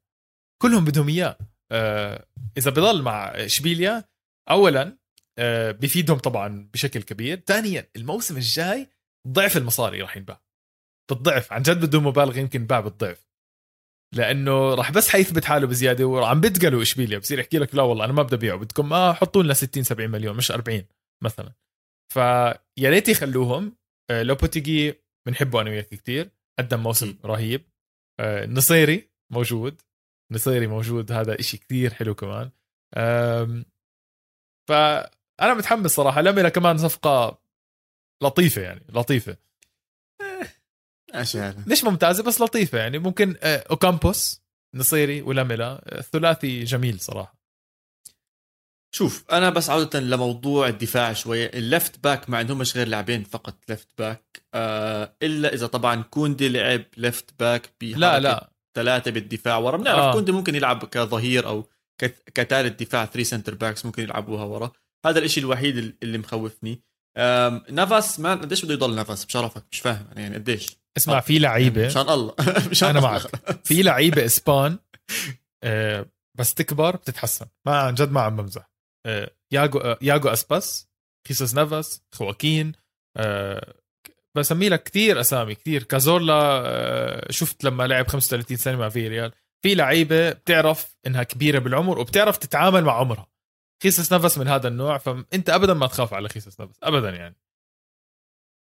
كلهم 0.61 0.85
بدهم 0.85 1.09
إياه. 1.09 1.37
آه 1.71 2.25
إذا 2.57 2.71
بضل 2.71 3.01
مع 3.01 3.25
إشبيليا 3.25 4.03
اولا 4.49 4.97
آه 5.39 5.71
بفيدهم 5.71 6.17
طبعا 6.17 6.69
بشكل 6.73 7.01
كبير. 7.01 7.41
ثانيا 7.47 7.87
الموسم 7.95 8.37
الجاي 8.37 8.87
ضعف 9.27 9.57
المصاري 9.57 10.01
راح 10.01 10.17
ينباع. 10.17 10.41
بالضعف. 11.09 11.53
عن 11.53 11.61
جد 11.61 11.85
بدون 11.85 12.03
مبالغة 12.03 12.39
يمكن 12.39 12.65
باع 12.65 12.79
بالضعف. 12.79 13.27
لأنه 14.15 14.73
راح 14.73 14.91
بس 14.91 15.09
حيثبت 15.09 15.45
حاله 15.45 15.67
بزيادة 15.67 16.05
وعم 16.05 16.41
بتقلوا 16.41 16.81
إشبيليا. 16.81 17.17
بصير 17.17 17.39
يحكي 17.39 17.57
لك 17.57 17.75
لا 17.75 17.83
والله 17.83 18.05
أنا 18.05 18.13
ما 18.13 18.23
بدي 18.23 18.35
أبيعه. 18.35 18.57
بدكم 18.57 18.89
ما 18.89 19.13
حطوا 19.13 19.43
لنا 19.43 19.53
60 19.53 19.83
70 19.83 20.09
مليون 20.09 20.37
مش 20.37 20.51
40 20.51 20.83
مثلا. 21.23 21.53
فيا 22.13 22.89
ريت 22.89 23.09
يخلوهم. 23.09 23.75
آه، 24.09 24.23
لوبوتيجي 24.23 24.93
بنحبه 25.27 25.61
أنا 25.61 25.69
وياك 25.69 25.87
كثير 25.89 26.29
قدم 26.59 26.79
موسم. 26.79 27.17
رهيب. 27.25 27.61
آه، 28.19 28.45
نصيري 28.45 29.11
موجود. 29.31 29.81
نصيري 30.31 30.67
موجود 30.67 31.11
هذا 31.11 31.39
إشي 31.39 31.57
كثير 31.57 31.93
حلو 31.93 32.15
كمان. 32.15 32.51
آم، 32.97 33.65
فأنا 34.69 35.53
متحمس 35.53 35.91
صراحة. 35.91 36.21
لميلا 36.21 36.49
كمان 36.49 36.77
صفقة 36.77 37.41
لطيفة 38.23 38.61
يعني 38.61 38.81
لطيفة. 38.89 39.37
ماشي 41.13 41.39
هذا 41.39 41.63
مش 41.67 41.83
ممتازة 41.83 42.23
بس 42.23 42.41
لطيفة 42.41 42.77
يعني. 42.77 42.99
ممكن 42.99 43.35
آه، 43.43 43.65
أوكامبوس 43.71 44.41
نصيري 44.75 45.21
ولاميلا 45.21 45.97
آه، 45.97 46.01
ثلاثي 46.01 46.63
جميل 46.63 46.99
صراحة. 46.99 47.40
شوف 48.95 49.25
أنا 49.31 49.49
بس 49.49 49.69
عودة 49.69 49.99
لموضوع 49.99 50.67
الدفاع 50.67 51.13
شوية. 51.13 51.51
ال 51.53 51.63
left 51.63 52.03
back 52.03 52.29
ما 52.29 52.37
عندهمش 52.37 52.77
غير 52.77 52.87
لاعبين 52.87 53.23
فقط 53.23 53.55
left 53.69 53.87
back 53.99 54.41
آه 54.53 55.15
إلا 55.23 55.53
إذا 55.53 55.67
طبعا 55.67 56.01
كوندي 56.01 56.49
لعب 56.49 56.83
left 56.97 57.29
back 57.39 57.73
لا 57.81 58.19
لا. 58.19 58.49
ثلاثة 58.75 59.11
بالدفاع 59.11 59.57
ورا. 59.57 59.77
بنعرف 59.77 59.99
آه. 59.99 60.13
كوندي 60.13 60.31
ممكن 60.31 60.55
يلعب 60.55 60.85
كظهير 60.85 61.47
أو 61.47 61.69
كثالث 62.35 62.79
دفاع 62.83 63.05
3 63.05 63.23
center 63.23 63.55
backs 63.55 63.85
ممكن 63.85 64.03
يلعبوها 64.03 64.43
ورا. 64.43 64.71
هذا 65.05 65.19
الإشي 65.19 65.39
الوحيد 65.39 65.77
ال- 65.77 65.95
اللي 66.03 66.17
مخوفني. 66.17 66.81
نافاس 67.69 68.19
ما 68.19 68.31
قديش 68.35 68.65
بده 68.65 68.73
يضل 68.73 68.95
نافاس؟ 68.95 69.25
بشرفك 69.25 69.63
مش 69.71 69.79
فاهم 69.79 70.05
أنا 70.11 70.21
يعني 70.21 70.35
قديش. 70.35 70.77
اسمع 70.97 71.19
في 71.19 71.39
لعيبة 71.39 71.85
مشان 71.85 72.09
الله. 72.09 72.33
مشان 72.71 72.89
الله. 72.97 73.01
معك. 73.01 73.21
في 73.65 73.81
لعيبة 73.83 74.25
إسبان 74.25 74.77
آه، 75.63 76.05
بس 76.37 76.53
تكبر 76.53 76.95
بتتحسن. 76.95 77.45
ما 77.65 77.75
عن 77.79 77.93
جد 77.95 78.11
ما 78.11 78.21
عم 78.21 78.35
بمزح. 78.35 78.70
آه، 79.05 79.31
ياجو 79.51 79.79
آه، 79.79 79.99
ياجو 80.01 80.29
أسباس 80.29 80.89
خيسوس 81.27 81.55
نافاس 81.55 82.03
خواكين 82.11 82.71
آه، 83.17 83.73
بسمي 84.35 84.69
لك 84.69 84.83
كثير 84.83 85.19
أسامي 85.19 85.55
كثير 85.55 85.83
كازورلا 85.83 87.27
شفت 87.29 87.63
لما 87.63 87.87
لعب 87.87 88.07
35 88.07 88.57
سنة 88.57 88.77
مع 88.77 88.89
في 88.89 89.07
ريال. 89.07 89.31
في 89.63 89.75
لعيبة 89.75 90.31
بتعرف 90.31 90.97
إنها 91.07 91.23
كبيرة 91.23 91.59
بالعمر 91.59 91.99
وبتعرف 91.99 92.37
تتعامل 92.37 92.83
مع 92.83 92.93
عمرها. 92.93 93.27
خيسوس 93.83 94.13
نافاس 94.13 94.37
من 94.37 94.47
هذا 94.47 94.67
النوع 94.67 94.97
فانت 94.97 95.49
ابدا 95.49 95.73
ما 95.73 95.87
تخاف 95.87 96.13
على 96.13 96.29
خيسوس 96.29 96.61
نافاس 96.61 96.77
ابدا 96.83 97.09
يعني. 97.09 97.35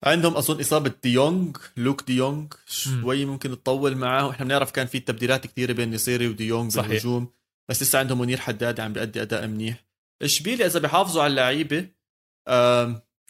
عندهم 0.05 0.36
أظن 0.36 0.61
إصابة 0.61 0.93
ديونغ 1.02 1.52
لوك 1.77 2.02
ديونغ 2.02 2.47
شوي 2.66 3.24
ممكن 3.24 3.51
تطول 3.51 3.97
معاه. 3.97 4.31
إحنا 4.31 4.44
بنعرف 4.44 4.70
كان 4.70 4.86
في 4.86 5.01
تبديلات 5.01 5.47
كثيره 5.47 5.73
بين 5.73 5.94
نصيري 5.94 6.28
وديونغ 6.28 6.70
صحيح. 6.70 6.89
بالهجوم 6.89 7.28
بس 7.69 7.82
لسه 7.82 7.98
عندهم 7.98 8.20
منير 8.20 8.40
حداد 8.40 8.81
عم 8.81 8.93
بيأدي 8.93 9.23
أداء 9.23 9.47
منيح. 9.47 9.84
اشبيلي 10.23 10.66
إذا 10.66 10.78
بيحافظوا 10.78 11.23
على 11.23 11.31
اللعيبة 11.31 11.89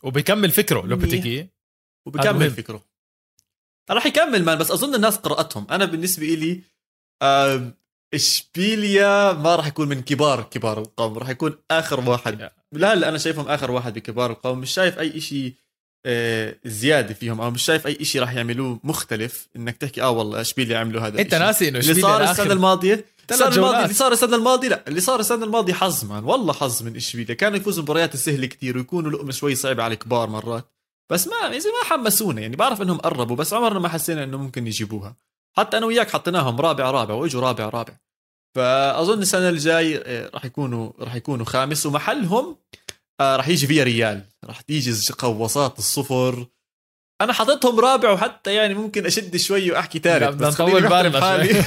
وبيكمل 0.03 0.51
فكره 0.51 0.87
لوبيتيجي 0.87 1.49
وبيكمل 2.07 2.51
فكره. 2.51 2.85
راح 3.91 4.07
يكمل 4.07 4.45
مان 4.45 4.59
بس 4.59 4.71
أظن 4.71 4.95
الناس 4.95 5.17
قرأتهم. 5.17 5.67
أنا 5.71 5.85
بالنسبة 5.85 6.27
لي 6.27 6.61
إشبيليا 8.15 9.33
ما 9.33 9.57
راح 9.57 9.67
يكون 9.67 9.89
من 9.89 10.03
كبار 10.03 10.43
كبار 10.43 10.79
القوم 10.79 11.19
راح 11.19 11.29
يكون 11.29 11.59
آخر 11.71 12.11
واحد. 12.11 12.51
لا 12.73 13.09
أنا 13.09 13.19
شايفهم 13.19 13.49
آخر 13.49 13.71
واحد 13.71 13.95
بكبار 13.95 14.31
القوم. 14.31 14.59
مش 14.59 14.71
شايف 14.71 14.99
أي 14.99 15.21
شيء 15.21 15.55
زيادة 16.65 17.15
فيهم 17.15 17.41
أو 17.41 17.51
مش 17.51 17.63
شايف 17.63 17.87
أي 17.87 18.05
شيء 18.05 18.21
راح 18.21 18.35
يعملوه 18.35 18.81
مختلف 18.85 19.49
إنك 19.57 19.77
تحكي 19.77 20.03
آه 20.03 20.11
والله 20.11 20.41
اشبيليا 20.41 20.79
عملوا 20.79 21.01
هذا 21.01 21.21
أنت 21.21 21.35
ناسي 21.35 21.69
إنه 21.69 21.79
اللي 21.79 21.95
صار 21.95 22.23
السنة 22.23 22.53
الماضية 22.53 23.05
السنة 23.31 23.49
الماضيه 23.49 23.83
اللي 23.83 23.95
صار 23.95 24.13
السنة 24.13 24.37
الماضية 24.37 24.69
لا 24.69 24.85
اللي 24.89 25.01
صار 25.01 25.21
السنة 25.21 25.45
الماضية 25.45 25.73
حظ 25.73 26.05
مان 26.05 26.25
والله 26.25 26.53
حظ 26.53 26.83
من 26.83 26.97
اشبيليا 26.97 27.35
كانوا 27.35 27.57
يفوزوا 27.57 27.83
مباريات 27.83 28.17
سهله 28.17 28.47
كتير 28.47 28.77
ويكونوا 28.77 29.11
لقمة 29.11 29.33
شوي 29.33 29.55
صعبة 29.55 29.83
على 29.83 29.95
الكبار 29.95 30.29
مرات. 30.31 30.65
بس 31.11 31.27
ما 31.27 31.33
يعني 31.43 31.57
ما 31.57 31.89
حمسونا 31.89 32.41
يعني 32.41 32.57
بعرف 32.57 32.83
إنهم 32.83 32.99
قربوا 32.99 33.37
بس 33.37 33.53
عمرنا 33.53 33.79
ما 33.79 33.89
حسينا 33.89 34.25
إنه 34.25 34.39
ممكن 34.39 34.67
يجيبوها. 34.67 35.17
حتى 35.57 35.79
أنا 35.79 35.87
وياك 35.87 36.11
حطيناهم 36.11 36.61
رابع 36.61 36.91
رابع 36.91 37.15
وإجوا 37.15 37.41
رابع 37.41 37.69
رابع. 37.69 37.95
فأظن 38.55 39.19
السنة 39.23 39.49
الجاي 39.49 39.99
آه، 39.99 40.31
راح 40.35 40.45
يكونوا 40.45 40.93
راح 41.01 41.15
يكونوا 41.15 41.47
خامس 41.47 41.87
ومحلهم 41.87 42.57
آه، 43.21 43.37
راح 43.37 43.49
يجي 43.49 43.67
فيا 43.67 43.85
ريال. 43.85 44.25
راح 44.45 44.61
تيجي 44.61 45.13
قوصات 45.19 45.79
الصفر. 45.79 46.47
أنا 47.21 47.33
حاططهم 47.33 47.81
رابع 47.81 48.11
وحتى 48.11 48.55
يعني 48.55 48.75
ممكن 48.75 49.07
أشد 49.07 49.37
شوي 49.37 49.71
وأحكي 49.71 49.99
ثالث 49.99 50.35
بس 50.35 50.55
خليني 50.55 50.81
محترم 50.81 51.21
حالي. 51.21 51.63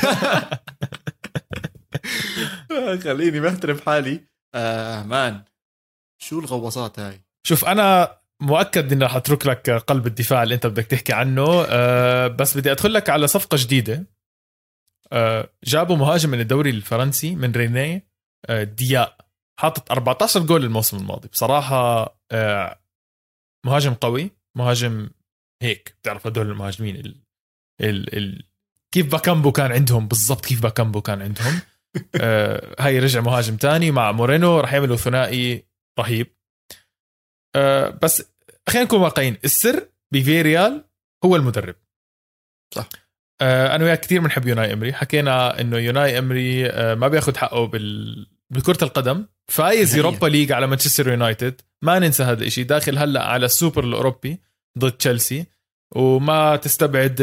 خليني 3.04 3.40
محترم 3.40 3.80
حالي. 3.86 4.28
آه 4.56 5.04
مان 5.04 5.42
شو 6.22 6.40
الغواصات 6.40 7.00
هاي؟ 7.00 7.22
شوف 7.44 7.66
أنا 7.66 8.18
مؤكد 8.40 8.92
إني 8.92 9.04
راح 9.04 9.16
أترك 9.16 9.48
لك 9.48 9.70
قلب 9.70 10.08
الدفاع 10.08 10.44
اللي 10.44 10.56
أنت 10.56 10.68
بدك 10.68 10.86
تحكي 10.86 11.14
عنه. 11.14 11.66
أه 11.70 12.28
بس 12.28 12.58
بدي 12.58 12.72
أدخل 12.72 12.94
لك 12.94 13.10
على 13.10 13.28
صفقة 13.28 13.58
جديدة. 13.60 14.08
أه 15.12 15.50
جابوا 15.64 15.96
مهاجم 15.96 16.30
من 16.30 16.40
الدوري 16.40 16.70
الفرنسي 16.70 17.36
من 17.36 17.52
ريني 17.52 18.08
أه 18.46 18.64
دياء. 18.64 19.17
حاطط 19.60 19.92
14 19.92 20.40
جول 20.40 20.64
الموسم 20.64 20.98
الماضي. 20.98 21.28
بصراحة 21.28 22.16
أه 22.32 22.80
مهاجم 23.66 23.94
قوي 23.94 24.32
مهاجم 24.58 25.10
هيك 25.64 25.96
بتعرف 26.02 26.28
هدول 26.28 26.52
المهاجمين 26.52 26.96
ال... 26.96 27.22
ال... 27.82 28.18
ال... 28.18 28.44
كيف 28.92 29.12
باكامبو 29.12 29.52
كان 29.52 29.72
عندهم 29.72 30.08
بالضبط 30.08 30.46
كيف 30.46 30.62
باكامبو 30.62 31.02
كان 31.02 31.22
عندهم. 31.22 31.62
أه 32.22 32.76
هاي 32.80 33.00
رجع 33.00 33.22
مهاجم 33.22 33.58
تاني 33.58 33.92
مع 33.92 34.12
مورينو 34.12 34.60
راح 34.60 34.74
يعملوا 34.74 34.96
ثنائي 34.96 35.66
رهيب. 36.00 36.28
أه 37.56 37.90
بس 37.90 38.24
خلينا 38.70 38.86
نكون 38.86 39.00
واقعيين 39.00 39.38
السر 39.46 39.90
بفياريال 40.14 40.86
هو 41.26 41.36
المدرب. 41.36 41.76
صح. 42.74 42.90
أه 43.42 43.76
أنا 43.76 43.84
وياك 43.84 44.00
كثير 44.00 44.22
بنحب 44.22 44.48
يوناي 44.48 44.74
إمري. 44.74 44.94
حكينا 44.94 45.62
إنه 45.62 45.78
يوناي 45.78 46.20
إمري 46.20 46.70
أه 46.70 46.96
ما 46.96 47.08
بياخذ 47.08 47.38
حقه 47.38 47.68
بال 47.68 48.28
بكرة 48.50 48.84
القدم. 48.84 49.26
فايز 49.48 49.96
يوروبا 49.96 50.28
ليج 50.28 50.52
على 50.52 50.68
مانشستر 50.68 51.08
يونايتد. 51.08 51.62
ما 51.82 52.00
ننسى 52.00 52.24
هذا 52.24 52.44
الشيء 52.44 52.66
داخل 52.66 52.98
هلا 52.98 53.24
على 53.24 53.46
السوبر 53.46 53.84
الأوروبي 53.84 54.42
ضد 54.80 54.92
تشيلسي. 54.92 55.46
وما 55.96 56.56
تستبعد 56.56 57.22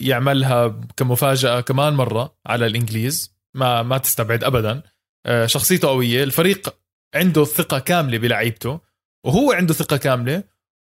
يعملها 0.00 0.80
كمفاجأة 0.96 1.60
كمان 1.60 1.92
مرة 1.92 2.34
على 2.46 2.66
الإنجليز. 2.66 3.34
ما 3.54 3.82
ما 3.82 3.98
تستبعد 3.98 4.44
ابدا. 4.44 4.82
أه، 5.26 5.46
شخصيته 5.46 5.88
قوية. 5.88 6.24
الفريق 6.24 6.74
عنده 7.14 7.44
ثقة 7.44 7.78
كاملة 7.78 8.18
بلعيبته. 8.18 8.80
وهو 9.24 9.52
عنده 9.52 9.74
ثقة 9.74 9.96
كاملة. 9.96 10.44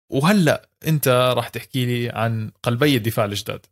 وهلا 0.09 0.69
أنت 0.87 1.07
راح 1.37 1.49
تحكي 1.49 1.85
لي 1.85 2.09
عن 2.09 2.51
قلبي 2.63 2.95
الدفاع 2.95 3.25
الجداد. 3.25 3.65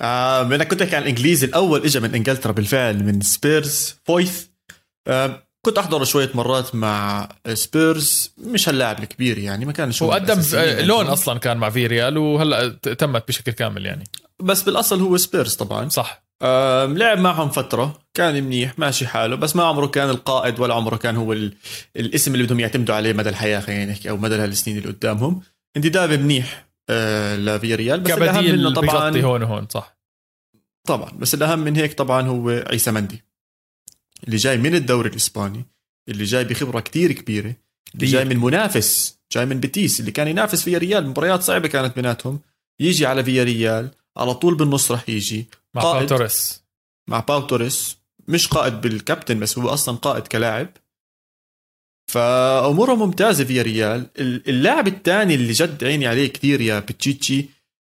آه 0.00 0.42
أنا 0.42 0.64
كنت 0.64 0.82
احكي 0.82 0.96
عن 0.96 1.02
الانجليزي 1.02 1.46
الأول 1.46 1.84
اجى 1.84 2.00
من 2.00 2.14
إنجلترا 2.14 2.52
بالفعل 2.52 3.04
من 3.04 3.20
سبيرز. 3.20 3.96
فويث 4.04 4.44
آه 4.44 4.47
كنت 5.62 5.78
احضره 5.78 6.04
شوية 6.04 6.30
مرات 6.34 6.74
مع 6.74 7.28
سبيرز 7.54 8.34
مش 8.38 8.68
هاللاعب 8.68 8.98
الكبير 8.98 9.38
يعني 9.38 9.64
ما 9.64 9.72
كان 9.72 9.92
هو 10.02 10.12
قدم 10.12 10.42
loan 10.80 11.06
أصلا 11.06 11.38
كان 11.38 11.56
مع 11.56 11.70
فيريال 11.70 12.18
وهلأ 12.18 12.68
تمت 12.68 13.28
بشكل 13.28 13.52
كامل 13.52 13.86
يعني. 13.86 14.04
بس 14.42 14.62
بالأصل 14.62 15.00
هو 15.00 15.16
سبيرز 15.16 15.54
طبعا. 15.54 15.88
صح. 15.88 16.28
لعب 16.86 17.18
معهم 17.18 17.48
فترة 17.48 17.98
كان 18.14 18.44
منيح 18.44 18.78
ماشي 18.78 19.06
حاله 19.06 19.36
بس 19.36 19.56
ما 19.56 19.64
عمره 19.64 19.86
كان 19.86 20.10
القائد 20.10 20.60
ولا 20.60 20.74
عمره 20.74 20.96
كان 20.96 21.16
هو 21.16 21.36
الاسم 21.96 22.34
اللي 22.34 22.44
بدهم 22.44 22.60
يعتمدوا 22.60 22.94
عليه 22.94 23.12
مدى 23.12 23.28
الحياة 23.28 23.60
خلينا 23.60 23.92
نحكي 23.92 24.10
أو 24.10 24.16
مدى 24.16 24.44
السنين 24.44 24.78
اللي 24.78 24.88
قدامهم. 24.88 25.40
انتداب 25.76 26.12
منيح 26.12 26.68
آه 26.90 27.36
لفيريال 27.36 28.00
بس 28.00 28.10
الأهم 28.10 28.44
منه 28.44 28.74
طبعا 28.74 29.20
هون 29.20 29.42
وهون 29.42 29.66
صح. 29.70 29.98
طبعا 30.88 31.10
بس 31.18 31.34
الأهم 31.34 31.58
من 31.58 31.76
هيك 31.76 31.92
طبعا 31.92 32.28
هو 32.28 32.50
عيسى 32.50 32.90
مندي. 32.90 33.27
اللي 34.24 34.36
جاي 34.36 34.56
من 34.58 34.74
الدوري 34.74 35.08
الإسباني 35.08 35.64
اللي 36.08 36.24
جاي 36.24 36.44
بخبرة 36.44 36.80
كتير 36.80 37.12
كبيرة 37.12 37.54
اللي 37.94 38.06
جاي 38.06 38.24
من 38.24 38.36
منافس 38.36 39.18
جاي 39.32 39.46
من 39.46 39.60
بتيس 39.60 40.00
اللي 40.00 40.10
كان 40.10 40.28
ينافس 40.28 40.62
في 40.62 40.76
ريال 40.76 41.06
مباريات 41.06 41.42
صعبة 41.42 41.68
كانت 41.68 41.96
بيناتهم. 41.96 42.40
يجي 42.80 43.06
على 43.06 43.24
فيا 43.24 43.44
ريال 43.44 43.90
على 44.16 44.34
طول 44.34 44.54
بالنص 44.54 44.92
رح 44.92 45.08
يجي. 45.08 45.46
مع 45.74 45.82
باو 45.82 46.06
توريس. 46.06 46.62
مع 47.08 47.20
باو 47.20 47.40
توريس. 47.40 47.96
مش 48.28 48.46
قائد 48.46 48.80
بالكابتن 48.80 49.40
بس 49.40 49.58
هو 49.58 49.68
أصلا 49.68 49.96
قائد 49.96 50.26
كلاعب. 50.26 50.68
فأموره 52.10 52.94
ممتازة 52.94 53.44
في 53.44 53.62
ريال. 53.62 54.06
اللاعب 54.18 54.88
الثاني 54.88 55.34
اللي 55.34 55.52
جد 55.52 55.84
عيني 55.84 56.06
عليه 56.06 56.26
كثير 56.26 56.60
يا 56.60 56.80
بتشيتشي 56.80 57.46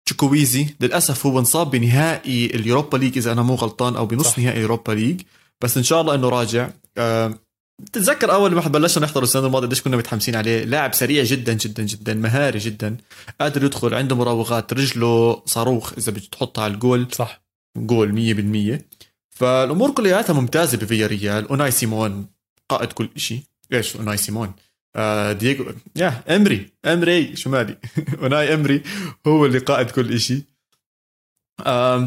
تشوكويزي 0.06 0.68
للأسف 0.80 1.26
هو 1.26 1.40
انصاب 1.40 1.72
بنهائي 1.72 2.46
اليوروبا 2.46 2.98
ليج 2.98 3.18
إذا 3.18 3.32
أنا 3.32 3.42
مو 3.42 3.56
غلطان 3.56 3.96
أو 3.96 4.06
بنص 4.06 4.28
صح. 4.28 4.40
نهائي 4.40 4.58
اليوروبا 4.58 4.92
ليج. 4.92 5.22
بس 5.62 5.78
إن 5.78 5.84
شاء 5.84 6.02
الله 6.02 6.16
إنه 6.16 6.30
راجع. 6.30 6.70
أه 6.98 7.34
تتذكر 7.94 8.34
أول 8.34 8.56
ما 8.56 8.62
بلشنا 8.62 9.06
نحضر 9.06 9.24
السنة 9.24 9.46
الماضية 9.46 9.68
قديش 9.68 9.82
كنا 9.82 9.98
متحمسين 9.98 10.36
عليه؟ 10.36 10.64
لاعب 10.64 10.94
سريع 10.94 11.24
جدا 11.24 11.54
جدا 11.54 11.84
جدا 11.84 12.14
مهاري 12.14 12.60
جدا. 12.60 12.98
قادر 13.42 13.66
يدخل 13.66 13.94
عنده 13.94 14.16
مراوغات 14.16 14.74
رجله 14.74 15.42
صاروخ 15.46 15.94
إذا 15.98 16.12
بتحطها 16.12 16.64
على 16.64 16.74
الجول. 16.74 17.08
صح. 17.12 17.42
جول 17.78 18.12
100% 18.80 18.82
فالأمور 19.30 19.92
كلياتها 19.92 20.34
ممتازة 20.34 20.78
بفيا 20.78 21.08
ريال. 21.08 21.48
أوناي 21.48 21.72
سيمون 21.72 22.26
قائد 22.70 22.92
كل 22.92 23.10
شيء 23.16 23.42
إيش 23.74 23.96
أوناي 23.96 24.18
سيمون؟ 24.18 24.54
آه 24.96 25.32
دييغو 25.32 25.66
يا 25.96 26.24
إمري 26.36 26.70
إمري 26.86 27.36
شو 27.36 27.50
مالي 27.50 27.78
أوناي 28.22 28.54
إمري 28.54 28.84
هو 29.28 29.46
اللي 29.46 29.60
قائد 29.60 29.90
كل 29.90 30.20
شيء 30.20 30.42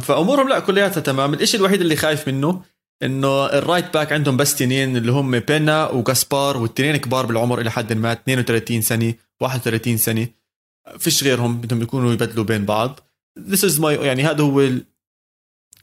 فأمورهم 0.02 0.48
لا 0.48 0.58
كلياتها 0.58 1.00
تمام. 1.00 1.34
الشيء 1.34 1.60
الوحيد 1.60 1.80
اللي 1.80 1.96
خايف 1.96 2.28
منه 2.28 2.62
إنه 3.04 3.46
ال 3.46 3.54
right 3.54 3.94
back 3.94 4.12
عندهم 4.12 4.36
بس 4.36 4.54
تنين 4.54 4.96
اللي 4.96 5.12
هم 5.12 5.38
بينا 5.38 5.90
وجاسبار 5.90 6.56
والتنين 6.56 6.96
كبار 6.96 7.26
بالعمر 7.26 7.60
إلى 7.60 7.70
حد 7.70 7.92
ما 7.92 8.12
32 8.12 8.82
سنة 8.82 9.14
31 9.40 9.96
سنة. 9.96 10.28
فيش 10.98 11.24
غيرهم 11.24 11.60
بدهم 11.60 11.82
يكونوا 11.82 12.12
يبدلوا 12.12 12.44
بين 12.44 12.64
بعض. 12.64 13.00
This 13.40 13.60
is 13.60 13.80
my 13.80 13.84
يعني 13.84 14.22
هذا 14.22 14.42
هو 14.44 14.60
ال... 14.60 14.84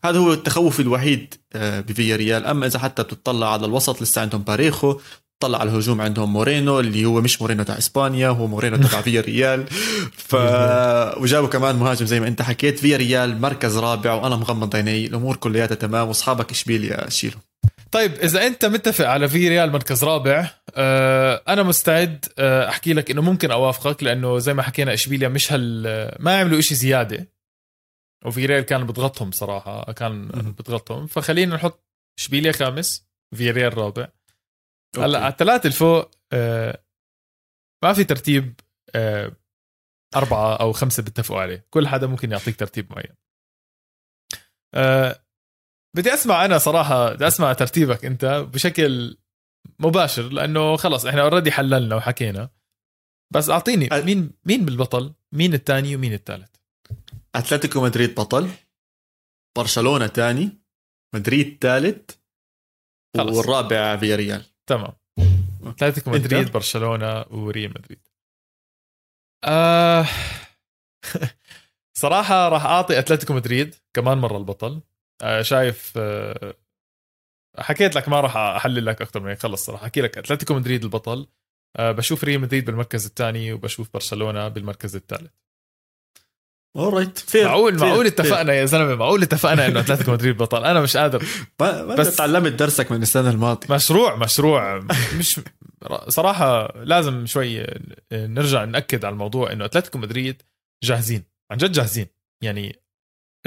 هذا 0.06 0.20
هو 0.20 0.34
التخوف 0.34 0.80
الوحيد 0.80 1.34
آه، 1.54 1.80
بفيا 1.80 2.16
ريال. 2.16 2.46
أما 2.46 2.66
إذا 2.66 2.80
حتى 2.80 3.04
بتطلع 3.04 3.54
على 3.54 3.66
الوسط 3.66 4.02
لسه 4.02 4.22
عندهم 4.22 4.42
باريخو. 4.42 5.00
طلع 5.42 5.60
على 5.60 5.70
الهجوم 5.72 6.02
عندهم 6.02 6.34
مورينو 6.34 6.80
اللي 6.80 7.06
هو 7.06 7.22
مش 7.22 7.42
مورينو 7.42 7.64
تاع 7.64 7.78
إسبانيا 7.78 8.30
هو 8.30 8.48
مورينو 8.48 8.78
تبع 8.78 9.02
فيا 9.12 9.22
ريال 9.22 9.66
ف 10.14 10.36
وجابوا 11.18 11.48
كمان 11.48 11.76
مهاجم 11.76 12.06
زي 12.06 12.20
ما 12.20 12.28
انت 12.28 12.42
حكيت 12.42 12.80
فيا 12.80 12.98
ريال 12.98 13.42
مركز 13.42 13.78
رابع 13.78 14.14
وأنا 14.14 14.36
مغمض 14.36 14.76
عيني 14.76 15.06
الأمور 15.06 15.36
كلياتها 15.36 15.76
تمام 15.76 16.08
وأصحابك 16.08 16.52
اشبيليا 16.52 17.10
شيلوا 17.10 17.40
طيب 17.92 18.14
إذا 18.14 18.48
أنت 18.48 18.66
متفق 18.66 19.08
على 19.08 19.30
في 19.30 19.50
ريال 19.50 19.72
مركز 19.72 20.04
رابع 20.04 20.50
آه 20.76 21.44
أنا 21.48 21.64
مستعد 21.64 22.26
آه 22.40 22.70
أحكي 22.70 22.94
لك 22.94 23.12
إنه 23.12 23.22
ممكن 23.22 23.52
أوافقك 23.52 24.04
لأنه 24.04 24.40
زي 24.40 24.54
ما 24.54 24.64
حكينا 24.64 24.94
اشبيليا 24.94 25.28
مش 25.28 25.54
هال 25.54 25.84
ما 26.20 26.40
عملوا 26.40 26.60
إشي 26.60 26.76
زيادة. 26.76 27.28
وفي 28.26 28.46
ريال 28.46 28.64
كان 28.64 28.84
بضغطهم 28.84 29.32
صراحة 29.32 29.92
كان 29.92 30.28
بضغطهم. 30.28 31.08
فخلينا 31.08 31.56
نحط 31.56 31.86
اشبيليا 32.20 32.52
خامس 32.52 33.06
في 33.36 33.52
ريال 33.52 33.78
رابع. 33.78 34.08
هلا 34.98 35.20
على 35.20 35.28
الثلاثه 35.32 35.68
الفوق 35.68 36.12
آه 36.34 36.84
ما 37.84 37.94
في 37.94 38.04
ترتيب 38.04 38.60
آه 38.96 39.32
أربعة 40.16 40.56
أو 40.56 40.72
خمسة 40.74 41.04
بيتفقوا 41.04 41.42
عليه. 41.42 41.68
كل 41.70 41.88
حدا 41.88 42.08
ممكن 42.08 42.32
يعطيك 42.32 42.56
ترتيب 42.56 42.92
معين. 42.94 43.16
آه 44.74 45.24
بدي 45.98 46.14
أسمع 46.14 46.46
أنا 46.46 46.58
صراحة 46.58 47.14
بدي 47.14 47.28
أسمع 47.28 47.54
ترتيبك 47.54 48.06
أنت 48.06 48.26
بشكل 48.26 49.18
مباشر 49.80 50.30
لأنه 50.30 50.76
خلص 50.78 51.06
إحنا 51.06 51.22
already 51.22 51.52
حللنا 51.52 51.96
وحكينا. 51.96 52.50
بس 53.34 53.50
أعطيني 53.50 53.90
أ- 53.90 53.94
مين 53.94 54.32
مين 54.46 54.66
بالبطل؟ 54.66 55.14
مين 55.32 55.54
الثاني 55.54 55.96
ومين 55.96 56.14
الثالث؟ 56.14 56.56
أتلتيكو 57.36 57.84
مدريد 57.84 58.16
بطل 58.16 58.50
برشلونة 59.58 60.08
ثاني 60.08 60.62
مدريد 61.16 61.58
ثالث. 61.62 62.12
والرابع 63.18 63.98
فياريال. 63.98 64.46
تمام. 64.72 64.94
أتلتيكو؟ 65.64 66.12
مدريد 66.12 66.52
برشلونة 66.52 67.26
وريال 67.32 67.70
مدريد. 67.70 68.08
آه. 69.44 70.06
صراحة 72.02 72.50
راح 72.50 72.66
أعطي 72.66 73.00
أتلتيكو 73.00 73.34
مدريد 73.34 73.76
كمان 73.94 74.18
مرة 74.18 74.38
البطل. 74.38 74.82
آه 75.22 75.42
شايف 75.42 75.94
آه 75.98 76.56
حكيت 77.58 77.96
لك 77.96 78.10
ما 78.10 78.22
راح 78.22 78.38
أحلل 78.38 78.86
لك 78.86 79.02
أكثر 79.02 79.20
من 79.20 79.30
هيك 79.30 79.40
خلص 79.40 79.66
صراحة 79.66 79.84
أحكي 79.84 80.02
لك 80.02 80.18
أتلتيكو 80.18 80.54
مدريد 80.54 80.84
البطل. 80.84 81.28
آه 81.78 81.92
بشوف 81.92 82.24
ريال 82.24 82.42
مدريد 82.42 82.66
بالمركز 82.66 83.06
الثاني 83.06 83.54
وبشوف 83.54 83.94
برشلونة 83.94 84.48
بالمركز 84.48 84.96
الثالث. 84.96 85.32
alright 86.78 87.18
fair 87.18 87.46
معقول 87.46 87.80
fair، 87.80 87.88
معقول. 87.88 88.06
اتفقنا 88.06 88.54
يا 88.54 88.66
زلمة 88.66 88.96
معقول 88.96 89.24
اتفقنا 89.24 89.68
إنه 89.68 89.80
أتلتيكو 89.80 90.12
مدريد 90.12 90.38
بطل. 90.38 90.66
أنا 90.66 90.82
مش 90.82 90.98
قادر. 90.98 91.24
بس- 91.60 92.16
تعلمت 92.16 92.52
درسك 92.52 92.92
من 92.92 93.02
السنة 93.02 93.30
الماضية. 93.30 93.76
مشروع 93.76 94.16
مشروع. 94.16 94.86
مش 95.18 95.40
صراحة 96.08 96.74
لازم 96.84 97.26
شوي 97.26 97.66
نرجع 98.14 98.64
نأكد 98.66 99.06
على 99.06 99.14
الموضوع 99.14 99.52
إنه 99.52 99.66
أتلتيكو 99.66 99.98
مدريد 99.98 100.42
جاهزين. 100.84 101.24
عن 101.52 101.58
جد 101.58 101.72
جاهزين. 101.72 102.08
يعني 102.44 102.80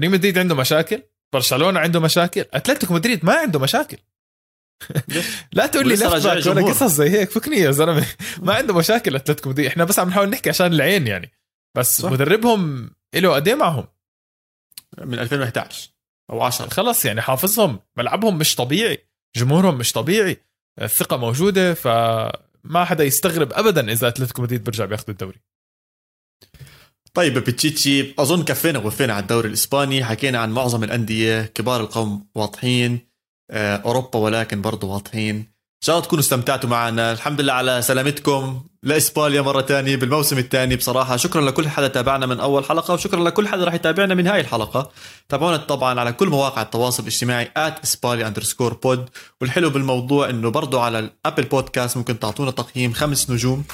ريال 0.00 0.12
مدريد 0.12 0.38
عنده 0.38 0.54
مشاكل 0.54 1.02
برشلونة 1.34 1.80
عنده 1.80 2.00
مشاكل 2.00 2.44
أتلتيكو 2.52 2.94
مدريد 2.94 3.24
ما 3.24 3.34
عنده 3.34 3.58
مشاكل. 3.58 3.96
لا 5.52 5.66
تقول 5.66 5.88
لي 5.88 5.94
لفت 5.94 6.26
ولا. 6.46 6.62
قصص 6.62 6.92
زي 6.92 7.10
هيك. 7.10 7.30
فكني 7.30 7.56
يا 7.56 7.70
زلمة. 7.70 8.06
ما 8.42 8.54
عنده 8.54 8.74
مشاكل 8.74 9.16
أتلتيكو 9.16 9.48
مدريد. 9.50 9.66
إحنا 9.66 9.84
بس 9.84 9.98
عم 9.98 10.08
نحاول 10.08 10.30
نحكي 10.30 10.48
عشان 10.50 10.66
العين 10.66 11.06
يعني. 11.06 11.32
بس. 11.76 12.00
صح. 12.00 12.10
مدربهم 12.12 12.90
له 13.20 13.34
قد 13.34 13.48
إيه 13.48 13.54
معهم؟ 13.54 13.86
من 14.98 15.18
2011 15.18 15.90
أو 16.30 16.42
10 16.42 16.68
خلص 16.68 17.04
يعني 17.04 17.20
حافظهم. 17.20 17.80
ملعبهم 17.96 18.38
مش 18.38 18.54
طبيعي. 18.54 18.98
جمهورهم 19.36 19.78
مش 19.78 19.92
طبيعي. 19.92 20.36
الثقة 20.82 21.16
موجودة 21.16 21.74
فما 21.74 22.84
حدا 22.84 23.04
يستغرب 23.04 23.52
ابدا 23.52 23.92
إذا 23.92 24.08
أتلتيكو 24.08 24.42
مدريد 24.42 24.64
بيرجع 24.64 24.84
بياخذ 24.84 25.04
الدوري. 25.08 25.40
طيب 27.14 27.38
بتشيتشي 27.38 28.14
أظن 28.18 28.44
كفينا 28.44 28.78
ووفينا 28.78 29.12
على 29.12 29.22
الدوري 29.22 29.48
الإسباني. 29.48 30.04
حكينا 30.04 30.38
عن 30.38 30.52
معظم 30.52 30.84
الأندية. 30.84 31.42
كبار 31.42 31.80
القوم 31.80 32.28
واضحين. 32.34 33.08
آه، 33.50 33.76
أوروبا 33.76 34.18
ولكن 34.18 34.62
برضو 34.62 34.88
واضحين. 34.88 35.53
إن 35.74 35.86
شاء 35.86 35.96
الله 35.96 36.06
تكونوا 36.06 36.24
استمتعتوا 36.24 36.70
معنا. 36.70 37.12
الحمد 37.12 37.40
لله 37.40 37.52
على 37.52 37.82
سلامتكم. 37.82 38.64
لاسبانيا 38.82 39.42
مرة 39.42 39.60
تانية 39.60 39.96
بالموسم 39.96 40.38
الثاني 40.38 40.76
بصراحة. 40.76 41.16
شكرا 41.16 41.40
لكل 41.42 41.68
حدا 41.68 41.88
تابعنا 41.88 42.26
من 42.26 42.40
أول 42.40 42.64
حلقة 42.64 42.94
وشكرا 42.94 43.24
لكل 43.24 43.48
حدا 43.48 43.64
راح 43.64 43.74
يتابعنا 43.74 44.14
من 44.14 44.26
هاي 44.26 44.40
الحلقة. 44.40 44.90
تابعونا 45.28 45.56
طبعا 45.56 46.00
على 46.00 46.12
كل 46.12 46.28
مواقع 46.28 46.62
التواصل 46.62 47.02
الاجتماعي 47.02 47.50
إسبالي 47.56 48.26
underscore 48.26 48.74
pod 48.74 49.08
والحلو 49.40 49.70
بالموضوع 49.70 50.30
إنه 50.30 50.50
برضو 50.50 50.80
على 50.80 50.98
ال 50.98 51.06
Apple 51.06 51.42
Podcast 51.42 51.96
ممكن 51.96 52.18
تعطونا 52.18 52.50
تقييم 52.50 52.92
خمس 52.92 53.30
نجوم 53.30 53.64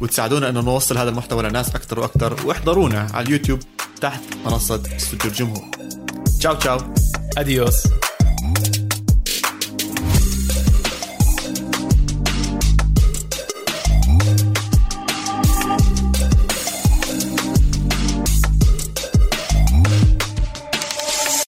وتساعدونا 0.00 0.48
إنه 0.48 0.60
نوصل 0.60 0.98
هذا 0.98 1.10
المحتوى 1.10 1.42
لناس 1.42 1.68
أكثر 1.68 2.00
وأكثر. 2.00 2.46
واحضرونا 2.46 3.06
على 3.14 3.26
اليوتيوب 3.26 3.60
تحت 4.00 4.22
منصة 4.46 4.82
استوديو 4.96 5.30
الجمهور 5.30 5.70
تشاو 6.40 6.54
تشاو. 6.54 6.78
adiós 7.38 7.82